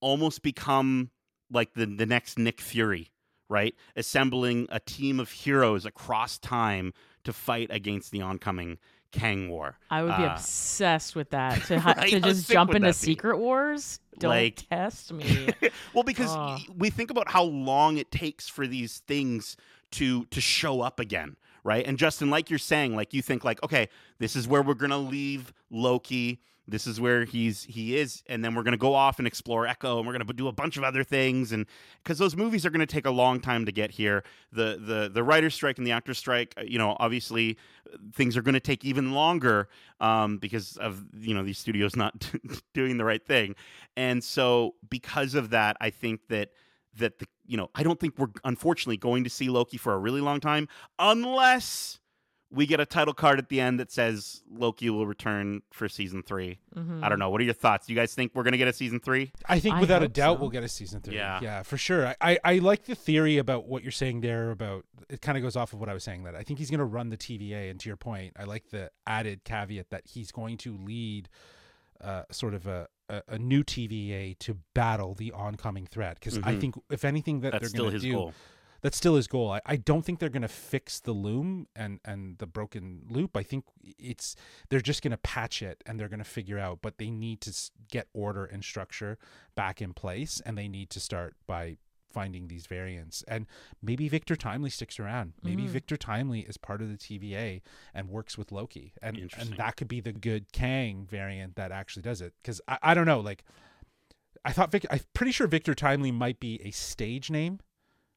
almost 0.00 0.42
become 0.42 1.10
like 1.50 1.74
the 1.74 1.86
the 1.86 2.06
next 2.06 2.38
Nick 2.38 2.60
Fury, 2.60 3.10
right? 3.48 3.74
Assembling 3.96 4.66
a 4.70 4.80
team 4.80 5.20
of 5.20 5.30
heroes 5.30 5.84
across 5.86 6.38
time 6.38 6.92
to 7.24 7.32
fight 7.32 7.68
against 7.70 8.10
the 8.12 8.22
oncoming 8.22 8.78
Kang 9.12 9.48
War. 9.48 9.78
I 9.90 10.02
would 10.02 10.16
be 10.16 10.24
Uh, 10.24 10.32
obsessed 10.34 11.16
with 11.16 11.30
that. 11.30 11.64
To 11.66 11.80
ha- 11.80 11.94
Right? 11.96 12.10
to 12.10 12.20
just 12.20 12.50
jump 12.50 12.74
into? 12.74 12.92
Secret 12.92 13.38
Wars. 13.38 14.00
Don't 14.18 14.30
Like- 14.30 14.66
test 14.68 15.12
me. 15.12 15.48
well, 15.94 16.04
because 16.04 16.30
Oh. 16.30 16.58
we 16.76 16.90
think 16.90 17.10
about 17.10 17.30
how 17.30 17.44
long 17.44 17.96
it 17.98 18.10
takes 18.10 18.48
for 18.48 18.66
these 18.66 18.98
things 19.06 19.56
to 19.92 20.24
to 20.26 20.40
show 20.40 20.80
up 20.80 20.98
again, 21.00 21.36
right? 21.64 21.86
And 21.86 21.96
Justin, 21.98 22.28
like 22.30 22.50
you're 22.50 22.58
saying, 22.58 22.96
like 22.96 23.14
you 23.14 23.22
think 23.22 23.44
like, 23.44 23.62
okay, 23.62 23.88
this 24.18 24.34
is 24.36 24.46
where 24.48 24.62
we're 24.62 24.74
gonna 24.74 24.98
leave 24.98 25.52
Loki. 25.70 26.40
This 26.68 26.86
is 26.86 27.00
where 27.00 27.24
he's 27.24 27.64
he 27.64 27.96
is, 27.96 28.22
and 28.28 28.44
then 28.44 28.54
we're 28.54 28.64
gonna 28.64 28.76
go 28.76 28.94
off 28.94 29.18
and 29.18 29.26
explore 29.26 29.66
Echo, 29.66 29.98
and 29.98 30.06
we're 30.06 30.12
gonna 30.12 30.24
do 30.32 30.48
a 30.48 30.52
bunch 30.52 30.76
of 30.76 30.82
other 30.84 31.04
things, 31.04 31.52
and 31.52 31.66
because 32.02 32.18
those 32.18 32.36
movies 32.36 32.66
are 32.66 32.70
gonna 32.70 32.86
take 32.86 33.06
a 33.06 33.10
long 33.10 33.40
time 33.40 33.64
to 33.66 33.72
get 33.72 33.92
here. 33.92 34.24
The 34.52 34.80
the 34.80 35.10
the 35.12 35.22
writer's 35.22 35.54
strike 35.54 35.78
and 35.78 35.86
the 35.86 35.92
actor's 35.92 36.18
strike, 36.18 36.54
uh, 36.58 36.62
you 36.62 36.78
know, 36.78 36.96
obviously 36.98 37.56
uh, 37.92 37.96
things 38.14 38.36
are 38.36 38.42
gonna 38.42 38.60
take 38.60 38.84
even 38.84 39.12
longer 39.12 39.68
um, 40.00 40.38
because 40.38 40.76
of 40.78 41.04
you 41.16 41.34
know 41.34 41.44
these 41.44 41.58
studios 41.58 41.94
not 41.94 42.32
doing 42.74 42.96
the 42.96 43.04
right 43.04 43.24
thing. 43.24 43.54
And 43.96 44.22
so 44.22 44.74
because 44.88 45.34
of 45.34 45.50
that, 45.50 45.76
I 45.80 45.90
think 45.90 46.20
that 46.28 46.50
that 46.96 47.18
the 47.18 47.26
you 47.46 47.56
know, 47.56 47.70
I 47.74 47.82
don't 47.82 48.00
think 48.00 48.18
we're 48.18 48.28
unfortunately 48.44 48.96
going 48.96 49.24
to 49.24 49.30
see 49.30 49.48
Loki 49.48 49.76
for 49.76 49.92
a 49.92 49.98
really 49.98 50.20
long 50.20 50.40
time 50.40 50.68
unless 50.98 52.00
we 52.50 52.64
get 52.66 52.78
a 52.78 52.86
title 52.86 53.12
card 53.12 53.38
at 53.40 53.48
the 53.48 53.60
end 53.60 53.80
that 53.80 53.90
says 53.90 54.42
Loki 54.50 54.88
will 54.88 55.06
return 55.06 55.62
for 55.72 55.88
season 55.88 56.22
3. 56.22 56.58
Mhm. 56.76 57.02
I 57.02 57.08
don't 57.08 57.18
know. 57.18 57.28
What 57.28 57.40
are 57.40 57.44
your 57.44 57.52
thoughts? 57.54 57.86
Do 57.88 57.92
you 57.92 57.98
guys 57.98 58.14
think 58.14 58.32
we're 58.34 58.44
going 58.44 58.52
to 58.52 58.58
get 58.58 58.68
a 58.68 58.72
season 58.72 59.00
3? 59.00 59.32
I 59.48 59.58
think 59.58 59.74
I 59.74 59.80
without 59.80 60.02
a 60.04 60.08
doubt 60.08 60.36
so. 60.36 60.40
we'll 60.42 60.50
get 60.50 60.62
a 60.62 60.68
season 60.68 61.00
three. 61.00 61.16
Yeah. 61.16 61.40
yeah, 61.42 61.62
for 61.64 61.76
sure. 61.76 62.06
I, 62.06 62.14
I, 62.20 62.38
I 62.44 62.58
like 62.58 62.84
the 62.84 62.94
theory 62.94 63.38
about 63.38 63.66
what 63.66 63.82
you're 63.82 63.90
saying 63.92 64.20
there 64.20 64.50
about 64.52 64.84
it. 65.10 65.20
Kind 65.20 65.36
of 65.36 65.42
goes 65.42 65.56
off 65.56 65.72
of 65.72 65.80
what 65.80 65.88
I 65.88 65.94
was 65.94 66.04
saying 66.04 66.22
that 66.22 66.36
I 66.36 66.42
think 66.44 66.58
he's 66.60 66.70
going 66.70 66.78
to 66.78 66.84
run 66.84 67.08
the 67.10 67.16
TVA. 67.16 67.68
And 67.70 67.80
to 67.80 67.88
your 67.88 67.96
point, 67.96 68.32
I 68.38 68.44
like 68.44 68.70
the 68.70 68.90
added 69.06 69.42
caveat 69.44 69.90
that 69.90 70.02
he's 70.06 70.30
going 70.30 70.56
to 70.58 70.76
lead 70.76 71.28
uh, 72.00 72.22
sort 72.30 72.54
of 72.54 72.66
a, 72.66 72.86
a, 73.08 73.22
a 73.28 73.38
new 73.38 73.64
TVA 73.64 74.38
to 74.40 74.58
battle 74.74 75.14
the 75.14 75.32
oncoming 75.32 75.86
threat. 75.86 76.18
Because 76.20 76.38
I 76.38 76.54
Mhm. 76.54 76.60
think 76.60 76.74
if 76.90 77.04
anything 77.04 77.40
that 77.40 77.52
That's 77.52 77.62
they're 77.62 77.68
still 77.70 77.84
going 77.84 77.90
to 77.92 77.94
his 77.94 78.02
do, 78.02 78.12
goal. 78.12 78.34
That's 78.86 78.96
still 78.96 79.16
his 79.16 79.26
goal. 79.26 79.50
I, 79.50 79.60
I 79.66 79.74
don't 79.74 80.04
think 80.04 80.20
they're 80.20 80.28
going 80.28 80.42
to 80.42 80.48
fix 80.48 81.00
the 81.00 81.10
loom 81.10 81.66
and 81.74 81.98
and 82.04 82.38
the 82.38 82.46
broken 82.46 83.02
loop. 83.08 83.36
I 83.36 83.42
think 83.42 83.64
it's 83.82 84.36
they're 84.68 84.80
just 84.80 85.02
going 85.02 85.10
to 85.10 85.16
patch 85.16 85.60
it 85.60 85.82
and 85.84 85.98
they're 85.98 86.08
going 86.08 86.20
to 86.20 86.24
figure 86.24 86.56
out. 86.56 86.78
But 86.82 86.98
they 86.98 87.10
need 87.10 87.40
to 87.40 87.70
get 87.90 88.06
order 88.14 88.44
and 88.44 88.62
structure 88.62 89.18
back 89.56 89.82
in 89.82 89.92
place, 89.92 90.40
and 90.46 90.56
they 90.56 90.68
need 90.68 90.90
to 90.90 91.00
start 91.00 91.34
by 91.48 91.78
finding 92.12 92.46
these 92.46 92.66
variants. 92.66 93.24
And 93.26 93.46
maybe 93.82 94.08
Victor 94.08 94.36
Timely 94.36 94.70
sticks 94.70 95.00
around. 95.00 95.32
Maybe 95.42 95.64
Mm. 95.64 95.70
Victor 95.70 95.96
Timely 95.96 96.42
is 96.42 96.56
part 96.56 96.80
of 96.80 96.88
the 96.88 96.96
TVA 96.96 97.62
and 97.92 98.08
works 98.08 98.38
with 98.38 98.52
Loki, 98.52 98.92
and 99.02 99.18
and 99.36 99.54
that 99.54 99.74
could 99.74 99.88
be 99.88 100.00
the 100.00 100.12
good 100.12 100.52
Kang 100.52 101.08
variant 101.10 101.56
that 101.56 101.72
actually 101.72 102.02
does 102.02 102.20
it. 102.20 102.34
Because 102.40 102.60
I, 102.68 102.78
I 102.84 102.94
don't 102.94 103.06
know, 103.06 103.18
like. 103.18 103.42
I 104.44 104.52
thought 104.52 104.70
Vic, 104.70 104.86
I'm 104.88 105.00
pretty 105.12 105.32
sure 105.32 105.48
Victor 105.48 105.74
Timely 105.74 106.12
might 106.12 106.38
be 106.38 106.60
a 106.62 106.70
stage 106.70 107.32
name, 107.32 107.58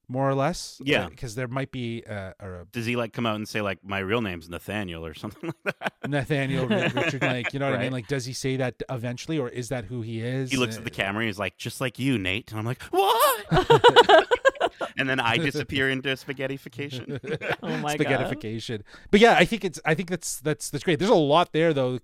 more 0.10 0.28
or 0.28 0.34
less. 0.34 0.82
Yeah. 0.84 1.08
because 1.08 1.36
there 1.36 1.48
might 1.48 1.72
be 1.72 2.04
uh, 2.10 2.32
a 2.40 2.66
Does 2.72 2.86
he 2.86 2.96
like 2.96 3.14
come 3.14 3.26
out 3.26 3.36
and 3.36 3.48
say 3.48 3.62
like 3.62 3.80
my 3.84 4.00
real 4.00 4.22
name's 4.22 4.50
Nathaniel 4.50 5.06
or 5.06 5.14
something 5.14 5.54
like 5.66 5.76
that? 5.80 5.94
Nathaniel 6.10 6.68
Richard, 6.68 7.22
like 7.22 7.54
you 7.54 7.60
know 7.60 7.70
what 7.70 7.80
I 7.80 7.84
mean? 7.84 7.92
Like, 7.92 8.08
does 8.08 8.26
he 8.26 8.34
say 8.34 8.58
that 8.58 8.76
eventually, 8.90 9.38
or 9.38 9.48
is 9.50 9.70
that 9.70 9.86
who 9.86 10.02
he 10.02 10.20
is? 10.22 10.50
He 10.52 10.58
looks 10.58 10.76
Uh, 10.76 10.80
at 10.80 10.84
the 10.86 10.90
camera. 10.92 11.26
He's 11.26 11.40
like, 11.40 11.58
just 11.58 11.80
like 11.80 12.00
you, 12.00 12.18
Nate. 12.18 12.50
And 12.52 12.60
I'm 12.60 12.66
like, 12.66 12.82
what? 12.84 13.46
and 14.98 15.10
then 15.10 15.20
I 15.20 15.38
disappear 15.38 15.90
into 15.90 16.10
spaghettification. 16.10 17.20
Oh 17.64 17.78
my 17.78 17.96
god. 17.98 18.08
spaghettification. 18.08 18.82
But 19.12 19.20
yeah, 19.20 19.36
I 19.38 19.46
think 19.46 19.64
it's 19.64 19.80
I 19.86 19.94
think 19.94 20.10
that's 20.10 20.40
that's 20.40 20.70
that's 20.70 20.84
great. 20.84 21.00
There's 21.00 21.12
a 21.12 21.16
lot 21.16 21.54
there 21.54 21.74
though, 21.74 22.00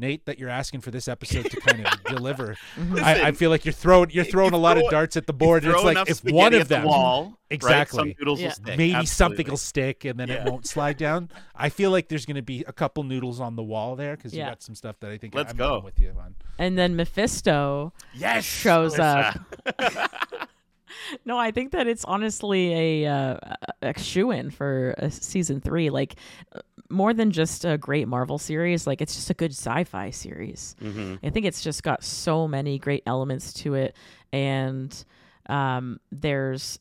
Nate, 0.00 0.26
that 0.26 0.38
you're 0.38 0.48
asking 0.48 0.80
for 0.80 0.90
this 0.90 1.06
episode 1.06 1.50
to 1.50 1.60
kind 1.60 1.86
of 1.86 2.04
deliver. 2.04 2.56
Mm-hmm. 2.76 2.96
I, 2.96 3.24
I 3.28 3.32
feel 3.32 3.50
like 3.50 3.64
you're 3.64 3.72
throwing 3.72 4.10
you're 4.10 4.24
throwing 4.24 4.52
you 4.52 4.58
a 4.58 4.60
lot 4.60 4.76
throw- 4.76 4.86
of 4.86 4.90
darts 4.90 5.16
at 5.16 5.26
the 5.26 5.32
board. 5.32 5.64
and 5.64 5.72
it's 5.74 5.84
like 5.84 6.08
if 6.08 6.24
one 6.24 6.54
at 6.54 6.62
of 6.62 6.68
the 6.68 6.76
them 6.76 6.84
wall, 6.84 7.24
right, 7.24 7.34
Exactly. 7.50 7.98
some 7.98 8.14
noodles 8.18 8.40
Yeah. 8.40 8.46
will 8.48 8.54
stick. 8.54 8.78
maybe 8.78 9.06
something 9.06 9.46
will 9.48 9.56
stick 9.56 10.04
and 10.04 10.18
then 10.18 10.28
Yeah. 10.28 10.44
it 10.46 10.50
won't 10.50 10.66
slide 10.66 10.96
down. 10.96 11.30
I 11.54 11.68
feel 11.68 11.90
like 11.90 12.08
there's 12.08 12.26
going 12.26 12.36
to 12.36 12.42
be 12.42 12.64
a 12.66 12.72
couple 12.72 13.02
noodles 13.04 13.40
on 13.40 13.56
the 13.56 13.62
wall 13.62 13.94
there 13.96 14.16
because 14.16 14.32
Yeah. 14.34 14.44
you 14.46 14.50
got 14.52 14.62
some 14.62 14.74
stuff 14.74 14.96
that 15.00 15.10
I 15.10 15.18
think 15.18 15.34
Let's 15.34 15.50
I'm 15.52 15.56
go. 15.56 15.80
with 15.80 16.00
you 16.00 16.14
on. 16.18 16.34
And 16.58 16.76
then 16.78 16.96
Mephisto 16.96 17.92
Yes, 18.14 18.44
shows 18.44 18.94
Alyssa. 18.96 19.40
up. 19.78 20.48
No, 21.24 21.38
I 21.38 21.50
think 21.50 21.72
that 21.72 21.86
it's 21.86 22.04
honestly 22.04 23.04
a 23.04 23.10
uh, 23.12 23.36
a 23.82 23.98
shoe 23.98 24.30
in 24.30 24.50
for 24.50 24.94
a 24.98 25.10
season 25.10 25.60
three. 25.60 25.90
Like 25.90 26.16
uh, 26.54 26.60
more 26.88 27.14
than 27.14 27.30
just 27.30 27.64
a 27.64 27.78
great 27.78 28.08
Marvel 28.08 28.38
series, 28.38 28.86
like 28.86 29.00
it's 29.00 29.14
just 29.14 29.30
a 29.30 29.34
good 29.34 29.52
sci-fi 29.52 30.10
series. 30.10 30.74
Mhm. 30.82 31.18
I 31.22 31.30
think 31.30 31.46
it's 31.46 31.62
just 31.62 31.82
got 31.82 32.02
so 32.02 32.48
many 32.48 32.78
great 32.78 33.02
elements 33.06 33.52
to 33.62 33.74
it, 33.74 33.94
and 34.32 35.04
um, 35.48 36.00
there's 36.10 36.78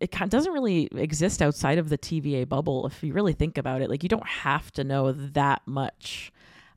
it 0.00 0.12
doesn't 0.28 0.52
really 0.52 0.88
exist 0.94 1.42
outside 1.42 1.78
of 1.78 1.88
the 1.88 1.98
TVA 1.98 2.48
bubble. 2.48 2.86
If 2.86 3.02
you 3.02 3.12
really 3.12 3.32
think 3.32 3.58
about 3.58 3.82
it, 3.82 3.90
like 3.90 4.02
you 4.04 4.08
don't 4.08 4.26
have 4.28 4.70
to 4.72 4.84
know 4.84 5.10
that 5.12 5.62
much 5.66 6.30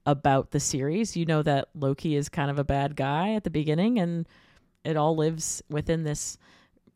about 0.07 0.49
the 0.51 0.59
series. 0.59 1.15
You 1.15 1.25
know 1.25 1.43
that 1.43 1.67
Loki 1.75 2.15
is 2.15 2.29
kind 2.29 2.49
of 2.49 2.57
a 2.57 2.63
bad 2.63 2.95
guy 2.95 3.33
at 3.35 3.43
the 3.43 3.51
beginning, 3.51 3.99
and 3.99 4.27
it 4.83 4.97
all 4.97 5.15
lives 5.15 5.61
within 5.69 6.03
this 6.03 6.37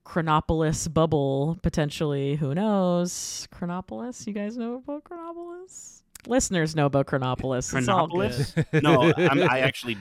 Chronopolis 0.04 0.88
bubble. 0.88 1.58
Potentially, 1.62 2.36
who 2.36 2.54
knows? 2.56 3.48
Chronopolis. 3.52 4.26
You 4.28 4.34
guys 4.34 4.58
know 4.58 4.76
about 4.76 5.04
Chronopolis? 5.04 6.04
Listeners 6.28 6.76
know 6.76 6.86
about 6.88 7.06
Chronopolis. 7.08 7.74
It's 7.74 7.88
all 7.88 8.08
good. 8.08 8.32
Chronopolis? 8.32 8.56
no, 8.84 9.14
I'm, 9.18 9.44
I 9.50 9.60
actually 9.60 9.98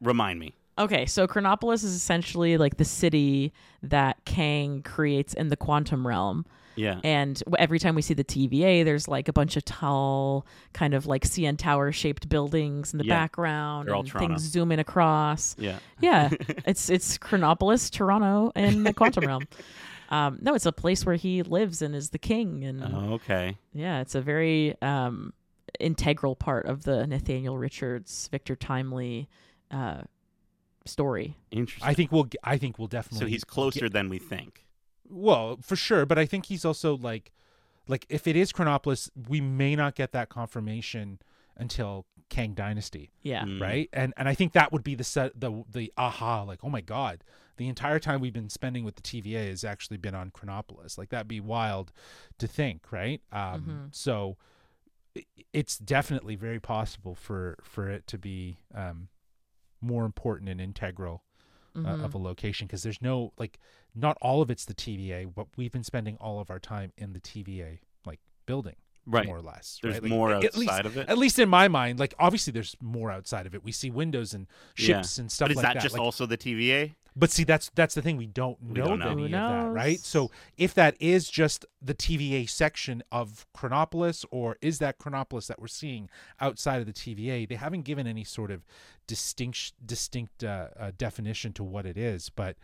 remind 0.00 0.38
me. 0.38 0.54
Okay, 0.78 1.04
so 1.06 1.26
Chronopolis 1.26 1.82
is 1.82 1.94
essentially 1.94 2.56
like 2.56 2.78
the 2.78 2.84
city 2.84 3.52
that 3.82 4.24
Kang 4.24 4.82
creates 4.82 5.34
in 5.34 5.48
the 5.48 5.56
quantum 5.56 6.06
realm. 6.06 6.46
Yeah. 6.74 7.00
And 7.04 7.42
every 7.58 7.78
time 7.78 7.94
we 7.94 8.02
see 8.02 8.14
the 8.14 8.24
TVA, 8.24 8.84
there's 8.84 9.08
like 9.08 9.28
a 9.28 9.32
bunch 9.32 9.56
of 9.56 9.64
tall, 9.64 10.46
kind 10.72 10.94
of 10.94 11.06
like 11.06 11.24
CN 11.24 11.58
Tower 11.58 11.92
shaped 11.92 12.28
buildings 12.28 12.92
in 12.92 12.98
the 12.98 13.04
Yeah, 13.04 13.14
background, 13.20 13.88
they're 13.88 13.94
all 13.94 14.00
and 14.02 14.10
Toronto. 14.10 14.28
things 14.34 14.42
zooming 14.42 14.78
across. 14.78 15.54
Yeah. 15.58 15.78
Yeah, 16.00 16.30
it's 16.66 16.88
it's 16.90 17.18
Chronopolis, 17.18 17.90
Toronto, 17.90 18.52
and 18.54 18.86
the 18.86 18.92
quantum 18.94 19.26
realm. 19.26 19.46
Um, 20.10 20.38
no, 20.42 20.54
it's 20.54 20.66
a 20.66 20.72
place 20.72 21.06
where 21.06 21.14
he 21.14 21.42
lives 21.42 21.80
and 21.80 21.94
is 21.94 22.10
the 22.10 22.18
king, 22.18 22.64
and 22.64 22.82
Oh, 22.84 23.14
okay. 23.14 23.56
yeah, 23.72 24.02
it's 24.02 24.14
a 24.14 24.20
very 24.20 24.74
um, 24.82 25.32
integral 25.80 26.36
part 26.36 26.66
of 26.66 26.82
the 26.82 27.06
Nathaniel 27.06 27.56
Richards, 27.56 28.28
Victor 28.30 28.54
Timely 28.54 29.30
uh, 29.70 30.02
story. 30.84 31.38
Interesting. 31.50 31.88
I 31.88 31.94
think 31.94 32.12
we'll 32.12 32.28
I 32.44 32.58
think 32.58 32.78
we'll 32.78 32.88
definitely 32.88 33.20
so 33.20 33.26
he's 33.26 33.42
closer 33.44 33.88
than 33.88 34.10
we 34.10 34.18
think. 34.18 34.66
Well, 35.12 35.58
for 35.62 35.76
sure, 35.76 36.06
but 36.06 36.18
I 36.18 36.26
think 36.26 36.46
he's 36.46 36.64
also 36.64 36.96
like 36.96 37.32
like 37.88 38.06
if 38.08 38.26
it 38.26 38.36
is 38.36 38.52
Chronopolis, 38.52 39.10
we 39.28 39.40
may 39.40 39.76
not 39.76 39.94
get 39.94 40.12
that 40.12 40.28
confirmation 40.28 41.18
until 41.56 42.06
Kang 42.30 42.54
Dynasty, 42.54 43.10
Yeah. 43.22 43.44
Mm. 43.44 43.60
right? 43.60 43.88
And 43.92 44.14
and 44.16 44.28
I 44.28 44.34
think 44.34 44.52
that 44.52 44.72
would 44.72 44.82
be 44.84 44.94
the 44.94 45.04
set 45.04 45.38
the 45.38 45.64
the 45.70 45.92
aha 45.98 46.42
like, 46.42 46.60
oh 46.64 46.70
my 46.70 46.80
god, 46.80 47.24
the 47.58 47.68
entire 47.68 47.98
time 47.98 48.20
we've 48.20 48.32
been 48.32 48.48
spending 48.48 48.84
with 48.84 48.96
the 48.96 49.02
TVA 49.02 49.48
has 49.50 49.64
actually 49.64 49.98
been 49.98 50.14
on 50.14 50.30
Chronopolis. 50.30 50.96
Like 50.96 51.10
that'd 51.10 51.28
be 51.28 51.40
wild 51.40 51.92
to 52.38 52.46
think, 52.46 52.90
right? 52.90 53.20
Um 53.32 53.90
Mhm. 53.90 53.94
so 53.94 54.36
it's 55.52 55.76
definitely 55.76 56.36
very 56.36 56.58
possible 56.60 57.14
for 57.14 57.58
for 57.62 57.90
it 57.90 58.06
to 58.06 58.16
be 58.18 58.56
um 58.74 59.08
more 59.82 60.04
important 60.06 60.48
and 60.48 60.60
integral 60.60 61.22
uh, 61.74 61.78
Mhm. 61.78 62.04
of 62.04 62.14
a 62.14 62.18
location 62.18 62.66
because 62.66 62.82
there's 62.82 63.00
no 63.02 63.32
like 63.38 63.58
not 63.94 64.16
all 64.20 64.42
of 64.42 64.50
it's 64.50 64.64
the 64.64 64.74
TVA, 64.74 65.24
but 65.34 65.46
we've 65.56 65.72
been 65.72 65.84
spending 65.84 66.16
all 66.18 66.40
of 66.40 66.50
our 66.50 66.58
time 66.58 66.92
in 66.96 67.12
the 67.12 67.20
TVA 67.20 67.80
like 68.04 68.20
building, 68.46 68.76
Right. 69.06 69.26
more 69.26 69.38
or 69.38 69.42
less. 69.42 69.78
There's 69.82 69.94
right? 69.94 70.02
Like, 70.02 70.10
more 70.10 70.32
at 70.32 70.56
least, 70.56 70.70
outside 70.70 70.86
of 70.86 70.96
it. 70.96 71.08
At 71.08 71.18
least 71.18 71.38
in 71.38 71.48
my 71.48 71.68
mind, 71.68 71.98
like 71.98 72.14
obviously 72.18 72.52
there's 72.52 72.76
more 72.80 73.10
outside 73.10 73.46
of 73.46 73.54
it. 73.54 73.62
We 73.64 73.72
see 73.72 73.90
windows 73.90 74.34
and 74.34 74.46
Yeah. 74.76 74.84
ships 75.02 75.18
and 75.18 75.30
stuff 75.32 75.46
But 75.46 75.50
is 75.52 75.56
like 75.56 75.74
that 75.74 75.82
just 75.82 75.94
Like, 75.94 76.02
also 76.02 76.26
the 76.26 76.36
TVA? 76.38 76.94
But 77.14 77.30
see, 77.30 77.44
that's 77.44 77.70
that's 77.74 77.94
the 77.94 78.02
thing 78.02 78.16
we 78.16 78.26
don't 78.26 78.58
We 78.62 78.80
know 78.80 78.84
don't 78.86 78.98
know. 79.00 79.10
any 79.10 79.24
of 79.26 79.30
that, 79.32 79.72
right? 79.72 79.98
So 80.00 80.30
if 80.56 80.72
that 80.74 80.96
is 81.00 81.28
just 81.28 81.66
the 81.80 81.94
TVA 81.94 82.48
section 82.48 83.02
of 83.12 83.46
Chronopolis, 83.52 84.24
or 84.30 84.56
is 84.62 84.78
that 84.78 84.98
Chronopolis 84.98 85.46
that 85.48 85.60
we're 85.60 85.66
seeing 85.68 86.08
outside 86.40 86.80
of 86.80 86.86
the 86.86 86.92
TVA? 86.92 87.48
They 87.48 87.54
haven't 87.56 87.82
given 87.82 88.06
any 88.06 88.24
sort 88.24 88.50
of 88.50 88.64
distinct 89.06 89.72
distinct 89.84 90.42
uh, 90.44 90.68
uh, 90.78 90.92
definition 90.96 91.52
to 91.54 91.64
what 91.64 91.84
it 91.86 91.96
is, 91.98 92.30
but 92.30 92.56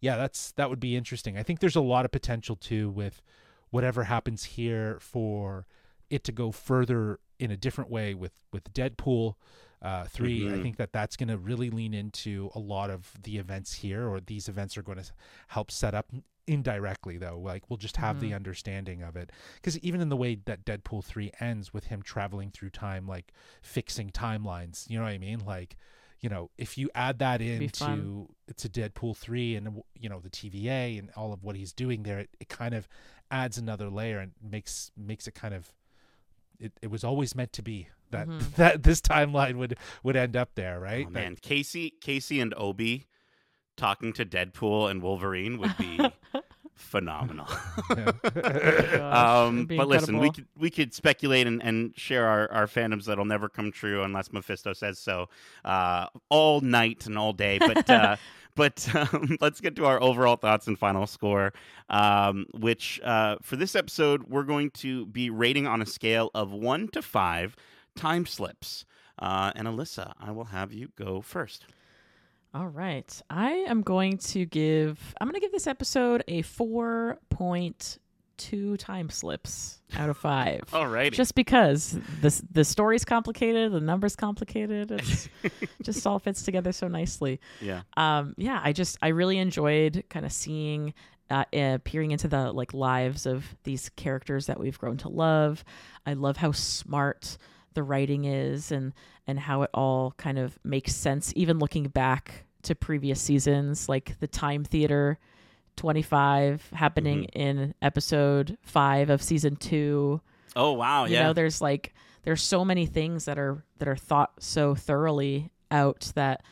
yeah, 0.00 0.16
that's 0.16 0.52
that 0.52 0.68
would 0.68 0.80
be 0.80 0.96
interesting. 0.96 1.38
I 1.38 1.42
think 1.42 1.60
there's 1.60 1.76
a 1.76 1.80
lot 1.80 2.04
of 2.04 2.10
potential 2.12 2.56
too 2.56 2.90
with 2.90 3.22
whatever 3.70 4.04
happens 4.04 4.44
here 4.44 4.98
for 5.00 5.66
it 6.10 6.22
to 6.24 6.32
go 6.32 6.52
further 6.52 7.18
in 7.38 7.50
a 7.50 7.56
different 7.56 7.90
way 7.90 8.12
with 8.14 8.32
with 8.52 8.72
Deadpool 8.74 9.34
uh, 9.84 10.06
3 10.06 10.48
I 10.48 10.52
Mhm. 10.52 10.62
think 10.62 10.76
that 10.78 10.92
that's 10.92 11.16
going 11.16 11.28
to 11.28 11.36
really 11.38 11.70
lean 11.70 11.94
into 11.94 12.50
a 12.54 12.58
lot 12.58 12.90
of 12.90 13.12
the 13.22 13.36
events 13.38 13.74
here, 13.74 14.08
or 14.08 14.18
these 14.18 14.48
events 14.48 14.76
are 14.76 14.82
going 14.82 14.98
to 14.98 15.04
help 15.48 15.70
set 15.70 15.94
up 15.94 16.10
indirectly 16.46 17.16
though 17.16 17.38
like 17.38 17.70
we'll 17.70 17.78
just 17.78 17.96
have 17.96 18.20
the 18.20 18.32
Mhm. 18.32 18.36
understanding 18.36 19.02
of 19.02 19.16
it 19.16 19.32
because 19.54 19.78
even 19.78 20.02
in 20.02 20.10
the 20.10 20.16
way 20.16 20.34
that 20.44 20.62
deadpool 20.66 21.02
3 21.02 21.30
ends 21.40 21.72
with 21.72 21.84
him 21.86 22.02
traveling 22.02 22.50
through 22.50 22.68
time 22.68 23.06
like 23.06 23.32
fixing 23.62 24.10
timelines 24.10 24.86
you 24.90 24.98
know 24.98 25.04
what 25.04 25.12
i 25.14 25.16
mean 25.16 25.38
like 25.46 25.74
you 26.20 26.28
know 26.28 26.50
if 26.58 26.76
you 26.76 26.90
add 26.94 27.18
that 27.18 27.40
into 27.40 28.28
to 28.58 28.68
deadpool 28.68 29.16
3 29.16 29.56
and 29.56 29.82
you 29.98 30.06
know 30.06 30.20
the 30.20 30.28
tva 30.28 30.98
and 30.98 31.10
all 31.16 31.32
of 31.32 31.42
what 31.42 31.56
he's 31.56 31.72
doing 31.72 32.02
there 32.02 32.18
it, 32.18 32.28
it 32.38 32.50
kind 32.50 32.74
of 32.74 32.86
adds 33.30 33.56
another 33.56 33.88
layer 33.88 34.18
and 34.18 34.32
makes 34.42 34.90
makes 34.98 35.26
it 35.26 35.34
kind 35.34 35.54
of 35.54 35.72
it, 36.60 36.72
it 36.82 36.90
was 36.90 37.02
always 37.04 37.34
meant 37.34 37.54
to 37.54 37.62
be 37.62 37.88
that 38.14 38.28
Mhm. 38.28 38.54
that 38.56 38.82
this 38.82 39.00
timeline 39.00 39.56
would 39.56 39.76
would 40.02 40.16
end 40.16 40.36
up 40.36 40.54
there 40.54 40.80
right 40.80 41.06
Oh, 41.06 41.10
That- 41.10 41.20
man, 41.20 41.36
Casey, 41.40 41.94
Casey, 42.00 42.40
and 42.40 42.54
O.B. 42.56 43.06
talking 43.76 44.12
to 44.14 44.24
Deadpool 44.24 44.90
and 44.90 45.02
Wolverine 45.02 45.58
would 45.58 45.76
be 45.76 45.98
phenomenal. 46.74 47.46
gosh, 47.88 49.46
um, 49.46 49.66
be 49.66 49.76
but 49.76 49.88
listen, 49.88 50.18
we 50.18 50.30
could 50.30 50.46
we 50.56 50.70
could 50.70 50.92
speculate 50.94 51.46
and, 51.46 51.62
and 51.62 51.92
share 51.96 52.26
our, 52.26 52.50
our 52.52 52.66
fandoms 52.66 53.04
that'll 53.04 53.24
never 53.24 53.48
come 53.48 53.70
true 53.72 54.02
unless 54.02 54.32
Mephisto 54.32 54.72
says 54.72 54.98
so 54.98 55.28
uh, 55.64 56.06
all 56.28 56.60
night 56.60 57.06
and 57.06 57.18
all 57.18 57.32
day. 57.32 57.58
But 57.58 57.88
uh, 57.90 58.16
but 58.56 58.88
um, 58.94 59.36
let's 59.40 59.60
get 59.60 59.76
to 59.76 59.86
our 59.86 60.00
overall 60.02 60.36
thoughts 60.36 60.66
and 60.66 60.78
final 60.78 61.06
score, 61.06 61.52
um, 61.90 62.46
which 62.54 63.00
uh, 63.02 63.36
for 63.42 63.56
this 63.56 63.74
episode 63.74 64.24
we're 64.28 64.44
going 64.44 64.70
to 64.70 65.06
be 65.06 65.30
rating 65.30 65.66
on 65.66 65.82
a 65.82 65.86
scale 65.86 66.30
of 66.34 66.52
one 66.52 66.88
to 66.88 67.02
five 67.02 67.56
time 67.96 68.26
slips. 68.26 68.84
Uh, 69.18 69.52
and 69.54 69.68
Alyssa, 69.68 70.12
I 70.20 70.32
will 70.32 70.46
have 70.46 70.72
you 70.72 70.88
go 70.96 71.20
first. 71.20 71.66
All 72.52 72.68
right. 72.68 73.22
I 73.30 73.50
am 73.50 73.82
going 73.82 74.18
to 74.18 74.44
give 74.46 75.14
I'm 75.20 75.26
going 75.26 75.34
to 75.34 75.40
give 75.40 75.52
this 75.52 75.66
episode 75.66 76.22
a 76.28 76.42
4.2 76.44 78.78
time 78.78 79.10
slips 79.10 79.80
out 79.96 80.08
of 80.08 80.16
5. 80.16 80.62
All 80.72 80.86
right. 80.86 81.12
Just 81.12 81.34
because 81.34 81.98
the 82.20 82.42
the 82.52 82.64
story's 82.64 83.04
complicated, 83.04 83.72
the 83.72 83.80
numbers 83.80 84.14
complicated, 84.14 84.92
it's 84.92 85.28
just 85.82 86.06
all 86.06 86.20
fits 86.20 86.42
together 86.42 86.70
so 86.70 86.86
nicely. 86.86 87.40
yeah. 87.60 87.82
Um 87.96 88.34
yeah, 88.36 88.60
I 88.62 88.72
just 88.72 88.98
I 89.02 89.08
really 89.08 89.38
enjoyed 89.38 90.04
kind 90.08 90.24
of 90.24 90.32
seeing 90.32 90.94
uh, 91.30 91.44
uh, 91.56 91.78
peering 91.84 92.10
into 92.10 92.28
the 92.28 92.52
like 92.52 92.74
lives 92.74 93.24
of 93.26 93.56
these 93.64 93.88
characters 93.96 94.46
that 94.46 94.60
we've 94.60 94.78
grown 94.78 94.98
to 94.98 95.08
love. 95.08 95.64
I 96.06 96.12
love 96.12 96.36
how 96.36 96.52
smart 96.52 97.38
the 97.74 97.82
writing 97.82 98.24
is 98.24 98.70
and 98.72 98.92
and 99.26 99.38
how 99.38 99.62
it 99.62 99.70
all 99.74 100.14
kind 100.16 100.38
of 100.38 100.58
makes 100.64 100.94
sense 100.94 101.32
even 101.36 101.58
looking 101.58 101.84
back 101.88 102.44
to 102.62 102.74
previous 102.74 103.20
seasons 103.20 103.88
like 103.88 104.18
the 104.20 104.26
time 104.26 104.64
theater 104.64 105.18
25 105.76 106.70
happening 106.72 107.24
in 107.24 107.74
episode 107.82 108.56
5 108.62 109.10
of 109.10 109.22
season 109.22 109.56
2 109.56 110.20
Oh 110.56 110.72
wow. 110.72 111.04
you 111.04 111.14
yeah. 111.14 111.24
know 111.24 111.32
there's 111.32 111.60
like 111.60 111.94
there's 112.22 112.42
so 112.42 112.64
many 112.64 112.86
things 112.86 113.24
that 113.26 113.38
are 113.38 113.64
that 113.78 113.88
are 113.88 113.96
thought 113.96 114.32
so 114.38 114.74
thoroughly 114.74 115.50
out 115.70 116.12
that 116.14 116.42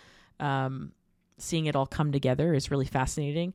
um 0.41 0.93
seeing 1.39 1.67
it 1.67 1.77
all 1.77 1.87
come 1.87 2.13
together 2.13 2.53
is 2.55 2.71
really 2.71 2.87
fascinating 2.87 3.55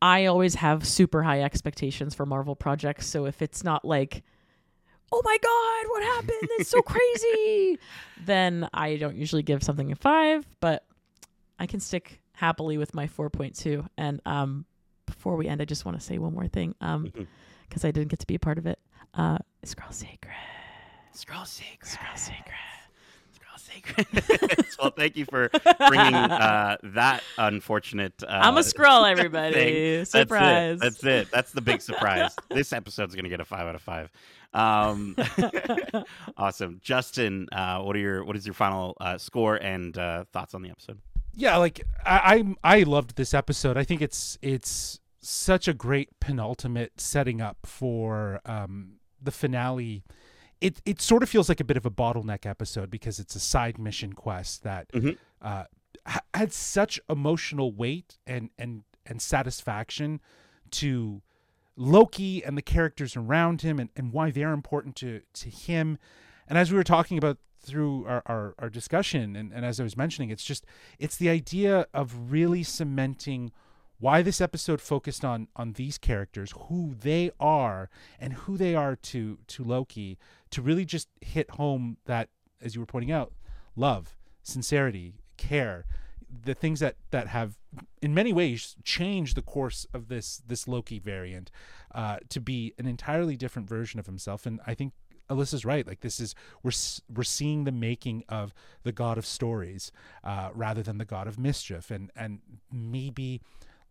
i 0.00 0.26
always 0.26 0.56
have 0.56 0.86
super 0.86 1.22
high 1.22 1.42
expectations 1.42 2.14
for 2.14 2.26
marvel 2.26 2.56
projects 2.56 3.06
so 3.06 3.24
if 3.24 3.40
it's 3.40 3.62
not 3.62 3.84
like 3.84 4.22
oh 5.12 5.22
my 5.24 5.36
god 5.42 5.90
what 5.90 6.02
happened? 6.02 6.50
It's 6.58 6.70
so 6.70 6.82
crazy. 6.82 7.78
Then 8.24 8.68
i 8.72 8.96
don't 8.96 9.16
usually 9.16 9.42
give 9.42 9.62
something 9.64 9.90
a 9.90 9.96
five 9.96 10.46
but 10.60 10.84
i 11.58 11.66
can 11.66 11.80
stick 11.80 12.20
happily 12.34 12.78
with 12.78 12.94
my 12.94 13.06
4.2 13.08 13.84
and 13.98 14.20
um 14.26 14.64
before 15.06 15.34
we 15.36 15.48
end 15.48 15.60
i 15.60 15.64
just 15.64 15.84
want 15.84 15.98
to 15.98 16.04
say 16.04 16.18
one 16.18 16.32
more 16.32 16.46
thing 16.46 16.74
um 16.80 17.06
Mhm. 17.06 17.26
because 17.68 17.84
i 17.84 17.90
didn't 17.90 18.08
get 18.10 18.20
to 18.20 18.26
be 18.26 18.36
a 18.36 18.38
part 18.38 18.58
of 18.58 18.66
it. 18.66 18.78
Uh 19.14 19.38
scroll 19.64 19.90
sacred. 19.92 20.32
Scroll 21.12 21.44
Sacred. 21.44 21.84
scroll 21.90 22.16
sacred. 22.16 22.44
Scroll 22.46 22.81
Sacred. 23.62 24.06
well, 24.80 24.90
thank 24.90 25.16
you 25.16 25.24
for 25.24 25.50
bringing 25.88 26.14
uh, 26.14 26.76
that 26.82 27.22
unfortunate. 27.38 28.14
Uh, 28.22 28.26
i'm 28.42 28.56
a 28.56 28.62
scroll 28.62 29.04
everybody 29.04 29.54
thing. 29.54 30.04
surprise 30.04 30.80
That's 30.80 30.96
it. 30.96 31.02
That's 31.02 31.04
it. 31.28 31.30
That's 31.32 31.52
the 31.52 31.60
big 31.60 31.80
surprise. 31.80 32.34
this 32.50 32.72
episode's 32.72 33.14
gonna 33.14 33.28
get 33.28 33.40
a 33.40 33.44
five 33.44 33.66
out 33.66 33.74
of 33.74 33.82
five. 33.82 34.10
Um, 34.54 35.16
awesome, 36.36 36.80
Justin. 36.82 37.48
Uh, 37.52 37.80
what 37.80 37.96
are 37.96 38.00
your 38.00 38.24
what 38.24 38.36
is 38.36 38.46
your 38.46 38.54
final 38.54 38.96
uh, 39.00 39.18
score 39.18 39.56
and 39.56 39.96
uh, 39.96 40.24
thoughts 40.32 40.54
on 40.54 40.62
the 40.62 40.70
episode? 40.70 40.98
yeah 41.34 41.56
like 41.56 41.82
I, 42.04 42.44
I 42.62 42.76
i 42.78 42.82
loved 42.82 43.16
this 43.16 43.32
episode 43.32 43.76
i 43.76 43.84
think 43.84 44.02
it's 44.02 44.38
it's 44.42 45.00
such 45.20 45.68
a 45.68 45.72
great 45.72 46.10
penultimate 46.20 47.00
setting 47.00 47.40
up 47.40 47.58
for 47.64 48.40
um 48.44 48.96
the 49.20 49.30
finale 49.30 50.04
it 50.62 50.80
it 50.86 51.00
sort 51.00 51.22
of 51.22 51.28
feels 51.28 51.48
like 51.48 51.60
a 51.60 51.64
bit 51.64 51.76
of 51.76 51.84
a 51.86 51.90
bottleneck 51.90 52.46
episode 52.46 52.90
because 52.90 53.18
it's 53.18 53.34
a 53.34 53.40
side 53.40 53.78
mission 53.78 54.12
quest 54.12 54.62
that 54.62 54.90
Mhm. 54.92 55.16
uh 55.40 55.64
ha- 56.06 56.20
had 56.34 56.52
such 56.52 57.00
emotional 57.08 57.72
weight 57.72 58.18
and 58.26 58.50
and 58.58 58.84
and 59.06 59.20
satisfaction 59.20 60.20
to 60.70 61.20
Loki 61.76 62.44
and 62.44 62.56
the 62.56 62.62
characters 62.62 63.16
around 63.16 63.62
him 63.62 63.78
and, 63.78 63.90
and 63.96 64.12
why 64.12 64.30
they're 64.30 64.52
important 64.52 64.94
to 64.96 65.22
to 65.32 65.48
him. 65.48 65.98
And 66.46 66.58
as 66.58 66.70
we 66.70 66.76
were 66.76 66.84
talking 66.84 67.18
about 67.18 67.38
through 67.60 68.04
our, 68.06 68.22
our, 68.26 68.54
our 68.58 68.68
discussion 68.68 69.36
and, 69.36 69.52
and 69.52 69.64
as 69.64 69.78
I 69.80 69.84
was 69.84 69.96
mentioning, 69.96 70.30
it's 70.30 70.44
just 70.44 70.66
it's 70.98 71.16
the 71.16 71.28
idea 71.30 71.86
of 71.94 72.30
really 72.32 72.62
cementing 72.62 73.52
why 73.98 74.20
this 74.20 74.40
episode 74.40 74.80
focused 74.80 75.24
on 75.24 75.48
on 75.56 75.72
these 75.74 75.96
characters, 75.96 76.52
who 76.68 76.94
they 77.00 77.30
are 77.40 77.88
and 78.18 78.32
who 78.34 78.56
they 78.56 78.74
are 78.74 78.96
to 78.96 79.38
to 79.46 79.64
Loki, 79.64 80.18
to 80.52 80.62
really 80.62 80.84
just 80.84 81.08
hit 81.20 81.50
home 81.50 81.96
that, 82.06 82.28
as 82.60 82.74
you 82.74 82.80
were 82.80 82.86
pointing 82.86 83.10
out, 83.10 83.32
love, 83.76 84.16
sincerity, 84.42 85.14
care, 85.36 85.84
the 86.44 86.54
things 86.54 86.80
that 86.80 86.96
that 87.10 87.28
have 87.28 87.58
in 88.00 88.14
many 88.14 88.32
ways 88.32 88.76
changed 88.84 89.36
the 89.36 89.42
course 89.42 89.86
of 89.92 90.08
this 90.08 90.42
this 90.46 90.66
Loki 90.66 90.98
variant 90.98 91.50
uh, 91.94 92.18
to 92.30 92.40
be 92.40 92.72
an 92.78 92.86
entirely 92.86 93.36
different 93.36 93.68
version 93.68 94.00
of 94.00 94.06
himself. 94.06 94.46
And 94.46 94.60
I 94.66 94.74
think 94.74 94.92
Alyssa's 95.28 95.64
right. 95.64 95.86
Like 95.86 96.00
this 96.00 96.20
is 96.20 96.34
we're 96.62 96.72
we're 97.14 97.22
seeing 97.22 97.64
the 97.64 97.72
making 97.72 98.24
of 98.28 98.54
the 98.82 98.92
god 98.92 99.18
of 99.18 99.26
stories 99.26 99.92
uh, 100.24 100.50
rather 100.54 100.82
than 100.82 100.98
the 100.98 101.04
god 101.04 101.26
of 101.26 101.38
mischief, 101.38 101.90
and 101.90 102.10
and 102.16 102.40
maybe 102.72 103.40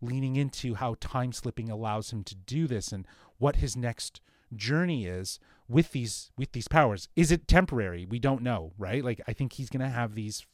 leaning 0.00 0.36
into 0.36 0.74
how 0.74 0.96
time 1.00 1.32
slipping 1.32 1.70
allows 1.70 2.12
him 2.12 2.24
to 2.24 2.34
do 2.34 2.66
this 2.66 2.90
and 2.90 3.06
what 3.38 3.56
his 3.56 3.76
next 3.76 4.20
journey 4.54 5.06
is 5.06 5.38
with 5.68 5.92
these 5.92 6.30
with 6.36 6.52
these 6.52 6.68
powers. 6.68 7.08
Is 7.16 7.30
it 7.32 7.48
temporary? 7.48 8.04
We 8.06 8.18
don't 8.18 8.42
know, 8.42 8.72
right? 8.78 9.04
Like 9.04 9.20
I 9.26 9.32
think 9.32 9.54
he's 9.54 9.70
gonna 9.70 9.88
have 9.90 10.14
these 10.14 10.44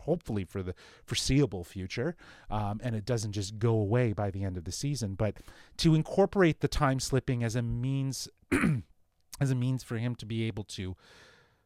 hopefully 0.00 0.42
for 0.44 0.62
the 0.62 0.74
foreseeable 1.04 1.62
future 1.64 2.16
um, 2.50 2.80
and 2.82 2.96
it 2.96 3.04
doesn't 3.04 3.32
just 3.32 3.58
go 3.58 3.74
away 3.74 4.14
by 4.14 4.30
the 4.30 4.42
end 4.42 4.56
of 4.56 4.64
the 4.64 4.72
season 4.72 5.14
but 5.14 5.36
to 5.76 5.94
incorporate 5.94 6.60
the 6.60 6.66
time 6.66 6.98
slipping 6.98 7.44
as 7.44 7.54
a 7.54 7.60
means 7.62 8.26
as 9.40 9.50
a 9.50 9.54
means 9.54 9.82
for 9.82 9.98
him 9.98 10.14
to 10.14 10.24
be 10.24 10.44
able 10.44 10.64
to 10.64 10.96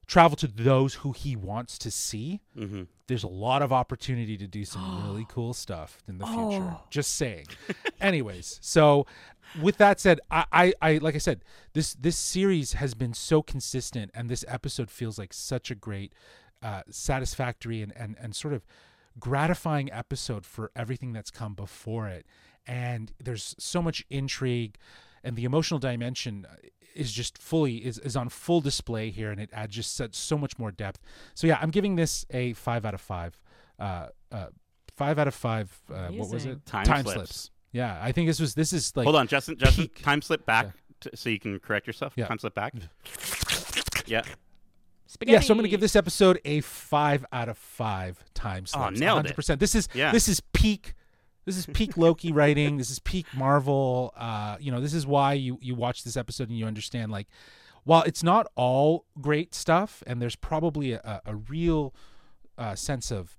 travel 0.09 0.37
to 0.37 0.49
those 0.49 0.95
who 0.95 1.13
he 1.13 1.37
wants 1.37 1.79
to 1.79 1.91
see 1.91 2.41
Mm-hmm. 2.59 2.83
there's 3.07 3.23
a 3.25 3.29
lot 3.29 3.63
of 3.63 3.73
opportunity 3.73 4.37
to 4.37 4.49
do 4.49 4.65
some 4.65 5.05
really 5.09 5.27
cool 5.29 5.55
stuff 5.55 5.99
in 6.09 6.19
the 6.19 6.27
future 6.27 6.43
Oh. 6.75 6.81
just 6.91 7.15
saying 7.17 7.47
anyways 8.01 8.59
so 8.61 9.07
with 9.61 9.77
that 9.79 10.01
said 10.01 10.21
I, 10.31 10.45
I 10.53 10.73
i 10.83 10.99
like 10.99 11.15
i 11.15 11.19
said 11.19 11.43
this 11.73 11.95
this 11.95 12.17
series 12.17 12.75
has 12.75 12.95
been 12.95 13.15
so 13.15 13.43
consistent 13.43 14.11
and 14.15 14.29
this 14.29 14.45
episode 14.49 14.91
feels 14.91 15.19
like 15.19 15.33
such 15.33 15.71
a 15.71 15.75
great 15.75 16.13
uh 16.63 16.83
satisfactory 16.91 17.83
and 17.83 17.93
and, 17.97 18.17
and 18.21 18.35
sort 18.35 18.55
of 18.55 18.67
gratifying 19.19 19.91
episode 19.93 20.45
for 20.45 20.71
everything 20.77 21.13
that's 21.13 21.31
come 21.31 21.55
before 21.55 22.09
it. 22.09 22.27
And 22.67 23.13
there's 23.23 23.55
so 23.59 23.81
much 23.81 24.05
intrigue 24.11 24.77
and 25.23 25.37
the 25.37 25.45
emotional 25.45 25.81
dimension 25.81 26.47
is 26.95 27.13
just 27.13 27.39
fully 27.39 27.77
is, 27.77 27.99
is 27.99 28.17
on 28.17 28.29
full 28.29 28.61
display 28.61 29.11
here 29.11 29.31
and 29.31 29.41
it 29.41 29.51
adds 29.53 29.75
just 29.75 29.95
such 29.95 30.15
so 30.15 30.37
much 30.37 30.59
more 30.59 30.71
depth. 30.71 31.01
So 31.35 31.47
yeah 31.47 31.59
i'm 31.61 31.71
giving 31.71 31.97
this 31.97 32.27
a 32.31 32.53
five 32.55 32.85
out 32.85 32.95
of 32.95 33.01
five 33.01 33.41
uh 33.79 34.09
uh 34.33 34.47
five 34.97 35.19
out 35.19 35.29
of 35.29 35.35
five 35.35 35.79
uh, 35.93 36.09
what 36.09 36.31
was 36.31 36.47
it? 36.47 36.65
Time 36.85 37.05
slips. 37.05 37.51
Yeah 37.73 37.99
i 38.03 38.13
think 38.13 38.27
this 38.29 38.41
was 38.41 38.55
this 38.55 38.73
is 38.73 38.97
like 38.97 39.05
Hold 39.05 39.17
on, 39.17 39.27
Justin. 39.27 39.57
Justin, 39.59 39.85
peak. 39.89 40.03
time 40.03 40.23
slip 40.23 40.47
back 40.47 40.69
t- 41.01 41.11
so 41.15 41.29
you 41.29 41.39
can 41.39 41.59
correct 41.61 41.87
yourself. 41.87 42.13
Yeah. 42.17 42.27
Time 42.27 42.39
slip 42.39 42.55
back. 42.55 42.73
Yeah. 44.07 44.23
Spaghetti. 45.09 45.33
yeah 45.35 45.41
so 45.41 45.53
i'm 45.53 45.59
gonna 45.59 45.69
give 45.69 45.81
this 45.81 45.95
episode 45.97 46.41
a 46.45 46.61
five 46.63 47.25
out 47.33 47.49
of 47.49 47.57
five 47.59 48.23
time 48.35 48.65
Oh, 48.75 48.89
nailed 48.91 49.27
it. 49.27 49.37
100% 49.37 49.59
this 49.59 49.75
is 49.75 49.89
Yeah. 49.95 50.11
this 50.13 50.29
is 50.29 50.41
peak 50.53 50.95
this 51.45 51.57
is 51.57 51.67
peak 51.67 51.97
Loki 51.97 52.33
writing. 52.39 52.77
This 52.77 52.91
is 52.91 52.99
peak 52.99 53.25
Marvel. 53.33 54.13
Uh, 54.17 54.57
you 54.59 54.73
know, 54.73 54.81
this 54.81 54.93
is 54.93 55.07
why 55.07 55.35
you 55.35 55.59
you 55.63 55.77
watch 55.77 56.03
this 56.03 56.17
episode 56.17 56.49
and 56.49 56.59
you 56.59 56.67
understand 56.67 57.13
like, 57.13 57.29
while 57.85 58.03
it's 58.03 58.25
not 58.25 58.49
all 58.57 59.05
great 59.21 59.55
stuff, 59.55 60.03
and 60.09 60.21
there's 60.21 60.35
probably 60.35 60.91
a, 60.91 60.99
a, 61.05 61.21
a 61.31 61.37
real 61.37 61.95
uh, 62.59 62.75
sense 62.75 63.13
of 63.13 63.37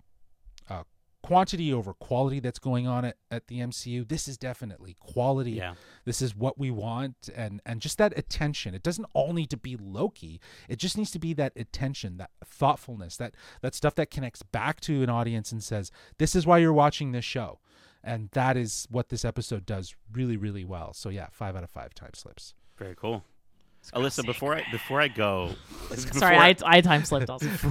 uh, 0.69 0.83
quantity 1.27 1.73
over 1.73 1.93
quality 1.93 2.39
that's 2.39 2.59
going 2.59 2.87
on 2.87 3.05
at, 3.05 3.17
at 3.29 3.47
the 3.47 3.59
MCU. 3.59 4.07
This 4.07 4.27
is 4.27 4.37
definitely 4.37 4.95
quality. 4.99 5.51
Yeah. 5.51 5.73
This 6.05 6.21
is 6.21 6.35
what 6.35 6.57
we 6.57 6.71
want 6.71 7.29
and 7.35 7.61
and 7.65 7.81
just 7.81 7.97
that 7.97 8.17
attention. 8.17 8.73
It 8.73 8.83
doesn't 8.83 9.07
all 9.13 9.33
need 9.33 9.49
to 9.49 9.57
be 9.57 9.75
Loki. 9.75 10.39
It 10.69 10.77
just 10.77 10.97
needs 10.97 11.11
to 11.11 11.19
be 11.19 11.33
that 11.33 11.53
attention, 11.55 12.17
that 12.17 12.31
thoughtfulness, 12.45 13.17
that 13.17 13.35
that 13.61 13.75
stuff 13.75 13.95
that 13.95 14.09
connects 14.09 14.41
back 14.41 14.79
to 14.81 15.03
an 15.03 15.09
audience 15.09 15.51
and 15.51 15.63
says, 15.63 15.91
"This 16.17 16.35
is 16.35 16.45
why 16.47 16.59
you're 16.59 16.73
watching 16.73 17.11
this 17.11 17.25
show." 17.25 17.59
And 18.03 18.29
that 18.31 18.55
is 18.55 18.87
what 18.89 19.09
this 19.09 19.25
episode 19.25 19.65
does 19.65 19.95
really 20.13 20.37
really 20.37 20.63
well. 20.63 20.93
So 20.93 21.09
yeah, 21.09 21.27
5 21.31 21.55
out 21.57 21.63
of 21.63 21.69
5 21.69 21.93
time 21.93 22.13
slips. 22.13 22.53
Very 22.77 22.95
cool. 22.95 23.23
Alyssa, 23.93 24.25
before 24.25 24.55
I 24.55 24.65
before 24.71 24.99
I 24.99 25.07
go, 25.07 25.51
Sorry, 25.95 26.35
I, 26.35 26.55
I 26.65 26.81
time 26.81 27.05
slipped 27.05 27.29
also. 27.29 27.47
before 27.47 27.69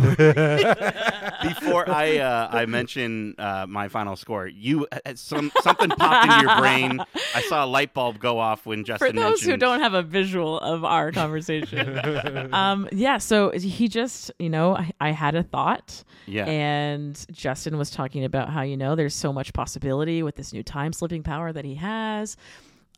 I 1.88 2.18
uh, 2.18 2.48
I 2.50 2.64
mention 2.66 3.34
uh, 3.38 3.66
my 3.68 3.88
final 3.88 4.16
score, 4.16 4.46
you 4.46 4.86
uh, 4.90 4.98
some 5.14 5.52
something 5.60 5.90
popped 5.90 6.26
into 6.26 6.46
your 6.46 6.56
brain. 6.58 6.98
I 7.34 7.42
saw 7.42 7.62
a 7.64 7.66
light 7.66 7.92
bulb 7.92 8.18
go 8.18 8.38
off 8.38 8.64
when 8.64 8.84
Justin. 8.84 9.08
For 9.08 9.12
Justin 9.12 9.30
those 9.30 9.42
who 9.42 9.58
don't 9.58 9.80
have 9.80 9.92
a 9.92 10.02
visual 10.02 10.58
of 10.60 10.82
our 10.84 11.12
conversation, 11.12 12.00
um, 12.54 12.88
yeah. 12.90 13.18
So 13.18 13.50
he 13.50 13.88
just, 13.88 14.32
you 14.38 14.48
know, 14.48 14.76
I, 14.76 14.92
I 14.98 15.10
had 15.10 15.34
a 15.34 15.42
thought, 15.42 16.02
yeah, 16.24 16.46
and 16.46 17.26
Justin 17.32 17.76
was 17.76 17.90
talking 17.90 18.24
about 18.24 18.48
how 18.48 18.62
you 18.62 18.78
know 18.78 18.96
there's 18.96 19.14
so 19.14 19.30
much 19.32 19.52
possibility 19.52 20.22
with 20.22 20.36
this 20.36 20.54
new 20.54 20.62
time 20.62 20.94
slipping 20.94 21.22
power 21.22 21.52
that 21.52 21.66
he 21.66 21.74
has. 21.74 22.38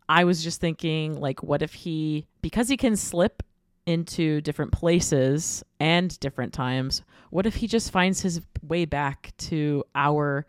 I 0.09 0.25
was 0.25 0.43
just 0.43 0.61
thinking, 0.61 1.21
like, 1.21 1.43
what 1.43 1.63
if 1.63 1.75
he, 1.75 2.27
because 2.43 2.69
he 2.69 2.77
can 2.77 2.97
slip 2.97 3.43
into 3.87 4.41
different 4.41 4.73
places 4.73 5.65
and 5.81 6.19
different 6.21 6.53
times, 6.53 7.03
what 7.31 7.47
if 7.47 7.57
he 7.57 7.67
just 7.67 7.91
finds 7.91 8.21
his 8.21 8.41
way 8.63 8.85
back 8.85 9.33
to 9.39 9.85
our 9.95 10.47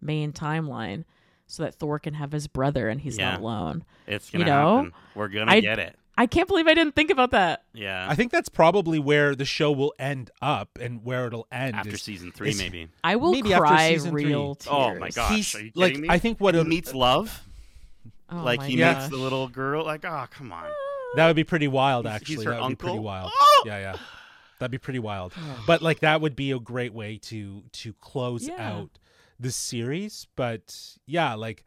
main 0.00 0.32
timeline 0.32 1.04
so 1.46 1.62
that 1.62 1.74
Thor 1.74 1.98
can 1.98 2.14
have 2.14 2.32
his 2.32 2.46
brother 2.46 2.88
and 2.88 3.00
he's 3.00 3.18
Yeah. 3.18 3.32
not 3.32 3.40
alone? 3.40 3.84
it's 4.06 4.30
gonna 4.30 4.44
you 4.44 4.50
know, 4.50 4.76
happen. 4.76 4.92
We're 5.14 5.28
gonna 5.28 5.52
I- 5.52 5.60
get 5.60 5.78
it. 5.78 5.96
I 6.20 6.26
can't 6.26 6.48
believe 6.48 6.66
I 6.66 6.74
didn't 6.74 6.96
think 6.96 7.10
about 7.12 7.30
that. 7.30 7.62
Yeah, 7.72 8.04
I 8.10 8.16
think 8.16 8.32
that's 8.32 8.48
probably 8.48 8.98
where 8.98 9.36
the 9.36 9.44
show 9.44 9.70
will 9.70 9.94
end 10.00 10.32
up 10.42 10.76
and 10.80 11.04
where 11.04 11.28
it'll 11.28 11.46
end 11.52 11.76
after 11.76 11.90
is- 11.94 12.02
season 12.02 12.32
three, 12.32 12.48
is- 12.50 12.58
maybe. 12.58 12.88
I 13.04 13.14
will 13.16 13.30
Maybe 13.30 13.52
after 13.54 13.66
cry 13.66 13.90
season 13.92 14.10
three. 14.10 14.24
real 14.24 14.56
tears. 14.56 14.74
Oh 14.76 14.98
my 14.98 15.10
gosh, 15.10 15.36
he's 15.36 15.54
are 15.54 15.60
you 15.62 15.70
like 15.76 15.96
me? 15.96 16.08
I 16.10 16.18
think 16.18 16.40
what 16.40 16.54
he 16.54 16.60
it'll- 16.60 16.68
meets 16.68 16.92
love, 16.92 17.47
Oh 18.30 18.42
like 18.42 18.62
he 18.62 18.76
Yeah. 18.78 18.94
meets 18.94 19.08
the 19.08 19.16
little 19.16 19.48
girl. 19.48 19.84
Like, 19.84 20.04
oh 20.04 20.26
come 20.30 20.52
on. 20.52 20.68
That 21.16 21.26
would 21.26 21.36
be 21.36 21.44
pretty 21.44 21.68
wild, 21.68 22.04
He's- 22.04 22.16
actually. 22.16 22.34
he's 22.36 22.44
her 22.44 22.50
that 22.52 22.62
would 22.62 22.68
be 22.70 22.74
pretty 22.76 22.90
uncle? 22.92 23.04
wild. 23.04 23.30
Oh! 23.34 23.62
Yeah, 23.66 23.78
yeah. 23.78 23.96
That'd 24.58 24.70
be 24.70 24.78
pretty 24.78 24.98
wild. 24.98 25.32
But 25.66 25.82
like 25.82 26.00
that 26.00 26.20
would 26.20 26.36
be 26.36 26.50
a 26.52 26.58
great 26.60 26.92
way 26.92 27.18
to 27.22 27.62
to 27.72 27.92
close 27.94 28.46
Yeah. 28.48 28.72
out 28.78 28.98
the 29.40 29.50
series. 29.50 30.26
But 30.36 30.76
yeah, 31.06 31.34
like 31.34 31.64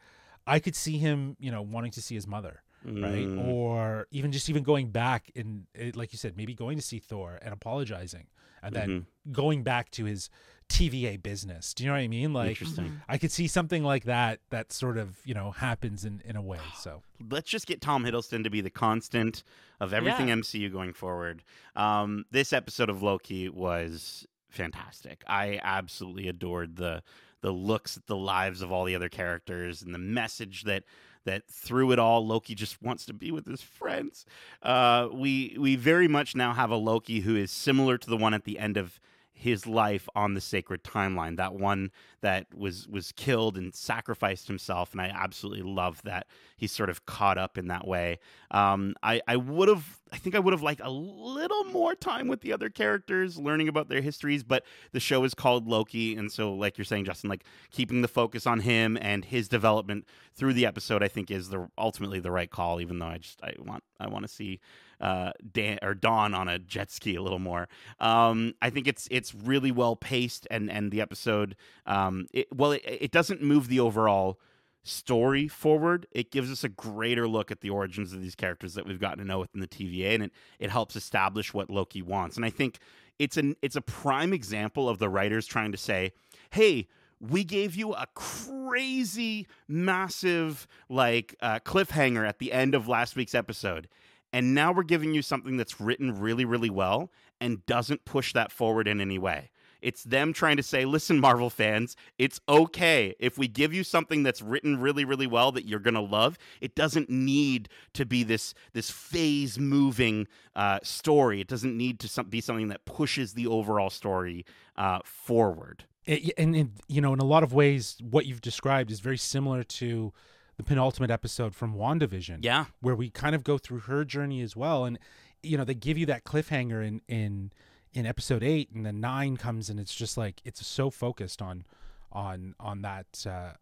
I 0.48 0.60
could 0.60 0.76
see 0.76 0.98
him, 0.98 1.38
you 1.40 1.52
know, 1.52 1.62
wanting 1.62 1.92
to 1.92 2.02
see 2.02 2.16
his 2.16 2.28
mother, 2.28 2.62
right? 2.86 3.28
Mm. 3.28 3.46
Or 3.48 4.08
even 4.12 4.32
just 4.32 4.50
even 4.50 4.64
going 4.64 4.90
back 4.90 5.32
and 5.36 5.66
like 5.96 6.12
you 6.14 6.18
said, 6.18 6.36
maybe 6.38 6.54
going 6.54 6.78
to 6.78 6.84
see 6.84 7.00
Thor 7.00 7.40
and 7.42 7.54
apologizing 7.54 8.28
and 8.64 8.76
then 8.76 8.90
Mm-hmm. 8.90 9.32
going 9.32 9.64
back 9.64 9.90
to 9.92 10.06
his 10.06 10.30
TVA 10.72 11.22
business. 11.22 11.73
Do 11.73 11.84
you 11.84 11.89
know 11.89 11.95
what 11.95 12.02
I 12.02 12.07
mean? 12.07 12.34
Like 12.34 12.49
Interesting. 12.49 13.02
I 13.07 13.18
could 13.18 13.31
see 13.31 13.48
something 13.48 13.84
like 13.84 14.06
that 14.06 14.39
that 14.49 14.72
sort 14.72 14.98
of, 14.98 15.18
you 15.26 15.34
know, 15.34 15.52
happens 15.52 16.06
in 16.06 16.22
in 16.26 16.35
a 16.35 16.41
way. 16.41 16.60
So 16.80 17.02
let's 17.30 17.49
just 17.49 17.68
get 17.68 17.81
Tom 17.81 18.03
Hiddleston 18.06 18.43
to 18.43 18.49
be 18.49 18.61
the 18.61 18.69
constant 18.69 19.43
of 19.80 19.93
everything 19.93 20.30
Yeah. 20.30 20.35
MCU 20.35 20.72
going 20.72 20.93
forward. 20.93 21.43
Um, 21.76 22.26
this 22.31 22.53
episode 22.53 22.89
of 22.89 23.02
Loki 23.03 23.49
was 23.49 24.26
fantastic. 24.49 25.23
I 25.27 25.60
absolutely 25.64 26.27
adored 26.27 26.76
the 26.77 27.03
the 27.41 27.52
looks 27.52 27.98
at 27.98 28.06
the 28.06 28.15
lives 28.15 28.61
of 28.61 28.72
all 28.72 28.85
the 28.85 28.93
other 28.95 29.10
characters 29.10 29.81
and 29.81 29.93
the 29.95 29.99
message 29.99 30.64
that 30.64 30.84
that 31.26 31.48
through 31.48 31.91
it 31.91 31.99
all 31.99 32.26
Loki 32.26 32.53
just 32.56 32.81
wants 32.81 33.06
to 33.06 33.14
be 33.14 33.31
with 33.31 33.45
his 33.48 33.61
friends. 33.61 34.26
Uh, 34.61 35.07
we 35.11 35.56
we 35.60 35.76
very 35.76 36.07
much 36.07 36.35
now 36.35 36.53
have 36.53 36.69
a 36.72 36.76
Loki 36.76 37.22
who 37.22 37.35
is 37.35 37.52
similar 37.52 37.98
to 37.98 38.10
the 38.10 38.18
one 38.18 38.34
at 38.34 38.43
the 38.43 38.57
end 38.60 38.77
of 38.77 38.99
his 39.41 39.65
life 39.65 40.07
on 40.13 40.35
the 40.35 40.39
sacred 40.39 40.84
timeline 40.84 41.35
that 41.35 41.55
one 41.55 41.89
that 42.22 42.45
was 42.53 42.88
was 42.88 43.11
killed 43.13 43.57
and 43.57 43.73
sacrificed 43.73 44.47
himself 44.47 44.91
and 44.91 45.01
i 45.01 45.07
absolutely 45.07 45.63
love 45.63 45.99
that 46.03 46.27
he's 46.55 46.72
sort 46.72 46.91
of 46.91 47.07
caught 47.07 47.39
up 47.39 47.57
in 47.57 47.68
that 47.68 47.88
way. 47.88 48.19
Um, 48.51 48.93
i 49.01 49.19
i 49.27 49.35
would 49.35 49.68
have 49.68 49.99
i 50.13 50.18
think 50.18 50.35
i 50.35 50.39
would 50.39 50.53
have 50.53 50.61
liked 50.61 50.81
a 50.84 50.91
little 50.91 51.63
more 51.65 51.95
time 51.95 52.27
with 52.27 52.41
the 52.41 52.53
other 52.53 52.69
characters 52.69 53.39
learning 53.39 53.68
about 53.68 53.89
their 53.89 54.01
histories 54.01 54.43
but 54.43 54.63
the 54.91 54.99
show 54.99 55.23
is 55.23 55.34
called 55.34 55.68
loki 55.68 56.15
and 56.15 56.31
so 56.31 56.53
like 56.53 56.77
you're 56.77 56.85
saying 56.85 57.05
justin 57.05 57.30
like 57.30 57.43
keeping 57.72 58.03
the 58.03 58.07
focus 58.07 58.45
on 58.45 58.59
him 58.59 58.95
and 59.01 59.26
his 59.26 59.47
development 59.47 60.05
through 60.35 60.53
the 60.53 60.68
episode 60.68 61.01
i 61.01 61.07
think 61.07 61.31
is 61.31 61.49
the 61.49 61.68
ultimately 61.80 62.19
the 62.19 62.30
right 62.30 62.51
call 62.51 62.80
even 62.80 62.99
though 62.99 63.07
i 63.07 63.18
just 63.18 63.41
i 63.41 63.55
want 63.57 63.84
i 63.99 64.07
want 64.07 64.23
to 64.23 64.30
see 64.30 64.59
uh, 65.02 65.32
Don 65.52 65.80
or 65.82 65.94
Dawn 65.94 66.34
on 66.34 66.48
a 66.48 66.60
jet 66.60 66.91
ski 66.91 67.15
a 67.15 67.22
little 67.22 67.40
more. 67.40 67.68
Um, 67.99 68.53
I 68.61 68.69
think 68.69 68.88
it's 68.88 69.07
it's 69.11 69.34
really 69.34 69.72
well 69.72 69.95
paced 69.95 70.48
and 70.52 70.72
and 70.72 70.91
the 70.91 71.02
episode, 71.02 71.56
um, 71.86 72.28
it, 72.32 72.48
well, 72.56 72.72
it, 72.72 72.84
it 72.86 73.11
doesn't 73.11 73.41
move 73.41 73.68
the 73.68 73.80
overall 73.80 74.40
story 74.84 75.48
forward. 75.48 76.07
It 76.11 76.32
gives 76.32 76.52
us 76.52 76.64
a 76.64 76.69
greater 76.69 77.28
look 77.28 77.52
at 77.52 77.61
the 77.61 77.69
origins 77.69 78.14
of 78.14 78.22
these 78.22 78.36
characters 78.36 78.76
that 78.76 78.86
we've 78.86 78.99
gotten 78.99 79.19
to 79.19 79.26
know 79.26 79.40
within 79.40 79.61
the 79.61 79.68
TVA, 79.68 80.14
and 80.14 80.23
it 80.23 80.32
it 80.60 80.69
helps 80.69 80.95
establish 80.95 81.53
what 81.53 81.69
Loki 81.69 82.02
wants. 82.02 82.36
And 82.36 82.45
I 82.45 82.49
think 82.49 82.80
it's 83.19 83.38
an 83.38 83.56
it's 83.61 83.76
a 83.76 83.82
prime 83.82 84.34
example 84.34 84.88
of 84.88 84.99
the 84.99 85.10
writers 85.10 85.48
trying 85.48 85.72
to 85.72 85.78
say, 85.78 86.14
hey 86.52 86.88
we 87.22 87.44
gave 87.44 87.76
you 87.76 87.94
a 87.94 88.07
crazy 88.15 89.45
massive 89.68 90.68
like 90.90 91.36
uh, 91.40 91.60
cliffhanger 91.60 92.28
at 92.28 92.40
the 92.40 92.52
end 92.52 92.73
of 92.73 92.88
last 92.88 93.15
week's 93.15 93.36
episode 93.36 93.88
and 94.34 94.53
now 94.53 94.72
we're 94.72 94.84
giving 94.84 95.14
you 95.14 95.22
something 95.22 95.58
that's 95.58 95.80
written 95.80 96.20
really 96.20 96.45
really 96.45 96.70
well 96.70 97.12
and 97.40 97.66
doesn't 97.66 98.06
push 98.06 98.34
that 98.34 98.52
forward 98.52 98.88
in 98.88 99.02
any 99.02 99.18
way. 99.18 99.49
It's 99.82 100.03
them 100.03 100.32
trying 100.32 100.58
to 100.58 100.64
say 100.64 100.86
listen 100.86 101.20
marvel 101.20 101.49
fans 101.49 101.95
it's 102.18 102.40
okay. 102.48 103.16
If 103.20 103.38
we 103.38 103.48
give 103.48 103.74
you 103.74 103.84
something 103.84 104.24
that's 104.24 104.41
written 104.41 104.80
really 104.80 105.06
really 105.06 105.28
well 105.28 105.52
that 105.53 105.66
you're 105.66 105.80
going 105.80 105.95
to 105.95 106.02
love 106.02 106.38
it 106.60 106.76
doesn't 106.76 107.10
need 107.10 107.70
to 107.94 108.06
be 108.06 108.24
this 108.24 108.53
this 108.74 108.90
phase 108.90 109.58
moving 109.60 110.28
uh, 110.56 110.80
story. 110.84 111.41
It 111.41 111.48
doesn't 111.48 111.76
need 111.76 111.99
to 112.02 112.08
some, 112.08 112.28
be 112.28 112.41
something 112.41 112.68
that 112.68 112.86
pushes 112.86 113.34
the 113.34 113.48
overall 113.48 113.90
story 113.90 114.45
uh, 114.76 114.99
forward. 115.03 115.86
It, 116.06 116.34
and, 116.38 116.56
and 116.56 116.72
you 116.88 117.02
know 117.02 117.14
in 117.14 117.20
a 117.20 117.26
lot 117.26 117.44
of 117.44 117.53
ways 117.53 117.98
what 118.02 118.26
you've 118.26 118.41
described 118.41 118.91
is 118.91 118.99
very 118.99 119.18
similar 119.18 119.64
to 119.64 120.14
the 120.62 120.68
penultimate 120.68 121.10
episode 121.10 121.56
from 121.56 121.76
wandavision 121.76 122.38
yeah. 122.42 122.66
where 122.82 122.96
we 122.96 123.10
kind 123.10 123.34
of 123.34 123.44
go 123.44 123.58
through 123.58 123.80
her 123.80 124.06
journey 124.06 124.42
as 124.42 124.56
well. 124.56 124.86
And 124.86 125.00
you 125.42 125.58
know 125.58 125.64
they 125.64 125.74
give 125.74 125.98
you 125.98 126.06
that 126.06 126.24
cliffhanger 126.24 126.86
in 126.86 127.02
in 127.08 127.52
in 127.94 128.06
episode 128.06 128.44
8 128.44 128.70
and 128.74 128.86
then 128.86 129.02
9 129.02 129.38
comes 129.38 129.70
and 129.70 129.80
it's 129.80 129.94
just 129.94 130.18
like 130.18 130.40
it's 130.46 130.66
so 130.66 130.90
focused 130.90 131.42
on 131.42 131.66
on 132.12 132.56
on 132.60 132.84
that 132.84 133.26
uh 133.28 133.54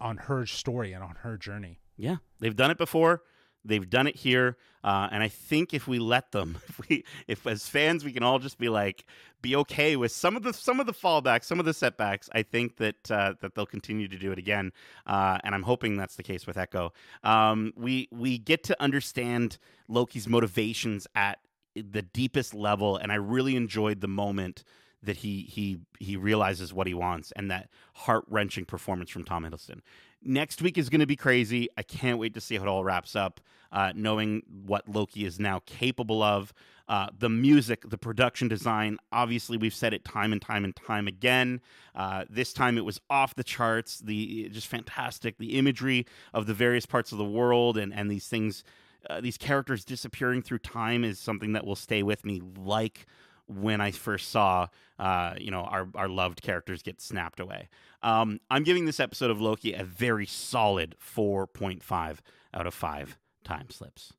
on 0.00 0.18
her 0.18 0.46
story 0.46 0.92
and 0.92 1.02
on 1.02 1.16
her 1.22 1.36
journey. 1.36 1.80
Yeah, 1.96 2.16
they've 2.38 2.54
done 2.54 2.70
it 2.70 2.78
before. 2.78 3.22
They've 3.66 3.88
done 3.88 4.06
it 4.06 4.16
here, 4.16 4.56
uh, 4.84 5.08
and 5.10 5.22
I 5.22 5.28
think 5.28 5.74
if 5.74 5.88
we 5.88 5.98
let 5.98 6.32
them, 6.32 6.58
if 6.68 6.88
we, 6.88 7.04
if 7.26 7.46
as 7.46 7.68
fans, 7.68 8.04
we 8.04 8.12
can 8.12 8.22
all 8.22 8.38
just 8.38 8.58
be 8.58 8.68
like, 8.68 9.04
be 9.42 9.56
okay 9.56 9.96
with 9.96 10.12
some 10.12 10.36
of 10.36 10.42
the 10.42 10.52
some 10.52 10.80
of 10.80 10.86
the 10.86 10.92
fallbacks, 10.92 11.44
some 11.44 11.60
of 11.60 11.66
the 11.66 11.74
setbacks. 11.74 12.28
I 12.32 12.42
think 12.42 12.76
that 12.76 13.10
uh, 13.10 13.34
that 13.40 13.54
they'll 13.54 13.66
continue 13.66 14.08
to 14.08 14.18
do 14.18 14.32
it 14.32 14.38
again, 14.38 14.72
uh, 15.06 15.38
and 15.44 15.54
I'm 15.54 15.62
hoping 15.62 15.96
that's 15.96 16.16
the 16.16 16.22
case 16.22 16.46
with 16.46 16.56
Echo. 16.56 16.92
Um, 17.22 17.72
we 17.76 18.08
we 18.10 18.38
get 18.38 18.64
to 18.64 18.82
understand 18.82 19.58
Loki's 19.88 20.28
motivations 20.28 21.06
at 21.14 21.38
the 21.74 22.02
deepest 22.02 22.54
level, 22.54 22.96
and 22.96 23.12
I 23.12 23.16
really 23.16 23.56
enjoyed 23.56 24.00
the 24.00 24.08
moment 24.08 24.64
that 25.02 25.18
he 25.18 25.42
he 25.42 25.78
he 25.98 26.16
realizes 26.16 26.72
what 26.72 26.86
he 26.86 26.94
wants 26.94 27.32
and 27.36 27.50
that 27.50 27.68
heart 27.94 28.24
wrenching 28.28 28.64
performance 28.64 29.10
from 29.10 29.24
Tom 29.24 29.44
Hiddleston. 29.44 29.80
Next 30.22 30.60
week 30.60 30.76
is 30.76 30.88
going 30.88 31.00
to 31.00 31.06
be 31.06 31.16
crazy. 31.16 31.68
I 31.76 31.82
can't 31.82 32.18
wait 32.18 32.34
to 32.34 32.40
see 32.40 32.56
how 32.56 32.64
it 32.64 32.68
all 32.68 32.84
wraps 32.84 33.14
up. 33.14 33.40
Uh, 33.72 33.92
knowing 33.94 34.42
what 34.64 34.88
Loki 34.88 35.24
is 35.24 35.40
now 35.40 35.60
capable 35.66 36.22
of, 36.22 36.54
uh, 36.88 37.08
the 37.18 37.28
music, 37.28 37.82
the 37.88 37.98
production 37.98 38.46
design. 38.46 38.96
Obviously, 39.10 39.56
we've 39.56 39.74
said 39.74 39.92
it 39.92 40.04
time 40.04 40.32
and 40.32 40.40
time 40.40 40.64
and 40.64 40.74
time 40.74 41.08
again. 41.08 41.60
Uh, 41.94 42.24
this 42.30 42.52
time 42.52 42.78
it 42.78 42.84
was 42.84 43.00
off 43.10 43.34
the 43.34 43.44
charts. 43.44 43.98
The 43.98 44.48
just 44.50 44.68
fantastic. 44.68 45.38
The 45.38 45.58
imagery 45.58 46.06
of 46.32 46.46
the 46.46 46.54
various 46.54 46.86
parts 46.86 47.10
of 47.12 47.18
the 47.18 47.24
world 47.24 47.76
and 47.76 47.92
and 47.92 48.10
these 48.10 48.28
things, 48.28 48.62
uh, 49.10 49.20
these 49.20 49.36
characters 49.36 49.84
disappearing 49.84 50.42
through 50.42 50.60
time 50.60 51.04
is 51.04 51.18
something 51.18 51.52
that 51.52 51.66
will 51.66 51.76
stay 51.76 52.02
with 52.04 52.24
me. 52.24 52.40
Like 52.56 53.06
when 53.46 53.80
I 53.80 53.90
first 53.90 54.30
saw, 54.30 54.68
uh, 54.98 55.34
you 55.38 55.50
know, 55.50 55.60
our, 55.60 55.88
our 55.94 56.08
loved 56.08 56.42
characters 56.42 56.82
get 56.82 57.00
snapped 57.00 57.40
away. 57.40 57.68
Um, 58.02 58.40
I'm 58.50 58.64
giving 58.64 58.86
this 58.86 59.00
episode 59.00 59.30
of 59.30 59.40
Loki 59.40 59.72
a 59.72 59.84
very 59.84 60.26
solid 60.26 60.96
4.5 61.00 62.18
out 62.54 62.66
of 62.66 62.74
5 62.74 63.18
time 63.44 63.70
slips. 63.70 64.12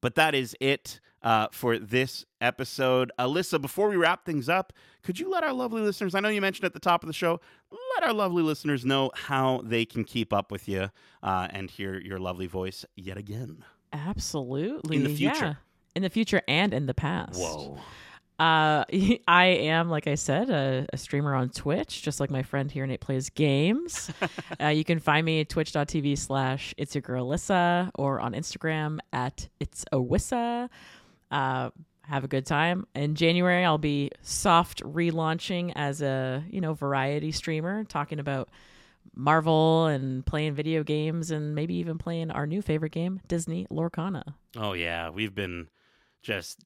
But 0.00 0.14
that 0.14 0.34
is 0.34 0.56
it 0.60 1.00
uh, 1.22 1.48
for 1.50 1.78
this 1.78 2.24
episode. 2.40 3.10
Alyssa, 3.18 3.60
before 3.60 3.88
we 3.88 3.96
wrap 3.96 4.24
things 4.24 4.48
up, 4.48 4.72
could 5.02 5.18
you 5.18 5.30
let 5.30 5.42
our 5.42 5.52
lovely 5.52 5.82
listeners, 5.82 6.14
I 6.14 6.20
know 6.20 6.28
you 6.28 6.40
mentioned 6.40 6.64
at 6.64 6.72
the 6.72 6.80
top 6.80 7.02
of 7.02 7.06
the 7.06 7.12
show, 7.12 7.40
let 7.70 8.08
our 8.08 8.12
lovely 8.14 8.42
listeners 8.42 8.84
know 8.84 9.10
how 9.14 9.60
they 9.64 9.84
can 9.84 10.04
keep 10.04 10.32
up 10.32 10.52
with 10.52 10.68
you 10.68 10.90
uh, 11.22 11.48
and 11.50 11.70
hear 11.70 11.98
your 11.98 12.18
lovely 12.18 12.46
voice 12.46 12.84
yet 12.94 13.16
again? 13.16 13.64
Absolutely. 13.92 14.98
In 14.98 15.04
the 15.04 15.14
future. 15.14 15.44
Yeah. 15.44 15.54
In 15.94 16.02
the 16.02 16.10
future 16.10 16.42
and 16.46 16.74
in 16.74 16.86
the 16.86 16.94
past. 16.94 17.40
Whoa. 17.40 17.78
Uh, 18.38 18.84
I 19.28 19.44
am, 19.46 19.88
like 19.88 20.06
I 20.06 20.14
said, 20.14 20.50
a, 20.50 20.86
a, 20.92 20.96
streamer 20.96 21.34
on 21.34 21.48
Twitch, 21.48 22.02
just 22.02 22.20
like 22.20 22.30
my 22.30 22.42
friend 22.42 22.70
here, 22.70 22.86
Nate 22.86 23.00
Plays 23.00 23.30
Games. 23.30 24.10
uh, 24.60 24.68
you 24.68 24.84
can 24.84 24.98
find 24.98 25.24
me 25.24 25.40
at 25.40 25.48
twitch.tv 25.48 26.18
slash 26.18 26.74
it's 26.76 26.94
your 26.94 27.02
girl 27.02 27.28
Alyssa 27.28 27.90
or 27.94 28.20
on 28.20 28.32
Instagram 28.32 28.98
at 29.12 29.48
it's 29.58 29.84
Awissa. 29.92 30.68
Uh, 31.30 31.70
have 32.02 32.24
a 32.24 32.28
good 32.28 32.46
time. 32.46 32.86
In 32.94 33.14
January, 33.14 33.64
I'll 33.64 33.78
be 33.78 34.10
soft 34.22 34.82
relaunching 34.82 35.72
as 35.74 36.02
a, 36.02 36.44
you 36.48 36.60
know, 36.60 36.74
variety 36.74 37.32
streamer, 37.32 37.84
talking 37.84 38.20
about 38.20 38.48
Marvel 39.14 39.86
and 39.86 40.24
playing 40.24 40.54
video 40.54 40.82
games 40.84 41.30
and 41.30 41.54
maybe 41.54 41.74
even 41.76 41.98
playing 41.98 42.30
our 42.30 42.46
new 42.46 42.62
favorite 42.62 42.92
game, 42.92 43.20
Disney 43.28 43.66
Lorcana. 43.70 44.34
Oh, 44.56 44.74
yeah. 44.74 45.10
We've 45.10 45.34
been 45.34 45.68
just 46.26 46.58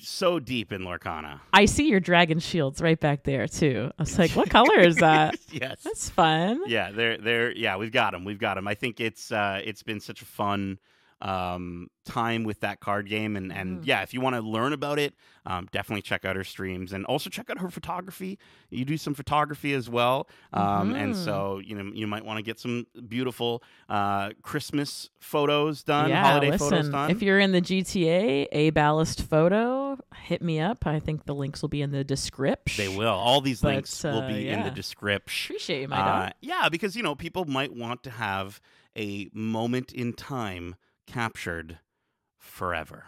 so 0.00 0.40
deep 0.40 0.72
in 0.72 0.82
Lorcana. 0.82 1.38
I 1.52 1.66
see 1.66 1.86
your 1.86 2.00
dragon 2.00 2.38
shields 2.38 2.80
right 2.80 2.98
back 2.98 3.24
there 3.24 3.46
too. 3.46 3.90
I 3.98 4.02
was 4.02 4.18
like, 4.18 4.30
what 4.30 4.48
color 4.58 4.78
is 4.80 4.96
that? 4.96 5.36
yes, 5.52 5.82
that's 5.84 6.08
fun. 6.08 6.62
Yeah, 6.66 6.90
they're 6.90 7.18
they're 7.18 7.52
yeah, 7.52 7.76
we've 7.76 7.92
got 7.92 8.12
them. 8.12 8.24
We've 8.24 8.38
got 8.38 8.54
them. 8.54 8.66
I 8.66 8.74
think 8.74 9.00
it's 9.00 9.30
uh, 9.30 9.60
it's 9.62 9.82
been 9.82 10.00
such 10.00 10.22
a 10.22 10.24
fun 10.24 10.78
um, 11.22 11.88
time 12.04 12.42
with 12.42 12.60
that 12.60 12.80
card 12.80 13.08
game. 13.08 13.36
And, 13.36 13.52
and 13.52 13.80
mm. 13.80 13.86
yeah, 13.86 14.02
if 14.02 14.12
you 14.12 14.20
want 14.20 14.34
to 14.34 14.42
learn 14.42 14.72
about 14.72 14.98
it, 14.98 15.14
um, 15.46 15.68
definitely 15.70 16.02
check 16.02 16.24
out 16.24 16.34
her 16.34 16.44
streams 16.44 16.92
and 16.92 17.06
also 17.06 17.30
check 17.30 17.48
out 17.48 17.58
her 17.58 17.70
photography. 17.70 18.38
You 18.70 18.84
do 18.84 18.96
some 18.96 19.14
photography 19.14 19.72
as 19.72 19.88
well. 19.88 20.28
Um, 20.52 20.64
mm-hmm. 20.64 20.96
And 20.96 21.16
so, 21.16 21.60
you 21.64 21.76
know, 21.76 21.92
you 21.94 22.08
might 22.08 22.24
want 22.24 22.38
to 22.38 22.42
get 22.42 22.58
some 22.58 22.86
beautiful 23.08 23.62
uh, 23.88 24.30
Christmas 24.42 25.10
photos 25.20 25.84
done, 25.84 26.10
yeah, 26.10 26.24
holiday 26.24 26.50
listen, 26.50 26.70
photos 26.70 26.88
done. 26.88 27.10
If 27.10 27.22
you're 27.22 27.38
in 27.38 27.52
the 27.52 27.62
GTA, 27.62 28.52
abalistphoto, 28.52 29.98
hit 30.14 30.42
me 30.42 30.58
up. 30.58 30.86
I 30.86 30.98
think 30.98 31.26
the 31.26 31.34
links 31.34 31.62
will 31.62 31.68
be 31.68 31.82
in 31.82 31.92
the 31.92 32.02
description. 32.02 32.84
They 32.84 32.96
will. 32.96 33.14
All 33.14 33.40
these 33.40 33.60
but, 33.60 33.74
links 33.74 34.04
uh, 34.04 34.08
will 34.08 34.28
be 34.28 34.42
yeah. 34.42 34.58
in 34.58 34.64
the 34.64 34.70
description. 34.70 35.52
Appreciate 35.52 35.82
you, 35.82 35.88
my 35.88 35.98
uh, 35.98 36.30
Yeah, 36.40 36.68
because, 36.68 36.96
you 36.96 37.04
know, 37.04 37.14
people 37.14 37.44
might 37.44 37.72
want 37.72 38.02
to 38.02 38.10
have 38.10 38.60
a 38.96 39.30
moment 39.32 39.92
in 39.92 40.12
time 40.12 40.74
captured 41.06 41.78
forever. 42.38 43.04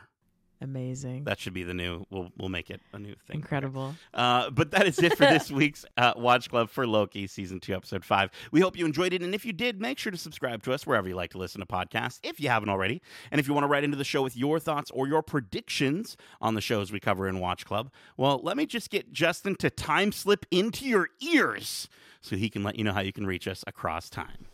Amazing. 0.65 1.25
That 1.25 1.39
should 1.39 1.53
be 1.53 1.63
the 1.63 1.75
new. 1.75 2.07
We'll 2.09 2.33
we'll 2.39 2.49
make 2.49 2.71
it 2.71 2.81
a 2.95 2.99
new 2.99 3.15
thing. 3.27 3.37
Incredible. 3.37 3.95
Uh, 4.15 4.49
but 4.49 4.71
that 4.71 4.87
is 4.87 4.99
it 4.99 5.15
for 5.15 5.27
this 5.27 5.51
week's 5.53 5.85
uh, 5.99 6.15
Watch 6.17 6.49
Club 6.49 6.71
for 6.71 6.87
Loki 6.87 7.27
season 7.27 7.61
two, 7.61 7.75
episode 7.75 8.03
five. 8.03 8.31
We 8.51 8.61
hope 8.61 8.75
you 8.79 8.87
enjoyed 8.87 9.13
it, 9.13 9.23
and 9.23 9.35
if 9.35 9.45
you 9.45 9.53
did, 9.53 9.79
make 9.79 9.99
sure 9.99 10.11
to 10.11 10.17
subscribe 10.17 10.63
to 10.63 10.73
us 10.73 10.87
wherever 10.87 11.07
you 11.07 11.17
like 11.17 11.33
to 11.33 11.39
listen 11.39 11.61
to 11.61 11.67
podcasts. 11.67 12.19
If 12.23 12.41
you 12.41 12.49
haven't 12.49 12.71
already, 12.71 13.03
and 13.31 13.41
if 13.41 13.47
you 13.47 13.53
want 13.53 13.65
to 13.65 13.69
write 13.69 13.85
into 13.85 13.99
the 13.99 14.05
show 14.05 14.23
with 14.23 14.39
your 14.39 14.59
thoughts 14.59 14.91
or 14.93 15.07
your 15.07 15.23
predictions 15.23 16.17
on 16.41 16.55
the 16.55 16.63
shows 16.63 16.91
we 16.91 16.99
cover 16.99 17.29
in 17.29 17.41
Watch 17.41 17.67
Club, 17.67 17.91
well, 18.17 18.41
let 18.43 18.57
me 18.57 18.65
just 18.65 18.89
get 18.89 19.13
Justin 19.13 19.57
to 19.57 19.69
time 19.69 20.13
slip 20.13 20.47
into 20.51 20.87
your 20.87 21.11
ears 21.21 21.89
so 22.23 22.37
he 22.37 22.49
can 22.49 22.63
let 22.63 22.77
you 22.77 22.85
know 22.85 22.93
how 22.95 23.01
you 23.01 23.13
can 23.13 23.27
reach 23.27 23.47
us 23.47 23.65
across 23.67 24.09
time. 24.09 24.47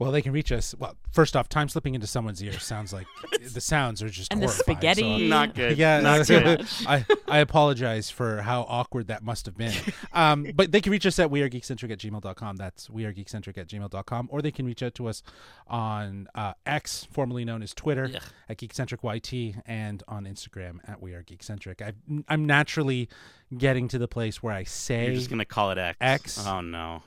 Well, 0.00 0.12
they 0.12 0.22
can 0.22 0.32
reach 0.32 0.50
us. 0.50 0.74
Well, 0.78 0.96
first 1.12 1.36
off, 1.36 1.50
time 1.50 1.68
slipping 1.68 1.94
into 1.94 2.06
someone's 2.06 2.42
ear 2.42 2.58
sounds 2.58 2.90
like 2.90 3.06
the 3.52 3.60
sounds 3.60 4.02
are 4.02 4.08
just 4.08 4.32
and 4.32 4.42
the 4.42 4.48
spaghetti. 4.48 5.02
So 5.02 5.24
not 5.26 5.54
good. 5.54 5.76
Yeah, 5.76 6.00
not 6.00 6.26
good. 6.26 6.66
I, 6.86 7.04
I 7.28 7.38
apologize 7.40 8.08
for 8.08 8.40
how 8.40 8.62
awkward 8.62 9.08
that 9.08 9.22
must 9.22 9.44
have 9.44 9.58
been. 9.58 9.74
Um, 10.14 10.46
but 10.54 10.72
they 10.72 10.80
can 10.80 10.90
reach 10.90 11.04
us 11.04 11.18
at 11.18 11.28
wearegeekcentric 11.28 11.90
at 11.92 11.98
gmail.com. 11.98 12.56
That's 12.56 12.88
wearegeekcentric 12.88 13.58
at 13.58 13.68
gmail.com. 13.68 14.28
Or 14.32 14.40
they 14.40 14.50
can 14.50 14.64
reach 14.64 14.82
out 14.82 14.94
to 14.94 15.06
us 15.06 15.22
on 15.66 16.28
uh, 16.34 16.54
X, 16.64 17.06
formerly 17.12 17.44
known 17.44 17.62
as 17.62 17.74
Twitter, 17.74 18.06
yeah. 18.06 18.20
at 18.48 18.56
geekcentricyt, 18.56 19.60
and 19.66 20.02
on 20.08 20.24
Instagram 20.24 20.78
at 20.88 21.02
wearegeekcentric. 21.02 21.82
i 21.82 21.92
I'm 22.26 22.46
naturally 22.46 23.10
getting 23.54 23.86
to 23.88 23.98
the 23.98 24.08
place 24.08 24.42
where 24.42 24.54
I 24.54 24.64
say 24.64 25.06
You're 25.06 25.14
just 25.16 25.28
gonna 25.28 25.44
call 25.44 25.72
it 25.72 25.78
X. 25.78 25.98
X. 26.00 26.46
Oh 26.46 26.62
no 26.62 27.02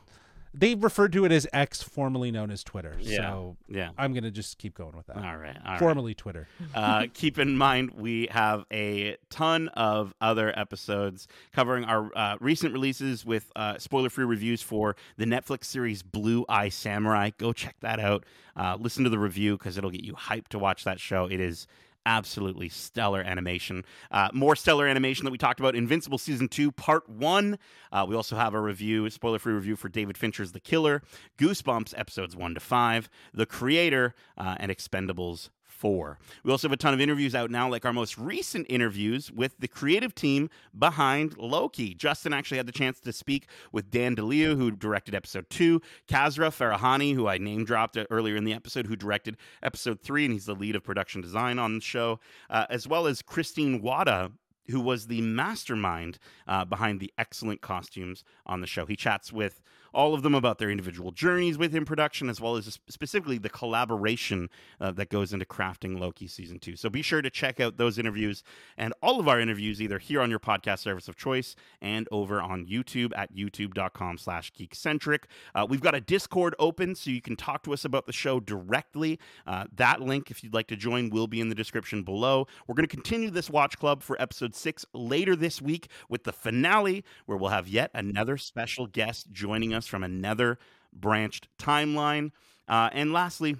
they 0.53 0.75
referred 0.75 1.11
to 1.13 1.25
it 1.25 1.31
as 1.31 1.47
X, 1.51 1.81
formerly 1.81 2.31
known 2.31 2.51
as 2.51 2.63
Twitter. 2.63 2.95
Yeah. 2.99 3.17
So 3.17 3.57
yeah, 3.67 3.89
I'm 3.97 4.13
gonna 4.13 4.31
just 4.31 4.57
keep 4.57 4.75
going 4.75 4.95
with 4.95 5.07
that. 5.07 5.17
All 5.17 5.37
right. 5.37 5.57
All 5.65 5.77
formerly 5.77 6.11
right. 6.11 6.17
Twitter. 6.17 6.47
Uh, 6.73 7.05
keep 7.13 7.37
in 7.37 7.55
mind 7.55 7.91
we 7.91 8.27
have 8.31 8.65
a 8.71 9.15
ton 9.29 9.67
of 9.69 10.13
other 10.19 10.57
episodes 10.57 11.27
covering 11.53 11.83
our 11.85 12.09
uh, 12.17 12.35
recent 12.39 12.73
releases 12.73 13.25
with 13.25 13.51
uh, 13.55 13.77
spoiler-free 13.77 14.25
reviews 14.25 14.61
for 14.61 14.95
the 15.17 15.25
Netflix 15.25 15.65
series 15.65 16.01
Blue 16.01 16.45
Eye 16.49 16.69
Samurai. 16.69 17.29
Go 17.37 17.53
check 17.53 17.75
that 17.81 17.99
out. 17.99 18.25
Uh, 18.55 18.77
listen 18.79 19.03
to 19.03 19.09
the 19.09 19.19
review 19.19 19.57
because 19.57 19.77
it'll 19.77 19.91
get 19.91 20.03
you 20.03 20.13
hyped 20.13 20.47
to 20.49 20.59
watch 20.59 20.83
that 20.83 20.99
show. 20.99 21.25
It 21.25 21.39
is 21.39 21.67
absolutely 22.05 22.69
stellar 22.69 23.21
animation. 23.21 23.83
Uh, 24.11 24.29
more 24.33 24.55
stellar 24.55 24.87
animation 24.87 25.25
that 25.25 25.31
we 25.31 25.37
talked 25.37 25.59
about 25.59 25.75
Invincible 25.75 26.17
Season 26.17 26.47
2, 26.47 26.71
Part 26.71 27.09
1. 27.09 27.57
Uh, 27.91 28.05
we 28.07 28.15
also 28.15 28.35
have 28.35 28.53
a 28.53 28.59
review, 28.59 29.09
spoiler 29.09 29.39
free 29.39 29.53
review 29.53 29.75
for 29.75 29.89
David 29.89 30.17
Fincher's 30.17 30.51
The 30.51 30.59
Killer, 30.59 31.01
Goosebumps 31.37 31.93
episodes 31.97 32.35
1 32.35 32.53
to 32.55 32.59
5, 32.59 33.09
The 33.33 33.45
Creator, 33.45 34.15
uh, 34.37 34.55
and 34.59 34.71
Expendables 34.71 35.49
four. 35.83 36.17
We 36.45 36.51
also 36.51 36.69
have 36.69 36.73
a 36.73 36.77
ton 36.77 36.93
of 36.93 37.01
interviews 37.01 37.35
out 37.35 37.51
now, 37.51 37.67
like 37.67 37.83
our 37.83 37.91
most 37.91 38.17
recent 38.17 38.67
interviews 38.69 39.29
with 39.29 39.57
the 39.59 39.67
creative 39.67 40.15
team 40.15 40.49
behind 40.79 41.37
Loki. 41.37 41.93
Justin 41.93 42.31
actually 42.31 42.55
had 42.55 42.67
the 42.67 42.71
chance 42.71 43.01
to 43.01 43.11
speak 43.11 43.47
with 43.73 43.91
Dan 43.91 44.15
DeLeo, 44.15 44.55
who 44.55 44.71
directed 44.71 45.13
episode 45.13 45.49
two, 45.49 45.81
Kasra 46.07 46.51
Farahani, 46.51 47.13
who 47.13 47.27
I 47.27 47.37
name 47.37 47.65
dropped 47.65 47.97
earlier 48.09 48.37
in 48.37 48.45
the 48.45 48.53
episode, 48.53 48.87
who 48.87 48.95
directed 48.95 49.35
episode 49.61 49.99
three, 49.99 50.23
and 50.23 50.33
he's 50.33 50.45
the 50.45 50.55
lead 50.55 50.77
of 50.77 50.85
production 50.85 51.19
design 51.19 51.59
on 51.59 51.75
the 51.75 51.81
show, 51.81 52.21
uh, 52.49 52.65
as 52.69 52.87
well 52.87 53.05
as 53.05 53.21
Christine 53.21 53.81
Wada, 53.81 54.31
who 54.69 54.79
was 54.79 55.07
the 55.07 55.19
mastermind 55.19 56.17
uh, 56.47 56.63
behind 56.63 57.01
the 57.01 57.11
excellent 57.17 57.59
costumes 57.59 58.23
on 58.45 58.61
the 58.61 58.67
show. 58.67 58.85
He 58.85 58.95
chats 58.95 59.33
with 59.33 59.61
all 59.93 60.13
of 60.13 60.23
them 60.23 60.35
about 60.35 60.57
their 60.57 60.69
individual 60.69 61.11
journeys 61.11 61.57
within 61.57 61.85
production, 61.85 62.29
as 62.29 62.41
well 62.41 62.55
as 62.55 62.79
specifically 62.87 63.37
the 63.37 63.49
collaboration 63.49 64.49
uh, 64.79 64.91
that 64.91 65.09
goes 65.09 65.33
into 65.33 65.45
crafting 65.45 65.99
Loki 65.99 66.27
season 66.27 66.59
two. 66.59 66.75
So 66.75 66.89
be 66.89 67.01
sure 67.01 67.21
to 67.21 67.29
check 67.29 67.59
out 67.59 67.77
those 67.77 67.97
interviews 67.97 68.43
and 68.77 68.93
all 69.01 69.19
of 69.19 69.27
our 69.27 69.39
interviews 69.39 69.81
either 69.81 69.99
here 69.99 70.21
on 70.21 70.29
your 70.29 70.39
podcast 70.39 70.79
service 70.79 71.07
of 71.07 71.15
choice 71.15 71.55
and 71.81 72.07
over 72.11 72.41
on 72.41 72.65
YouTube 72.65 73.11
at 73.15 73.33
youtube.com 73.33 74.17
slash 74.17 74.51
geekcentric. 74.53 75.23
Uh, 75.55 75.65
we've 75.67 75.81
got 75.81 75.95
a 75.95 76.01
Discord 76.01 76.55
open 76.59 76.95
so 76.95 77.09
you 77.09 77.21
can 77.21 77.35
talk 77.35 77.63
to 77.63 77.73
us 77.73 77.85
about 77.85 78.05
the 78.05 78.13
show 78.13 78.39
directly. 78.39 79.19
Uh, 79.45 79.65
that 79.75 80.01
link, 80.01 80.31
if 80.31 80.43
you'd 80.43 80.53
like 80.53 80.67
to 80.67 80.75
join, 80.75 81.09
will 81.09 81.27
be 81.27 81.41
in 81.41 81.49
the 81.49 81.55
description 81.55 82.03
below. 82.03 82.47
We're 82.67 82.75
going 82.75 82.87
to 82.87 82.95
continue 82.95 83.29
this 83.29 83.49
watch 83.49 83.77
club 83.77 84.01
for 84.03 84.21
episode 84.21 84.55
six 84.55 84.85
later 84.93 85.35
this 85.35 85.61
week 85.61 85.87
with 86.09 86.23
the 86.23 86.33
finale, 86.33 87.03
where 87.25 87.37
we'll 87.37 87.49
have 87.49 87.67
yet 87.67 87.91
another 87.93 88.37
special 88.37 88.87
guest 88.87 89.31
joining 89.31 89.73
us 89.73 89.82
us 89.83 89.87
from 89.87 90.03
another 90.03 90.57
branched 90.93 91.47
timeline. 91.57 92.31
Uh, 92.67 92.89
and 92.93 93.11
lastly, 93.11 93.57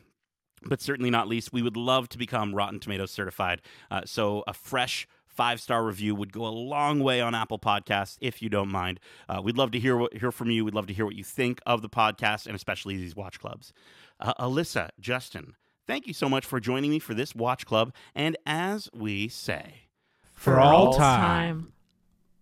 but 0.65 0.81
certainly 0.81 1.09
not 1.09 1.27
least, 1.27 1.51
we 1.51 1.61
would 1.61 1.77
love 1.77 2.09
to 2.09 2.17
become 2.17 2.55
Rotten 2.55 2.79
Tomatoes 2.79 3.11
certified. 3.11 3.61
Uh, 3.91 4.01
so 4.05 4.43
a 4.47 4.53
fresh 4.53 5.07
five 5.27 5.59
star 5.59 5.83
review 5.83 6.15
would 6.15 6.31
go 6.31 6.45
a 6.45 6.49
long 6.49 6.99
way 6.99 7.19
on 7.19 7.35
Apple 7.35 7.59
Podcasts 7.59 8.17
if 8.21 8.41
you 8.41 8.49
don't 8.49 8.69
mind. 8.69 8.99
Uh, 9.27 9.41
we'd 9.43 9.57
love 9.57 9.71
to 9.71 9.79
hear 9.79 9.97
what, 9.97 10.13
hear 10.13 10.31
from 10.31 10.51
you. 10.51 10.63
We'd 10.63 10.75
love 10.75 10.87
to 10.87 10.93
hear 10.93 11.05
what 11.05 11.15
you 11.15 11.23
think 11.23 11.59
of 11.65 11.81
the 11.81 11.89
podcast 11.89 12.45
and 12.45 12.55
especially 12.55 12.97
these 12.97 13.15
watch 13.15 13.39
clubs. 13.39 13.73
Uh, 14.19 14.33
Alyssa, 14.35 14.89
Justin, 14.99 15.55
thank 15.87 16.07
you 16.07 16.13
so 16.13 16.29
much 16.29 16.45
for 16.45 16.59
joining 16.59 16.91
me 16.91 16.99
for 16.99 17.13
this 17.13 17.35
watch 17.35 17.65
club. 17.65 17.93
And 18.15 18.37
as 18.45 18.89
we 18.93 19.27
say, 19.27 19.89
for, 20.21 20.55
for 20.55 20.59
all 20.59 20.93
time, 20.93 20.99
time 20.99 21.73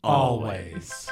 always. 0.04 1.10